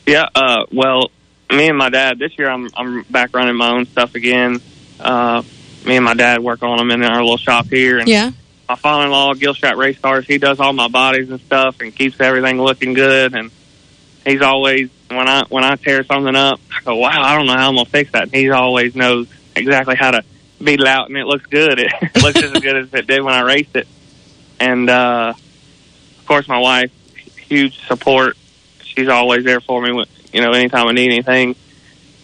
Yeah, 0.05 0.27
uh, 0.35 0.65
well, 0.71 1.09
me 1.49 1.69
and 1.69 1.77
my 1.77 1.89
dad 1.89 2.19
this 2.19 2.37
year, 2.37 2.49
I'm 2.49 2.69
I'm 2.75 3.03
back 3.03 3.33
running 3.33 3.55
my 3.55 3.71
own 3.71 3.85
stuff 3.85 4.15
again. 4.15 4.61
Uh, 4.99 5.43
me 5.85 5.95
and 5.95 6.05
my 6.05 6.13
dad 6.13 6.41
work 6.41 6.63
on 6.63 6.77
them 6.77 6.91
in 6.91 7.03
our 7.03 7.21
little 7.21 7.37
shop 7.37 7.67
here, 7.67 7.99
and 7.99 8.07
Yeah. 8.07 8.31
My 8.67 8.75
father-in-law, 8.75 9.33
Gilstrap 9.35 9.77
Race 9.77 9.99
Cars, 9.99 10.25
he 10.25 10.37
does 10.37 10.59
all 10.59 10.73
my 10.73 10.87
bodies 10.87 11.29
and 11.29 11.39
stuff, 11.41 11.81
and 11.81 11.93
keeps 11.93 12.19
everything 12.19 12.61
looking 12.61 12.93
good. 12.93 13.33
And 13.33 13.51
he's 14.25 14.41
always 14.41 14.89
when 15.09 15.27
I 15.27 15.43
when 15.49 15.63
I 15.63 15.75
tear 15.75 16.03
something 16.03 16.35
up, 16.35 16.59
I 16.71 16.81
go, 16.83 16.95
"Wow, 16.95 17.09
I 17.09 17.35
don't 17.35 17.45
know 17.45 17.53
how 17.55 17.69
I'm 17.69 17.75
gonna 17.75 17.89
fix 17.89 18.11
that." 18.11 18.23
And 18.23 18.33
he 18.33 18.49
always 18.51 18.95
knows 18.95 19.27
exactly 19.55 19.95
how 19.95 20.11
to 20.11 20.23
beat 20.63 20.79
it 20.79 20.87
out, 20.87 21.09
and 21.09 21.17
it 21.17 21.25
looks 21.25 21.45
good. 21.45 21.79
It 22.01 22.23
looks 22.23 22.41
as 22.41 22.51
good 22.51 22.77
as 22.77 22.93
it 22.93 23.07
did 23.07 23.21
when 23.21 23.33
I 23.33 23.41
raced 23.41 23.75
it. 23.75 23.87
And 24.59 24.89
uh, 24.89 25.33
of 25.35 26.25
course, 26.25 26.47
my 26.47 26.59
wife, 26.59 26.91
huge 27.37 27.85
support. 27.87 28.37
She's 28.83 29.09
always 29.09 29.43
there 29.43 29.59
for 29.59 29.81
me. 29.81 29.91
When, 29.91 30.05
you 30.31 30.41
know, 30.41 30.51
anytime 30.51 30.87
I 30.87 30.91
need 30.91 31.11
anything. 31.11 31.55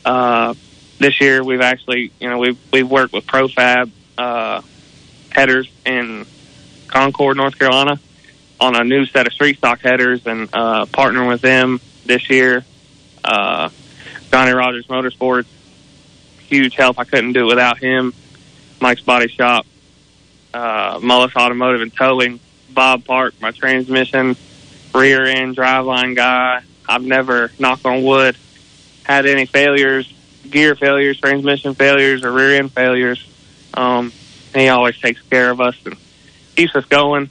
Uh, 0.06 0.54
this 1.00 1.20
year, 1.20 1.44
we've 1.44 1.62
actually, 1.62 2.12
you 2.20 2.30
know, 2.30 2.38
we've 2.38 2.58
we've 2.72 2.90
worked 2.90 3.14
with 3.14 3.26
Profab 3.26 3.92
uh, 4.18 4.62
headers 5.32 5.70
in 5.86 6.26
Concord, 6.88 7.38
North 7.38 7.58
Carolina, 7.58 8.00
on 8.60 8.76
a 8.76 8.84
new 8.84 9.06
set 9.06 9.28
of 9.28 9.34
street 9.34 9.58
stock 9.58 9.80
headers, 9.82 10.26
and 10.26 10.50
uh, 10.54 10.86
partnering 10.86 11.30
with 11.30 11.42
them 11.42 11.80
this 12.06 12.30
year. 12.30 12.66
Uh, 13.24 13.70
Johnny 14.32 14.52
Rogers 14.52 14.88
Motorsports, 14.88 15.46
huge 16.48 16.76
help. 16.76 17.00
I 17.00 17.04
couldn't 17.04 17.34
do 17.34 17.44
it 17.44 17.48
without 17.48 17.78
him. 17.78 18.14
Mike's 18.82 19.02
Body 19.02 19.28
Shop, 19.28 19.66
uh, 20.54 21.00
Mullis 21.00 21.36
Automotive 21.36 21.82
and 21.82 21.96
Towing, 21.96 22.40
Bob 22.70 23.06
Park, 23.06 23.34
my 23.42 23.52
transmission, 23.52 24.36
rear 24.94 25.26
end 25.26 25.56
driveline 25.56 26.16
guy. 26.16 26.62
I've 26.88 27.04
never, 27.04 27.52
knock 27.60 27.82
on 27.86 28.04
wood, 28.04 28.36
had 29.04 29.26
any 29.26 29.46
failures, 29.46 30.12
gear 30.50 30.76
failures, 30.76 31.20
transmission 31.20 31.76
failures, 31.76 32.24
or 32.24 32.32
rear 32.32 32.58
end 32.60 32.72
failures. 32.72 33.26
Um, 33.74 34.12
he 34.54 34.68
always 34.70 34.98
takes 35.00 35.22
care 35.30 35.52
of 35.52 35.62
us 35.62 35.76
and 35.86 35.98
keeps 36.56 36.76
us 36.76 36.86
going. 36.86 37.30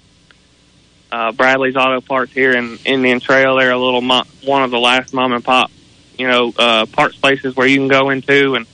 Uh, 1.11 1.33
Bradley's 1.33 1.77
Auto 1.77 2.01
Parts 2.01 2.33
here 2.33 2.53
in 2.53 2.79
Indian 2.85 3.21
Trail, 3.21 3.57
they're 3.57 3.73
a 3.73 3.79
little 3.79 4.03
mo- 4.03 4.25
one 4.45 4.63
of 4.63 4.71
the 4.71 4.79
last 4.79 5.15
mom 5.15 5.33
and 5.33 5.43
pop, 5.43 5.71
you 6.19 6.29
know, 6.29 6.53
uh, 6.59 6.87
parts 6.87 7.17
places 7.17 7.57
where 7.57 7.67
you 7.67 7.77
can 7.77 7.89
go 7.89 8.11
into 8.11 8.55
and 8.55 8.67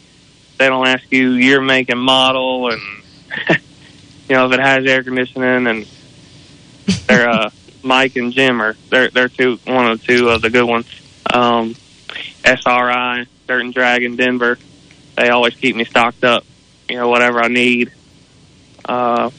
they 0.58 0.68
don't 0.68 0.86
ask 0.86 1.04
you 1.10 1.32
your 1.32 1.60
make 1.60 1.90
and 1.90 2.00
model 2.00 2.70
and 2.70 2.80
you 4.28 4.36
know 4.36 4.46
if 4.46 4.52
it 4.52 4.60
has 4.60 4.86
air 4.86 5.02
conditioning 5.02 5.66
and 5.66 5.86
they're 7.08 7.28
uh 7.28 7.50
Mike 7.82 8.16
and 8.16 8.32
Jim 8.32 8.62
are 8.62 8.76
they're 8.90 9.10
they're 9.10 9.28
two 9.28 9.58
one 9.66 9.90
of 9.90 10.00
the 10.00 10.06
two 10.06 10.28
of 10.28 10.40
the 10.40 10.50
good 10.50 10.64
ones. 10.64 10.86
Um 11.32 11.74
SRI, 12.44 13.26
Dirt 13.46 13.60
and 13.60 13.74
Dragon, 13.74 14.16
Denver. 14.16 14.58
They 15.16 15.28
always 15.28 15.54
keep 15.54 15.76
me 15.76 15.84
stocked 15.84 16.24
up, 16.24 16.44
you 16.88 16.96
know, 16.96 17.08
whatever 17.08 17.40
I 17.40 17.48
need. 17.48 17.92
Uh 18.84 19.30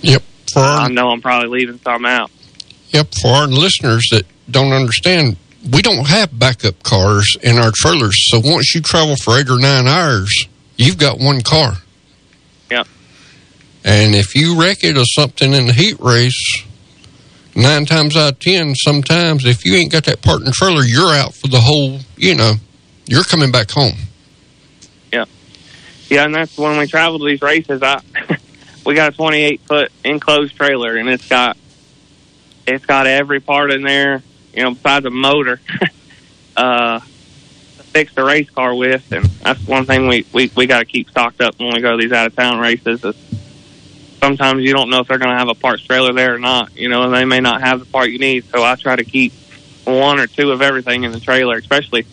Yep. 0.00 0.22
For 0.52 0.60
our, 0.60 0.80
I 0.82 0.88
know 0.88 1.10
I'm 1.10 1.20
probably 1.20 1.48
leaving 1.48 1.78
some 1.80 2.06
out. 2.06 2.30
yep. 2.90 3.08
For 3.20 3.28
our 3.28 3.46
listeners 3.46 4.08
that 4.12 4.24
don't 4.50 4.72
understand, 4.72 5.36
we 5.72 5.82
don't 5.82 6.06
have 6.06 6.36
backup 6.38 6.82
cars 6.82 7.36
in 7.42 7.58
our 7.58 7.72
trailers. 7.74 8.16
So 8.30 8.40
once 8.42 8.74
you 8.74 8.80
travel 8.80 9.16
for 9.16 9.38
eight 9.38 9.50
or 9.50 9.58
nine 9.58 9.86
hours, 9.86 10.46
you've 10.76 10.98
got 10.98 11.18
one 11.18 11.42
car. 11.42 11.72
Yep. 12.70 12.86
And 13.84 14.14
if 14.14 14.34
you 14.34 14.60
wreck 14.60 14.78
it 14.82 14.96
or 14.96 15.04
something 15.04 15.52
in 15.52 15.66
the 15.66 15.72
heat 15.72 15.98
race, 16.00 16.62
nine 17.54 17.84
times 17.84 18.16
out 18.16 18.32
of 18.34 18.38
ten, 18.38 18.74
sometimes 18.74 19.44
if 19.44 19.64
you 19.64 19.74
ain't 19.74 19.92
got 19.92 20.04
that 20.04 20.22
part 20.22 20.42
and 20.42 20.52
trailer, 20.54 20.82
you're 20.82 21.12
out 21.12 21.34
for 21.34 21.48
the 21.48 21.60
whole. 21.60 21.98
You 22.16 22.34
know, 22.36 22.54
you're 23.06 23.24
coming 23.24 23.50
back 23.50 23.70
home. 23.70 23.94
Yeah, 26.08 26.24
and 26.24 26.34
that's 26.34 26.56
when 26.56 26.78
we 26.78 26.86
travel 26.86 27.18
to 27.18 27.26
these 27.26 27.42
races. 27.42 27.82
I 27.82 28.00
we 28.86 28.94
got 28.94 29.12
a 29.12 29.16
28 29.16 29.60
foot 29.62 29.92
enclosed 30.04 30.56
trailer, 30.56 30.96
and 30.96 31.08
it's 31.08 31.28
got 31.28 31.56
it's 32.66 32.86
got 32.86 33.06
every 33.06 33.40
part 33.40 33.72
in 33.72 33.82
there. 33.82 34.22
You 34.54 34.64
know, 34.64 34.74
besides 34.74 35.04
a 35.04 35.10
motor, 35.10 35.60
uh, 36.56 37.00
to 37.00 37.82
fix 37.92 38.14
the 38.14 38.24
race 38.24 38.48
car 38.50 38.74
with, 38.74 39.12
and 39.12 39.26
that's 39.26 39.60
one 39.66 39.84
thing 39.84 40.08
we 40.08 40.26
we 40.32 40.50
we 40.56 40.66
got 40.66 40.80
to 40.80 40.86
keep 40.86 41.10
stocked 41.10 41.42
up 41.42 41.58
when 41.58 41.74
we 41.74 41.80
go 41.80 41.92
to 41.92 41.98
these 42.02 42.12
out 42.12 42.26
of 42.26 42.36
town 42.36 42.58
races. 42.58 43.04
Is 43.04 43.16
sometimes 44.22 44.62
you 44.62 44.72
don't 44.72 44.88
know 44.88 45.00
if 45.00 45.08
they're 45.08 45.18
going 45.18 45.32
to 45.32 45.38
have 45.38 45.48
a 45.48 45.54
parts 45.54 45.84
trailer 45.84 46.14
there 46.14 46.34
or 46.34 46.38
not. 46.38 46.74
You 46.74 46.88
know, 46.88 47.02
and 47.02 47.14
they 47.14 47.26
may 47.26 47.40
not 47.40 47.60
have 47.60 47.80
the 47.80 47.86
part 47.86 48.10
you 48.10 48.18
need. 48.18 48.46
So 48.50 48.62
I 48.62 48.76
try 48.76 48.96
to 48.96 49.04
keep 49.04 49.32
one 49.84 50.18
or 50.18 50.26
two 50.26 50.50
of 50.50 50.62
everything 50.62 51.04
in 51.04 51.12
the 51.12 51.20
trailer. 51.20 51.56
Especially, 51.56 52.06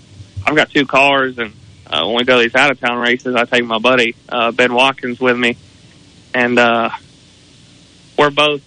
I've 0.46 0.56
got 0.56 0.70
two 0.70 0.86
cars, 0.86 1.38
and 1.38 1.54
uh, 1.88 2.06
when 2.06 2.16
we 2.16 2.24
go 2.24 2.38
to 2.38 2.44
these 2.44 2.56
out 2.56 2.72
of 2.72 2.80
town 2.80 3.00
races, 3.00 3.36
I 3.36 3.46
take 3.46 3.64
my 3.64 3.80
buddy 3.80 4.16
uh, 4.30 4.52
Ben 4.52 4.74
Watkins 4.74 5.20
with 5.20 5.38
me, 5.38 5.58
and 6.34 6.58
uh, 6.58 6.90
we're 8.18 8.32
both 8.32 8.62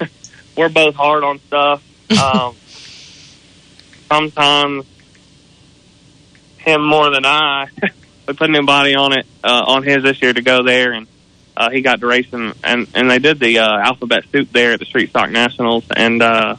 we're 0.56 0.68
both 0.68 0.94
hard 0.94 1.24
on 1.24 1.38
stuff. 1.40 1.82
Um, 2.14 2.54
sometimes 4.08 4.86
him 6.58 6.86
more 6.86 7.10
than 7.10 7.24
I. 7.24 7.68
we 8.26 8.34
put 8.34 8.48
a 8.48 8.52
new 8.52 8.64
body 8.64 8.94
on 8.94 9.16
it 9.16 9.26
uh, 9.42 9.64
on 9.66 9.82
his 9.82 10.02
this 10.02 10.20
year 10.22 10.32
to 10.32 10.42
go 10.42 10.62
there, 10.62 10.92
and 10.92 11.06
uh, 11.56 11.70
he 11.70 11.82
got 11.82 12.00
to 12.00 12.06
racing, 12.06 12.52
and 12.62 12.88
and 12.94 13.10
they 13.10 13.18
did 13.18 13.38
the 13.38 13.58
uh, 13.58 13.78
alphabet 13.78 14.24
soup 14.32 14.50
there 14.52 14.72
at 14.72 14.80
the 14.80 14.86
Street 14.86 15.10
Stock 15.10 15.30
Nationals, 15.30 15.84
and 15.94 16.22
uh, 16.22 16.56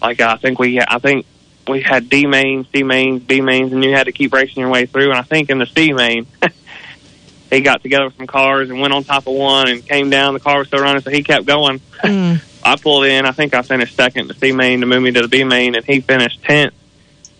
like 0.00 0.20
I 0.20 0.36
think 0.36 0.58
we 0.58 0.80
I 0.80 0.98
think 0.98 1.26
we 1.68 1.82
had 1.82 2.08
D 2.08 2.26
mains, 2.26 2.66
C 2.72 2.82
mains, 2.82 3.22
B 3.22 3.40
mains, 3.40 3.72
and 3.72 3.84
you 3.84 3.92
had 3.92 4.04
to 4.04 4.12
keep 4.12 4.32
racing 4.32 4.60
your 4.60 4.70
way 4.70 4.86
through. 4.86 5.10
And 5.10 5.18
I 5.18 5.22
think 5.22 5.50
in 5.50 5.58
the 5.58 5.66
C 5.66 5.92
main, 5.92 6.26
he 7.50 7.60
got 7.60 7.82
together 7.82 8.06
with 8.06 8.16
some 8.16 8.26
cars 8.26 8.70
and 8.70 8.80
went 8.80 8.92
on 8.92 9.04
top 9.04 9.26
of 9.26 9.34
one 9.34 9.68
and 9.68 9.86
came 9.86 10.10
down. 10.10 10.34
The 10.34 10.40
car 10.40 10.58
was 10.58 10.68
still 10.68 10.80
running, 10.80 11.02
so 11.02 11.10
he 11.10 11.22
kept 11.22 11.46
going. 11.46 11.80
Mm. 12.02 12.42
I 12.64 12.76
pulled 12.76 13.04
in. 13.04 13.24
I 13.24 13.32
think 13.32 13.54
I 13.54 13.62
finished 13.62 13.94
second 13.94 14.22
in 14.22 14.28
the 14.28 14.34
C 14.34 14.52
main 14.52 14.80
to 14.80 14.86
move 14.86 15.02
me 15.02 15.12
to 15.12 15.22
the 15.22 15.28
B 15.28 15.44
main, 15.44 15.74
and 15.74 15.84
he 15.84 16.00
finished 16.00 16.42
tenth. 16.42 16.74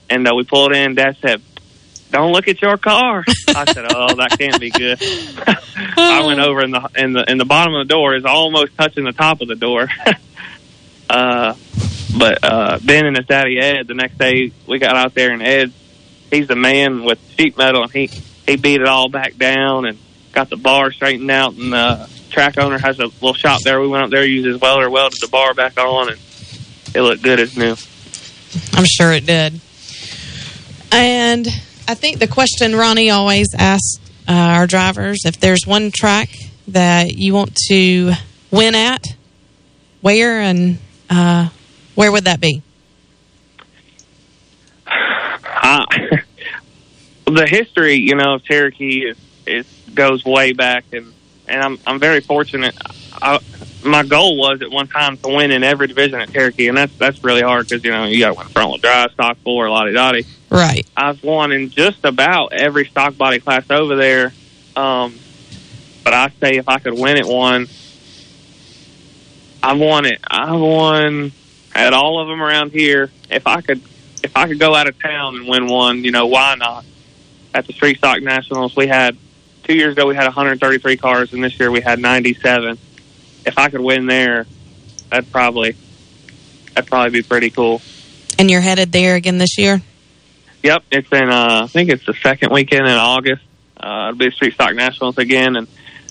And 0.09 0.27
uh, 0.27 0.35
we 0.35 0.45
pulled 0.45 0.75
in. 0.75 0.95
Dad 0.95 1.17
said, 1.21 1.43
"Don't 2.11 2.33
look 2.33 2.49
at 2.49 2.63
your 2.63 2.79
car." 2.79 3.25
I 3.49 3.65
said, 3.73 3.85
"Oh, 3.91 4.15
that 4.15 4.37
can't 4.39 4.59
be 4.59 4.71
good." 4.71 5.03
I 5.97 6.25
went 6.25 6.41
over 6.41 6.65
in 6.65 6.71
the 6.71 6.89
in 6.97 7.13
the 7.13 7.31
in 7.31 7.37
the 7.37 7.45
bottom 7.45 7.75
of 7.75 7.87
the 7.87 7.93
door 7.93 8.15
is 8.15 8.25
almost 8.25 8.77
touching 8.77 9.05
the 9.05 9.13
top 9.13 9.43
of 9.43 9.49
the 9.49 9.55
door. 9.55 9.89
uh, 11.11 11.55
but 12.19 12.39
uh, 12.43 12.79
Ben 12.85 13.07
and 13.07 13.17
his 13.17 13.27
daddy 13.27 13.59
Ed, 13.59 13.87
the 13.87 13.95
next 13.95 14.19
day 14.19 14.53
we 14.67 14.79
got 14.79 14.97
out 14.97 15.15
there, 15.15 15.33
and 15.33 15.43
Ed, 15.43 15.73
he's 16.31 16.49
the 16.49 16.57
man 16.57 17.05
with 17.05 17.19
sheet 17.37 17.57
metal, 17.57 17.83
and 17.83 17.93
he 17.93 18.07
he 18.47 18.57
beat 18.57 18.81
it 18.81 18.87
all 18.87 19.09
back 19.09 19.37
down 19.37 19.87
and 19.87 19.99
got 20.33 20.51
the 20.51 20.57
bar 20.57 20.91
straightened 20.91 21.31
out, 21.31 21.55
and 21.55 21.73
the 21.73 22.09
track 22.31 22.59
owner 22.59 22.79
has 22.79 22.99
a 22.99 23.05
little 23.07 23.35
shop 23.35 23.63
there. 23.63 23.81
We 23.81 23.89
went 23.89 24.05
up 24.05 24.11
there, 24.11 24.25
used 24.25 24.47
his 24.47 24.61
welder, 24.61 24.91
welded 24.91 25.21
the 25.21 25.29
bar 25.29 25.55
back 25.55 25.79
on, 25.79 26.11
and 26.11 26.19
it 26.95 27.03
looked 27.03 27.23
good 27.23 27.41
as 27.41 27.57
new. 27.57 27.77
I'm 28.73 28.85
sure 28.85 29.13
it 29.13 29.27
did. 29.27 29.61
And 30.91 31.47
I 31.87 31.95
think 31.95 32.19
the 32.19 32.29
question 32.29 32.75
Ronnie 32.75 33.11
always 33.11 33.49
asks 33.57 34.01
uh, 34.27 34.33
our 34.33 34.67
drivers 34.67 35.25
if 35.25 35.39
there's 35.39 35.67
one 35.67 35.91
track 35.91 36.31
that 36.69 37.15
you 37.15 37.35
want 37.35 37.55
to 37.69 38.13
win 38.51 38.75
at, 38.75 39.05
where 40.01 40.41
and 40.41 40.79
uh, 41.11 41.49
where 41.99 42.13
would 42.13 42.27
that 42.27 42.41
be? 42.41 42.63
Uh, 44.87 45.85
the 47.25 47.45
history, 47.45 47.95
you 47.95 48.15
know, 48.15 48.35
of 48.35 48.45
Cherokee 48.45 49.01
is, 49.01 49.17
is 49.45 49.67
goes 49.93 50.25
way 50.25 50.53
back, 50.53 50.85
and 50.93 51.13
and 51.49 51.61
I'm 51.61 51.79
I'm 51.85 51.99
very 51.99 52.21
fortunate. 52.21 52.77
I, 53.21 53.41
my 53.85 54.05
goal 54.05 54.39
was 54.39 54.63
at 54.63 54.71
one 54.71 54.87
time 54.87 55.17
to 55.17 55.29
win 55.29 55.51
in 55.51 55.65
every 55.65 55.89
division 55.89 56.21
at 56.21 56.31
Cherokee, 56.33 56.69
and 56.69 56.79
that's 56.79 56.97
that's 56.99 57.25
really 57.25 57.43
hard 57.43 57.69
because 57.69 57.83
you 57.83 57.91
know 57.91 58.05
you 58.05 58.21
got 58.21 58.29
to 58.29 58.35
win 58.35 58.47
front 58.47 58.69
wheel 58.69 58.79
drive, 58.79 59.11
stock 59.11 59.37
four, 59.39 59.69
lottie 59.69 59.93
dottie. 59.93 60.25
Right. 60.51 60.87
I've 60.97 61.25
won 61.25 61.51
in 61.51 61.71
just 61.71 62.05
about 62.05 62.53
every 62.53 62.87
stock 62.87 63.17
body 63.17 63.41
class 63.41 63.69
over 63.71 63.97
there. 63.97 64.33
Um, 64.77 65.19
but 66.05 66.15
I 66.15 66.29
say 66.41 66.59
if 66.59 66.69
I 66.69 66.79
could 66.79 66.97
win 66.97 67.17
at 67.17 67.27
one, 67.27 67.67
I've 69.65 69.81
won 69.81 70.07
it. 70.07 70.21
I've 70.31 70.61
won 70.61 71.33
at 71.79 71.95
all 71.95 72.21
of 72.21 72.29
them 72.29 72.43
around 72.43 72.73
here. 72.73 73.11
If 73.31 73.47
I 73.47 73.61
could, 73.61 73.81
if 74.23 74.37
I 74.37 74.49
could 74.49 74.59
go 74.59 74.75
out 74.75 74.89
of 74.89 75.01
town 75.01 75.37
and 75.37 75.49
win 75.49 75.69
one, 75.69 76.05
you 76.05 76.11
know, 76.11 76.27
why 76.27 76.57
not? 76.57 76.85
At 77.55 77.67
the 77.67 77.73
Street 77.73 77.99
Stock 77.99 78.21
Nationals, 78.21 78.75
we 78.77 78.89
had 78.89 79.17
two 79.63 79.75
years 79.75 79.93
ago 79.93 80.07
we 80.07 80.17
had 80.17 80.25
133 80.25 80.97
cars, 80.97 81.33
and 81.33 81.43
this 81.43 81.59
year 81.59 81.71
we 81.71 81.81
had 81.81 82.01
97. 82.01 82.79
If 83.47 83.59
I 83.59 83.71
could 83.71 83.81
win 83.81 84.07
there, 84.07 84.47
that'd 85.09 85.31
probably 85.31 85.77
that'd 86.75 86.91
probably 86.91 87.11
be 87.11 87.23
pretty 87.23 87.51
cool. 87.51 87.81
And 88.39 88.51
you're 88.51 88.61
headed 88.61 88.93
there 88.93 89.15
again 89.15 89.39
this 89.39 89.57
year? 89.57 89.81
Yep, 90.63 90.83
it's 90.91 91.13
in. 91.13 91.29
Uh, 91.31 91.63
I 91.65 91.67
think 91.69 91.91
it's 91.91 92.05
the 92.05 92.15
second 92.15 92.53
weekend 92.53 92.87
in 92.87 92.93
August. 92.93 93.43
Uh, 93.77 94.09
it'll 94.09 94.19
be 94.19 94.31
Street 94.33 94.55
Stock 94.55 94.75
Nationals 94.75 95.17
again, 95.17 95.55
and 95.55 95.69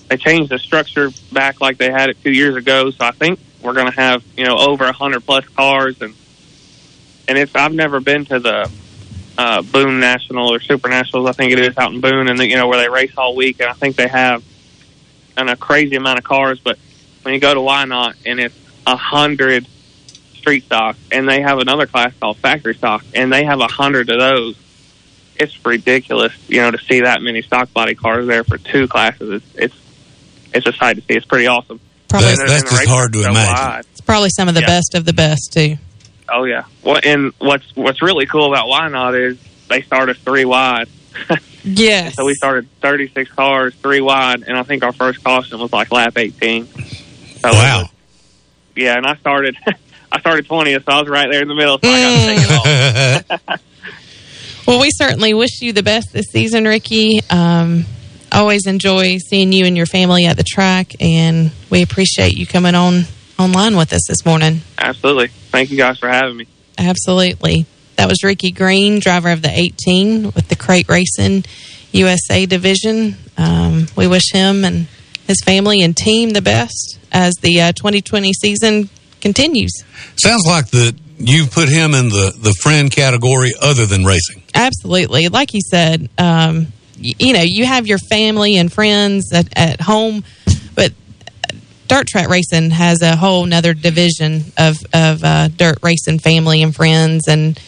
they 0.07 0.15
changed 0.15 0.49
the 0.49 0.59
structure 0.59 1.09
back 1.33 1.59
like 1.59 1.77
they 1.77 1.91
had 1.91 2.09
it 2.09 2.23
two 2.23 2.31
years 2.31 2.55
ago. 2.55 2.89
So 2.91 3.05
I 3.05 3.11
think 3.11 3.39
we're 3.61 3.73
going 3.73 3.91
to 3.91 3.95
have 3.99 4.23
you 4.35 4.45
know 4.45 4.57
over 4.57 4.85
a 4.85 4.93
hundred 4.93 5.25
plus 5.25 5.47
cars, 5.49 6.01
and 6.01 6.13
and 7.27 7.37
it's. 7.37 7.55
I've 7.55 7.73
never 7.73 7.99
been 7.99 8.25
to 8.25 8.39
the 8.39 8.71
uh, 9.37 9.61
Boone 9.61 9.99
National 9.99 10.53
or 10.53 10.59
Super 10.59 10.89
Nationals. 10.89 11.27
I 11.27 11.31
think 11.33 11.51
it 11.51 11.59
is 11.59 11.77
out 11.77 11.93
in 11.93 12.01
Boone, 12.01 12.27
and 12.27 12.39
the, 12.39 12.47
you 12.47 12.55
know 12.55 12.67
where 12.67 12.79
they 12.79 12.89
race 12.89 13.13
all 13.17 13.35
week, 13.35 13.59
and 13.59 13.69
I 13.69 13.73
think 13.73 13.95
they 13.95 14.07
have 14.07 14.43
and 15.37 15.49
a 15.49 15.55
crazy 15.55 15.95
amount 15.95 16.19
of 16.19 16.25
cars. 16.25 16.59
But 16.59 16.77
when 17.21 17.33
you 17.33 17.39
go 17.39 17.53
to 17.53 17.59
Whynot, 17.59 18.15
and 18.25 18.39
it's 18.39 18.55
a 18.85 18.95
hundred 18.95 19.67
street 20.33 20.65
stock, 20.65 20.97
and 21.11 21.29
they 21.29 21.41
have 21.41 21.59
another 21.59 21.85
class 21.85 22.13
called 22.19 22.37
factory 22.37 22.73
stock, 22.75 23.05
and 23.13 23.31
they 23.31 23.43
have 23.45 23.59
a 23.59 23.67
hundred 23.67 24.09
of 24.09 24.19
those. 24.19 24.57
It's 25.35 25.63
ridiculous, 25.65 26.33
you 26.47 26.61
know, 26.61 26.71
to 26.71 26.79
see 26.79 27.01
that 27.01 27.21
many 27.21 27.43
stock 27.43 27.71
body 27.71 27.93
cars 27.93 28.25
there 28.25 28.43
for 28.43 28.57
two 28.57 28.87
classes. 28.87 29.29
It's 29.29 29.55
it's 29.55 29.75
it's 30.53 30.67
a 30.67 30.73
sight 30.73 30.95
to 30.95 31.01
see. 31.01 31.13
It's 31.13 31.25
pretty 31.25 31.47
awesome. 31.47 31.79
Probably 32.09 32.27
That's, 32.35 32.51
that's 32.63 32.71
just 32.71 32.87
hard 32.87 33.13
to 33.13 33.23
imagine. 33.23 33.85
It's 33.91 34.01
probably 34.01 34.29
some 34.29 34.47
of 34.47 34.53
the 34.55 34.61
Yeah. 34.61 34.67
best 34.67 34.95
of 34.95 35.05
the 35.05 35.13
best 35.13 35.51
too. 35.53 35.75
Oh 36.29 36.43
yeah. 36.45 36.63
Well, 36.83 36.99
and 37.03 37.33
what's 37.39 37.75
what's 37.75 38.01
really 38.01 38.25
cool 38.25 38.51
about 38.51 38.67
Whynot 38.67 39.31
is 39.31 39.39
they 39.69 39.81
start 39.81 40.09
us 40.09 40.17
three 40.17 40.45
wide. 40.45 40.87
Yes. 41.69 42.15
So 42.15 42.23
we 42.23 42.33
started 42.33 42.69
36 42.79 43.29
cars, 43.33 43.75
three 43.75 43.99
wide, 43.99 44.43
and 44.47 44.57
I 44.57 44.63
think 44.63 44.85
our 44.85 44.93
first 44.93 45.21
caution 45.21 45.59
was 45.59 45.73
like 45.73 45.91
lap 45.91 46.17
18. 46.17 46.65
So 46.65 47.49
wow. 47.51 47.89
yeah, 48.73 48.95
and 48.95 49.05
I 49.05 49.17
started 49.17 49.57
I 50.11 50.19
started 50.21 50.47
20th, 50.47 50.85
so 50.85 50.91
I 50.93 50.99
was 51.01 51.09
right 51.09 51.27
there 51.29 51.41
in 51.41 51.49
the 51.49 51.55
middle. 51.55 51.77
So 51.83 51.89
I 51.89 51.99
got 52.01 52.19
to 52.19 52.35
take 52.35 53.31
it 53.31 53.41
off. 53.51 53.61
Well, 54.67 54.81
we 54.81 54.91
certainly 54.91 55.33
wish 55.33 55.61
you 55.61 55.71
the 55.71 55.81
best 55.83 56.11
this 56.11 56.25
season, 56.29 56.65
Ricky. 56.65 57.21
Um, 57.29 57.85
always 58.31 58.65
enjoy 58.67 59.17
seeing 59.17 59.51
you 59.51 59.65
and 59.65 59.75
your 59.77 59.85
family 59.85 60.25
at 60.25 60.37
the 60.37 60.43
track, 60.43 60.93
and 60.99 61.51
we 61.69 61.81
appreciate 61.81 62.37
you 62.37 62.45
coming 62.45 62.75
on 62.75 63.03
online 63.39 63.77
with 63.77 63.93
us 63.93 64.05
this 64.07 64.25
morning. 64.25 64.61
Absolutely. 64.77 65.27
Thank 65.27 65.71
you 65.71 65.77
guys 65.77 65.99
for 65.99 66.09
having 66.09 66.37
me. 66.37 66.47
Absolutely. 66.77 67.65
That 67.95 68.07
was 68.07 68.23
Ricky 68.23 68.51
Green, 68.51 68.99
driver 68.99 69.31
of 69.31 69.41
the 69.41 69.51
18 69.51 70.25
with 70.25 70.49
the 70.49 70.55
Crate 70.55 70.87
Racing 70.87 71.45
USA 71.91 72.45
division. 72.45 73.15
Um, 73.37 73.87
we 73.95 74.07
wish 74.07 74.31
him 74.31 74.63
and 74.63 74.87
his 75.25 75.41
family 75.43 75.81
and 75.81 75.95
team 75.95 76.31
the 76.31 76.41
best 76.41 76.99
as 77.11 77.33
the 77.41 77.61
uh, 77.61 77.71
2020 77.73 78.33
season 78.33 78.89
continues. 79.19 79.83
Sounds 80.17 80.45
like 80.45 80.69
that 80.69 80.95
you've 81.17 81.51
put 81.51 81.69
him 81.69 81.93
in 81.93 82.09
the, 82.09 82.33
the 82.37 82.53
friend 82.61 82.91
category 82.91 83.51
other 83.61 83.85
than 83.85 84.03
racing. 84.03 84.43
Absolutely. 84.53 85.27
Like 85.27 85.53
you 85.53 85.61
said, 85.61 86.09
um, 86.17 86.67
y- 86.67 86.67
you 86.97 87.33
know, 87.33 87.43
you 87.43 87.65
have 87.65 87.87
your 87.87 87.97
family 87.97 88.57
and 88.57 88.71
friends 88.71 89.31
at, 89.33 89.47
at 89.55 89.81
home, 89.81 90.23
but 90.75 90.93
dirt 91.87 92.07
track 92.07 92.29
racing 92.29 92.71
has 92.71 93.01
a 93.01 93.15
whole 93.15 93.45
nother 93.45 93.73
division 93.73 94.43
of, 94.57 94.77
of 94.93 95.23
uh, 95.23 95.47
dirt 95.49 95.77
racing 95.83 96.19
family 96.19 96.63
and 96.63 96.75
friends. 96.75 97.27
And, 97.27 97.59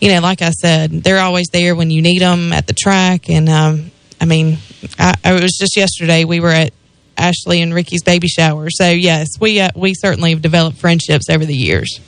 you 0.00 0.10
know, 0.10 0.20
like 0.20 0.42
I 0.42 0.50
said, 0.50 0.90
they're 0.90 1.20
always 1.20 1.46
there 1.52 1.74
when 1.74 1.90
you 1.90 2.02
need 2.02 2.20
them 2.20 2.52
at 2.52 2.66
the 2.66 2.74
track. 2.74 3.30
And, 3.30 3.48
um, 3.48 3.90
I 4.20 4.24
mean, 4.24 4.58
I, 4.98 5.14
I 5.24 5.34
it 5.34 5.42
was 5.42 5.56
just 5.58 5.76
yesterday 5.76 6.24
we 6.24 6.40
were 6.40 6.50
at 6.50 6.72
Ashley 7.16 7.62
and 7.62 7.72
Ricky's 7.72 8.02
baby 8.02 8.28
shower. 8.28 8.68
So, 8.70 8.90
yes, 8.90 9.28
we, 9.40 9.60
uh, 9.60 9.70
we 9.74 9.94
certainly 9.94 10.30
have 10.30 10.42
developed 10.42 10.76
friendships 10.76 11.30
over 11.30 11.44
the 11.44 11.56
years. 11.56 11.98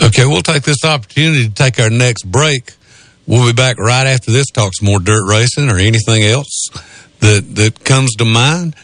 Okay, 0.00 0.24
we'll 0.24 0.42
take 0.42 0.62
this 0.62 0.84
opportunity 0.84 1.48
to 1.48 1.54
take 1.54 1.80
our 1.80 1.90
next 1.90 2.22
break. 2.22 2.74
We'll 3.28 3.46
be 3.46 3.52
back 3.52 3.78
right 3.78 4.06
after 4.06 4.32
this, 4.32 4.46
talk 4.46 4.72
some 4.74 4.86
more 4.86 5.00
dirt 5.00 5.28
racing 5.28 5.70
or 5.70 5.76
anything 5.76 6.22
else 6.22 6.70
that, 7.20 7.56
that 7.56 7.84
comes 7.84 8.14
to 8.14 8.24
mind. 8.24 8.74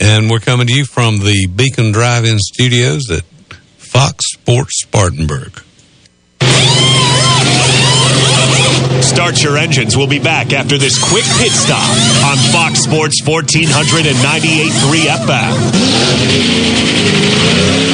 And 0.00 0.28
we're 0.28 0.40
coming 0.40 0.66
to 0.66 0.72
you 0.74 0.84
from 0.84 1.18
the 1.18 1.46
Beacon 1.46 1.92
Drive 1.92 2.24
In 2.24 2.40
Studios 2.40 3.08
at 3.08 3.22
Fox 3.78 4.32
Sports 4.32 4.82
Spartanburg. 4.82 5.62
Start 9.00 9.40
your 9.44 9.56
engines. 9.56 9.96
We'll 9.96 10.08
be 10.08 10.18
back 10.18 10.52
after 10.52 10.76
this 10.76 10.98
quick 10.98 11.24
pit 11.38 11.52
stop 11.52 11.88
on 12.26 12.36
Fox 12.50 12.80
Sports 12.80 13.22
1498.3 13.22 15.06
FM. 17.92 17.93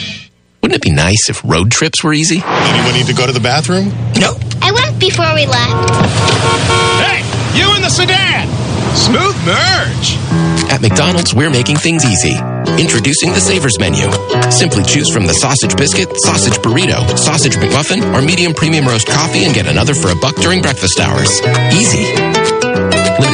Wouldn't 0.61 0.77
it 0.77 0.83
be 0.83 0.91
nice 0.93 1.29
if 1.29 1.41
road 1.43 1.71
trips 1.71 2.03
were 2.03 2.13
easy? 2.13 2.41
Anyone 2.45 2.93
need 2.93 3.07
to 3.07 3.13
go 3.13 3.25
to 3.25 3.33
the 3.33 3.39
bathroom? 3.39 3.89
No. 4.19 4.37
I 4.61 4.71
went 4.71 4.99
before 4.99 5.33
we 5.33 5.45
left. 5.47 5.89
Hey, 7.01 7.25
you 7.57 7.75
in 7.75 7.81
the 7.81 7.89
sedan! 7.89 8.47
Smooth 8.95 9.35
merge! 9.45 10.17
At 10.69 10.81
McDonald's, 10.81 11.33
we're 11.33 11.49
making 11.49 11.77
things 11.77 12.05
easy. 12.05 12.37
Introducing 12.77 13.31
the 13.33 13.41
Savers 13.41 13.79
menu. 13.79 14.05
Simply 14.51 14.83
choose 14.83 15.11
from 15.11 15.25
the 15.25 15.33
sausage 15.33 15.75
biscuit, 15.75 16.09
sausage 16.23 16.59
burrito, 16.61 17.17
sausage 17.17 17.55
McMuffin, 17.55 18.13
or 18.13 18.21
medium 18.21 18.53
premium 18.53 18.85
roast 18.85 19.07
coffee 19.07 19.45
and 19.45 19.55
get 19.55 19.65
another 19.65 19.95
for 19.95 20.11
a 20.11 20.15
buck 20.15 20.35
during 20.35 20.61
breakfast 20.61 20.99
hours. 20.99 21.41
Easy. 21.73 22.05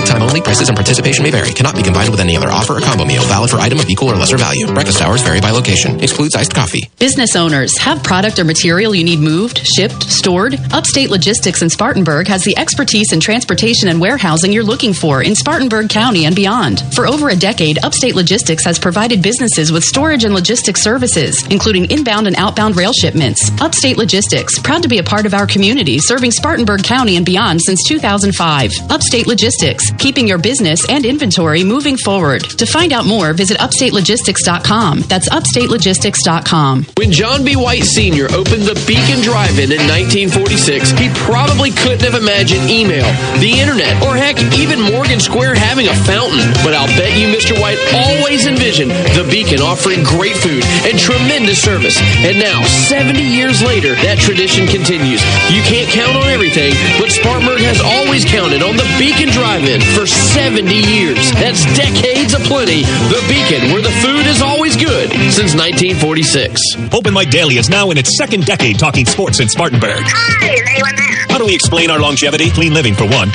Time 0.07 0.21
only. 0.21 0.39
Prices 0.41 0.69
and 0.69 0.77
participation 0.77 1.23
may 1.23 1.31
vary. 1.31 1.51
Cannot 1.51 1.75
be 1.75 1.83
combined 1.83 2.09
with 2.09 2.21
any 2.21 2.37
other 2.37 2.49
offer 2.49 2.77
or 2.77 2.79
combo 2.79 3.03
meal. 3.03 3.21
Valid 3.23 3.49
for 3.49 3.57
item 3.57 3.79
of 3.79 3.89
equal 3.89 4.09
or 4.09 4.15
lesser 4.15 4.37
value. 4.37 4.65
Breakfast 4.67 5.01
hours 5.01 5.21
vary 5.21 5.41
by 5.41 5.51
location. 5.51 5.99
Excludes 5.99 6.33
iced 6.33 6.53
coffee. 6.53 6.89
Business 6.97 7.35
owners 7.35 7.77
have 7.77 8.01
product 8.03 8.39
or 8.39 8.45
material 8.45 8.95
you 8.95 9.03
need 9.03 9.19
moved, 9.19 9.59
shipped, 9.67 10.03
stored. 10.03 10.55
Upstate 10.71 11.09
Logistics 11.09 11.61
in 11.61 11.69
Spartanburg 11.69 12.27
has 12.27 12.43
the 12.45 12.57
expertise 12.57 13.11
in 13.11 13.19
transportation 13.19 13.89
and 13.89 13.99
warehousing 13.99 14.53
you're 14.53 14.63
looking 14.63 14.93
for 14.93 15.21
in 15.21 15.35
Spartanburg 15.35 15.89
County 15.89 16.25
and 16.25 16.35
beyond. 16.35 16.81
For 16.95 17.05
over 17.05 17.27
a 17.27 17.35
decade, 17.35 17.83
Upstate 17.83 18.15
Logistics 18.15 18.63
has 18.63 18.79
provided 18.79 19.21
businesses 19.21 19.73
with 19.73 19.83
storage 19.83 20.23
and 20.23 20.33
logistics 20.33 20.81
services, 20.81 21.45
including 21.47 21.91
inbound 21.91 22.27
and 22.27 22.35
outbound 22.37 22.77
rail 22.77 22.93
shipments. 22.93 23.51
Upstate 23.59 23.97
Logistics, 23.97 24.57
proud 24.59 24.83
to 24.83 24.89
be 24.89 24.99
a 24.99 25.03
part 25.03 25.25
of 25.25 25.33
our 25.33 25.45
community, 25.45 25.99
serving 25.99 26.31
Spartanburg 26.31 26.83
County 26.83 27.17
and 27.17 27.25
beyond 27.25 27.61
since 27.61 27.83
2005. 27.87 28.71
Upstate 28.89 29.27
Logistics, 29.27 29.91
keeping 29.97 30.27
your 30.27 30.37
business 30.37 30.79
and 30.89 31.05
inventory 31.05 31.63
moving 31.63 31.97
forward. 31.97 32.43
To 32.57 32.65
find 32.65 32.93
out 32.93 33.05
more, 33.05 33.33
visit 33.33 33.57
upstatelogistics.com. 33.57 35.01
That's 35.09 35.29
upstatelogistics.com. 35.29 36.85
When 36.97 37.11
John 37.11 37.43
B. 37.43 37.55
White 37.55 37.83
Sr. 37.83 38.27
opened 38.31 38.63
the 38.63 38.77
Beacon 38.85 39.21
Drive-In 39.23 39.71
in 39.71 39.81
1946, 39.89 40.91
he 40.99 41.09
probably 41.25 41.71
couldn't 41.71 42.05
have 42.05 42.13
imagined 42.13 42.69
email, 42.69 43.07
the 43.39 43.57
internet, 43.57 43.97
or 44.03 44.15
heck, 44.15 44.37
even 44.53 44.81
Morgan 44.81 45.19
Square 45.19 45.55
having 45.55 45.87
a 45.87 45.95
fountain. 46.05 46.43
But 46.61 46.75
I'll 46.75 46.91
bet 46.99 47.17
you 47.17 47.27
Mr. 47.27 47.57
White 47.59 47.79
always 47.93 48.45
envisioned 48.45 48.91
the 49.17 49.25
Beacon 49.29 49.61
offering 49.61 50.03
great 50.03 50.37
food 50.37 50.63
and 50.85 50.99
tremendous 50.99 51.61
service. 51.61 51.97
And 52.21 52.37
now, 52.39 52.63
70 52.65 53.21
years 53.23 53.63
later, 53.63 53.95
that 54.05 54.19
tradition 54.19 54.67
continues. 54.67 55.23
You 55.49 55.63
can't 55.63 55.89
count 55.89 56.15
on 56.19 56.27
everything, 56.29 56.75
but 56.99 57.09
Spartanburg 57.09 57.63
has 57.63 57.81
always 57.81 58.25
counted 58.25 58.61
on 58.61 58.75
the 58.75 58.87
Beacon 58.99 59.29
Drive-In 59.31 59.79
for 59.95 60.05
70 60.05 60.73
years. 60.73 61.31
That's 61.33 61.63
decades 61.75 62.33
of 62.33 62.41
plenty. 62.43 62.83
The 62.83 63.23
Beacon, 63.27 63.71
where 63.73 63.81
the 63.81 63.93
food 64.01 64.25
is 64.25 64.41
always 64.41 64.75
good 64.75 65.11
since 65.31 65.53
1946. 65.55 66.59
Open 66.93 67.13
Mike 67.13 67.29
Daily 67.29 67.57
is 67.57 67.69
now 67.69 67.91
in 67.91 67.97
its 67.97 68.17
second 68.17 68.45
decade 68.45 68.79
talking 68.79 69.05
sports 69.05 69.39
in 69.39 69.49
Spartanburg. 69.49 70.03
Hi, 70.03 70.55
A1. 70.55 71.31
How 71.31 71.37
do 71.37 71.45
we 71.45 71.53
explain 71.53 71.91
our 71.91 71.99
longevity? 71.99 72.49
Clean 72.49 72.73
living, 72.73 72.95
for 72.95 73.05
one. 73.05 73.29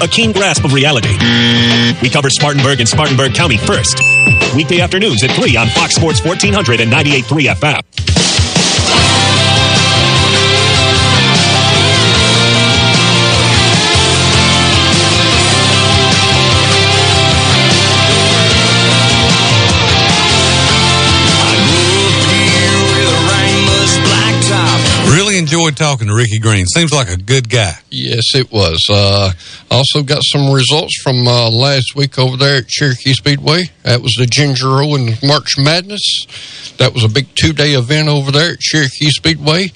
A 0.00 0.08
keen 0.08 0.32
grasp 0.32 0.64
of 0.64 0.72
reality. 0.72 1.10
We 2.02 2.10
cover 2.10 2.30
Spartanburg 2.30 2.78
and 2.80 2.88
Spartanburg 2.88 3.34
County 3.34 3.56
first. 3.56 3.98
Weekday 4.54 4.80
afternoons 4.80 5.24
at 5.24 5.30
3 5.32 5.56
on 5.56 5.66
Fox 5.68 5.94
Sports 5.94 6.24
1400 6.24 6.80
and 6.80 6.92
98.3 6.92 7.54
FM. 7.54 8.45
Enjoyed 25.66 25.76
talking 25.76 26.08
to 26.08 26.14
Ricky 26.14 26.38
Green. 26.38 26.64
Seems 26.66 26.92
like 26.92 27.08
a 27.08 27.16
good 27.16 27.48
guy. 27.48 27.72
Yes, 27.90 28.34
it 28.34 28.52
was. 28.52 28.84
Uh, 28.90 29.32
also 29.70 30.02
got 30.02 30.22
some 30.22 30.52
results 30.52 31.00
from 31.02 31.26
uh, 31.26 31.50
last 31.50 31.96
week 31.96 32.18
over 32.18 32.36
there 32.36 32.58
at 32.58 32.68
Cherokee 32.68 33.12
Speedway. 33.12 33.64
That 33.82 34.00
was 34.00 34.14
the 34.18 34.26
Ginger 34.26 34.68
O 34.68 34.94
and 34.94 35.20
March 35.22 35.58
Madness. 35.58 36.74
That 36.78 36.94
was 36.94 37.02
a 37.02 37.08
big 37.08 37.34
two-day 37.34 37.72
event 37.72 38.08
over 38.08 38.30
there 38.30 38.52
at 38.52 38.60
Cherokee 38.60 39.10
Speedway. 39.10 39.72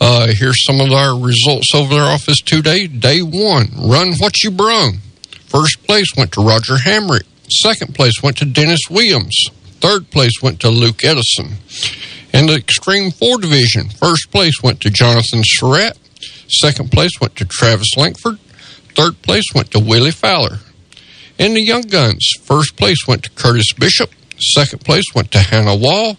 Uh, 0.00 0.28
here's 0.28 0.64
some 0.64 0.80
of 0.80 0.92
our 0.92 1.18
results 1.18 1.74
over 1.74 1.94
there 1.94 2.04
off 2.04 2.24
this 2.26 2.40
two-day. 2.40 2.86
Day 2.86 3.20
one, 3.20 3.68
run 3.76 4.14
what 4.14 4.42
you 4.42 4.50
brung. 4.50 4.98
First 5.46 5.84
place 5.84 6.08
went 6.16 6.32
to 6.32 6.40
Roger 6.40 6.76
Hamrick. 6.76 7.24
Second 7.50 7.94
place 7.94 8.22
went 8.22 8.38
to 8.38 8.46
Dennis 8.46 8.80
Williams. 8.88 9.50
Third 9.80 10.10
place 10.10 10.40
went 10.42 10.60
to 10.60 10.70
Luke 10.70 11.04
Edison. 11.04 11.56
In 12.34 12.46
the 12.46 12.54
Extreme 12.54 13.12
4 13.12 13.38
division, 13.38 13.90
first 13.90 14.32
place 14.32 14.60
went 14.60 14.80
to 14.80 14.90
Jonathan 14.90 15.42
Surratt. 15.44 15.96
Second 16.48 16.90
place 16.90 17.12
went 17.20 17.36
to 17.36 17.44
Travis 17.44 17.96
Lankford. 17.96 18.40
Third 18.96 19.22
place 19.22 19.44
went 19.54 19.70
to 19.70 19.78
Willie 19.78 20.10
Fowler. 20.10 20.58
In 21.38 21.54
the 21.54 21.62
Young 21.62 21.82
Guns, 21.82 22.28
first 22.42 22.76
place 22.76 23.06
went 23.06 23.22
to 23.22 23.30
Curtis 23.30 23.72
Bishop. 23.74 24.10
Second 24.40 24.80
place 24.80 25.04
went 25.14 25.30
to 25.30 25.38
Hannah 25.38 25.76
Wall. 25.76 26.14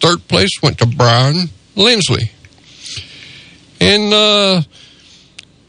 Third 0.00 0.26
place 0.26 0.52
went 0.62 0.78
to 0.78 0.86
Brian 0.86 1.50
Lindsley. 1.76 2.30
In 3.78 4.10
uh, 4.10 4.62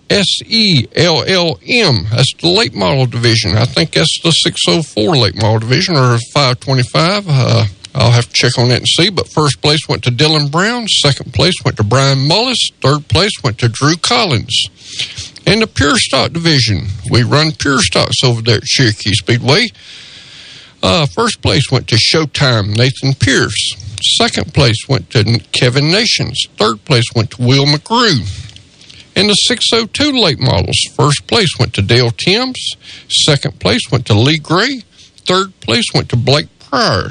SELLM, 0.09 2.09
that's 2.09 2.34
the 2.39 2.47
late 2.47 2.73
model 2.73 3.05
division. 3.05 3.57
I 3.57 3.65
think 3.65 3.91
that's 3.91 4.21
the 4.23 4.31
604 4.31 5.17
late 5.17 5.35
model 5.35 5.59
division 5.59 5.97
or 5.97 6.17
525. 6.34 7.26
Uh, 7.27 7.65
I'll 7.99 8.11
have 8.11 8.27
to 8.27 8.34
check 8.34 8.57
on 8.57 8.69
that 8.69 8.77
and 8.77 8.88
see. 8.88 9.09
But 9.09 9.27
first 9.27 9.61
place 9.61 9.88
went 9.89 10.03
to 10.05 10.09
Dylan 10.11 10.49
Brown. 10.49 10.88
Second 10.88 11.34
place 11.34 11.55
went 11.65 11.77
to 11.77 11.84
Brian 11.84 12.19
Mullis. 12.19 12.71
Third 12.81 13.07
place 13.09 13.34
went 13.43 13.59
to 13.59 13.67
Drew 13.67 13.97
Collins. 13.97 14.69
In 15.45 15.59
the 15.59 15.67
pure 15.67 15.97
stock 15.97 16.31
division, 16.31 16.88
we 17.11 17.23
run 17.23 17.51
pure 17.51 17.80
stocks 17.81 18.23
over 18.23 18.41
there 18.41 18.57
at 18.57 18.63
Cherokee 18.63 19.13
Speedway. 19.13 19.67
Uh, 20.81 21.05
first 21.07 21.41
place 21.41 21.69
went 21.69 21.89
to 21.89 21.95
Showtime 21.95 22.77
Nathan 22.77 23.13
Pierce. 23.15 23.76
Second 24.17 24.53
place 24.53 24.88
went 24.88 25.09
to 25.09 25.41
Kevin 25.51 25.91
Nations. 25.91 26.47
Third 26.55 26.85
place 26.85 27.05
went 27.13 27.31
to 27.31 27.41
Will 27.41 27.65
McGrew. 27.65 28.21
In 29.17 29.27
the 29.27 29.34
602 29.34 30.11
late 30.11 30.39
models, 30.39 30.77
first 30.95 31.27
place 31.27 31.49
went 31.59 31.73
to 31.73 31.81
Dale 31.81 32.11
Timms. 32.11 32.76
Second 33.09 33.59
place 33.59 33.91
went 33.91 34.05
to 34.05 34.13
Lee 34.13 34.38
Gray. 34.38 34.84
Third 35.27 35.59
place 35.59 35.85
went 35.93 36.07
to 36.09 36.15
Blake 36.15 36.47
Pryor. 36.59 37.09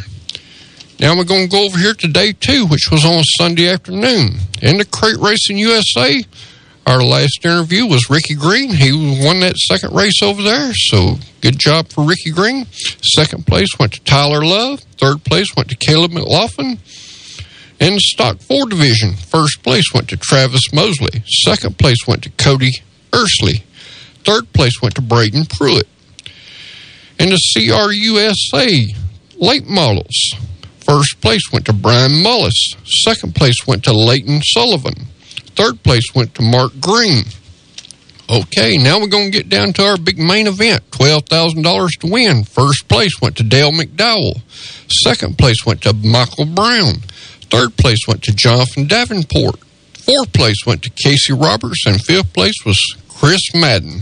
Now 1.00 1.16
we're 1.16 1.24
going 1.24 1.44
to 1.44 1.48
go 1.48 1.64
over 1.64 1.78
here 1.78 1.94
to 1.94 2.08
day 2.08 2.32
two, 2.32 2.66
which 2.66 2.90
was 2.90 3.04
on 3.04 3.22
Sunday 3.38 3.68
afternoon. 3.68 4.38
In 4.60 4.78
the 4.78 4.84
Crate 4.84 5.18
Racing 5.18 5.56
USA, 5.58 6.24
our 6.88 7.04
last 7.04 7.38
interview 7.44 7.86
was 7.86 8.10
Ricky 8.10 8.34
Green. 8.34 8.70
He 8.70 8.90
won 9.24 9.38
that 9.40 9.56
second 9.56 9.94
race 9.94 10.20
over 10.22 10.42
there, 10.42 10.72
so 10.74 11.18
good 11.40 11.56
job 11.56 11.88
for 11.88 12.02
Ricky 12.02 12.30
Green. 12.30 12.66
Second 13.14 13.46
place 13.46 13.68
went 13.78 13.92
to 13.92 14.02
Tyler 14.02 14.44
Love. 14.44 14.80
Third 14.98 15.22
place 15.22 15.46
went 15.56 15.68
to 15.68 15.76
Caleb 15.76 16.10
McLaughlin. 16.10 16.78
In 17.78 17.94
the 17.94 18.00
Stock 18.00 18.40
4 18.40 18.66
division, 18.66 19.14
first 19.14 19.62
place 19.62 19.92
went 19.94 20.08
to 20.08 20.16
Travis 20.16 20.72
Mosley. 20.72 21.22
Second 21.44 21.78
place 21.78 22.08
went 22.08 22.24
to 22.24 22.30
Cody 22.30 22.72
Ursley. 23.12 23.62
Third 24.24 24.52
place 24.52 24.82
went 24.82 24.96
to 24.96 25.02
Braden 25.02 25.46
Pruitt. 25.46 25.86
In 27.20 27.28
the 27.28 27.40
CRUSA 27.56 28.96
late 29.36 29.66
models, 29.68 30.34
first 30.88 31.20
place 31.20 31.42
went 31.52 31.66
to 31.66 31.72
Brian 31.72 32.12
Mullis. 32.12 32.76
Second 33.04 33.34
place 33.34 33.66
went 33.66 33.84
to 33.84 33.92
Leighton 33.92 34.40
Sullivan. 34.42 35.06
Third 35.54 35.82
place 35.82 36.14
went 36.14 36.34
to 36.36 36.42
Mark 36.42 36.72
Green. 36.80 37.24
Okay, 38.30 38.76
now 38.76 39.00
we're 39.00 39.06
going 39.06 39.30
to 39.30 39.38
get 39.38 39.48
down 39.48 39.72
to 39.74 39.84
our 39.84 39.96
big 39.96 40.18
main 40.18 40.46
event 40.46 40.90
$12,000 40.90 41.88
to 42.00 42.06
win. 42.06 42.44
First 42.44 42.88
place 42.88 43.20
went 43.20 43.36
to 43.36 43.42
Dale 43.42 43.72
McDowell. 43.72 44.40
Second 45.02 45.38
place 45.38 45.64
went 45.64 45.82
to 45.82 45.92
Michael 45.94 46.44
Brown. 46.44 46.96
Third 47.50 47.76
place 47.76 48.06
went 48.06 48.22
to 48.24 48.34
Jonathan 48.34 48.86
Davenport. 48.86 49.56
Fourth 49.94 50.32
place 50.32 50.66
went 50.66 50.82
to 50.82 50.90
Casey 50.90 51.32
Roberts, 51.32 51.84
and 51.86 52.02
fifth 52.02 52.32
place 52.32 52.54
was 52.64 52.78
Chris 53.08 53.54
Madden. 53.54 54.00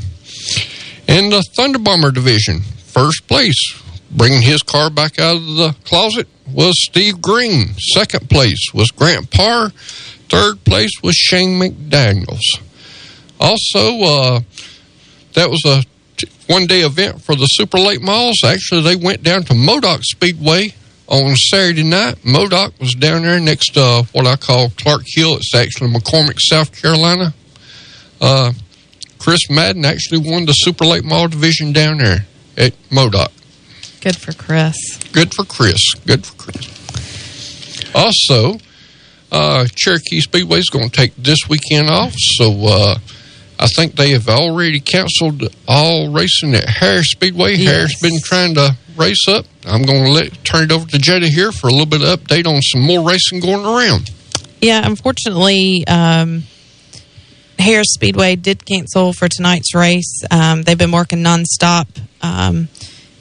In 1.08 1.30
the 1.30 1.44
Thunder 1.56 1.78
Bomber 1.78 2.10
division, 2.10 2.60
first 2.60 3.26
place, 3.28 3.80
bringing 4.10 4.42
his 4.42 4.62
car 4.62 4.90
back 4.90 5.18
out 5.18 5.36
of 5.36 5.46
the 5.56 5.74
closet, 5.84 6.28
was 6.52 6.74
Steve 6.76 7.20
Green. 7.20 7.74
Second 7.94 8.28
place 8.30 8.70
was 8.72 8.90
Grant 8.90 9.30
Parr. 9.30 9.70
Third 10.28 10.64
place 10.64 10.92
was 11.02 11.14
Shane 11.14 11.60
McDaniels. 11.60 12.60
Also, 13.38 14.00
uh, 14.02 14.40
that 15.34 15.50
was 15.50 15.62
a 15.66 15.84
t- 16.16 16.28
one 16.46 16.66
day 16.66 16.80
event 16.80 17.22
for 17.22 17.36
the 17.36 17.46
Super 17.46 17.78
Late 17.78 18.02
Models. 18.02 18.42
Actually, 18.44 18.82
they 18.82 18.96
went 18.96 19.22
down 19.22 19.42
to 19.44 19.54
Modoc 19.54 20.02
Speedway 20.02 20.74
on 21.06 21.36
Saturday 21.36 21.84
night. 21.84 22.24
Modoc 22.24 22.78
was 22.80 22.94
down 22.94 23.22
there 23.22 23.38
next 23.38 23.74
to 23.74 23.80
uh, 23.80 24.02
what 24.12 24.26
I 24.26 24.36
call 24.36 24.70
Clark 24.70 25.02
Hill. 25.06 25.36
It's 25.36 25.54
actually 25.54 25.92
McCormick, 25.92 26.40
South 26.40 26.74
Carolina. 26.80 27.34
Uh, 28.20 28.52
Chris 29.18 29.50
Madden 29.50 29.84
actually 29.84 30.18
won 30.18 30.46
the 30.46 30.52
Super 30.52 30.84
Late 30.84 31.04
Model 31.04 31.28
division 31.28 31.72
down 31.72 31.98
there 31.98 32.26
at 32.56 32.74
Modoc. 32.90 33.30
Good 34.06 34.18
for 34.18 34.32
Chris. 34.34 34.98
Good 35.10 35.34
for 35.34 35.44
Chris. 35.44 35.94
Good 36.06 36.24
for 36.24 36.36
Chris. 36.36 37.92
Also, 37.92 38.60
uh, 39.32 39.66
Cherokee 39.74 40.20
Speedway 40.20 40.60
is 40.60 40.70
going 40.70 40.88
to 40.88 40.96
take 40.96 41.16
this 41.16 41.48
weekend 41.48 41.90
off, 41.90 42.14
so 42.16 42.52
uh, 42.68 42.98
I 43.58 43.66
think 43.66 43.96
they 43.96 44.10
have 44.10 44.28
already 44.28 44.78
canceled 44.78 45.52
all 45.66 46.12
racing 46.12 46.54
at 46.54 46.68
Harris 46.68 47.10
Speedway. 47.10 47.56
Yes. 47.56 47.68
Harris 47.68 48.00
been 48.00 48.20
trying 48.22 48.54
to 48.54 48.76
race 48.94 49.26
up. 49.26 49.44
I'm 49.64 49.82
going 49.82 50.04
to 50.04 50.12
let 50.12 50.44
turn 50.44 50.66
it 50.66 50.70
over 50.70 50.86
to 50.86 50.98
Jada 50.98 51.26
here 51.26 51.50
for 51.50 51.66
a 51.66 51.70
little 51.72 51.86
bit 51.86 52.00
of 52.00 52.20
update 52.20 52.46
on 52.46 52.62
some 52.62 52.82
more 52.82 53.04
racing 53.04 53.40
going 53.40 53.66
around. 53.66 54.12
Yeah, 54.60 54.86
unfortunately, 54.86 55.84
um, 55.88 56.44
Harris 57.58 57.88
Speedway 57.94 58.36
did 58.36 58.64
cancel 58.64 59.12
for 59.12 59.26
tonight's 59.28 59.74
race. 59.74 60.22
Um, 60.30 60.62
they've 60.62 60.78
been 60.78 60.92
working 60.92 61.24
nonstop 61.24 61.88
um, 62.22 62.68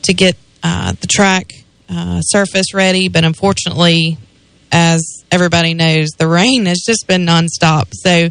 to 0.03 0.13
get 0.13 0.37
uh, 0.65 0.93
the 0.99 1.05
track 1.05 1.51
uh, 1.87 2.21
surface 2.21 2.73
ready, 2.73 3.07
but 3.07 3.23
unfortunately, 3.23 4.17
as 4.71 5.23
everybody 5.31 5.75
knows, 5.75 6.09
the 6.17 6.27
rain 6.27 6.65
has 6.65 6.83
just 6.83 7.05
been 7.07 7.23
nonstop. 7.23 7.89
So 7.93 8.29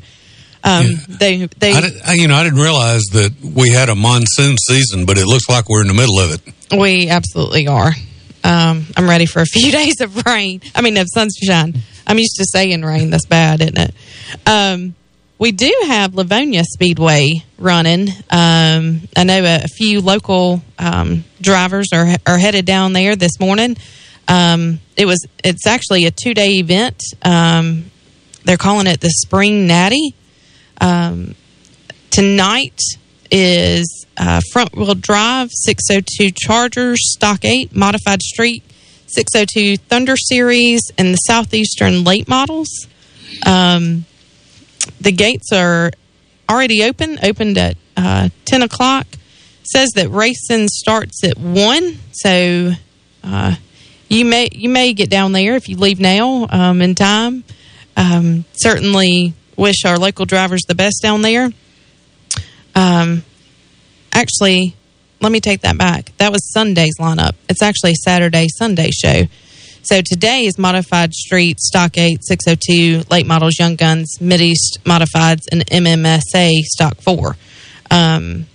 um, 0.65 0.97
they 1.09 1.47
they 1.47 1.73
I, 1.73 1.81
did, 1.81 1.93
I, 2.05 2.12
you 2.15 2.27
know, 2.27 2.35
I 2.35 2.43
didn't 2.43 2.59
realize 2.59 3.02
that 3.12 3.31
we 3.40 3.70
had 3.70 3.89
a 3.89 3.94
monsoon 3.94 4.56
season, 4.59 5.06
but 5.06 5.16
it 5.16 5.27
looks 5.27 5.48
like 5.48 5.69
we're 5.69 5.82
in 5.82 5.86
the 5.86 5.94
middle 5.94 6.19
of 6.19 6.32
it. 6.32 6.77
We 6.77 7.09
absolutely 7.09 7.69
are. 7.69 7.93
Um, 8.43 8.86
I'm 8.97 9.09
ready 9.09 9.27
for 9.27 9.40
a 9.40 9.47
few 9.47 9.70
days 9.81 10.01
of 10.01 10.27
rain. 10.27 10.61
I 10.74 10.81
mean, 10.81 10.97
of 10.97 11.06
sunshine. 11.15 11.74
I'm 12.05 12.19
used 12.19 12.35
to 12.39 12.44
saying 12.47 12.82
rain. 12.82 13.11
That's 13.11 13.27
bad, 13.27 13.61
isn't 13.61 13.78
it? 13.78 13.94
Um, 14.44 14.97
we 15.45 15.53
do 15.53 15.71
have 15.85 16.12
Lavonia 16.12 16.62
Speedway 16.65 17.45
running. 17.59 18.09
Um, 18.31 19.03
I 19.15 19.25
know 19.25 19.45
a, 19.45 19.65
a 19.65 19.69
few 19.69 20.01
local 20.01 20.62
um, 20.79 21.25
drivers 21.39 21.89
are 21.93 22.16
are 22.27 22.39
headed 22.39 22.65
down 22.65 22.95
there 22.95 23.15
this 23.15 23.39
morning. 23.39 23.77
Um, 24.27 24.81
it 24.97 25.05
was 25.05 25.27
it's 25.45 25.66
actually 25.66 26.07
a 26.07 26.11
two 26.11 26.33
day 26.33 26.53
event. 26.53 27.03
Um, 27.21 27.91
they're 28.45 28.57
calling 28.57 28.87
it 28.87 29.03
the 29.03 29.11
Spring 29.11 29.66
Natty. 29.66 30.15
Um, 30.81 31.35
tonight 32.09 32.81
is 33.31 34.07
uh, 34.16 34.41
front 34.51 34.75
wheel 34.75 34.95
drive 34.95 35.51
602 35.53 36.31
Chargers 36.35 37.01
Stock 37.12 37.45
8 37.45 37.77
Modified 37.77 38.23
Street 38.23 38.62
602 39.09 39.77
Thunder 39.77 40.16
Series 40.16 40.81
and 40.97 41.12
the 41.12 41.19
Southeastern 41.19 42.03
late 42.03 42.29
models. 42.29 42.87
Um, 43.45 44.07
the 45.01 45.12
gates 45.12 45.52
are 45.52 45.90
already 46.48 46.85
open, 46.85 47.19
opened 47.23 47.59
at 47.59 47.77
uh, 47.97 48.28
10 48.44 48.62
o'clock. 48.62 49.06
Says 49.62 49.90
that 49.94 50.11
racing 50.11 50.69
starts 50.69 51.24
at 51.24 51.39
1, 51.39 51.98
so 52.12 52.73
uh, 53.23 53.55
you 54.11 54.27
may 54.27 54.51
you 54.52 54.69
may 54.69 54.93
get 54.93 55.09
down 55.09 55.32
there 55.32 55.56
if 55.56 55.70
you 55.70 55.77
leave 55.78 55.98
now 55.98 56.47
um, 56.51 56.82
in 56.82 56.94
time. 56.94 57.44
Um, 57.97 58.44
certainly 58.52 59.32
wish 59.56 59.86
our 59.86 59.98
local 59.98 60.27
drivers 60.27 60.62
the 60.69 60.74
best 60.74 61.01
down 61.02 61.23
there. 61.23 61.51
Um, 62.74 63.23
actually, 64.12 64.77
let 65.20 65.32
me 65.32 65.40
take 65.40 65.62
that 65.62 65.78
back. 65.78 66.12
That 66.19 66.32
was 66.32 66.52
Sunday's 66.52 66.98
lineup. 67.01 67.35
It's 67.48 67.62
actually 67.62 67.94
Saturday 67.94 68.47
Sunday 68.59 68.90
show. 68.90 69.23
So 69.85 70.01
today 70.01 70.47
is 70.47 70.59
Modified 70.59 71.12
Street, 71.12 71.61
Stock 71.61 71.98
8, 71.98 72.24
602, 72.24 73.02
Late 73.11 73.27
Models, 73.27 73.59
Young 73.59 73.77
Guns, 73.77 74.19
Mid 74.19 74.40
East 74.40 74.78
Modifieds, 74.82 75.43
and 75.52 75.61
MMSA 75.66 76.52
Stock 76.62 76.97
4. 77.02 77.36
Um, 77.90 78.47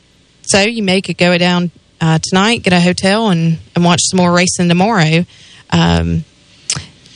so 0.41 0.61
you 0.61 0.81
may 0.81 1.01
could 1.01 1.19
go 1.19 1.37
down 1.37 1.69
uh, 2.01 2.17
tonight, 2.17 2.63
get 2.63 2.73
a 2.73 2.79
hotel, 2.79 3.29
and, 3.29 3.59
and 3.75 3.85
watch 3.85 3.99
some 4.09 4.17
more 4.17 4.33
racing 4.33 4.69
tomorrow. 4.69 5.23
Um, 5.69 6.25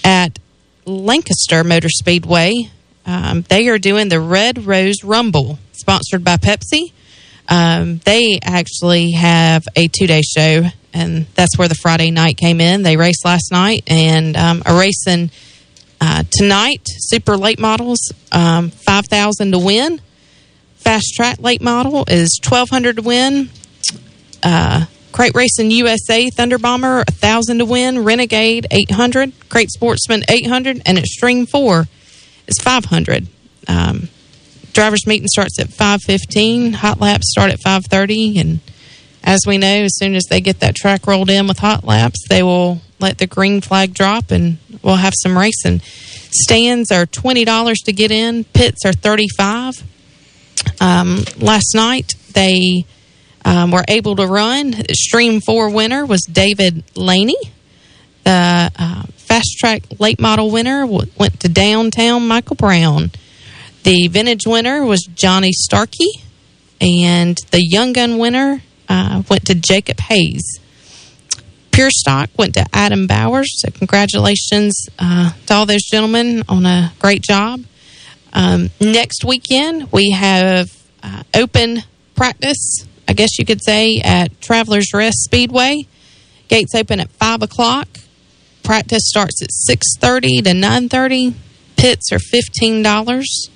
at 0.04 0.38
Lancaster 0.86 1.64
Motor 1.64 1.90
Speedway, 1.90 2.70
um, 3.08 3.42
they 3.50 3.68
are 3.70 3.80
doing 3.80 4.10
the 4.10 4.20
Red 4.20 4.68
Rose 4.68 5.04
Rumble, 5.04 5.58
sponsored 5.72 6.24
by 6.24 6.38
Pepsi. 6.38 6.92
Um, 7.50 7.98
they 8.06 8.40
actually 8.44 9.14
have 9.14 9.64
a 9.76 9.88
two 9.88 10.06
day 10.06 10.22
show, 10.22 10.66
and 10.94 11.26
that's 11.36 11.58
where 11.58 11.68
the 11.68 11.76
Friday 11.76 12.12
night 12.12 12.38
came 12.38 12.62
in. 12.62 12.84
They 12.84 12.98
raced 12.98 13.26
last 13.26 13.52
night 13.52 13.84
and 13.88 14.36
um, 14.38 14.64
are 14.66 14.78
racing 14.80 15.32
uh, 16.00 16.24
tonight. 16.30 16.86
Super 16.86 17.38
late 17.38 17.60
models, 17.60 18.12
um, 18.32 18.70
five 18.70 19.06
thousand 19.08 19.52
to 19.52 19.60
win. 19.60 20.02
Fast 20.76 21.14
track 21.16 21.40
late 21.40 21.62
model 21.62 22.06
is 22.08 22.40
twelve 22.42 22.70
hundred 22.70 22.98
to 22.98 23.02
win. 23.02 23.50
Uh, 24.42 24.86
Crate 25.12 25.36
Racing 25.36 25.72
USA 25.72 26.30
Thunder 26.30 26.58
Bomber 26.58 27.04
thousand 27.06 27.60
to 27.60 27.66
win. 27.66 28.04
Renegade 28.04 28.68
eight 28.72 28.92
hundred. 28.92 29.32
Crate 29.50 29.70
Sportsman 29.72 30.24
eight 30.30 30.48
hundred, 30.48 30.82
and 30.86 30.98
Extreme 30.98 31.48
Four 31.48 31.88
is 32.48 32.58
five 32.62 32.86
hundred. 32.86 33.28
Um, 33.68 34.10
drivers 34.74 35.06
meeting 35.08 35.28
starts 35.28 35.60
at 35.60 35.68
5.15 35.68 36.74
hot 36.74 37.00
laps 37.00 37.32
start 37.32 37.52
at 37.52 37.60
5.30 37.60 38.42
and 38.42 38.60
as 39.24 39.42
we 39.48 39.58
know 39.58 39.84
as 39.84 39.96
soon 39.98 40.16
as 40.16 40.26
they 40.30 40.42
get 40.42 40.60
that 40.60 40.76
track 40.76 41.08
rolled 41.08 41.30
in 41.30 41.48
with 41.48 41.60
hot 41.60 41.84
laps 41.84 42.28
they 42.30 42.44
will 42.44 42.82
let 43.00 43.18
the 43.18 43.28
green 43.28 43.62
flag 43.62 43.94
drop 43.94 44.32
and 44.32 44.58
we'll 44.82 44.96
have 44.96 45.14
some 45.22 45.38
racing. 45.38 45.82
Stands 46.32 46.92
are 46.92 47.06
$20 47.06 47.76
to 47.86 47.94
get 47.94 48.12
in 48.12 48.44
pits 48.46 48.86
are 48.86 48.94
35 48.94 49.84
um, 50.80 51.24
last 51.38 51.74
night 51.76 52.14
they 52.34 52.86
um, 53.46 53.72
were 53.72 53.84
able 53.88 54.16
to 54.16 54.26
run. 54.26 54.74
Stream 54.94 55.42
4 55.42 55.70
winner 55.70 56.06
was 56.06 56.22
david 56.24 56.84
laney. 56.96 57.38
The 58.24 58.72
uh, 58.80 59.04
fast 59.18 59.58
track 59.60 59.84
late 60.00 60.20
model 60.20 60.50
winner 60.50 60.82
w- 60.86 61.12
went 61.20 61.42
to 61.42 61.50
downtown 61.50 62.28
michael 62.28 62.56
brown. 62.56 63.12
The 63.84 64.08
vintage 64.08 64.48
winner 64.48 64.86
was 64.86 65.02
Johnny 65.14 65.52
Starkey, 65.52 66.08
and 66.80 67.38
the 67.52 67.62
young 67.62 67.92
gun 67.92 68.18
winner 68.18 68.62
uh, 68.94 69.24
went 69.30 69.46
to 69.48 69.56
Jacob 69.56 70.00
Hayes. 70.00 70.60
Pure 71.72 71.90
Stock 71.90 72.30
went 72.38 72.54
to 72.54 72.66
Adam 72.72 73.08
Bowers. 73.08 73.50
So 73.62 73.72
congratulations 73.72 74.88
uh, 75.00 75.32
to 75.48 75.54
all 75.54 75.66
those 75.66 75.84
gentlemen 75.84 76.44
on 76.48 76.66
a 76.66 76.94
great 77.00 77.24
job. 77.24 77.64
Um, 78.32 78.70
next 78.80 79.26
weekend 79.26 79.92
we 79.92 80.12
have 80.12 80.68
uh, 81.02 81.24
open 81.34 81.80
practice, 82.16 82.86
I 83.08 83.14
guess 83.14 83.40
you 83.40 83.46
could 83.46 83.64
say, 83.64 84.00
at 84.04 84.40
Travelers 84.42 84.94
Rest 84.94 85.24
Speedway. 85.24 85.88
Gates 86.48 86.76
open 86.76 87.00
at 87.00 87.10
five 87.14 87.42
o'clock. 87.42 87.88
Practice 88.62 89.04
starts 89.06 89.42
at 89.42 89.52
six 89.52 89.98
thirty 89.98 90.42
to 90.44 90.54
nine 90.54 90.90
thirty. 90.90 91.34
Pits 91.76 92.12
are 92.12 92.20
fifteen 92.20 92.84
dollars. 92.84 93.50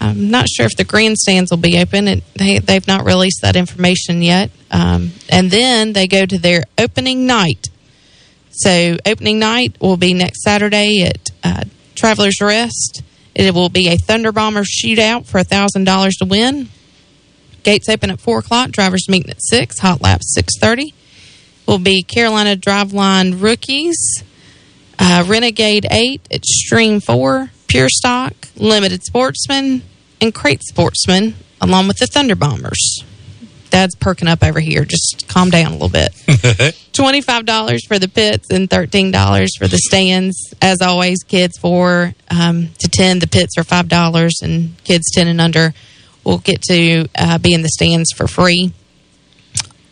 I'm 0.00 0.30
not 0.30 0.48
sure 0.48 0.64
if 0.64 0.76
the 0.76 0.84
grandstands 0.84 1.50
will 1.50 1.58
be 1.58 1.78
open. 1.78 2.08
It, 2.08 2.24
they, 2.34 2.58
they've 2.58 2.86
not 2.86 3.04
released 3.04 3.42
that 3.42 3.54
information 3.54 4.22
yet. 4.22 4.50
Um, 4.70 5.12
and 5.28 5.50
then 5.50 5.92
they 5.92 6.06
go 6.06 6.24
to 6.24 6.38
their 6.38 6.64
opening 6.78 7.26
night. 7.26 7.68
So, 8.50 8.96
opening 9.06 9.38
night 9.38 9.76
will 9.80 9.98
be 9.98 10.14
next 10.14 10.42
Saturday 10.42 11.02
at 11.04 11.30
uh, 11.44 11.64
Travelers 11.94 12.40
Rest. 12.40 13.02
It 13.34 13.54
will 13.54 13.68
be 13.68 13.88
a 13.88 13.96
Thunder 13.96 14.32
Bomber 14.32 14.64
shootout 14.64 15.26
for 15.26 15.40
$1,000 15.40 16.10
to 16.18 16.24
win. 16.24 16.68
Gates 17.62 17.88
open 17.88 18.10
at 18.10 18.20
4 18.20 18.38
o'clock. 18.38 18.70
Drivers 18.70 19.08
meeting 19.08 19.30
at 19.30 19.42
6. 19.42 19.78
Hot 19.80 20.00
laps 20.00 20.36
6.30. 20.36 20.94
Will 21.66 21.78
be 21.78 22.02
Carolina 22.02 22.56
Driveline 22.56 23.40
Rookies. 23.40 24.24
Uh, 24.98 25.24
Renegade 25.26 25.86
8. 25.90 26.20
at 26.30 26.44
Stream 26.44 27.00
4. 27.00 27.50
Pure 27.70 27.88
Stock. 27.90 28.34
Limited 28.56 29.04
Sportsman 29.04 29.82
and 30.20 30.34
Crate 30.34 30.60
Sportsman, 30.60 31.36
along 31.60 31.86
with 31.86 31.98
the 31.98 32.08
Thunder 32.08 32.34
Bombers. 32.34 33.04
Dad's 33.70 33.94
perking 33.94 34.26
up 34.26 34.42
over 34.42 34.58
here. 34.58 34.84
Just 34.84 35.26
calm 35.28 35.50
down 35.50 35.68
a 35.68 35.74
little 35.74 35.88
bit. 35.88 36.10
$25 36.26 37.86
for 37.86 38.00
the 38.00 38.08
pits 38.08 38.50
and 38.50 38.68
$13 38.68 39.48
for 39.56 39.68
the 39.68 39.78
stands. 39.78 40.52
As 40.60 40.82
always, 40.82 41.22
kids 41.22 41.58
4 41.58 42.12
um, 42.32 42.70
to 42.80 42.88
10, 42.88 43.20
the 43.20 43.28
pits 43.28 43.56
are 43.56 43.62
$5, 43.62 44.32
and 44.42 44.82
kids 44.82 45.08
10 45.14 45.28
and 45.28 45.40
under 45.40 45.72
will 46.24 46.38
get 46.38 46.62
to 46.62 47.06
uh, 47.16 47.38
be 47.38 47.54
in 47.54 47.62
the 47.62 47.68
stands 47.68 48.10
for 48.10 48.26
free. 48.26 48.72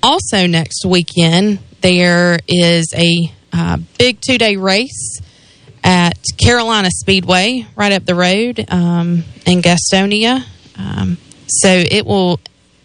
Also, 0.03 0.49
next 0.49 0.85
weekend, 0.85 1.61
there 1.81 2.41
is 2.49 2.93
a 2.97 3.33
uh, 3.53 3.79
big 3.99 4.21
two 4.21 4.37
day 4.37 4.57
race 4.57 5.21
at 5.85 6.19
Carolina 6.43 6.89
Speedway 6.91 7.67
right 7.77 7.93
up 7.93 8.05
the 8.05 8.15
road 8.15 8.65
um, 8.69 9.25
in 9.47 9.63
Gastonia. 9.63 10.45
Um, 10.77 11.19
so 11.47 11.69
it 11.69 12.07
will, 12.07 12.41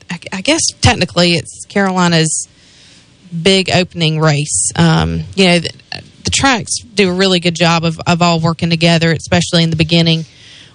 I, 0.09 0.19
I 0.31 0.41
guess 0.41 0.61
technically 0.81 1.31
it's 1.33 1.65
Carolina's 1.65 2.47
big 3.41 3.69
opening 3.69 4.19
race. 4.19 4.71
Um, 4.75 5.23
you 5.35 5.45
know, 5.45 5.59
the, 5.59 5.73
the 6.23 6.31
tracks 6.31 6.81
do 6.81 7.09
a 7.09 7.13
really 7.13 7.39
good 7.39 7.55
job 7.55 7.83
of, 7.83 7.99
of 8.05 8.21
all 8.21 8.39
working 8.39 8.69
together, 8.69 9.11
especially 9.11 9.63
in 9.63 9.69
the 9.69 9.75
beginning. 9.75 10.25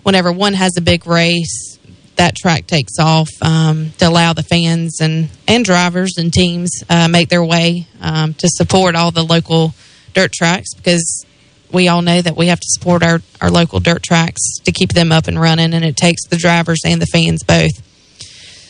Whenever 0.02 0.32
one 0.32 0.54
has 0.54 0.76
a 0.76 0.80
big 0.80 1.06
race, 1.06 1.78
that 2.16 2.34
track 2.34 2.66
takes 2.66 2.98
off 2.98 3.30
um, 3.42 3.92
to 3.98 4.08
allow 4.08 4.32
the 4.32 4.42
fans 4.42 5.00
and, 5.00 5.28
and 5.46 5.64
drivers 5.64 6.18
and 6.18 6.32
teams 6.32 6.82
uh, 6.90 7.08
make 7.08 7.28
their 7.28 7.44
way 7.44 7.86
um, 8.00 8.34
to 8.34 8.48
support 8.48 8.96
all 8.96 9.12
the 9.12 9.22
local 9.22 9.72
dirt 10.14 10.32
tracks 10.32 10.74
because 10.74 11.24
we 11.72 11.88
all 11.88 12.02
know 12.02 12.20
that 12.20 12.36
we 12.36 12.48
have 12.48 12.60
to 12.60 12.68
support 12.68 13.02
our, 13.02 13.20
our 13.40 13.50
local 13.50 13.80
dirt 13.80 14.02
tracks 14.02 14.58
to 14.64 14.72
keep 14.72 14.92
them 14.92 15.12
up 15.12 15.28
and 15.28 15.40
running, 15.40 15.74
and 15.74 15.84
it 15.84 15.96
takes 15.96 16.26
the 16.26 16.36
drivers 16.36 16.80
and 16.84 17.00
the 17.00 17.06
fans 17.06 17.42
both. 17.42 17.70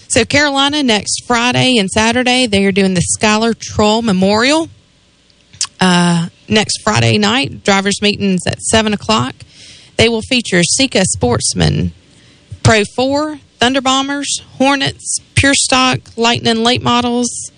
So, 0.08 0.24
Carolina, 0.24 0.82
next 0.82 1.24
Friday 1.26 1.76
and 1.78 1.90
Saturday, 1.90 2.46
they 2.46 2.64
are 2.64 2.72
doing 2.72 2.94
the 2.94 3.04
Skylar 3.18 3.58
Troll 3.58 4.02
Memorial. 4.02 4.68
Uh, 5.80 6.28
next 6.48 6.82
Friday 6.82 7.18
night, 7.18 7.62
drivers' 7.62 8.02
meetings 8.02 8.46
at 8.46 8.60
7 8.60 8.92
o'clock. 8.92 9.34
They 9.96 10.08
will 10.08 10.22
feature 10.22 10.62
Sika 10.62 11.04
Sportsman, 11.04 11.92
Pro 12.62 12.82
4, 12.96 13.38
Thunder 13.58 13.80
Bombers, 13.80 14.42
Hornets, 14.56 15.18
Pure 15.34 15.54
Stock, 15.54 15.98
Lightning 16.16 16.62
Late 16.64 16.82
Models. 16.82 17.50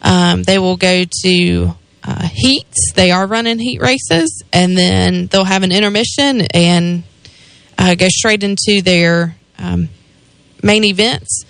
Um, 0.00 0.42
they 0.42 0.58
will 0.58 0.76
go 0.76 1.04
to 1.24 1.74
uh, 2.06 2.28
heats. 2.32 2.92
They 2.94 3.10
are 3.10 3.26
running 3.26 3.58
heat 3.58 3.80
races, 3.80 4.42
and 4.52 4.76
then 4.76 5.26
they'll 5.26 5.44
have 5.44 5.62
an 5.62 5.72
intermission 5.72 6.42
and 6.54 7.02
uh, 7.78 7.94
go 7.94 8.06
straight 8.08 8.42
into 8.42 8.80
their 8.82 9.36
um, 9.58 9.88
main 10.62 10.84
events, 10.84 11.44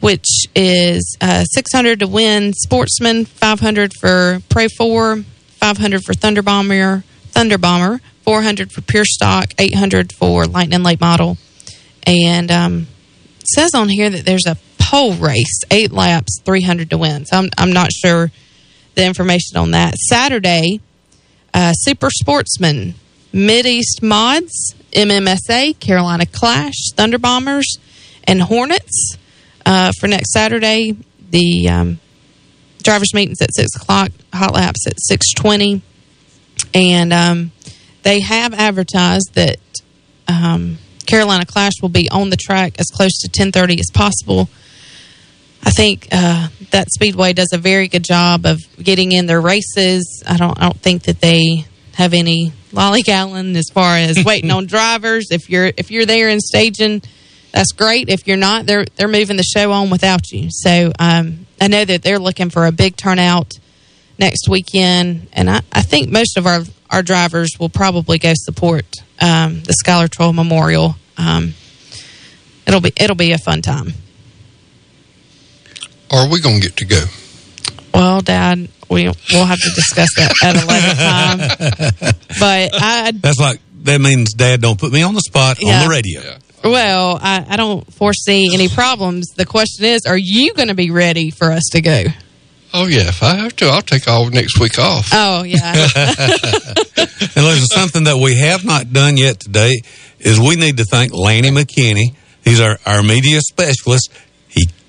which 0.00 0.46
is 0.54 1.16
uh, 1.20 1.44
600 1.44 2.00
to 2.00 2.06
win 2.06 2.52
Sportsman, 2.52 3.24
500 3.24 3.92
for 4.00 4.40
Pro 4.48 4.66
4, 4.76 5.16
500 5.16 6.04
for 6.04 6.14
Thunder 6.14 6.42
Bomber, 6.42 7.04
Thunder 7.28 7.58
Bomber, 7.58 8.00
400 8.24 8.72
for 8.72 8.80
Pure 8.80 9.04
Stock, 9.04 9.52
800 9.58 10.12
for 10.12 10.46
Lightning 10.46 10.82
Late 10.82 11.00
Model, 11.00 11.36
and 12.06 12.50
um, 12.50 12.86
says 13.44 13.74
on 13.74 13.88
here 13.88 14.10
that 14.10 14.24
there's 14.24 14.46
a 14.46 14.56
pole 14.78 15.14
race, 15.14 15.60
eight 15.70 15.92
laps, 15.92 16.40
300 16.44 16.90
to 16.90 16.98
win. 16.98 17.24
So 17.26 17.36
I'm, 17.36 17.50
I'm 17.56 17.72
not 17.72 17.92
sure 17.92 18.30
the 19.00 19.06
information 19.06 19.56
on 19.56 19.70
that. 19.72 19.94
Saturday, 19.94 20.80
uh, 21.54 21.72
Super 21.72 22.10
Sportsman, 22.10 22.94
Mid 23.32 23.66
East 23.66 24.02
Mods, 24.02 24.74
MMSA, 24.92 25.78
Carolina 25.80 26.26
Clash, 26.26 26.90
Thunder 26.94 27.18
Bombers, 27.18 27.78
and 28.24 28.42
Hornets. 28.42 29.16
Uh, 29.64 29.92
for 29.98 30.06
next 30.06 30.32
Saturday, 30.32 30.96
the 31.30 31.68
um, 31.68 32.00
drivers' 32.82 33.14
meetings 33.14 33.40
at 33.40 33.54
six 33.54 33.74
o'clock, 33.76 34.10
hot 34.32 34.52
laps 34.52 34.86
at 34.86 34.94
six 34.98 35.32
twenty, 35.32 35.82
and 36.74 37.12
um, 37.12 37.52
they 38.02 38.20
have 38.20 38.52
advertised 38.52 39.30
that 39.34 39.58
um, 40.28 40.78
Carolina 41.06 41.46
Clash 41.46 41.74
will 41.80 41.88
be 41.88 42.08
on 42.10 42.30
the 42.30 42.36
track 42.36 42.74
as 42.78 42.86
close 42.86 43.18
to 43.20 43.28
ten 43.28 43.52
thirty 43.52 43.78
as 43.78 43.90
possible. 43.92 44.48
I 45.62 45.70
think 45.70 46.08
uh, 46.10 46.48
that 46.70 46.88
Speedway 46.90 47.32
does 47.32 47.50
a 47.52 47.58
very 47.58 47.88
good 47.88 48.04
job 48.04 48.46
of 48.46 48.60
getting 48.82 49.12
in 49.12 49.26
their 49.26 49.40
races. 49.40 50.22
I 50.26 50.36
don't, 50.36 50.58
I 50.58 50.62
don't 50.62 50.80
think 50.80 51.02
that 51.04 51.20
they 51.20 51.66
have 51.94 52.14
any 52.14 52.52
lollygagging 52.72 53.56
as 53.56 53.66
far 53.72 53.96
as 53.96 54.22
waiting 54.24 54.50
on 54.50 54.66
drivers. 54.66 55.28
If 55.30 55.50
you're 55.50 55.72
if 55.76 55.90
you're 55.90 56.06
there 56.06 56.28
and 56.28 56.40
staging, 56.40 57.02
that's 57.52 57.72
great. 57.72 58.08
If 58.08 58.26
you're 58.26 58.36
not, 58.36 58.66
they're 58.66 58.86
they're 58.96 59.08
moving 59.08 59.36
the 59.36 59.42
show 59.42 59.72
on 59.72 59.90
without 59.90 60.30
you. 60.30 60.48
So 60.50 60.92
um, 60.98 61.46
I 61.60 61.68
know 61.68 61.84
that 61.84 62.02
they're 62.02 62.18
looking 62.18 62.50
for 62.50 62.66
a 62.66 62.72
big 62.72 62.96
turnout 62.96 63.58
next 64.18 64.48
weekend, 64.48 65.28
and 65.32 65.50
I, 65.50 65.60
I 65.72 65.82
think 65.82 66.10
most 66.10 66.36
of 66.36 66.46
our 66.46 66.62
our 66.90 67.02
drivers 67.02 67.50
will 67.58 67.68
probably 67.68 68.18
go 68.18 68.32
support 68.34 68.84
um, 69.20 69.60
the 69.60 69.74
Skylar 69.84 70.08
Troll 70.10 70.32
Memorial. 70.32 70.96
Um, 71.18 71.54
it'll 72.66 72.80
be 72.80 72.92
it'll 72.96 73.16
be 73.16 73.32
a 73.32 73.38
fun 73.38 73.62
time. 73.62 73.92
Are 76.10 76.28
we 76.28 76.40
going 76.40 76.60
to 76.60 76.68
get 76.68 76.76
to 76.78 76.84
go? 76.84 77.04
Well, 77.94 78.20
Dad, 78.20 78.68
we 78.88 79.04
we'll 79.32 79.46
have 79.46 79.58
to 79.58 79.70
discuss 79.74 80.08
that 80.16 80.32
at 80.44 80.56
eleven 80.62 80.96
time. 80.96 82.14
But 82.40 82.70
I 82.74 83.12
That's 83.12 83.38
like 83.38 83.60
that 83.82 84.00
means 84.00 84.32
Dad 84.34 84.60
don't 84.60 84.78
put 84.78 84.92
me 84.92 85.02
on 85.02 85.14
the 85.14 85.20
spot 85.20 85.58
on 85.62 85.84
the 85.84 85.90
radio. 85.90 86.20
well, 86.64 87.18
I, 87.20 87.44
I 87.48 87.56
don't 87.56 87.92
foresee 87.92 88.50
any 88.54 88.68
problems. 88.68 89.28
The 89.36 89.46
question 89.46 89.84
is, 89.86 90.06
are 90.06 90.16
you 90.18 90.54
going 90.54 90.68
to 90.68 90.74
be 90.74 90.90
ready 90.90 91.30
for 91.30 91.50
us 91.50 91.62
to 91.72 91.80
go? 91.80 92.04
Oh, 92.72 92.86
yeah. 92.86 93.08
If 93.08 93.22
I 93.22 93.34
have 93.36 93.56
to, 93.56 93.66
I'll 93.66 93.82
take 93.82 94.06
all 94.06 94.30
next 94.30 94.60
week 94.60 94.78
off. 94.78 95.08
Oh 95.12 95.42
yeah, 95.42 95.72
And 95.96 97.44
listen, 97.44 97.66
something 97.66 98.04
that 98.04 98.18
we 98.22 98.36
have 98.38 98.64
not 98.64 98.92
done 98.92 99.16
yet 99.16 99.40
today 99.40 99.82
is 100.20 100.38
we 100.38 100.56
need 100.56 100.76
to 100.76 100.84
thank 100.84 101.12
Lanny 101.12 101.50
McKinney. 101.50 102.14
He's 102.44 102.60
our, 102.60 102.78
our 102.86 103.02
media 103.02 103.40
specialist. 103.40 104.10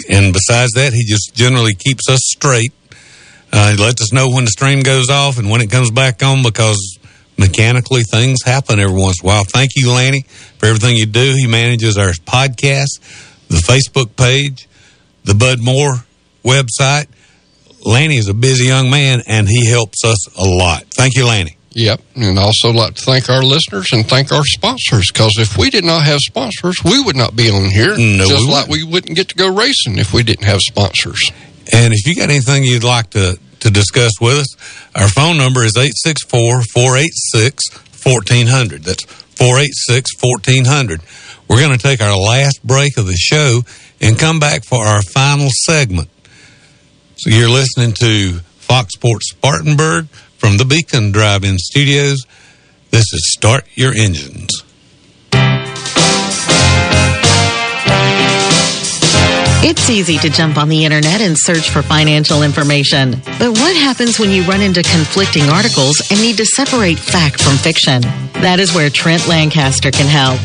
And 0.10 0.34
besides 0.34 0.72
that, 0.74 0.94
he 0.94 1.04
just 1.06 1.34
generally 1.34 1.74
keeps 1.74 2.10
us 2.10 2.20
straight. 2.24 2.74
Uh, 3.54 3.72
he 3.72 3.78
lets 3.78 4.02
us 4.02 4.14
know 4.14 4.30
when 4.30 4.46
the 4.46 4.52
stream 4.52 4.82
goes 4.82 5.10
off 5.10 5.38
and 5.38 5.50
when 5.50 5.62
it 5.62 5.70
comes 5.70 5.92
back 5.92 6.24
on 6.24 6.42
because 6.44 6.98
mechanically 7.38 8.04
things 8.04 8.44
happen 8.44 8.80
every 8.80 9.00
once 9.00 9.22
in 9.22 9.28
a 9.28 9.32
while. 9.32 9.44
Thank 9.44 9.72
you, 9.76 9.92
Lanny, 9.92 10.24
for 10.58 10.68
everything 10.68 10.96
you 10.96 11.06
do. 11.06 11.34
He 11.36 11.48
manages 11.48 11.98
our 11.98 12.12
podcast, 12.12 13.00
the 13.50 13.58
Facebook 13.58 14.16
page, 14.16 14.68
the 15.24 15.36
Bud 15.36 15.60
Moore 15.62 15.96
website. 16.44 17.08
Lanny 17.86 18.18
is 18.18 18.30
a 18.30 18.34
busy 18.34 18.66
young 18.66 18.90
man 18.90 19.22
and 19.28 19.48
he 19.48 19.68
helps 19.68 20.06
us 20.06 20.28
a 20.38 20.46
lot. 20.46 20.84
Thank 20.86 21.16
you, 21.16 21.26
Lanny. 21.26 21.58
Yep. 21.74 22.02
And 22.16 22.38
also 22.38 22.72
like 22.72 22.96
to 22.96 23.02
thank 23.02 23.30
our 23.30 23.44
listeners 23.44 23.88
and 23.94 24.06
thank 24.06 24.32
our 24.32 24.44
sponsors 24.44 25.10
because 25.12 25.34
if 25.38 25.58
we 25.58 25.70
did 25.70 25.86
not 25.86 26.04
have 26.04 26.20
sponsors, 26.20 26.78
we 26.84 27.02
would 27.02 27.16
not 27.16 27.36
be 27.36 27.50
on 27.50 27.70
here. 27.70 27.96
No, 27.98 28.28
Just 28.28 28.46
we 28.46 28.52
like 28.52 28.68
we 28.68 28.84
wouldn't 28.84 29.16
get 29.16 29.30
to 29.30 29.36
go 29.36 29.54
racing 29.54 29.98
if 29.98 30.14
we 30.14 30.24
didn't 30.24 30.46
have 30.46 30.60
sponsors. 30.60 31.32
And 31.72 31.94
if 31.94 32.06
you 32.06 32.16
got 32.16 32.30
anything 32.30 32.64
you'd 32.64 32.84
like 32.84 33.12
to, 33.12 33.40
to 33.62 33.70
discuss 33.70 34.12
with 34.20 34.40
us, 34.40 34.56
our 34.96 35.08
phone 35.08 35.38
number 35.38 35.64
is 35.64 35.78
864 35.78 36.64
486 36.74 37.64
1400. 38.04 38.84
That's 38.84 39.06
486 39.06 40.12
1400. 40.20 41.02
We're 41.48 41.60
going 41.60 41.78
to 41.78 41.82
take 41.82 42.02
our 42.02 42.16
last 42.16 42.66
break 42.66 42.98
of 42.98 43.08
the 43.08 43.16
show 43.16 43.62
and 44.02 44.18
come 44.18 44.40
back 44.40 44.66
for 44.66 44.84
our 44.84 45.02
final 45.02 45.50
segment. 45.66 46.10
So 47.16 47.30
you're 47.30 47.50
listening 47.50 47.94
to 48.00 48.40
Fox 48.58 48.94
Sports 48.94 49.30
Spartanburg 49.32 50.08
from 50.42 50.58
the 50.58 50.66
Beacon 50.66 51.12
Drive 51.12 51.44
In 51.44 51.60
Studios. 51.60 52.26
This 52.90 53.14
is 53.14 53.32
Start 53.32 53.68
Your 53.76 53.94
Engines. 53.94 54.50
It's 59.64 59.92
easy 59.92 60.18
to 60.18 60.30
jump 60.30 60.58
on 60.58 60.70
the 60.70 60.86
internet 60.86 61.22
and 61.22 61.38
search 61.38 61.70
for 61.70 61.84
financial 61.84 62.42
information. 62.42 63.12
But 63.38 63.54
what 63.62 63.76
happens 63.76 64.18
when 64.18 64.32
you 64.32 64.42
run 64.44 64.60
into 64.60 64.82
conflicting 64.82 65.44
articles 65.50 66.02
and 66.10 66.20
need 66.20 66.38
to 66.38 66.46
separate 66.46 66.98
fact 66.98 67.44
from 67.44 67.58
fiction? 67.58 68.02
That 68.42 68.60
is 68.60 68.74
where 68.74 68.90
Trent 68.90 69.28
Lancaster 69.28 69.92
can 69.92 70.08
help. 70.08 70.42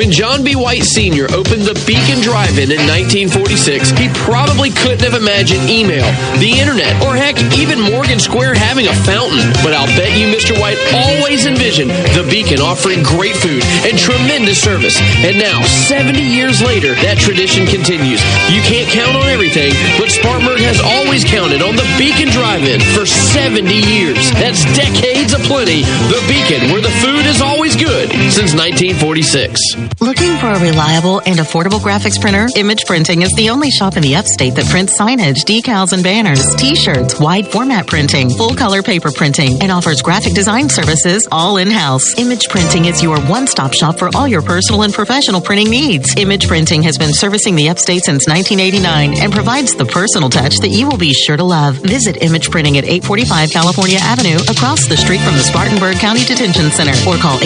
When 0.00 0.08
John 0.08 0.40
B. 0.40 0.56
White 0.56 0.88
Sr. 0.88 1.28
opened 1.28 1.68
the 1.68 1.76
Beacon 1.84 2.24
Drive-In 2.24 2.72
in 2.72 2.80
1946, 2.88 3.92
he 4.00 4.08
probably 4.16 4.72
couldn't 4.72 5.04
have 5.04 5.12
imagined 5.12 5.68
email, 5.68 6.08
the 6.40 6.56
internet, 6.56 6.96
or 7.04 7.12
heck, 7.12 7.36
even 7.52 7.76
Morgan 7.76 8.16
Square 8.16 8.56
having 8.56 8.88
a 8.88 8.96
fountain. 9.04 9.44
But 9.60 9.76
I'll 9.76 9.92
bet 10.00 10.16
you 10.16 10.32
Mr. 10.32 10.56
White 10.56 10.80
always 10.96 11.44
envisioned 11.44 11.92
the 12.16 12.24
Beacon 12.24 12.64
offering 12.64 13.04
great 13.04 13.36
food 13.36 13.60
and 13.84 14.00
tremendous 14.00 14.56
service. 14.56 14.96
And 15.20 15.36
now, 15.36 15.60
70 15.68 16.16
years 16.16 16.64
later, 16.64 16.96
that 17.04 17.20
tradition 17.20 17.68
continues. 17.68 18.24
You 18.48 18.64
can't 18.64 18.88
count 18.88 19.20
on 19.20 19.28
everything, 19.28 19.76
but 20.00 20.08
Spartanburg 20.08 20.64
has 20.64 20.80
always 20.80 21.28
counted 21.28 21.60
on 21.60 21.76
the 21.76 21.84
Beacon 22.00 22.32
Drive-In 22.32 22.80
for 22.96 23.04
70 23.04 23.68
years. 23.68 24.32
That's 24.40 24.64
decades 24.72 25.36
aplenty. 25.36 25.84
The 26.08 26.24
Beacon, 26.24 26.72
where 26.72 26.80
the 26.80 26.96
food 27.04 27.28
is 27.28 27.44
always 27.44 27.76
good 27.76 28.08
since 28.32 28.56
1946. 28.56 29.89
Looking 29.98 30.36
for 30.38 30.46
a 30.46 30.60
reliable 30.60 31.20
and 31.26 31.38
affordable 31.38 31.80
graphics 31.80 32.20
printer? 32.20 32.46
Image 32.56 32.86
Printing 32.86 33.22
is 33.22 33.32
the 33.34 33.50
only 33.50 33.70
shop 33.70 33.96
in 33.96 34.02
the 34.02 34.16
upstate 34.16 34.54
that 34.54 34.66
prints 34.66 34.98
signage, 34.98 35.44
decals, 35.44 35.92
and 35.92 36.02
banners, 36.02 36.54
t-shirts, 36.56 37.18
wide 37.18 37.48
format 37.48 37.86
printing, 37.86 38.30
full 38.30 38.54
color 38.54 38.82
paper 38.82 39.10
printing, 39.10 39.62
and 39.62 39.72
offers 39.72 40.02
graphic 40.02 40.34
design 40.34 40.68
services 40.68 41.26
all 41.32 41.56
in-house. 41.56 42.18
Image 42.18 42.48
Printing 42.48 42.84
is 42.86 43.02
your 43.02 43.20
one-stop 43.22 43.74
shop 43.74 43.98
for 43.98 44.08
all 44.14 44.28
your 44.28 44.42
personal 44.42 44.82
and 44.82 44.94
professional 44.94 45.40
printing 45.40 45.70
needs. 45.70 46.14
Image 46.16 46.46
Printing 46.46 46.82
has 46.82 46.96
been 46.96 47.12
servicing 47.12 47.56
the 47.56 47.68
upstate 47.68 48.04
since 48.04 48.26
1989 48.28 49.22
and 49.22 49.32
provides 49.32 49.74
the 49.74 49.84
personal 49.84 50.30
touch 50.30 50.58
that 50.58 50.68
you 50.68 50.88
will 50.88 50.98
be 50.98 51.12
sure 51.12 51.36
to 51.36 51.44
love. 51.44 51.76
Visit 51.76 52.22
Image 52.22 52.50
Printing 52.50 52.78
at 52.78 52.84
845 52.84 53.50
California 53.50 53.98
Avenue 53.98 54.38
across 54.48 54.86
the 54.86 54.96
street 54.96 55.20
from 55.20 55.34
the 55.34 55.42
Spartanburg 55.42 55.96
County 55.96 56.24
Detention 56.24 56.70
Center 56.70 56.92
or 57.08 57.16
call 57.16 57.38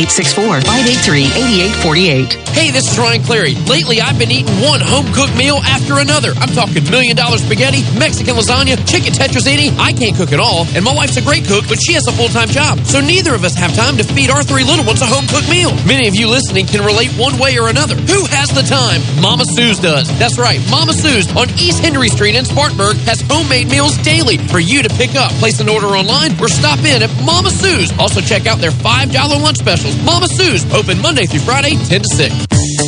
864-583-8848. 2.34 2.54
Hey, 2.54 2.70
this 2.70 2.90
is 2.90 2.98
Ryan 2.98 3.22
Clary. 3.22 3.54
Lately, 3.66 4.00
I've 4.00 4.18
been 4.18 4.30
eating 4.30 4.54
one 4.62 4.80
home 4.80 5.06
cooked 5.12 5.36
meal 5.36 5.58
after 5.64 5.98
another. 5.98 6.32
I'm 6.36 6.50
talking 6.54 6.82
million 6.90 7.16
dollar 7.16 7.38
spaghetti, 7.38 7.82
Mexican 7.98 8.36
lasagna, 8.36 8.78
chicken 8.88 9.12
tetrazzini. 9.12 9.74
I 9.78 9.92
can't 9.92 10.16
cook 10.16 10.32
at 10.32 10.40
all, 10.40 10.66
and 10.74 10.84
my 10.84 10.94
wife's 10.94 11.16
a 11.16 11.22
great 11.22 11.44
cook, 11.46 11.64
but 11.68 11.78
she 11.82 11.94
has 11.94 12.06
a 12.06 12.12
full 12.12 12.28
time 12.28 12.48
job. 12.48 12.78
So 12.86 13.00
neither 13.00 13.34
of 13.34 13.44
us 13.44 13.54
have 13.56 13.74
time 13.74 13.96
to 13.98 14.04
feed 14.04 14.30
our 14.30 14.42
three 14.42 14.64
little 14.64 14.84
ones 14.84 15.02
a 15.02 15.06
home 15.06 15.26
cooked 15.26 15.48
meal. 15.50 15.74
Many 15.86 16.08
of 16.08 16.14
you 16.14 16.28
listening 16.28 16.66
can 16.66 16.84
relate 16.84 17.10
one 17.18 17.38
way 17.38 17.58
or 17.58 17.68
another. 17.68 17.94
Who 17.96 18.24
has 18.30 18.50
the 18.54 18.62
time? 18.62 19.00
Mama 19.20 19.44
Sue's 19.46 19.78
does. 19.78 20.06
That's 20.18 20.38
right, 20.38 20.60
Mama 20.70 20.92
Sue's 20.92 21.28
on 21.36 21.50
East 21.58 21.80
Henry 21.82 22.08
Street 22.08 22.34
in 22.34 22.44
Spartanburg 22.44 22.96
has 23.08 23.20
homemade 23.22 23.68
meals 23.68 23.96
daily 23.98 24.38
for 24.38 24.58
you 24.58 24.82
to 24.82 24.90
pick 24.94 25.14
up. 25.14 25.30
Place 25.42 25.60
an 25.60 25.68
order 25.68 25.88
online 25.88 26.32
or 26.40 26.48
stop 26.48 26.78
in 26.80 27.02
at 27.02 27.10
Mama 27.24 27.50
Sue's. 27.50 27.90
Also, 27.98 28.20
check 28.20 28.46
out 28.46 28.58
their 28.58 28.70
$5 28.70 29.12
lunch 29.42 29.58
specials. 29.58 29.96
Mama 30.04 30.28
Sue's, 30.28 30.64
open 30.72 31.00
Monday 31.02 31.26
through 31.26 31.40
Friday, 31.40 31.76
10 31.76 32.02
to 32.02 32.08
6. 32.14 32.30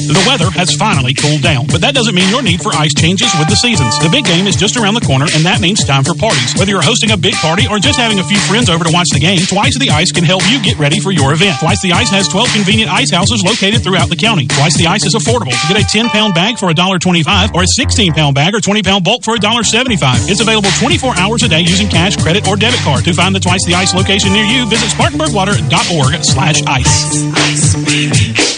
The 0.06 0.22
weather 0.22 0.50
has 0.54 0.70
finally 0.78 1.10
cooled 1.10 1.42
down, 1.42 1.66
but 1.66 1.82
that 1.82 1.98
doesn't 1.98 2.14
mean 2.14 2.30
your 2.30 2.42
need 2.42 2.62
for 2.62 2.70
ice 2.70 2.94
changes 2.94 3.26
with 3.42 3.50
the 3.50 3.58
seasons. 3.58 3.98
The 3.98 4.06
big 4.06 4.22
game 4.22 4.46
is 4.46 4.54
just 4.54 4.78
around 4.78 4.94
the 4.94 5.02
corner, 5.02 5.26
and 5.34 5.42
that 5.42 5.58
means 5.58 5.82
time 5.82 6.06
for 6.06 6.14
parties. 6.14 6.54
Whether 6.54 6.70
you're 6.70 6.84
hosting 6.84 7.10
a 7.10 7.18
big 7.18 7.34
party 7.42 7.66
or 7.66 7.82
just 7.82 7.98
having 7.98 8.22
a 8.22 8.26
few 8.26 8.38
friends 8.46 8.70
over 8.70 8.86
to 8.86 8.92
watch 8.94 9.10
the 9.10 9.18
game, 9.18 9.42
Twice 9.42 9.74
the 9.82 9.90
Ice 9.90 10.14
can 10.14 10.22
help 10.22 10.46
you 10.46 10.62
get 10.62 10.78
ready 10.78 11.02
for 11.02 11.10
your 11.10 11.34
event. 11.34 11.58
Twice 11.58 11.82
the 11.82 11.90
Ice 11.90 12.10
has 12.14 12.30
12 12.30 12.54
convenient 12.54 12.86
ice 12.86 13.10
houses 13.10 13.42
located 13.42 13.82
throughout 13.82 14.06
the 14.06 14.14
county. 14.14 14.46
Twice 14.46 14.78
the 14.78 14.86
Ice 14.86 15.02
is 15.02 15.18
affordable. 15.18 15.54
Get 15.66 15.74
a 15.74 15.82
10 15.82 16.06
pound 16.14 16.38
bag 16.38 16.54
for 16.58 16.70
$1.25 16.70 17.50
or 17.54 17.66
a 17.66 17.70
16 17.74 18.14
pound 18.14 18.38
bag 18.38 18.54
or 18.54 18.62
20 18.62 18.86
pound 18.86 19.02
bulk 19.02 19.26
for 19.26 19.34
$1.75. 19.34 20.30
It's 20.30 20.38
available 20.38 20.70
24 20.78 21.18
hours 21.18 21.42
a 21.42 21.50
day 21.50 21.66
using 21.66 21.90
cash, 21.90 22.14
credit, 22.14 22.46
or 22.46 22.54
debit 22.54 22.78
card. 22.86 23.02
To 23.10 23.12
find 23.14 23.34
the 23.34 23.42
Twice 23.42 23.66
the 23.66 23.74
Ice 23.74 23.90
location 23.90 24.30
near 24.32 24.46
you, 24.46 24.70
visit 24.70 24.86
spartanburgwater.org 24.94 26.22
slash 26.22 26.62
ice. 26.70 28.55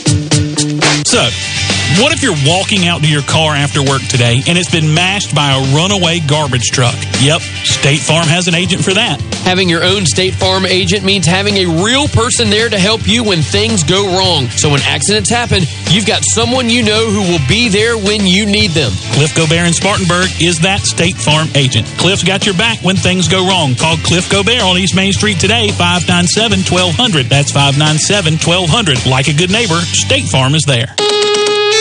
So, 1.10 1.57
what 1.96 2.12
if 2.12 2.22
you're 2.22 2.36
walking 2.44 2.86
out 2.86 3.00
to 3.00 3.08
your 3.08 3.22
car 3.22 3.56
after 3.56 3.82
work 3.82 4.02
today 4.12 4.42
and 4.46 4.58
it's 4.58 4.70
been 4.70 4.92
mashed 4.92 5.34
by 5.34 5.56
a 5.56 5.60
runaway 5.74 6.20
garbage 6.20 6.68
truck? 6.70 6.94
Yep, 7.20 7.40
State 7.40 8.00
Farm 8.00 8.28
has 8.28 8.46
an 8.46 8.54
agent 8.54 8.84
for 8.84 8.92
that. 8.92 9.20
Having 9.48 9.68
your 9.70 9.82
own 9.82 10.04
State 10.04 10.34
Farm 10.34 10.66
agent 10.66 11.04
means 11.04 11.24
having 11.24 11.56
a 11.56 11.82
real 11.82 12.06
person 12.08 12.50
there 12.50 12.68
to 12.68 12.78
help 12.78 13.08
you 13.08 13.24
when 13.24 13.40
things 13.40 13.82
go 13.82 14.04
wrong. 14.16 14.46
So 14.60 14.68
when 14.68 14.82
accidents 14.82 15.30
happen, 15.30 15.62
you've 15.88 16.06
got 16.06 16.22
someone 16.34 16.68
you 16.68 16.84
know 16.84 17.08
who 17.08 17.24
will 17.24 17.42
be 17.48 17.68
there 17.68 17.96
when 17.96 18.26
you 18.26 18.44
need 18.44 18.72
them. 18.72 18.92
Cliff 19.16 19.34
Gobert 19.34 19.66
in 19.66 19.72
Spartanburg 19.72 20.28
is 20.42 20.60
that 20.60 20.80
State 20.80 21.16
Farm 21.16 21.48
agent. 21.54 21.86
Cliff's 21.96 22.22
got 22.22 22.44
your 22.44 22.54
back 22.54 22.78
when 22.84 22.96
things 22.96 23.28
go 23.28 23.48
wrong. 23.48 23.74
Call 23.74 23.96
Cliff 24.04 24.30
Gobert 24.30 24.60
on 24.60 24.76
East 24.76 24.94
Main 24.94 25.12
Street 25.12 25.40
today, 25.40 25.72
597 25.72 26.68
1200. 26.68 27.26
That's 27.26 27.50
597 27.50 28.36
1200. 28.44 29.06
Like 29.06 29.28
a 29.28 29.34
good 29.34 29.50
neighbor, 29.50 29.80
State 29.96 30.28
Farm 30.28 30.54
is 30.54 30.64
there. 30.68 30.92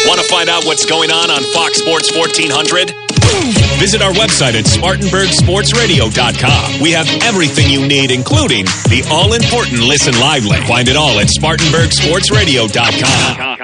Want 0.08 0.22
to 0.22 0.28
find 0.28 0.50
out 0.50 0.64
what's 0.64 0.86
going 0.86 1.12
on 1.12 1.30
on 1.30 1.44
Fox 1.52 1.80
Sports 1.80 2.16
1400? 2.16 2.94
Visit 3.78 4.02
our 4.02 4.14
website 4.14 4.54
at 4.56 4.64
SpartanburgSportsRadio.com. 4.64 6.80
We 6.82 6.92
have 6.92 7.10
everything 7.24 7.70
you 7.70 7.86
need, 7.86 8.12
including 8.12 8.64
the 8.88 9.06
all 9.12 9.34
important 9.34 9.82
Listen 9.82 10.18
Live 10.18 10.46
link. 10.46 10.66
Find 10.66 10.88
it 10.88 10.96
all 10.96 11.20
at 11.20 11.28
SpartanburgSportsRadio.com. 11.28 13.58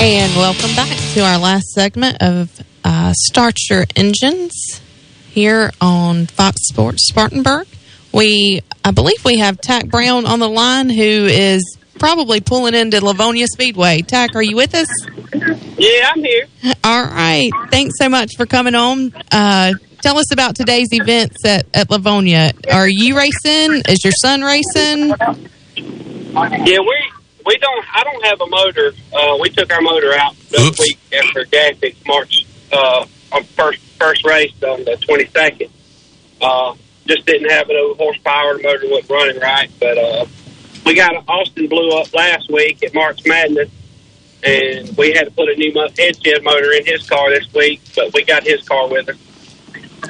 And 0.00 0.32
welcome 0.34 0.74
back 0.74 0.96
to 1.12 1.20
our 1.20 1.36
last 1.38 1.72
segment 1.72 2.16
of 2.22 2.62
uh, 2.84 3.12
Start 3.12 3.56
Your 3.68 3.84
Engines 3.96 4.80
here 5.28 5.72
on 5.80 6.26
Fox 6.26 6.68
Sports 6.68 7.08
Spartanburg. 7.08 7.66
We, 8.12 8.62
I 8.88 8.90
believe 8.90 9.22
we 9.22 9.36
have 9.36 9.60
Tack 9.60 9.88
Brown 9.88 10.24
on 10.24 10.38
the 10.38 10.48
line 10.48 10.88
who 10.88 11.02
is 11.02 11.76
probably 11.98 12.40
pulling 12.40 12.72
into 12.72 12.98
Lavonia 13.00 13.44
Speedway. 13.44 14.00
Tack, 14.00 14.34
are 14.34 14.42
you 14.42 14.56
with 14.56 14.74
us? 14.74 14.88
Yeah, 15.76 16.10
I'm 16.10 16.24
here. 16.24 16.46
All 16.82 17.04
right. 17.04 17.50
Thanks 17.70 17.98
so 17.98 18.08
much 18.08 18.36
for 18.38 18.46
coming 18.46 18.74
on. 18.74 19.12
Uh, 19.30 19.74
tell 20.00 20.16
us 20.16 20.32
about 20.32 20.56
today's 20.56 20.88
events 20.90 21.44
at, 21.44 21.66
at 21.74 21.88
Lavonia. 21.90 22.54
Are 22.72 22.88
you 22.88 23.14
racing? 23.14 23.82
Is 23.90 24.02
your 24.02 24.14
son 24.22 24.40
racing? 24.40 25.08
Yeah, 25.76 26.78
we 26.80 27.12
we 27.44 27.58
don't. 27.58 27.84
I 27.94 28.04
don't 28.04 28.24
have 28.24 28.40
a 28.40 28.46
motor. 28.46 28.92
Uh, 29.14 29.36
we 29.38 29.50
took 29.50 29.70
our 29.70 29.82
motor 29.82 30.14
out 30.14 30.34
this 30.48 30.78
week 30.78 30.98
after 31.12 31.44
Gaffix 31.44 31.94
March 32.06 32.46
uh, 32.72 33.04
on 33.32 33.44
first 33.44 33.80
first 33.98 34.24
race 34.24 34.54
on 34.62 34.84
the 34.84 34.96
twenty 34.96 35.26
second. 35.26 35.70
Uh, 36.40 36.74
just 37.08 37.26
didn't 37.26 37.50
have 37.50 37.68
enough 37.70 37.96
horsepower. 37.96 38.58
The 38.58 38.62
motor 38.62 38.88
wasn't 38.88 39.10
running 39.10 39.40
right, 39.40 39.70
but 39.80 39.98
uh, 39.98 40.26
we 40.84 40.94
got 40.94 41.24
Austin 41.26 41.68
blew 41.68 41.90
up 41.98 42.12
last 42.14 42.50
week 42.50 42.84
at 42.84 42.94
March 42.94 43.20
Madness, 43.26 43.70
and 44.44 44.96
we 44.96 45.12
had 45.12 45.24
to 45.24 45.30
put 45.30 45.48
a 45.48 45.56
new 45.56 45.72
mo- 45.72 45.88
head 45.98 46.22
shed 46.22 46.44
motor 46.44 46.72
in 46.72 46.86
his 46.86 47.08
car 47.08 47.30
this 47.30 47.52
week. 47.54 47.80
But 47.96 48.12
we 48.12 48.24
got 48.24 48.44
his 48.44 48.62
car 48.68 48.88
with 48.88 49.08
us. 49.08 49.16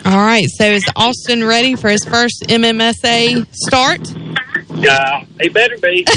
All 0.05 0.19
right. 0.19 0.47
So 0.57 0.65
is 0.65 0.85
Austin 0.97 1.45
ready 1.45 1.75
for 1.77 1.89
his 1.89 2.05
first 2.05 2.45
MMSA 2.49 3.47
start? 3.53 4.01
Uh, 4.71 5.25
he 5.41 5.49
better 5.49 5.79
be. 5.79 6.07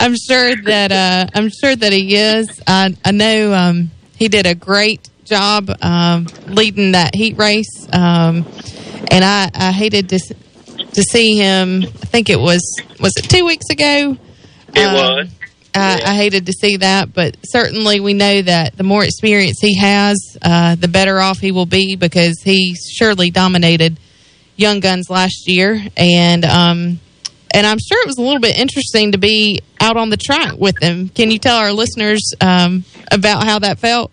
I'm 0.00 0.14
sure 0.16 0.54
that 0.56 0.92
uh, 0.92 1.26
I'm 1.34 1.50
sure 1.50 1.74
that 1.74 1.92
he 1.92 2.14
is. 2.14 2.62
I, 2.66 2.96
I 3.04 3.10
know 3.10 3.52
um, 3.52 3.90
he 4.16 4.28
did 4.28 4.46
a 4.46 4.54
great 4.54 5.08
job 5.28 5.70
um, 5.82 6.26
leading 6.46 6.92
that 6.92 7.14
heat 7.14 7.36
race, 7.38 7.86
um, 7.92 8.44
and 9.10 9.24
I, 9.24 9.50
I 9.54 9.72
hated 9.72 10.08
to 10.10 10.18
to 10.92 11.02
see 11.02 11.36
him. 11.36 11.82
I 11.84 12.06
think 12.06 12.30
it 12.30 12.38
was 12.40 12.60
was 13.00 13.12
it 13.16 13.28
two 13.28 13.44
weeks 13.44 13.66
ago. 13.70 14.16
It 14.74 14.78
Um, 14.86 14.94
was. 14.94 15.28
I, 15.74 16.00
I 16.04 16.14
hated 16.14 16.46
to 16.46 16.52
see 16.52 16.78
that, 16.78 17.12
but 17.12 17.36
certainly 17.44 18.00
we 18.00 18.14
know 18.14 18.42
that 18.42 18.76
the 18.76 18.82
more 18.82 19.04
experience 19.04 19.58
he 19.60 19.78
has, 19.78 20.16
uh, 20.42 20.74
the 20.74 20.88
better 20.88 21.20
off 21.20 21.38
he 21.38 21.52
will 21.52 21.66
be 21.66 21.94
because 21.94 22.40
he 22.42 22.74
surely 22.96 23.30
dominated 23.30 23.98
Young 24.56 24.80
Guns 24.80 25.08
last 25.10 25.44
year, 25.46 25.80
and 25.96 26.44
um, 26.44 26.98
and 27.52 27.66
I'm 27.66 27.78
sure 27.78 28.00
it 28.02 28.06
was 28.06 28.18
a 28.18 28.22
little 28.22 28.40
bit 28.40 28.58
interesting 28.58 29.12
to 29.12 29.18
be 29.18 29.60
out 29.80 29.96
on 29.96 30.10
the 30.10 30.16
track 30.16 30.54
with 30.58 30.82
him. 30.82 31.10
Can 31.10 31.30
you 31.30 31.38
tell 31.38 31.56
our 31.58 31.72
listeners 31.72 32.32
um, 32.40 32.84
about 33.12 33.44
how 33.44 33.58
that 33.60 33.78
felt? 33.78 34.10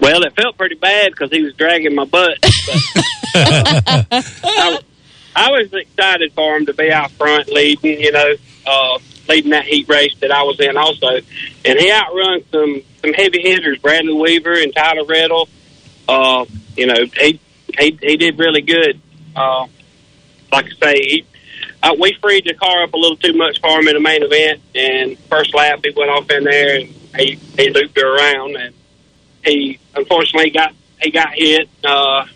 Well, 0.00 0.22
it 0.22 0.34
felt 0.34 0.56
pretty 0.56 0.76
bad 0.76 1.12
because 1.12 1.30
he 1.30 1.42
was 1.42 1.54
dragging 1.54 1.94
my 1.94 2.04
butt. 2.04 2.38
But, 2.40 2.76
uh, 3.34 3.80
I, 4.44 4.78
I 5.34 5.50
was 5.50 5.72
excited 5.72 6.32
for 6.32 6.56
him 6.56 6.66
to 6.66 6.74
be 6.74 6.90
out 6.90 7.10
front 7.12 7.48
leading, 7.48 8.00
you 8.00 8.12
know, 8.12 8.34
uh, 8.66 8.98
leading 9.28 9.50
that 9.50 9.64
heat 9.64 9.88
race 9.88 10.16
that 10.20 10.30
I 10.30 10.42
was 10.44 10.58
in 10.60 10.76
also. 10.76 11.20
And 11.64 11.78
he 11.78 11.92
outrun 11.92 12.42
some, 12.50 12.82
some 13.02 13.12
heavy 13.12 13.42
hitters, 13.42 13.78
Bradley 13.78 14.14
Weaver 14.14 14.54
and 14.54 14.74
Tyler 14.74 15.04
Riddle. 15.04 15.48
Uh, 16.08 16.46
you 16.76 16.86
know, 16.86 17.04
he, 17.18 17.40
he, 17.78 17.98
he 18.00 18.16
did 18.16 18.38
really 18.38 18.62
good. 18.62 19.00
Uh, 19.34 19.66
like 20.52 20.66
I 20.66 20.86
say, 20.86 20.94
he, 21.02 21.26
uh, 21.82 21.94
we 21.98 22.16
freed 22.20 22.44
the 22.46 22.54
car 22.54 22.84
up 22.84 22.94
a 22.94 22.96
little 22.96 23.16
too 23.16 23.34
much 23.34 23.60
for 23.60 23.78
him 23.78 23.88
in 23.88 23.94
the 23.94 24.00
main 24.00 24.22
event. 24.22 24.62
And 24.74 25.18
first 25.28 25.54
lap, 25.54 25.80
he 25.84 25.92
went 25.96 26.10
off 26.10 26.30
in 26.30 26.44
there 26.44 26.78
and 26.78 26.88
he, 27.16 27.34
he 27.56 27.70
looped 27.70 27.98
her 27.98 28.16
around 28.16 28.56
and 28.56 28.74
he 29.46 29.78
unfortunately 29.94 30.50
got, 30.50 30.74
he 31.00 31.10
got 31.10 31.28
hit, 31.34 31.68
uh, 31.84 32.26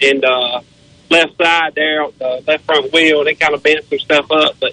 in 0.00 0.20
the 0.20 0.62
left 1.10 1.36
side 1.36 1.74
there, 1.74 2.06
the 2.18 2.42
left 2.46 2.64
front 2.64 2.92
wheel. 2.92 3.24
They 3.24 3.34
kind 3.34 3.54
of 3.54 3.62
bent 3.62 3.88
some 3.88 3.98
stuff 3.98 4.30
up, 4.30 4.56
but 4.60 4.72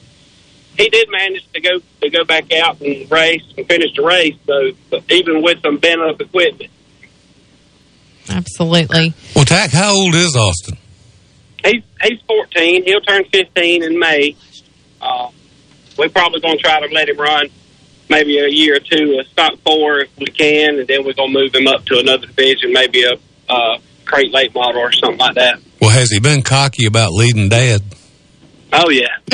he 0.77 0.89
did 0.89 1.09
manage 1.09 1.49
to 1.53 1.61
go 1.61 1.79
to 2.01 2.09
go 2.09 2.23
back 2.25 2.51
out 2.53 2.81
and 2.81 3.09
race 3.11 3.43
and 3.57 3.67
finish 3.67 3.93
the 3.95 4.03
race. 4.03 4.35
So 4.45 4.71
even 5.09 5.41
with 5.41 5.61
some 5.61 5.77
bent 5.77 6.01
up 6.01 6.19
equipment, 6.19 6.71
Absolutely. 8.29 9.13
Well, 9.35 9.45
Tack, 9.45 9.71
how 9.71 9.93
old 9.93 10.15
is 10.15 10.35
Austin? 10.35 10.77
he's 11.65 11.83
he's 12.01 12.19
14. 12.27 12.83
He'll 12.85 13.01
turn 13.01 13.23
15 13.25 13.83
in 13.83 13.99
May. 13.99 14.35
Uh, 15.01 15.29
we're 15.97 16.09
probably 16.09 16.39
going 16.39 16.57
to 16.57 16.63
try 16.63 16.79
to 16.85 16.93
let 16.93 17.09
him 17.09 17.17
run 17.17 17.47
maybe 18.11 18.37
a 18.37 18.47
year 18.47 18.75
or 18.75 18.79
two, 18.79 19.19
a 19.19 19.23
stock 19.29 19.53
four 19.65 20.01
if 20.01 20.09
we 20.19 20.27
can, 20.27 20.77
and 20.79 20.87
then 20.87 21.03
we're 21.03 21.13
going 21.13 21.33
to 21.33 21.39
move 21.39 21.55
him 21.55 21.67
up 21.67 21.85
to 21.85 21.97
another 21.97 22.27
division, 22.27 22.71
maybe 22.73 23.03
a 23.03 23.13
uh, 23.49 23.79
crate 24.05 24.31
late 24.31 24.53
model 24.53 24.81
or 24.81 24.91
something 24.91 25.17
like 25.17 25.35
that. 25.35 25.59
Well, 25.79 25.89
has 25.89 26.11
he 26.11 26.19
been 26.19 26.43
cocky 26.43 26.85
about 26.85 27.11
leading 27.11 27.49
Dad? 27.49 27.81
Oh 28.73 28.89
yeah. 28.89 29.07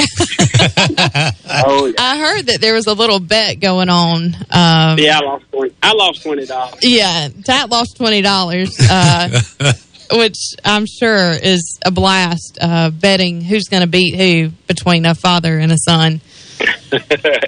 oh 1.47 1.85
yeah. 1.85 1.93
I 1.99 2.17
heard 2.17 2.47
that 2.47 2.57
there 2.59 2.73
was 2.73 2.87
a 2.87 2.93
little 2.93 3.19
bet 3.19 3.59
going 3.59 3.89
on. 3.89 4.33
Um, 4.49 4.97
Yeah, 4.97 5.19
I 5.19 5.25
lost 5.25 5.45
twenty. 5.51 5.75
I 5.83 5.93
lost 5.93 6.23
twenty 6.23 6.45
dollars. 6.45 6.79
Yeah, 6.81 7.29
Tack 7.45 7.69
lost 7.69 7.97
twenty 7.97 8.23
dollars, 8.23 8.75
uh, 8.79 9.41
which 10.13 10.55
I'm 10.65 10.85
sure 10.87 11.33
is 11.33 11.77
a 11.85 11.91
blast. 11.91 12.57
Uh, 12.59 12.89
betting 12.89 13.41
who's 13.41 13.65
going 13.65 13.81
to 13.81 13.87
beat 13.87 14.15
who 14.15 14.49
between 14.67 15.05
a 15.05 15.13
father 15.13 15.59
and 15.59 15.71
a 15.71 15.77
son. 15.77 16.19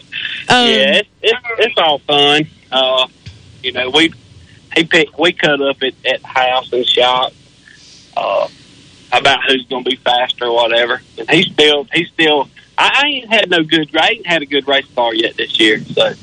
Um, 0.52 0.68
yeah, 0.68 1.02
it's, 1.02 1.10
it's 1.22 1.40
it's 1.60 1.76
all 1.78 2.00
fun. 2.00 2.48
Uh, 2.72 3.08
you 3.62 3.72
know, 3.72 3.92
we 3.92 4.12
he 4.76 4.84
picked 4.84 5.18
we 5.20 5.32
cut 5.32 5.62
up 5.62 5.78
at, 5.84 5.94
at 6.06 6.24
house 6.24 6.74
and 6.74 6.88
shop 6.88 7.34
uh, 8.18 8.48
about 9.12 9.40
who's 9.48 9.68
going 9.68 9.84
to 9.84 9.90
be 9.92 9.96
faster 9.98 10.46
or 10.46 10.56
whatever. 10.56 11.02
And 11.20 11.30
he 11.30 11.44
still 11.44 11.84
he 11.94 12.06
still 12.06 12.50
I, 12.80 13.04
I 13.04 13.08
ain't 13.08 13.32
had 13.32 13.50
no 13.52 13.64
good 13.64 13.96
I 13.96 14.08
ain't 14.16 14.26
had 14.26 14.42
a 14.42 14.48
good 14.48 14.68
race 14.68 14.88
car 14.96 15.14
yet 15.14 15.38
this 15.38 15.60
year. 15.60 15.84
So 15.84 16.14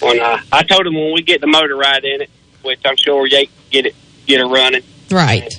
when 0.00 0.18
I 0.22 0.42
I 0.50 0.62
told 0.62 0.86
him 0.86 0.94
when 0.94 1.12
we 1.12 1.20
get 1.22 1.42
the 1.42 1.46
motor 1.46 1.76
right 1.76 2.02
in 2.02 2.22
it, 2.22 2.30
which 2.62 2.80
I'm 2.86 2.96
sure 2.96 3.28
Jake 3.28 3.50
can 3.50 3.64
get 3.70 3.86
it 3.86 3.94
get 4.26 4.40
it 4.40 4.46
running, 4.46 4.82
Right. 5.10 5.52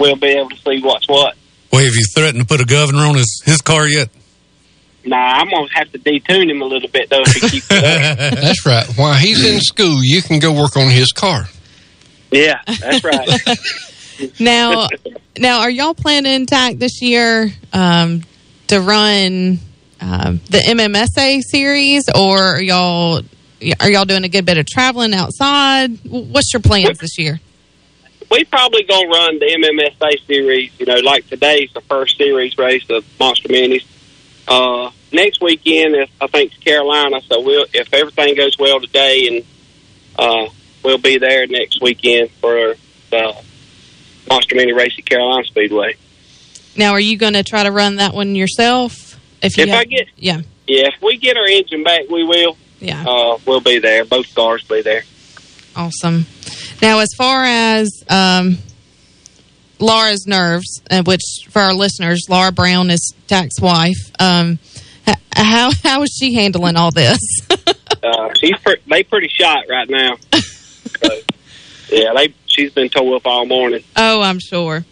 we'll 0.00 0.16
be 0.16 0.28
able 0.28 0.48
to 0.50 0.56
see 0.56 0.80
what's 0.80 1.06
what. 1.06 1.34
Well, 1.70 1.84
have 1.84 1.94
you 1.94 2.06
threatened 2.14 2.40
to 2.40 2.46
put 2.46 2.62
a 2.62 2.64
governor 2.64 3.00
on 3.04 3.16
his, 3.16 3.42
his 3.44 3.60
car 3.60 3.86
yet? 3.86 4.08
Nah, 5.08 5.16
I'm 5.16 5.50
gonna 5.50 5.68
have 5.74 5.90
to 5.92 5.98
detune 5.98 6.50
him 6.50 6.62
a 6.62 6.64
little 6.64 6.88
bit 6.88 7.08
though 7.10 7.22
if 7.22 7.34
he 7.34 7.40
keeps 7.40 7.66
it. 7.70 7.80
That's 8.40 8.66
right. 8.66 8.86
While 8.96 9.14
he's 9.14 9.44
in 9.44 9.60
school, 9.60 10.00
you 10.02 10.22
can 10.22 10.38
go 10.38 10.52
work 10.52 10.76
on 10.76 10.90
his 10.90 11.12
car. 11.12 11.44
Yeah, 12.30 12.60
that's 12.66 13.02
right. 13.04 13.28
Now, 14.40 14.88
now, 15.38 15.60
are 15.60 15.70
y'all 15.70 15.94
planning 15.94 16.44
Tack 16.44 16.74
this 16.78 17.00
year 17.00 17.52
um, 17.72 18.24
to 18.66 18.80
run 18.80 19.60
um, 20.00 20.40
the 20.50 20.58
MMSA 20.58 21.40
series, 21.42 22.08
or 22.12 22.36
are 22.36 22.60
y'all 22.60 23.22
are 23.78 23.90
y'all 23.90 24.04
doing 24.06 24.24
a 24.24 24.28
good 24.28 24.44
bit 24.44 24.58
of 24.58 24.66
traveling 24.66 25.14
outside? 25.14 25.98
What's 26.04 26.52
your 26.52 26.62
plans 26.62 26.98
this 26.98 27.16
year? 27.16 27.38
we 28.30 28.44
probably 28.44 28.82
gonna 28.84 29.08
run 29.08 29.38
the 29.38 29.46
MMSA 29.46 30.26
series. 30.26 30.70
You 30.78 30.86
know, 30.86 30.96
like 30.96 31.26
today's 31.28 31.72
the 31.72 31.80
first 31.82 32.16
series 32.16 32.56
race 32.58 32.88
of 32.90 33.04
Monster 33.18 33.48
Minis. 33.48 33.84
Uh, 34.46 34.90
next 35.12 35.40
weekend, 35.42 35.96
I 36.20 36.26
think, 36.26 36.52
is 36.52 36.58
Carolina. 36.58 37.20
So 37.22 37.40
we'll, 37.40 37.66
if 37.72 37.92
everything 37.92 38.34
goes 38.36 38.58
well 38.58 38.80
today, 38.80 39.26
and 39.28 39.44
uh, 40.18 40.50
we'll 40.84 40.98
be 40.98 41.18
there 41.18 41.46
next 41.46 41.80
weekend 41.80 42.30
for 42.40 42.74
the 43.10 43.36
Monster 44.28 44.56
Mini 44.56 44.72
race 44.72 44.92
at 44.98 45.06
Carolina 45.06 45.44
Speedway. 45.44 45.96
Now, 46.76 46.92
are 46.92 47.00
you 47.00 47.16
going 47.16 47.32
to 47.34 47.42
try 47.42 47.64
to 47.64 47.72
run 47.72 47.96
that 47.96 48.14
one 48.14 48.34
yourself? 48.34 49.18
If 49.42 49.56
you 49.56 49.64
If 49.64 49.70
I 49.74 49.84
get- 49.84 50.08
yeah, 50.16 50.40
Yeah, 50.66 50.88
if 50.88 51.02
we 51.02 51.16
get 51.16 51.36
our 51.36 51.46
engine 51.46 51.82
back, 51.82 52.08
we 52.10 52.24
will. 52.24 52.56
Yeah. 52.80 53.04
Uh, 53.04 53.38
we'll 53.46 53.60
be 53.60 53.78
there. 53.78 54.04
Both 54.04 54.34
cars 54.34 54.68
will 54.68 54.76
be 54.76 54.82
there. 54.82 55.02
awesome. 55.74 56.26
Now, 56.82 57.00
as 57.00 57.08
far 57.16 57.42
as 57.44 57.90
um, 58.08 58.58
Laura's 59.80 60.26
nerves, 60.26 60.80
uh, 60.90 61.02
which 61.04 61.22
for 61.50 61.60
our 61.62 61.72
listeners, 61.74 62.26
Laura 62.28 62.52
Brown 62.52 62.90
is 62.90 63.14
Tack's 63.26 63.60
wife. 63.60 63.96
Um, 64.20 64.58
how 65.36 65.70
how 65.82 66.02
is 66.02 66.16
she 66.18 66.34
handling 66.34 66.76
all 66.76 66.90
this? 66.90 67.18
Uh, 68.00 68.32
she's 68.40 68.56
pre- 68.58 68.80
they 68.86 69.02
pretty 69.02 69.26
shot 69.28 69.64
right 69.68 69.88
now. 69.90 70.14
so, 70.32 71.08
yeah, 71.90 72.12
they 72.14 72.32
she's 72.46 72.72
been 72.72 72.88
tore 72.88 73.16
up 73.16 73.26
all 73.26 73.44
morning. 73.44 73.82
Oh, 73.96 74.22
I'm 74.22 74.38
sure. 74.38 74.84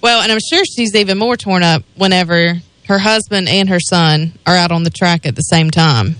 Well, 0.00 0.22
and 0.22 0.30
I'm 0.30 0.38
sure 0.38 0.64
she's 0.64 0.94
even 0.94 1.18
more 1.18 1.36
torn 1.36 1.64
up 1.64 1.82
whenever 1.96 2.54
her 2.86 2.98
husband 2.98 3.48
and 3.48 3.68
her 3.68 3.80
son 3.80 4.38
are 4.46 4.54
out 4.54 4.70
on 4.70 4.84
the 4.84 4.90
track 4.90 5.26
at 5.26 5.34
the 5.34 5.42
same 5.42 5.70
time. 5.70 6.14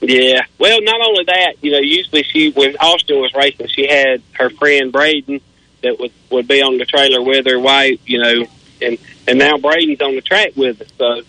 Yeah. 0.00 0.40
Well, 0.58 0.82
not 0.82 1.00
only 1.00 1.24
that, 1.24 1.54
you 1.62 1.70
know, 1.70 1.78
usually 1.78 2.24
she 2.24 2.50
when 2.50 2.76
Austin 2.78 3.20
was 3.20 3.32
racing, 3.32 3.68
she 3.68 3.86
had 3.86 4.20
her 4.32 4.50
friend 4.50 4.90
Braden 4.90 5.40
that 5.82 6.00
would 6.00 6.12
would 6.30 6.48
be 6.48 6.60
on 6.62 6.78
the 6.78 6.86
trailer 6.86 7.22
with 7.22 7.46
her 7.46 7.60
wife, 7.60 8.00
you 8.06 8.20
know, 8.20 8.46
and 8.82 8.98
and 9.28 9.38
now 9.38 9.58
Braden's 9.58 10.00
on 10.00 10.16
the 10.16 10.22
track 10.22 10.52
with 10.56 10.80
us, 10.82 10.88
so 10.98 11.22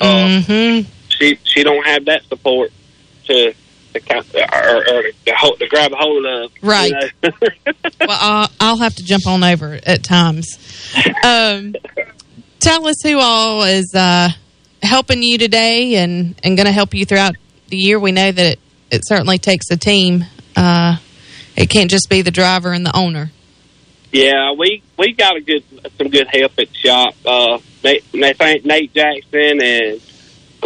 uh, 0.00 0.42
hmm 0.42 0.80
she 1.18 1.38
she 1.44 1.62
don't 1.62 1.84
have 1.86 2.04
that 2.06 2.24
support 2.24 2.70
to 3.26 3.52
to 3.94 4.00
kind 4.00 4.24
or, 4.34 4.76
or 4.78 5.02
to, 5.02 5.34
hold, 5.36 5.58
to 5.58 5.66
grab 5.68 5.92
a 5.92 5.96
hold 5.96 6.24
of. 6.26 6.52
you 6.62 6.68
Right. 6.68 6.92
know. 6.92 7.30
well, 8.00 8.08
I'll, 8.20 8.48
I'll 8.60 8.76
have 8.78 8.94
to 8.96 9.04
jump 9.04 9.26
on 9.26 9.42
over 9.42 9.78
at 9.86 10.02
times. 10.04 10.58
Um, 11.24 11.74
tell 12.60 12.86
us 12.86 12.96
who 13.02 13.18
all 13.18 13.62
is 13.62 13.92
uh, 13.94 14.28
helping 14.82 15.22
you 15.22 15.38
today 15.38 15.96
and, 15.96 16.38
and 16.44 16.56
going 16.56 16.66
to 16.66 16.72
help 16.72 16.94
you 16.94 17.04
throughout 17.06 17.36
the 17.68 17.76
year. 17.76 17.98
We 17.98 18.12
know 18.12 18.30
that 18.32 18.52
it, 18.52 18.60
it 18.90 19.02
certainly 19.06 19.38
takes 19.38 19.70
a 19.70 19.76
team. 19.76 20.24
Uh, 20.54 20.96
it 21.56 21.70
can't 21.70 21.90
just 21.90 22.10
be 22.10 22.22
the 22.22 22.30
driver 22.30 22.72
and 22.72 22.84
the 22.84 22.94
owner. 22.94 23.30
Yeah, 24.12 24.52
we 24.52 24.82
we 24.96 25.12
got 25.12 25.36
a 25.36 25.40
good 25.40 25.64
some 25.98 26.08
good 26.10 26.28
help 26.32 26.52
at 26.58 26.68
the 26.68 26.74
shop. 26.74 27.14
Uh, 27.24 27.58
Nate, 27.82 28.64
Nate 28.64 28.94
Jackson 28.94 29.60
and 29.62 30.00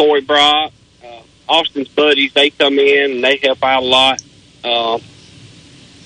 Corey 0.00 0.22
Brock, 0.22 0.72
uh, 1.04 1.20
Austin's 1.46 1.88
buddies. 1.88 2.32
They 2.32 2.48
come 2.48 2.78
in 2.78 3.10
and 3.12 3.22
they 3.24 3.36
help 3.42 3.62
out 3.62 3.82
a 3.82 3.86
lot. 3.86 4.22
Uh, 4.64 4.98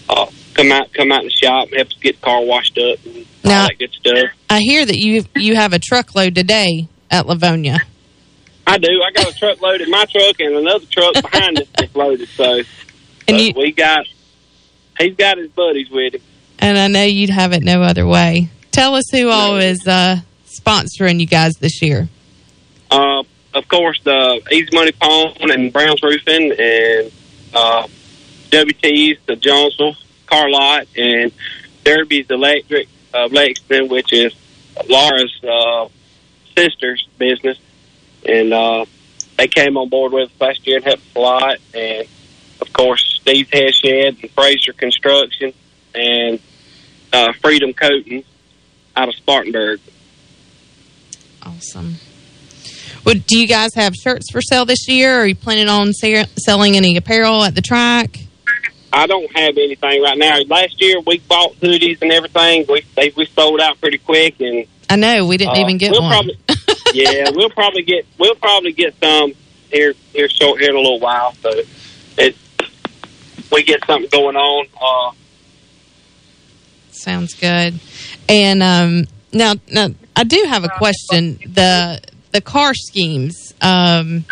uh, 0.08 0.26
come 0.54 0.72
out 0.72 0.92
come 0.92 1.12
out 1.12 1.20
in 1.20 1.26
the 1.28 1.30
shop 1.30 1.68
help 1.72 1.86
us 1.88 1.94
get 2.00 2.16
the 2.16 2.22
car 2.22 2.42
washed 2.44 2.76
up 2.76 2.98
and 3.06 3.24
Now- 3.44 3.62
all 3.62 3.68
that 3.68 3.78
good 3.78 3.92
stuff. 3.92 4.30
I 4.50 4.60
hear 4.60 4.84
that 4.84 4.96
you 4.98 5.24
you 5.36 5.54
have 5.54 5.72
a 5.72 5.78
truckload 5.78 6.34
today 6.34 6.88
at 7.08 7.26
Lavonia. 7.26 7.78
I 8.66 8.78
do. 8.78 9.00
I 9.00 9.12
got 9.12 9.30
a 9.30 9.38
truckload 9.38 9.80
in 9.80 9.90
my 9.90 10.04
truck 10.06 10.40
and 10.40 10.56
another 10.56 10.86
truck 10.90 11.14
behind 11.22 11.60
us 11.60 11.68
that's 11.78 11.94
loaded. 11.94 12.28
So, 12.30 12.62
And 13.28 13.38
you- 13.40 13.52
we 13.56 13.70
got 13.70 14.06
he's 14.98 15.14
got 15.14 15.38
his 15.38 15.50
buddies 15.50 15.88
with 15.88 16.14
him. 16.14 16.20
And 16.58 16.76
I 16.78 16.88
know 16.88 17.04
you'd 17.04 17.30
have 17.30 17.52
it 17.52 17.62
no 17.62 17.82
other 17.82 18.06
way. 18.08 18.48
Tell 18.72 18.96
us 18.96 19.04
who 19.12 19.28
all 19.28 19.56
is 19.58 19.86
uh, 19.86 20.16
sponsoring 20.48 21.20
you 21.20 21.26
guys 21.26 21.52
this 21.60 21.80
year. 21.80 22.08
Uh, 22.90 23.22
of 23.54 23.68
course, 23.68 24.00
the 24.02 24.42
Easy 24.50 24.68
Money 24.72 24.92
Pawn 24.92 25.50
and 25.50 25.72
Brown's 25.72 26.02
Roofing 26.02 26.52
and 26.58 27.12
uh, 27.54 27.86
WT's, 28.50 29.18
the 29.26 29.36
Johnson, 29.36 29.94
Car 30.26 30.50
Lot, 30.50 30.86
and 30.96 31.32
Derby's 31.84 32.30
Electric 32.30 32.88
of 33.12 33.32
Lexington, 33.32 33.88
which 33.88 34.12
is 34.12 34.34
Laura's 34.88 35.40
uh, 35.44 35.88
sister's 36.56 37.06
business. 37.16 37.58
And 38.26 38.52
uh, 38.52 38.86
they 39.36 39.48
came 39.48 39.76
on 39.76 39.88
board 39.88 40.12
with 40.12 40.30
us 40.30 40.40
last 40.40 40.66
year 40.66 40.76
and 40.76 40.84
helped 40.84 41.02
a 41.14 41.20
lot. 41.20 41.58
And, 41.74 42.08
of 42.60 42.72
course, 42.72 43.20
Steve's 43.20 43.50
Head 43.50 43.74
Shed 43.74 44.16
and 44.20 44.30
Fraser 44.32 44.72
Construction 44.72 45.52
and 45.94 46.40
uh, 47.12 47.32
Freedom 47.40 47.72
Coating 47.72 48.24
out 48.96 49.08
of 49.08 49.14
Spartanburg. 49.14 49.80
Awesome. 51.42 51.96
Well, 53.04 53.16
do 53.26 53.38
you 53.38 53.46
guys 53.46 53.74
have 53.74 53.94
shirts 53.94 54.30
for 54.30 54.40
sale 54.40 54.64
this 54.64 54.88
year? 54.88 55.20
Are 55.20 55.26
you 55.26 55.34
planning 55.34 55.68
on 55.68 55.92
se- 55.92 56.26
selling 56.38 56.76
any 56.76 56.96
apparel 56.96 57.42
at 57.42 57.54
the 57.54 57.60
track? 57.60 58.18
I 58.92 59.06
don't 59.06 59.30
have 59.36 59.56
anything 59.58 60.02
right 60.02 60.16
now. 60.16 60.38
Last 60.48 60.80
year 60.80 61.00
we 61.00 61.18
bought 61.18 61.54
hoodies 61.54 62.00
and 62.00 62.12
everything. 62.12 62.64
We 62.68 62.84
they, 62.94 63.12
we 63.16 63.26
sold 63.26 63.60
out 63.60 63.80
pretty 63.80 63.98
quick, 63.98 64.40
and 64.40 64.66
I 64.88 64.96
know 64.96 65.26
we 65.26 65.36
didn't 65.36 65.56
uh, 65.56 65.60
even 65.60 65.78
get 65.78 65.90
we'll 65.90 66.02
one. 66.02 66.12
Probably, 66.12 66.38
yeah, 66.94 67.30
we'll 67.34 67.50
probably 67.50 67.82
get 67.82 68.06
we'll 68.18 68.36
probably 68.36 68.72
get 68.72 68.94
some 69.02 69.32
here 69.70 69.94
here 70.12 70.28
short 70.28 70.60
here 70.60 70.70
in 70.70 70.76
a 70.76 70.78
little 70.78 71.00
while. 71.00 71.34
So 71.42 71.50
it 72.18 72.36
we 73.50 73.62
get 73.64 73.84
something 73.86 74.10
going 74.10 74.36
on. 74.36 74.66
Uh, 74.80 75.14
Sounds 76.90 77.34
good. 77.34 77.78
And 78.28 78.62
um, 78.62 79.04
now, 79.32 79.54
now, 79.70 79.88
I 80.16 80.24
do 80.24 80.44
have 80.48 80.64
a 80.64 80.68
question. 80.68 81.38
The 81.46 82.00
the 82.34 82.40
car 82.40 82.74
schemes. 82.74 83.54
Um, 83.62 84.24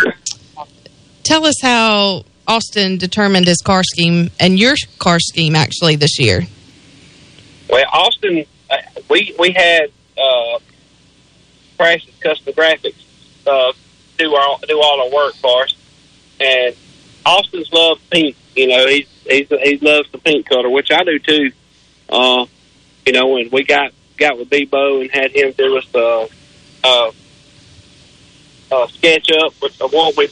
tell 1.22 1.46
us 1.46 1.54
how 1.62 2.24
Austin 2.46 2.98
determined 2.98 3.46
his 3.46 3.58
car 3.58 3.82
scheme 3.84 4.28
and 4.38 4.58
your 4.58 4.74
car 4.98 5.20
scheme 5.20 5.54
actually 5.56 5.96
this 5.96 6.18
year. 6.18 6.42
well, 7.70 7.84
Austin, 7.90 8.44
uh, 8.68 8.76
we 9.08 9.34
we 9.38 9.52
had 9.52 9.90
uh, 10.18 10.58
Crash's 11.78 12.14
Custom 12.20 12.52
Graphics 12.52 13.04
uh, 13.46 13.72
do 14.18 14.34
our 14.34 14.58
do 14.68 14.80
all 14.82 15.00
our 15.00 15.10
work 15.10 15.34
for 15.36 15.62
us, 15.62 15.74
and 16.40 16.76
Austin's 17.24 17.72
love 17.72 17.98
pink. 18.10 18.36
You 18.56 18.66
know, 18.66 18.86
he's 18.88 19.08
he's 19.24 19.48
he 19.48 19.78
loves 19.78 20.10
the 20.10 20.18
pink 20.18 20.48
color, 20.48 20.68
which 20.68 20.90
I 20.90 21.04
do 21.04 21.18
too. 21.20 21.52
Uh, 22.08 22.46
you 23.06 23.12
know, 23.12 23.28
when 23.28 23.48
we 23.50 23.62
got 23.62 23.92
got 24.16 24.38
with 24.38 24.50
Debo 24.50 25.02
and 25.02 25.10
had 25.10 25.30
him 25.30 25.52
do 25.56 25.78
us 25.78 25.94
uh, 25.94 26.26
uh, 26.84 27.12
uh, 28.72 28.86
sketch 28.88 29.30
up 29.32 29.54
with 29.60 29.76
the 29.78 29.86
what 29.88 30.16
we 30.16 30.30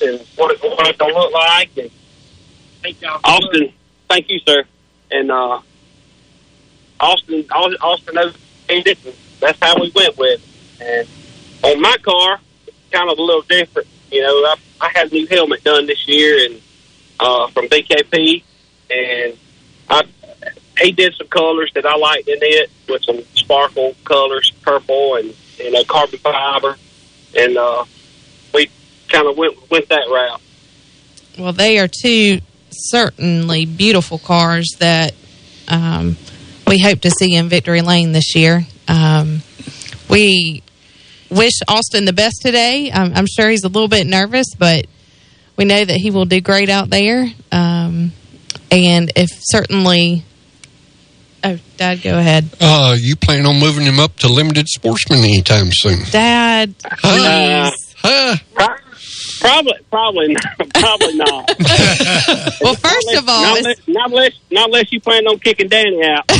and 0.00 0.26
what 0.36 0.50
it, 0.50 0.62
what 0.62 0.86
it's 0.88 0.98
gonna 0.98 1.12
look 1.12 1.32
like, 1.32 1.70
and 1.76 1.90
Austin, 3.24 3.72
thank 4.08 4.30
you, 4.30 4.40
sir, 4.46 4.64
and 5.10 5.30
uh, 5.30 5.60
Austin 7.00 7.46
Austin 7.50 8.14
knows 8.14 8.34
That's 9.40 9.58
how 9.60 9.80
we 9.80 9.92
went 9.94 10.16
with. 10.16 10.40
it. 10.40 10.78
And 10.80 11.08
on 11.62 11.80
my 11.80 11.96
car, 12.02 12.40
it's 12.66 12.76
kind 12.90 13.10
of 13.10 13.18
a 13.18 13.22
little 13.22 13.42
different. 13.42 13.88
You 14.10 14.22
know, 14.22 14.28
I, 14.28 14.54
I 14.80 14.90
had 14.94 15.10
a 15.12 15.14
new 15.14 15.26
helmet 15.26 15.62
done 15.64 15.86
this 15.86 16.08
year, 16.08 16.46
and 16.46 16.60
uh, 17.20 17.48
from 17.48 17.66
BKP, 17.68 18.42
and 18.90 19.36
I 19.88 20.02
he 20.80 20.92
did 20.92 21.14
some 21.16 21.28
colors 21.28 21.70
that 21.74 21.86
I 21.86 21.96
liked 21.96 22.28
in 22.28 22.38
it 22.40 22.70
with 22.88 23.04
some 23.04 23.22
sparkle 23.34 23.94
colors, 24.04 24.50
purple 24.62 25.16
and 25.16 25.34
you 25.58 25.70
know 25.70 25.84
carbon 25.84 26.18
fiber, 26.20 26.76
and 27.36 27.56
uh, 27.56 27.84
we 28.54 28.70
kind 29.08 29.28
of 29.28 29.36
went 29.36 29.70
went 29.70 29.88
that 29.88 30.06
route. 30.10 30.40
Well, 31.38 31.52
they 31.52 31.78
are 31.78 31.88
two 31.88 32.40
certainly 32.70 33.64
beautiful 33.64 34.18
cars 34.18 34.76
that 34.78 35.14
um, 35.68 36.16
we 36.66 36.78
hope 36.80 37.00
to 37.00 37.10
see 37.10 37.34
in 37.34 37.48
Victory 37.48 37.82
Lane 37.82 38.12
this 38.12 38.34
year. 38.34 38.66
Um, 38.88 39.42
we 40.10 40.62
wish 41.30 41.52
Austin 41.68 42.04
the 42.04 42.12
best 42.12 42.36
today. 42.42 42.90
I'm, 42.92 43.14
I'm 43.14 43.26
sure 43.26 43.48
he's 43.48 43.64
a 43.64 43.68
little 43.68 43.88
bit 43.88 44.06
nervous, 44.06 44.46
but 44.58 44.86
we 45.56 45.64
know 45.64 45.84
that 45.84 45.96
he 45.96 46.10
will 46.10 46.24
do 46.24 46.40
great 46.40 46.68
out 46.68 46.90
there. 46.90 47.26
Um, 47.50 48.12
and 48.70 49.12
if 49.16 49.30
certainly, 49.42 50.24
oh, 51.44 51.58
Dad, 51.76 52.02
go 52.02 52.18
ahead. 52.18 52.48
Uh, 52.60 52.96
you 52.98 53.16
plan 53.16 53.46
on 53.46 53.58
moving 53.58 53.84
him 53.84 53.98
up 54.00 54.16
to 54.18 54.28
limited 54.28 54.68
sportsman 54.68 55.20
anytime 55.20 55.68
soon? 55.72 55.98
Dad, 56.10 56.74
Uh, 56.84 57.68
please. 58.02 58.40
Probably, 59.40 59.72
probably, 59.90 60.28
not, 60.34 60.58
probably 60.74 61.14
not. 61.16 61.50
well, 62.60 62.74
first 62.74 63.12
of 63.16 63.28
all, 63.28 63.42
not 63.42 63.58
it's- 63.58 63.64
unless, 63.64 63.88
not 63.88 64.10
unless, 64.10 64.32
not 64.50 64.66
unless 64.66 64.92
you 64.92 65.00
plan 65.00 65.26
on 65.26 65.38
kicking 65.40 65.68
Danny 65.68 66.00
out. 66.04 66.30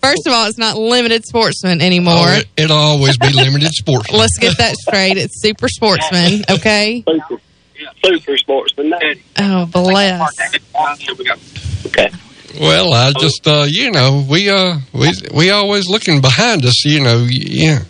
First 0.00 0.26
of 0.26 0.32
all, 0.32 0.46
it's 0.48 0.56
not 0.56 0.78
limited 0.78 1.26
sportsman 1.26 1.82
anymore. 1.82 2.14
Oh, 2.16 2.38
it, 2.38 2.46
it'll 2.56 2.74
always 2.76 3.18
be 3.18 3.28
limited 3.34 3.68
sportsman. 3.70 4.18
Let's 4.18 4.38
get 4.38 4.56
that 4.56 4.74
straight. 4.76 5.18
It's 5.18 5.42
super 5.42 5.68
sportsman, 5.68 6.42
okay? 6.48 7.04
Super, 7.06 8.18
super 8.18 8.38
sportsman. 8.38 8.94
Oh, 9.38 9.66
bless. 9.66 10.22
Okay. 11.86 12.10
Well, 12.58 12.92
I 12.92 13.12
just 13.12 13.46
uh, 13.46 13.66
you 13.68 13.90
know 13.90 14.24
we 14.28 14.48
uh 14.48 14.78
we 14.92 15.12
we 15.32 15.50
always 15.50 15.88
looking 15.88 16.20
behind 16.20 16.64
us. 16.64 16.84
You 16.84 17.00
know, 17.02 17.26
yeah. 17.28 17.80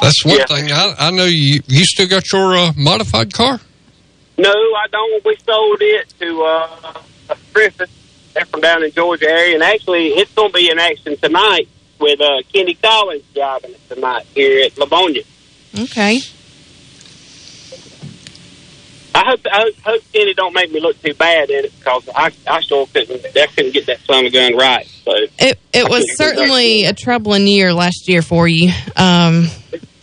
That's 0.00 0.24
one 0.24 0.38
Yeah. 0.38 0.46
thing. 0.46 0.72
I 0.72 0.94
I 0.98 1.10
know 1.10 1.26
you 1.26 1.60
you 1.68 1.84
still 1.84 2.08
got 2.08 2.24
your 2.32 2.56
uh, 2.56 2.72
modified 2.76 3.32
car. 3.32 3.60
No, 4.38 4.50
I 4.50 4.86
don't. 4.90 5.24
We 5.24 5.36
sold 5.46 5.78
it 5.80 6.08
to 6.20 6.42
uh, 6.42 7.34
Griffith. 7.52 7.90
They're 8.34 8.46
from 8.46 8.62
down 8.62 8.82
in 8.82 8.90
Georgia 8.92 9.28
area, 9.28 9.54
and 9.54 9.62
actually, 9.62 10.08
it's 10.08 10.32
going 10.32 10.50
to 10.50 10.54
be 10.54 10.70
in 10.70 10.78
action 10.78 11.16
tonight 11.18 11.68
with 12.00 12.20
uh, 12.20 12.42
Kenny 12.52 12.74
Collins 12.74 13.22
driving 13.34 13.72
it 13.72 13.88
tonight 13.88 14.26
here 14.34 14.64
at 14.64 14.72
Lavonia. 14.76 15.24
Okay. 15.78 16.20
I 19.14 19.24
hope 19.26 19.40
I 19.50 19.62
hope, 19.62 19.74
hope 19.84 20.02
Kenny 20.12 20.34
don't 20.34 20.54
make 20.54 20.72
me 20.72 20.80
look 20.80 21.00
too 21.02 21.14
bad 21.14 21.50
in 21.50 21.66
it 21.66 21.78
because 21.78 22.08
I 22.14 22.30
I 22.46 22.60
sure 22.60 22.86
couldn't 22.86 23.24
I 23.36 23.46
couldn't 23.46 23.72
get 23.72 23.86
that 23.86 24.00
son 24.00 24.24
of 24.26 24.32
gun 24.32 24.56
right. 24.56 24.86
So 24.86 25.12
It 25.38 25.58
it 25.72 25.88
was 25.88 26.16
certainly 26.16 26.84
a 26.84 26.94
troubling 26.94 27.46
year 27.46 27.74
last 27.74 28.08
year 28.08 28.22
for 28.22 28.48
you. 28.48 28.70
Um, 28.96 29.48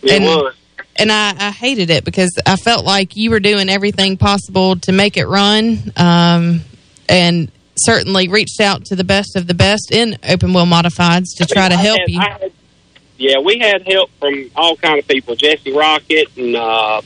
it 0.02 0.12
and, 0.12 0.24
was. 0.24 0.54
and 0.96 1.10
I, 1.10 1.34
I 1.38 1.50
hated 1.50 1.90
it 1.90 2.04
because 2.04 2.30
I 2.46 2.56
felt 2.56 2.84
like 2.84 3.16
you 3.16 3.30
were 3.30 3.40
doing 3.40 3.68
everything 3.68 4.16
possible 4.16 4.76
to 4.76 4.92
make 4.92 5.16
it 5.16 5.26
run, 5.26 5.92
um, 5.96 6.60
and 7.08 7.50
certainly 7.76 8.28
reached 8.28 8.60
out 8.60 8.84
to 8.86 8.96
the 8.96 9.04
best 9.04 9.36
of 9.36 9.46
the 9.46 9.54
best 9.54 9.90
in 9.90 10.18
open 10.28 10.52
wheel 10.52 10.66
modifieds 10.66 11.36
to 11.38 11.46
try 11.46 11.68
to 11.68 11.76
help 11.76 11.98
had- 12.00 12.08
you. 12.10 12.20
Had- 12.20 12.52
yeah, 13.18 13.38
we 13.38 13.58
had 13.58 13.86
help 13.86 14.10
from 14.18 14.50
all 14.56 14.76
kind 14.76 14.98
of 14.98 15.06
people: 15.06 15.34
Jesse 15.36 15.72
Rocket 15.72 16.28
and 16.38 16.56
uh, 16.56 17.02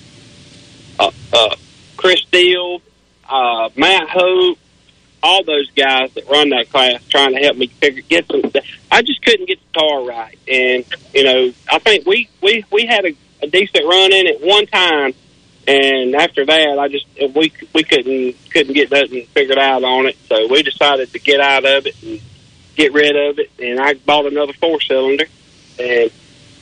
uh, 1.01 1.11
uh, 1.33 1.57
Chris 2.05 2.21
Steele, 2.21 2.83
uh, 3.31 3.71
Matt 3.77 4.11
Hope, 4.11 4.59
all 5.23 5.43
those 5.43 5.71
guys 5.71 6.13
that 6.13 6.29
run 6.29 6.51
that 6.51 6.69
class, 6.69 7.03
trying 7.09 7.33
to 7.33 7.41
help 7.41 7.57
me 7.57 7.69
figure 7.69 8.03
get 8.03 8.27
some. 8.27 8.43
I 8.93 9.01
just 9.01 9.23
couldn't 9.23 9.47
get 9.47 9.59
the 9.73 9.81
car 9.81 10.05
right, 10.05 10.39
and 10.47 10.85
you 11.15 11.25
know, 11.25 11.51
I 11.73 11.79
think 11.79 12.05
we 12.05 12.29
we 12.43 12.63
we 12.71 12.85
had 12.85 13.07
a, 13.07 13.17
a 13.43 13.47
decent 13.47 13.87
run 13.87 14.13
in 14.13 14.27
it 14.27 14.43
one 14.43 14.67
time, 14.67 15.15
and 15.67 16.15
after 16.15 16.45
that, 16.45 16.79
I 16.79 16.89
just 16.89 17.07
we 17.35 17.51
we 17.73 17.85
couldn't 17.85 18.37
couldn't 18.51 18.75
get 18.75 18.91
nothing 18.91 19.25
figured 19.29 19.57
out 19.57 19.83
on 19.83 20.05
it, 20.05 20.19
so 20.29 20.47
we 20.49 20.63
decided 20.63 21.11
to 21.11 21.19
get 21.19 21.41
out 21.41 21.65
of 21.65 21.87
it 21.87 22.03
and 22.03 22.21
get 22.77 22.93
rid 22.93 23.17
of 23.17 23.39
it, 23.39 23.51
and 23.59 23.81
I 23.81 23.95
bought 23.95 24.27
another 24.27 24.53
four 24.53 24.79
cylinder, 24.83 25.25
and 25.79 26.11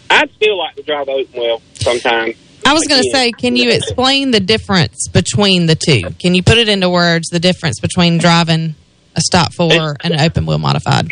I'd 0.09 0.31
still 0.35 0.56
like 0.56 0.77
to 0.77 0.85
drive 0.85 1.09
open 1.09 1.40
wheel 1.40 1.60
sometime. 1.74 2.35
I 2.64 2.74
was 2.74 2.86
going 2.89 3.02
to 3.02 3.10
say, 3.12 3.32
can 3.32 3.56
you 3.56 3.70
explain 3.70 4.30
the 4.30 4.40
difference 4.40 5.09
between 5.09 5.66
the 5.66 5.74
two? 5.74 6.10
Can 6.20 6.34
you 6.34 6.43
put 6.43 6.59
it 6.59 6.68
into 6.68 6.89
words 6.89 7.28
the 7.28 7.40
difference 7.40 7.80
between 7.80 8.18
driving 8.18 8.74
a 9.14 9.20
stock 9.20 9.52
four 9.52 9.97
and 10.01 10.14
an 10.14 10.20
open 10.20 10.47
wheel 10.47 10.59
modified? 10.59 11.10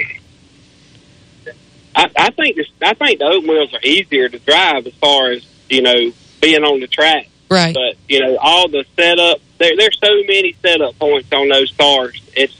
I, 1.95 2.11
I 2.17 2.31
think 2.31 2.57
this, 2.57 2.67
I 2.83 2.95
think 2.95 3.19
the 3.19 3.27
open 3.27 3.49
wheels 3.49 3.75
are 3.75 3.81
easier 3.83 4.29
to 4.29 4.39
drive 4.39 4.87
as 4.87 4.95
far 4.95 5.31
as 5.31 5.47
you 5.69 5.83
know 5.83 6.13
being 6.41 6.63
on 6.63 6.81
the 6.81 6.87
track. 6.87 7.29
Right. 7.51 7.75
But 7.75 7.97
you 8.09 8.21
know 8.21 8.37
all 8.37 8.69
the 8.69 8.85
setup. 8.97 9.41
There, 9.59 9.77
there's 9.77 9.99
so 10.01 10.15
many 10.27 10.55
setup 10.63 10.99
points 10.99 11.33
on 11.33 11.49
those 11.49 11.73
cars. 11.73 12.21
It's 12.35 12.57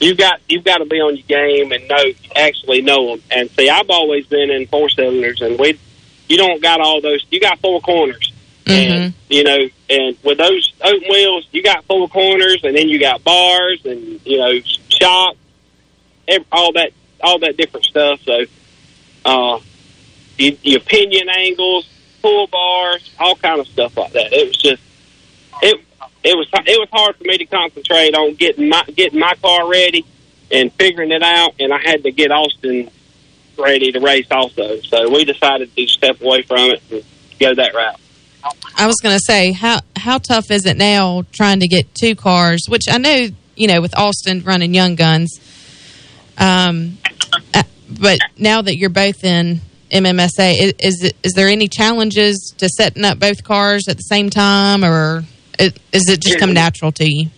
you've 0.00 0.18
got 0.18 0.40
you've 0.48 0.64
got 0.64 0.78
to 0.78 0.84
be 0.84 1.00
on 1.00 1.16
your 1.16 1.26
game 1.26 1.72
and 1.72 1.86
know 1.88 2.04
actually 2.34 2.82
know 2.82 3.16
them. 3.16 3.24
And 3.30 3.50
see, 3.50 3.68
I've 3.68 3.90
always 3.90 4.26
been 4.26 4.50
in 4.50 4.66
four 4.66 4.88
cylinders, 4.88 5.40
and 5.42 5.58
we 5.58 5.78
you 6.28 6.36
don't 6.36 6.62
got 6.62 6.80
all 6.80 7.00
those. 7.00 7.24
You 7.30 7.40
got 7.40 7.58
four 7.60 7.80
corners. 7.80 8.32
And 8.68 9.14
you 9.28 9.44
know, 9.44 9.68
and 9.88 10.16
with 10.24 10.38
those 10.38 10.72
open 10.82 11.08
wheels, 11.08 11.46
you 11.52 11.62
got 11.62 11.84
four 11.84 12.08
corners, 12.08 12.64
and 12.64 12.76
then 12.76 12.88
you 12.88 12.98
got 12.98 13.22
bars, 13.22 13.84
and 13.84 14.20
you 14.26 14.38
know, 14.38 14.60
shock, 14.88 15.36
ev 16.26 16.44
all 16.50 16.72
that, 16.72 16.90
all 17.22 17.38
that 17.40 17.56
different 17.56 17.86
stuff. 17.86 18.20
So, 18.22 18.44
uh, 19.24 19.60
you, 20.36 20.56
your 20.62 20.80
pinion 20.80 21.28
angles, 21.28 21.88
pull 22.22 22.48
bars, 22.48 23.08
all 23.20 23.36
kind 23.36 23.60
of 23.60 23.68
stuff 23.68 23.96
like 23.96 24.12
that. 24.12 24.32
It 24.32 24.48
was 24.48 24.56
just, 24.56 24.82
it, 25.62 25.80
it 26.24 26.36
was, 26.36 26.48
it 26.52 26.80
was 26.80 26.88
hard 26.90 27.16
for 27.16 27.24
me 27.24 27.38
to 27.38 27.46
concentrate 27.46 28.14
on 28.16 28.34
getting 28.34 28.68
my 28.68 28.82
getting 28.84 29.20
my 29.20 29.34
car 29.40 29.68
ready 29.70 30.04
and 30.50 30.72
figuring 30.72 31.12
it 31.12 31.22
out, 31.22 31.54
and 31.60 31.72
I 31.72 31.78
had 31.78 32.02
to 32.02 32.10
get 32.10 32.32
Austin 32.32 32.90
ready 33.58 33.92
to 33.92 34.00
race 34.00 34.26
also. 34.30 34.80
So 34.80 35.10
we 35.10 35.24
decided 35.24 35.74
to 35.74 35.86
step 35.88 36.20
away 36.20 36.42
from 36.42 36.70
it 36.70 36.82
and 36.90 37.04
go 37.38 37.54
that 37.54 37.74
route. 37.74 38.00
I 38.76 38.86
was 38.86 38.96
going 39.02 39.16
to 39.16 39.22
say, 39.24 39.52
how 39.52 39.80
how 39.96 40.18
tough 40.18 40.50
is 40.50 40.66
it 40.66 40.76
now 40.76 41.24
trying 41.32 41.60
to 41.60 41.68
get 41.68 41.94
two 41.94 42.14
cars? 42.14 42.66
Which 42.68 42.84
I 42.88 42.98
know, 42.98 43.28
you 43.56 43.66
know, 43.66 43.80
with 43.80 43.96
Austin 43.96 44.42
running 44.42 44.74
Young 44.74 44.94
Guns, 44.94 45.40
um, 46.38 46.98
uh, 47.54 47.62
but 47.88 48.20
now 48.38 48.62
that 48.62 48.76
you're 48.76 48.90
both 48.90 49.24
in 49.24 49.60
MMSA, 49.90 50.54
is 50.60 50.74
is, 50.78 51.12
is 51.22 51.32
there 51.32 51.48
any 51.48 51.68
challenges 51.68 52.54
to 52.58 52.68
setting 52.68 53.04
up 53.04 53.18
both 53.18 53.42
cars 53.42 53.88
at 53.88 53.96
the 53.96 54.02
same 54.02 54.30
time, 54.30 54.84
or 54.84 55.24
is 55.58 55.72
it 55.92 56.20
just 56.20 56.38
come 56.38 56.52
natural 56.52 56.92
to 56.92 57.04
you? 57.10 57.30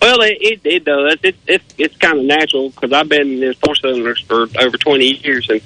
Well, 0.00 0.20
it 0.22 0.38
it, 0.40 0.60
it 0.64 0.84
does. 0.84 1.18
It, 1.22 1.36
it 1.46 1.62
it's 1.76 1.96
kind 1.96 2.18
of 2.18 2.24
natural 2.24 2.70
because 2.70 2.92
I've 2.92 3.08
been 3.08 3.42
in 3.42 3.54
four 3.54 3.74
cylinders 3.74 4.20
for 4.20 4.46
over 4.58 4.76
twenty 4.78 5.16
years, 5.16 5.48
and 5.50 5.60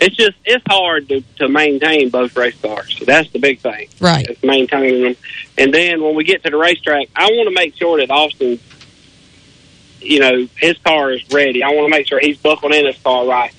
it's 0.00 0.16
just 0.16 0.36
it's 0.44 0.64
hard 0.68 1.08
to, 1.10 1.20
to 1.36 1.48
maintain 1.48 2.08
both 2.10 2.36
race 2.36 2.58
cars. 2.60 2.96
So 2.98 3.04
that's 3.04 3.30
the 3.30 3.38
big 3.38 3.60
thing. 3.60 3.88
Right. 4.00 4.28
Is 4.28 4.42
maintaining 4.42 5.02
them. 5.02 5.16
And 5.58 5.72
then 5.72 6.02
when 6.02 6.14
we 6.14 6.24
get 6.24 6.42
to 6.44 6.50
the 6.50 6.56
racetrack, 6.56 7.08
I 7.14 7.26
want 7.26 7.48
to 7.48 7.54
make 7.54 7.76
sure 7.76 7.98
that 7.98 8.10
Austin, 8.10 8.58
you 10.00 10.20
know, 10.20 10.48
his 10.56 10.78
car 10.78 11.12
is 11.12 11.22
ready. 11.30 11.62
I 11.62 11.68
want 11.68 11.86
to 11.86 11.90
make 11.90 12.06
sure 12.06 12.18
he's 12.18 12.38
buckled 12.38 12.74
in 12.74 12.86
his 12.86 12.98
car 12.98 13.26
right. 13.26 13.52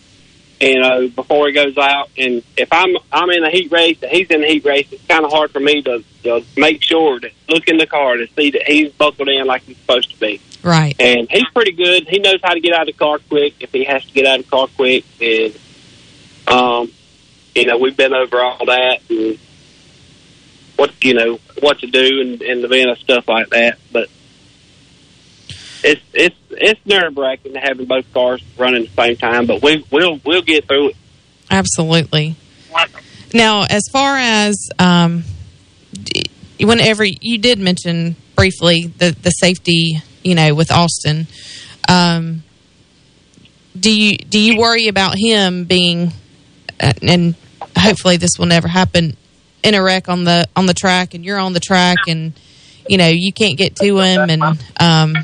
You 0.61 0.79
know, 0.79 1.07
before 1.07 1.47
he 1.47 1.53
goes 1.53 1.75
out, 1.75 2.11
and 2.15 2.43
if 2.55 2.71
I'm 2.71 2.95
I'm 3.11 3.31
in 3.31 3.43
a 3.43 3.49
heat 3.49 3.71
race 3.71 3.97
and 4.03 4.11
he's 4.11 4.27
in 4.29 4.43
a 4.43 4.47
heat 4.47 4.63
race, 4.63 4.87
it's 4.91 5.03
kind 5.07 5.25
of 5.25 5.31
hard 5.31 5.49
for 5.49 5.59
me 5.59 5.81
to, 5.81 6.03
to 6.21 6.45
make 6.55 6.83
sure 6.83 7.19
to 7.19 7.31
look 7.49 7.67
in 7.67 7.77
the 7.77 7.87
car 7.87 8.15
to 8.17 8.27
see 8.35 8.51
that 8.51 8.61
he's 8.67 8.91
buckled 8.91 9.27
in 9.27 9.47
like 9.47 9.63
he's 9.63 9.77
supposed 9.77 10.11
to 10.11 10.19
be. 10.19 10.39
Right. 10.63 10.95
And 10.99 11.27
he's 11.31 11.49
pretty 11.53 11.71
good. 11.71 12.07
He 12.07 12.19
knows 12.19 12.39
how 12.43 12.53
to 12.53 12.59
get 12.59 12.73
out 12.73 12.81
of 12.81 12.87
the 12.87 12.93
car 12.93 13.17
quick 13.27 13.55
if 13.59 13.71
he 13.71 13.85
has 13.85 14.05
to 14.05 14.13
get 14.13 14.27
out 14.27 14.39
of 14.39 14.45
the 14.45 14.51
car 14.51 14.67
quick. 14.75 15.03
And, 15.19 15.57
um, 16.47 16.91
you 17.55 17.65
know, 17.65 17.79
we've 17.79 17.97
been 17.97 18.13
over 18.13 18.39
all 18.39 18.63
that 18.67 18.99
and 19.09 19.39
what, 20.75 21.03
you 21.03 21.15
know, 21.15 21.39
what 21.59 21.79
to 21.79 21.87
do 21.87 22.21
and, 22.21 22.41
and 22.43 22.63
the 22.63 22.67
event 22.67 22.91
of 22.91 22.99
stuff 22.99 23.27
like 23.27 23.49
that. 23.49 23.79
But 23.91 24.09
it's, 25.83 26.01
it's, 26.13 26.35
it's 26.57 26.85
nerve 26.85 27.17
wracking 27.17 27.53
to 27.53 27.59
having 27.59 27.85
both 27.85 28.11
cars 28.13 28.43
running 28.57 28.83
at 28.83 28.95
the 28.95 29.01
same 29.01 29.15
time, 29.17 29.45
but 29.45 29.61
we, 29.61 29.85
we'll, 29.91 30.19
we'll 30.25 30.41
get 30.41 30.67
through 30.67 30.89
it. 30.89 30.95
Absolutely. 31.49 32.35
Now, 33.33 33.63
as 33.69 33.83
far 33.91 34.17
as 34.17 34.69
um, 34.79 35.23
whenever 36.59 37.03
you 37.05 37.37
did 37.37 37.59
mention 37.59 38.15
briefly 38.35 38.87
the 38.97 39.11
the 39.21 39.29
safety, 39.29 40.01
you 40.23 40.35
know, 40.35 40.53
with 40.53 40.71
Austin, 40.71 41.27
um, 41.87 42.43
do 43.77 43.93
you 43.93 44.17
do 44.17 44.39
you 44.39 44.59
worry 44.59 44.87
about 44.87 45.15
him 45.17 45.65
being, 45.65 46.11
uh, 46.79 46.93
and 47.01 47.35
hopefully 47.77 48.17
this 48.17 48.31
will 48.37 48.47
never 48.47 48.67
happen, 48.67 49.15
in 49.63 49.75
a 49.75 49.83
wreck 49.83 50.09
on 50.09 50.23
the 50.23 50.47
on 50.55 50.65
the 50.65 50.73
track, 50.73 51.13
and 51.13 51.23
you're 51.23 51.39
on 51.39 51.53
the 51.53 51.59
track, 51.59 51.97
and 52.07 52.33
you 52.87 52.97
know 52.97 53.07
you 53.07 53.31
can't 53.31 53.57
get 53.57 53.75
to 53.77 53.99
him, 53.99 54.29
and 54.29 54.43
um, 54.79 55.15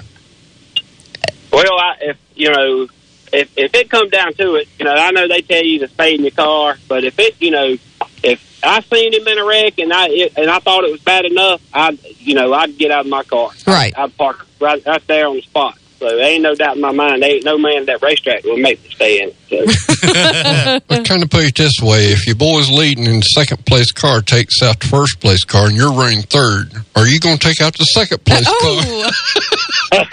Well, 1.58 1.80
I, 1.80 1.96
if 2.02 2.18
you 2.36 2.52
know, 2.52 2.88
if 3.34 3.58
if 3.58 3.74
it 3.74 3.90
comes 3.90 4.12
down 4.12 4.34
to 4.36 4.56
it, 4.56 4.68
you 4.78 4.86
know, 4.86 4.94
I 4.94 5.10
know 5.10 5.28
they 5.28 5.42
tell 5.42 5.64
you 5.64 5.80
to 5.80 5.88
stay 5.88 6.14
in 6.14 6.22
your 6.22 6.32
car, 6.32 6.78
but 6.88 7.04
if 7.04 7.18
it, 7.18 7.42
you 7.42 7.50
know, 7.50 7.76
if 8.24 8.60
I 8.64 8.82
seen 8.82 9.14
him 9.14 9.28
in 9.28 9.40
a 9.40 9.46
wreck 9.46 9.80
and 9.80 9.92
I 9.92 10.08
it, 10.10 10.38
and 10.38 10.52
I 10.52 10.60
thought 10.60 10.84
it 10.84 10.92
was 10.92 11.02
bad 11.02 11.26
enough, 11.26 11.62
I, 11.74 11.98
you 12.20 12.36
know, 12.36 12.54
I'd 12.54 12.78
get 12.78 12.92
out 12.92 13.06
of 13.06 13.08
my 13.08 13.24
car. 13.24 13.50
Right. 13.66 13.98
I'd 13.98 14.16
park 14.18 14.46
right 14.62 14.86
right 14.86 15.08
there 15.08 15.28
on 15.28 15.36
the 15.36 15.42
spot. 15.42 15.80
So 16.00 16.06
there 16.06 16.26
ain't 16.26 16.44
no 16.44 16.54
doubt 16.54 16.76
in 16.76 16.82
my 16.82 16.92
mind. 16.92 17.24
There 17.24 17.32
ain't 17.32 17.44
no 17.44 17.58
man 17.58 17.78
at 17.78 17.86
that 17.88 18.04
racetrack 18.04 18.44
will 18.44 18.58
make 18.58 18.84
me 18.84 18.90
stay 18.92 19.24
in 19.24 19.30
it. 19.30 19.36
So. 19.50 20.84
I 20.96 21.04
kind 21.04 21.24
of 21.24 21.32
put 21.32 21.46
it 21.46 21.56
this 21.56 21.82
way: 21.82 22.06
if 22.12 22.28
your 22.28 22.36
boy's 22.36 22.70
leading 22.70 23.08
and 23.08 23.18
the 23.18 23.30
second 23.34 23.66
place 23.66 23.92
car 23.92 24.22
takes 24.22 24.62
out 24.62 24.80
the 24.80 24.88
first 24.88 25.20
place 25.20 25.44
car, 25.44 25.66
and 25.66 25.76
you're 25.76 25.94
running 25.94 26.22
third, 26.22 26.72
are 26.96 27.08
you 27.08 27.20
going 27.20 27.40
to 27.40 27.48
take 27.48 27.62
out 27.62 27.76
the 27.76 27.86
second 27.86 28.24
place 28.24 28.46
oh, 28.48 29.10
I 29.92 30.08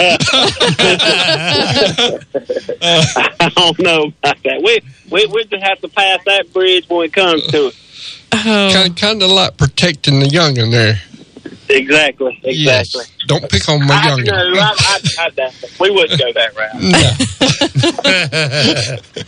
don't 3.55 3.79
know 3.79 4.05
about 4.05 4.43
that. 4.45 4.63
We 4.63 4.81
we 5.11 5.27
we 5.27 5.45
just 5.45 5.63
have 5.63 5.81
to 5.81 5.89
pass 5.89 6.21
that 6.27 6.53
bridge 6.53 6.87
when 6.89 7.07
it 7.07 7.13
comes 7.13 7.47
to 7.49 7.67
it. 7.69 7.77
Oh. 8.33 8.71
Kind, 8.73 8.97
kind 8.97 9.23
of 9.23 9.31
like 9.31 9.57
protecting 9.57 10.19
the 10.21 10.29
young 10.29 10.57
in 10.57 10.71
there. 10.71 11.01
Exactly. 11.69 12.41
Exactly. 12.43 12.55
Yes. 12.55 12.93
Don't 13.27 13.51
pick 13.51 13.69
on 13.69 13.87
my 13.87 13.95
I, 13.95 14.09
young. 14.09 14.25
no, 14.25 14.35
I, 14.35 14.75
I, 14.79 15.01
I, 15.21 15.31
doubt 15.31 15.55
we 15.81 15.91
wouldn't 15.91 16.21
go 16.21 16.33
that 16.33 16.55
route. 16.57 16.75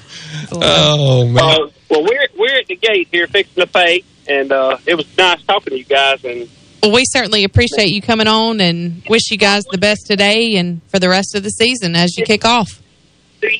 Oh 0.53 1.27
man. 1.27 1.45
Uh, 1.45 1.69
well, 1.89 2.05
we're 2.05 2.27
we're 2.39 2.59
at 2.59 2.67
the 2.67 2.77
gate 2.77 3.09
here 3.11 3.27
fixing 3.27 3.63
to 3.63 3.67
pay, 3.67 4.05
and 4.29 4.53
uh, 4.53 4.77
it 4.87 4.95
was 4.95 5.07
nice 5.17 5.43
talking 5.45 5.71
to 5.71 5.79
you 5.79 5.85
guys. 5.85 6.23
And 6.25 6.49
well, 6.87 6.95
we 6.95 7.05
certainly 7.07 7.45
appreciate 7.45 7.91
you 7.91 8.01
coming 8.03 8.27
on, 8.29 8.61
and 8.61 9.03
wish 9.09 9.31
you 9.31 9.37
guys 9.39 9.65
the 9.71 9.79
best 9.79 10.07
today 10.07 10.57
and 10.57 10.81
for 10.91 10.99
the 10.99 11.09
rest 11.09 11.35
of 11.35 11.43
the 11.43 11.51
season 11.51 11.95
as 11.97 12.17
you 12.17 12.25
kick 12.25 12.45
off. 12.45 12.81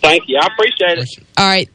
thank 0.03 0.29
you, 0.29 0.39
I 0.41 0.47
appreciate 0.47 0.99
it. 0.99 1.09
All 1.37 1.47
right. 1.47 1.69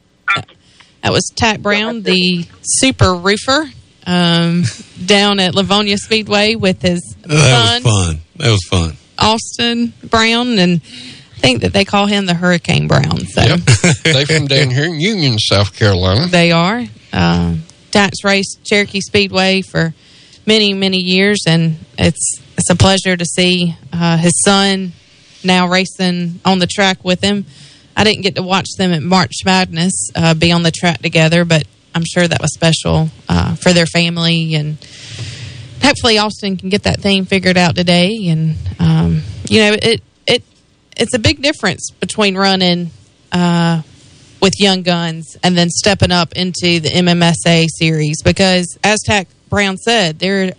That 1.04 1.12
was 1.12 1.32
Tack 1.36 1.60
Brown, 1.62 2.04
the 2.04 2.46
super 2.62 3.16
roofer, 3.16 3.66
um, 4.06 4.64
down 5.04 5.40
at 5.40 5.56
Lavonia 5.56 5.98
Speedway 5.98 6.54
with 6.56 6.82
his 6.84 7.02
That 7.26 7.82
son, 7.82 7.84
was 7.84 8.06
fun. 8.08 8.20
That 8.38 8.50
was 8.52 8.64
fun. 8.70 8.98
Austin 9.18 9.94
Brown, 10.08 10.60
and 10.60 10.82
I 10.84 11.40
think 11.40 11.62
that 11.62 11.74
they 11.74 11.86
call 11.86 12.06
him 12.06 12.28
the 12.28 12.36
Hurricane 12.36 12.88
Brown. 12.88 13.26
So 13.26 13.42
Yep. 13.42 13.60
they 14.04 14.26
from 14.26 14.46
down 14.48 14.70
here 14.70 14.86
in 14.86 15.00
Union, 15.00 15.40
South 15.40 15.76
Carolina. 15.76 16.28
they 16.28 16.52
are. 16.52 16.86
Um, 17.14 17.64
Dax 17.90 18.24
raced 18.24 18.60
Cherokee 18.64 19.02
Speedway 19.02 19.62
for 19.64 19.94
many, 20.52 20.74
many 20.74 20.98
years, 20.98 21.46
and 21.48 21.78
it's 21.98 22.42
it's 22.58 22.70
a 22.70 22.76
pleasure 22.76 23.16
to 23.16 23.24
see 23.24 23.74
uh, 23.94 24.18
his 24.18 24.34
son 24.44 24.92
now 25.46 25.66
racing 25.66 26.42
on 26.44 26.60
the 26.60 26.68
track 26.68 27.06
with 27.06 27.22
him. 27.24 27.46
I 27.96 28.04
didn't 28.04 28.24
get 28.24 28.36
to 28.36 28.44
watch 28.44 28.68
them 28.78 28.92
at 28.92 29.02
March 29.02 29.46
Madness 29.46 30.12
uh, 30.14 30.34
be 30.34 30.52
on 30.52 30.64
the 30.64 30.72
track 30.72 31.02
together, 31.02 31.46
but 31.46 31.64
I'm 31.96 32.04
sure 32.04 32.28
that 32.28 32.42
was 32.42 32.54
special 32.54 33.10
uh, 33.30 33.56
for 33.56 33.72
their 33.72 33.86
family, 33.86 34.56
and 34.56 34.76
hopefully 35.82 36.18
Austin 36.18 36.58
can 36.58 36.68
get 36.68 36.84
that 36.84 37.00
thing 37.00 37.24
figured 37.24 37.58
out 37.58 37.78
today. 37.78 38.28
And 38.28 38.58
um, 38.78 39.22
you 39.48 39.62
know, 39.62 39.78
it 39.82 40.02
it 40.28 40.44
it's 40.98 41.14
a 41.14 41.20
big 41.20 41.42
difference 41.42 41.92
between 42.02 42.36
running 42.36 42.92
uh, 43.32 43.84
with 44.42 44.60
young 44.60 44.82
guns 44.82 45.38
and 45.44 45.58
then 45.58 45.70
stepping 45.70 46.12
up 46.12 46.34
into 46.34 46.82
the 46.82 46.90
MMSA 46.90 47.68
series 47.70 48.22
because, 48.22 48.78
as 48.84 49.00
Tack 49.06 49.30
Brown 49.52 49.78
said, 49.78 50.18
there 50.18 50.54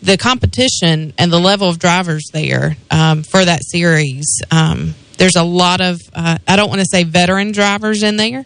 the 0.00 0.16
competition 0.16 1.12
and 1.18 1.32
the 1.32 1.40
level 1.40 1.68
of 1.68 1.80
drivers 1.80 2.28
there 2.32 2.76
um, 2.90 3.24
for 3.24 3.44
that 3.44 3.64
series. 3.64 4.40
Um, 4.50 4.94
there's 5.16 5.34
a 5.34 5.42
lot 5.42 5.80
of 5.80 6.00
uh, 6.14 6.38
I 6.46 6.54
don't 6.54 6.68
want 6.68 6.80
to 6.80 6.86
say 6.88 7.02
veteran 7.02 7.50
drivers 7.50 8.04
in 8.04 8.16
there, 8.16 8.44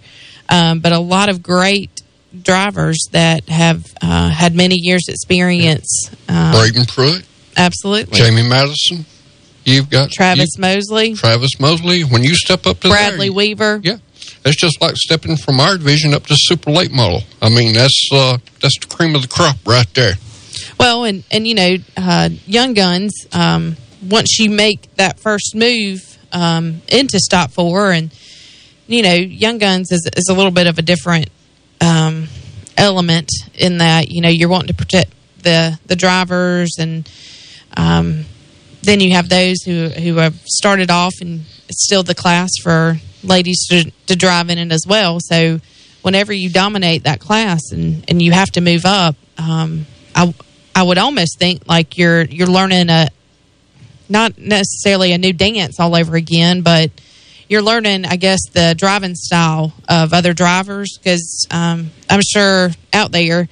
um, 0.48 0.80
but 0.80 0.92
a 0.92 0.98
lot 0.98 1.28
of 1.28 1.42
great 1.42 2.00
drivers 2.40 3.08
that 3.12 3.48
have 3.50 3.92
uh, 4.00 4.30
had 4.30 4.54
many 4.54 4.76
years 4.78 5.02
experience. 5.08 6.10
Um, 6.28 6.52
Braden 6.52 6.86
Pruitt, 6.86 7.26
absolutely. 7.56 8.18
Jamie 8.18 8.48
Madison. 8.48 9.04
You've 9.64 9.90
got 9.90 10.10
Travis 10.10 10.58
Mosley, 10.58 11.14
Travis 11.14 11.60
Mosley. 11.60 12.02
When 12.02 12.24
you 12.24 12.34
step 12.34 12.66
up 12.66 12.80
to 12.80 12.88
Bradley 12.88 13.28
there, 13.28 13.36
Weaver. 13.36 13.80
yeah, 13.82 13.98
it's 14.44 14.56
just 14.56 14.80
like 14.80 14.96
stepping 14.96 15.36
from 15.36 15.60
our 15.60 15.76
division 15.76 16.14
up 16.14 16.26
to 16.26 16.34
super 16.36 16.70
late 16.70 16.92
model. 16.92 17.22
I 17.40 17.48
mean, 17.48 17.74
that's 17.74 18.08
uh, 18.12 18.38
that's 18.60 18.78
the 18.78 18.86
cream 18.86 19.14
of 19.14 19.22
the 19.22 19.28
crop 19.28 19.56
right 19.66 19.86
there. 19.94 20.14
Well, 20.78 21.04
and 21.04 21.24
and 21.30 21.46
you 21.46 21.54
know, 21.54 21.76
uh, 21.96 22.30
young 22.46 22.74
guns. 22.74 23.26
Um, 23.32 23.76
once 24.08 24.38
you 24.38 24.50
make 24.50 24.94
that 24.96 25.20
first 25.20 25.54
move 25.54 26.18
um, 26.32 26.82
into 26.88 27.18
stock 27.18 27.50
four, 27.50 27.92
and 27.92 28.12
you 28.86 29.02
know, 29.02 29.14
young 29.14 29.58
guns 29.58 29.92
is 29.92 30.08
is 30.16 30.28
a 30.28 30.34
little 30.34 30.50
bit 30.50 30.66
of 30.66 30.78
a 30.78 30.82
different 30.82 31.28
um, 31.80 32.28
element 32.76 33.30
in 33.54 33.78
that 33.78 34.10
you 34.10 34.20
know 34.20 34.28
you're 34.28 34.48
wanting 34.48 34.68
to 34.68 34.74
protect 34.74 35.12
the 35.42 35.78
the 35.86 35.96
drivers, 35.96 36.76
and 36.78 37.08
um, 37.76 38.24
then 38.82 39.00
you 39.00 39.12
have 39.12 39.28
those 39.28 39.62
who 39.62 39.88
who 39.88 40.16
have 40.16 40.34
started 40.44 40.90
off 40.90 41.14
and 41.20 41.44
it's 41.68 41.84
still 41.84 42.02
the 42.02 42.14
class 42.14 42.50
for 42.62 42.98
ladies 43.22 43.66
to, 43.68 43.90
to 44.06 44.16
drive 44.16 44.50
in 44.50 44.58
it 44.58 44.72
as 44.72 44.84
well. 44.86 45.18
So 45.20 45.60
whenever 46.02 46.32
you 46.32 46.50
dominate 46.50 47.04
that 47.04 47.20
class 47.20 47.72
and 47.72 48.04
and 48.08 48.20
you 48.20 48.32
have 48.32 48.50
to 48.52 48.60
move 48.60 48.84
up, 48.84 49.16
um, 49.38 49.86
I 50.14 50.34
I 50.74 50.82
would 50.82 50.98
almost 50.98 51.38
think 51.38 51.66
like 51.66 51.98
you're 51.98 52.22
you're 52.22 52.48
learning 52.48 52.90
a 52.90 53.08
not 54.08 54.36
necessarily 54.38 55.12
a 55.12 55.18
new 55.18 55.32
dance 55.32 55.80
all 55.80 55.96
over 55.96 56.16
again, 56.16 56.62
but 56.62 56.90
you're 57.48 57.62
learning, 57.62 58.04
I 58.04 58.16
guess, 58.16 58.40
the 58.52 58.74
driving 58.76 59.14
style 59.14 59.72
of 59.88 60.12
other 60.12 60.32
drivers 60.32 60.98
because 60.98 61.46
um, 61.50 61.90
I'm 62.08 62.20
sure 62.22 62.70
out 62.92 63.12
there 63.12 63.48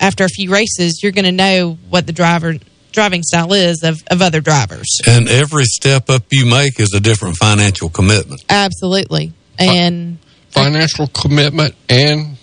after 0.00 0.24
a 0.24 0.28
few 0.28 0.50
races 0.50 1.00
you're 1.02 1.12
going 1.12 1.24
to 1.24 1.32
know 1.32 1.78
what 1.88 2.06
the 2.06 2.12
driver 2.12 2.54
driving 2.94 3.22
style 3.22 3.52
is 3.52 3.82
of, 3.82 4.02
of 4.10 4.22
other 4.22 4.40
drivers. 4.40 5.00
And 5.06 5.28
every 5.28 5.64
step 5.64 6.08
up 6.08 6.24
you 6.30 6.46
make 6.46 6.80
is 6.80 6.94
a 6.94 7.00
different 7.00 7.36
financial 7.36 7.90
commitment. 7.90 8.44
Absolutely, 8.48 9.32
and 9.58 10.18
Financial 10.50 11.08
commitment 11.08 11.74
and, 11.88 12.36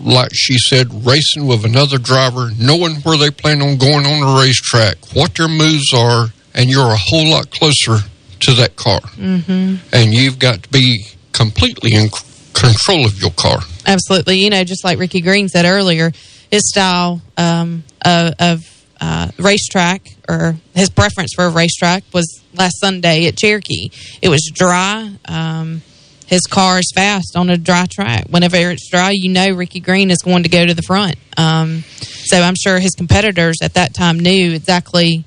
like 0.00 0.30
she 0.32 0.56
said, 0.58 1.04
racing 1.04 1.44
with 1.44 1.64
another 1.64 1.98
driver, 1.98 2.50
knowing 2.56 2.96
where 3.02 3.18
they 3.18 3.32
plan 3.32 3.60
on 3.60 3.76
going 3.78 4.06
on 4.06 4.20
the 4.20 4.40
racetrack, 4.40 4.96
what 5.12 5.34
their 5.34 5.48
moves 5.48 5.92
are, 5.92 6.26
and 6.54 6.70
you're 6.70 6.92
a 6.92 6.96
whole 6.96 7.28
lot 7.30 7.50
closer 7.50 7.98
to 8.40 8.52
that 8.54 8.76
car. 8.76 9.00
hmm 9.00 9.74
And 9.92 10.14
you've 10.14 10.38
got 10.38 10.62
to 10.62 10.68
be 10.68 11.06
completely 11.32 11.94
in 11.94 12.10
control 12.54 13.04
of 13.04 13.20
your 13.20 13.32
car. 13.32 13.58
Absolutely. 13.86 14.38
You 14.38 14.50
know, 14.50 14.62
just 14.62 14.84
like 14.84 15.00
Ricky 15.00 15.20
Green 15.20 15.48
said 15.48 15.64
earlier, 15.64 16.12
his 16.50 16.68
style 16.68 17.20
um, 17.36 17.82
of, 18.04 18.34
of 18.38 18.77
uh, 19.00 19.30
racetrack 19.38 20.02
or 20.28 20.56
his 20.74 20.90
preference 20.90 21.32
for 21.34 21.44
a 21.44 21.50
racetrack 21.50 22.04
was 22.12 22.42
last 22.54 22.80
Sunday 22.80 23.26
at 23.26 23.36
Cherokee. 23.36 23.90
It 24.22 24.28
was 24.28 24.50
dry. 24.54 25.12
Um, 25.26 25.82
his 26.26 26.42
car 26.42 26.78
is 26.78 26.92
fast 26.94 27.36
on 27.36 27.48
a 27.48 27.56
dry 27.56 27.86
track. 27.90 28.26
Whenever 28.28 28.56
it's 28.56 28.90
dry, 28.90 29.12
you 29.12 29.30
know 29.30 29.50
Ricky 29.50 29.80
Green 29.80 30.10
is 30.10 30.18
going 30.18 30.42
to 30.42 30.48
go 30.48 30.66
to 30.66 30.74
the 30.74 30.82
front. 30.82 31.16
Um, 31.36 31.84
so 32.02 32.40
I'm 32.40 32.54
sure 32.54 32.78
his 32.78 32.94
competitors 32.94 33.56
at 33.62 33.74
that 33.74 33.94
time 33.94 34.20
knew 34.20 34.52
exactly. 34.52 35.24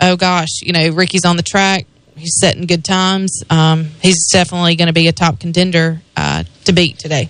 Oh 0.00 0.16
gosh, 0.16 0.62
you 0.62 0.72
know 0.72 0.88
Ricky's 0.90 1.24
on 1.24 1.36
the 1.36 1.42
track. 1.42 1.86
He's 2.16 2.36
setting 2.40 2.66
good 2.66 2.84
times. 2.84 3.42
Um, 3.50 3.90
he's 4.02 4.28
definitely 4.32 4.74
going 4.76 4.88
to 4.88 4.92
be 4.92 5.06
a 5.06 5.12
top 5.12 5.38
contender 5.38 6.00
uh, 6.16 6.44
to 6.64 6.72
beat 6.72 6.98
today. 6.98 7.28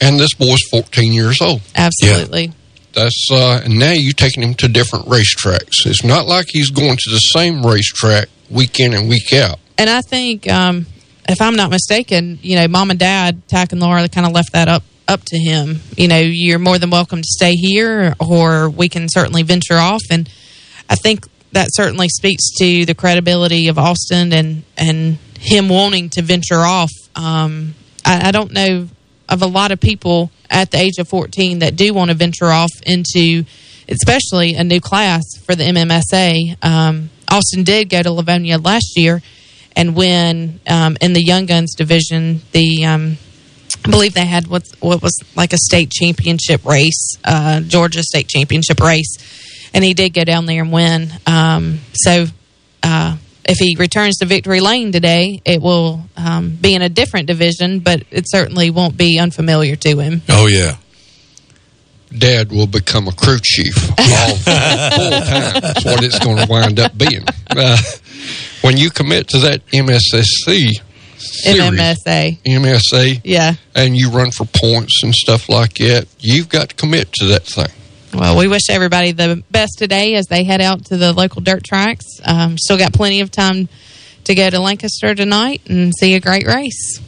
And 0.00 0.18
this 0.18 0.34
boy's 0.34 0.62
14 0.70 1.12
years 1.12 1.40
old. 1.40 1.60
Absolutely. 1.74 2.52
That's 2.92 3.28
uh, 3.30 3.62
and 3.64 3.78
now 3.78 3.92
you're 3.92 4.12
taking 4.12 4.42
him 4.42 4.54
to 4.54 4.68
different 4.68 5.06
racetracks. 5.06 5.86
It's 5.86 6.04
not 6.04 6.26
like 6.26 6.46
he's 6.50 6.70
going 6.70 6.96
to 6.96 7.10
the 7.10 7.18
same 7.18 7.64
racetrack 7.64 8.28
week 8.50 8.80
in 8.80 8.94
and 8.94 9.08
week 9.08 9.32
out. 9.32 9.58
And 9.78 9.88
I 9.88 10.02
think, 10.02 10.50
um, 10.50 10.86
if 11.28 11.40
I'm 11.40 11.56
not 11.56 11.70
mistaken, 11.70 12.38
you 12.42 12.56
know, 12.56 12.68
mom 12.68 12.90
and 12.90 12.98
dad, 12.98 13.46
Tack 13.48 13.72
and 13.72 13.80
Laura, 13.80 14.08
kind 14.08 14.26
of 14.26 14.32
left 14.32 14.52
that 14.52 14.68
up 14.68 14.82
up 15.06 15.22
to 15.26 15.38
him. 15.38 15.80
You 15.96 16.08
know, 16.08 16.18
you're 16.18 16.58
more 16.58 16.78
than 16.78 16.90
welcome 16.90 17.20
to 17.20 17.28
stay 17.28 17.52
here, 17.54 18.14
or 18.18 18.70
we 18.70 18.88
can 18.88 19.08
certainly 19.08 19.42
venture 19.42 19.76
off. 19.76 20.02
And 20.10 20.28
I 20.88 20.96
think 20.96 21.26
that 21.52 21.68
certainly 21.72 22.08
speaks 22.08 22.50
to 22.58 22.84
the 22.84 22.94
credibility 22.94 23.68
of 23.68 23.78
Austin 23.78 24.32
and 24.32 24.62
and 24.76 25.18
him 25.38 25.68
wanting 25.68 26.10
to 26.10 26.22
venture 26.22 26.60
off. 26.60 26.90
Um, 27.14 27.74
I, 28.04 28.28
I 28.28 28.30
don't 28.30 28.52
know 28.52 28.88
of 29.30 29.42
a 29.42 29.46
lot 29.46 29.70
of 29.70 29.80
people 29.80 30.30
at 30.50 30.70
the 30.70 30.78
age 30.78 30.98
of 30.98 31.08
14 31.08 31.60
that 31.60 31.76
do 31.76 31.94
want 31.94 32.10
to 32.10 32.16
venture 32.16 32.46
off 32.46 32.70
into, 32.84 33.44
especially 33.88 34.54
a 34.54 34.64
new 34.64 34.80
class 34.80 35.22
for 35.44 35.54
the 35.54 35.64
MMSA. 35.64 36.62
Um, 36.64 37.10
Austin 37.28 37.62
did 37.62 37.88
go 37.88 38.02
to 38.02 38.10
Lavonia 38.10 38.62
last 38.62 38.92
year 38.96 39.22
and 39.76 39.94
win 39.94 40.60
um, 40.66 40.96
in 41.00 41.12
the 41.12 41.22
Young 41.22 41.46
Guns 41.46 41.74
division. 41.76 42.40
The 42.50 42.84
um, 42.84 43.16
I 43.84 43.90
believe 43.90 44.14
they 44.14 44.26
had 44.26 44.48
what 44.48 44.64
what 44.80 45.00
was 45.00 45.16
like 45.36 45.52
a 45.52 45.58
state 45.58 45.90
championship 45.90 46.64
race, 46.64 47.16
uh, 47.24 47.60
Georgia 47.60 48.02
state 48.02 48.28
championship 48.28 48.80
race, 48.80 49.16
and 49.72 49.84
he 49.84 49.94
did 49.94 50.10
go 50.12 50.24
down 50.24 50.46
there 50.46 50.62
and 50.62 50.72
win. 50.72 51.12
Um, 51.26 51.78
so 51.92 52.26
uh, 52.82 53.16
if 53.44 53.56
he 53.58 53.76
returns 53.78 54.18
to 54.18 54.26
Victory 54.26 54.60
Lane 54.60 54.92
today, 54.92 55.40
it 55.44 55.60
will 55.62 56.02
um, 56.16 56.50
be 56.60 56.74
in 56.74 56.82
a 56.82 56.88
different 56.88 57.26
division, 57.26 57.80
but 57.80 58.02
it 58.10 58.24
certainly 58.28 58.70
won't 58.70 58.96
be 58.96 59.18
unfamiliar 59.18 59.76
to 59.76 59.98
him. 59.98 60.22
Oh 60.28 60.46
yeah. 60.46 60.76
Dad 62.16 62.50
will 62.50 62.66
become 62.66 63.06
a 63.06 63.12
crew 63.12 63.38
chief 63.40 63.74
all 63.98 64.34
full 64.36 64.44
time. 64.44 65.60
That's 65.60 65.84
what 65.84 66.02
it's 66.02 66.18
going 66.18 66.38
to 66.38 66.46
wind 66.50 66.80
up 66.80 66.96
being. 66.98 67.24
Uh, 67.48 67.78
when 68.62 68.76
you 68.76 68.90
commit 68.90 69.28
to 69.28 69.38
that 69.38 69.64
MSSC 69.68 70.80
series, 71.18 71.60
MMSA. 71.60 72.42
MSA, 72.42 73.20
Yeah. 73.22 73.54
and 73.76 73.96
you 73.96 74.10
run 74.10 74.32
for 74.32 74.44
points 74.44 75.02
and 75.04 75.14
stuff 75.14 75.48
like 75.48 75.74
that, 75.74 76.08
you've 76.18 76.48
got 76.48 76.70
to 76.70 76.74
commit 76.74 77.12
to 77.14 77.26
that 77.26 77.44
thing. 77.44 77.68
Well, 78.12 78.36
we 78.36 78.48
wish 78.48 78.68
everybody 78.70 79.12
the 79.12 79.42
best 79.50 79.78
today 79.78 80.14
as 80.16 80.26
they 80.26 80.42
head 80.42 80.60
out 80.60 80.86
to 80.86 80.96
the 80.96 81.12
local 81.12 81.42
dirt 81.42 81.62
tracks. 81.62 82.06
Um, 82.24 82.58
still 82.58 82.76
got 82.76 82.92
plenty 82.92 83.20
of 83.20 83.30
time 83.30 83.68
to 84.24 84.34
go 84.34 84.50
to 84.50 84.58
Lancaster 84.58 85.14
tonight 85.14 85.62
and 85.68 85.92
see 85.96 86.14
a 86.14 86.20
great 86.20 86.46
race. 86.46 87.00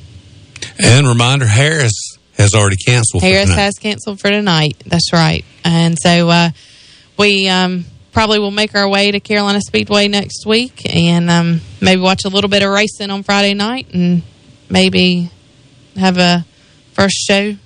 And 0.83 1.07
reminder, 1.07 1.47
Harris 1.47 2.16
has 2.39 2.55
already 2.55 2.77
canceled. 2.77 3.23
for 3.23 3.27
Harris 3.27 3.53
has 3.53 3.74
canceled 3.74 4.20
for 4.20 4.31
tonight. 4.31 4.83
That's 4.87 5.12
right. 5.12 5.45
And 5.65 5.99
so 5.99 6.29
uh, 6.29 6.51
we 7.19 7.49
um, 7.49 7.85
probably 8.12 8.39
will 8.39 8.51
make 8.51 8.74
our 8.74 8.89
way 8.89 9.11
to 9.11 9.20
Carolina 9.20 9.61
Speedway 9.61 10.07
next 10.09 10.47
week 10.47 10.83
and 10.95 11.29
um, 11.31 11.61
maybe 11.81 12.01
watch 12.01 12.24
a 12.24 12.29
little 12.29 12.51
bit 12.51 12.62
of 12.62 12.70
racing 12.70 13.11
on 13.11 13.23
Friday 13.23 13.55
night 13.55 13.93
and 13.93 14.23
maybe 14.70 15.31
have 15.97 16.16
a 16.19 16.45
first 16.93 17.16
show 17.16 17.57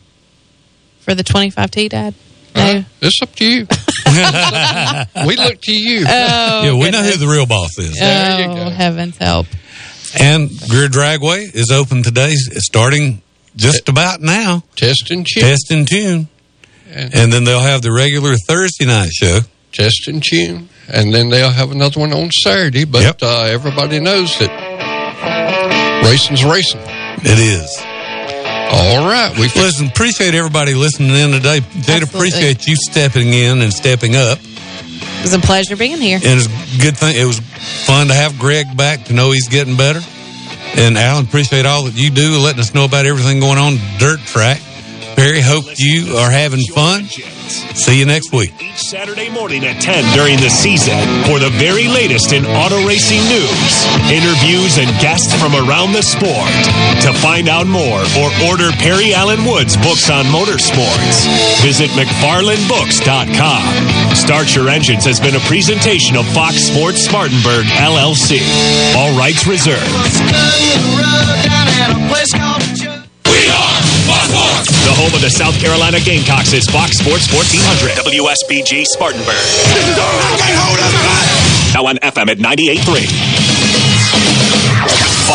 for 1.00 1.14
the 1.14 1.22
25T, 1.22 1.90
Dad. 1.90 2.14
No. 2.56 2.84
It's 3.02 3.20
up 3.22 3.34
to 3.36 3.44
you. 3.44 3.66
we 5.26 5.36
look 5.36 5.60
to 5.62 5.72
you. 5.72 6.04
Oh, 6.08 6.62
yeah, 6.64 6.72
we 6.72 6.90
know 6.90 7.02
who 7.02 7.16
the 7.16 7.26
real 7.26 7.46
boss 7.46 7.78
is. 7.78 7.98
oh, 8.00 8.70
heavens 8.70 9.16
help. 9.18 9.46
And 10.18 10.50
Greer 10.68 10.88
Dragway 10.88 11.54
is 11.54 11.70
open 11.70 12.02
today, 12.02 12.32
starting 12.34 13.20
just 13.56 13.88
about 13.88 14.20
now. 14.20 14.62
Test 14.76 15.10
and 15.10 15.26
tune. 15.26 15.42
Test 15.42 15.70
and 15.70 15.86
tune. 15.86 16.28
And 16.90 17.32
then 17.32 17.44
they'll 17.44 17.60
have 17.60 17.82
the 17.82 17.92
regular 17.92 18.36
Thursday 18.36 18.86
night 18.86 19.10
show. 19.12 19.40
Test 19.72 20.08
and 20.08 20.22
tune. 20.22 20.68
And 20.88 21.12
then 21.12 21.28
they'll 21.28 21.50
have 21.50 21.72
another 21.72 22.00
one 22.00 22.12
on 22.12 22.30
Saturday. 22.30 22.84
But 22.84 23.22
uh, 23.22 23.42
everybody 23.42 24.00
knows 24.00 24.38
that 24.38 26.02
racing's 26.04 26.44
racing. 26.44 26.80
It 26.82 27.38
is. 27.38 27.95
All 28.70 29.06
right. 29.06 29.32
We 29.36 29.44
listen. 29.44 29.86
Appreciate 29.86 30.34
everybody 30.34 30.74
listening 30.74 31.10
in 31.10 31.32
today. 31.32 31.60
Jade, 31.80 32.02
appreciate 32.02 32.66
you 32.66 32.76
stepping 32.76 33.32
in 33.32 33.62
and 33.62 33.72
stepping 33.72 34.16
up. 34.16 34.38
It 34.43 35.22
was 35.22 35.34
a 35.34 35.38
pleasure 35.38 35.76
being 35.76 36.01
here. 36.01 36.16
And 36.16 36.40
it's 36.40 36.47
a 36.47 36.82
good 36.82 36.97
thing. 36.97 37.16
It 37.16 37.24
was 37.24 37.40
fun 37.86 38.09
to 38.09 38.14
have 38.14 38.38
Greg 38.38 38.76
back 38.76 39.05
to 39.05 39.12
know 39.12 39.30
he's 39.32 39.48
getting 39.48 39.76
better. 39.76 40.01
And 40.76 40.98
Alan, 40.98 41.24
appreciate 41.24 41.64
all 41.64 41.84
that 41.84 41.94
you 41.94 42.10
do, 42.10 42.38
letting 42.38 42.60
us 42.60 42.74
know 42.74 42.84
about 42.84 43.06
everything 43.06 43.40
going 43.40 43.59
on 43.59 43.78
dirt 43.98 44.20
track. 44.20 44.60
Perry, 45.16 45.40
hope 45.40 45.64
you 45.78 46.14
are 46.16 46.30
having 46.30 46.60
fun. 46.76 47.06
See 47.09 47.98
you 47.98 48.05
next 48.05 48.32
week. 48.32 48.52
Each 48.60 48.84
Saturday 48.84 49.30
morning 49.30 49.64
at 49.64 49.80
10 49.80 50.05
during 50.12 50.36
the 50.44 50.51
season 50.52 51.01
for 51.24 51.40
the 51.40 51.48
very 51.56 51.88
latest 51.88 52.34
in 52.36 52.44
auto 52.44 52.76
racing 52.84 53.24
news, 53.24 53.72
interviews, 54.12 54.76
and 54.76 54.93
guests 55.01 55.32
from 55.40 55.56
around 55.56 55.97
the 55.97 56.02
sport. 56.05 56.52
To 57.09 57.16
find 57.24 57.48
out 57.48 57.64
more 57.66 58.05
or 58.20 58.28
order 58.52 58.68
Perry 58.76 59.14
Allen 59.16 59.40
Wood's 59.48 59.76
books 59.80 60.10
on 60.12 60.26
motorsports, 60.28 61.24
visit 61.64 61.88
McFarlandBooks.com. 61.97 64.14
Start 64.14 64.55
Your 64.55 64.68
Engines 64.68 65.06
has 65.09 65.18
been 65.18 65.34
a 65.36 65.40
presentation 65.48 66.16
of 66.16 66.28
Fox 66.36 66.60
Sports 66.68 67.06
Spartanburg, 67.09 67.64
LLC. 67.80 68.44
All 68.94 69.16
rights 69.16 69.47
reserved. 69.47 69.80
The 74.86 74.94
home 74.94 75.10
of 75.14 75.20
the 75.20 75.30
South 75.30 75.58
Carolina 75.60 75.98
Gamecocks 75.98 76.52
is 76.52 76.64
Fox 76.70 76.98
Sports 76.98 77.26
1400 77.34 77.90
WSBG 78.06 78.84
Spartanburg. 78.86 79.34
Now 81.74 81.86
on 81.86 81.96
FM 81.98 82.28
at 82.30 82.38
98.3. 82.38 85.16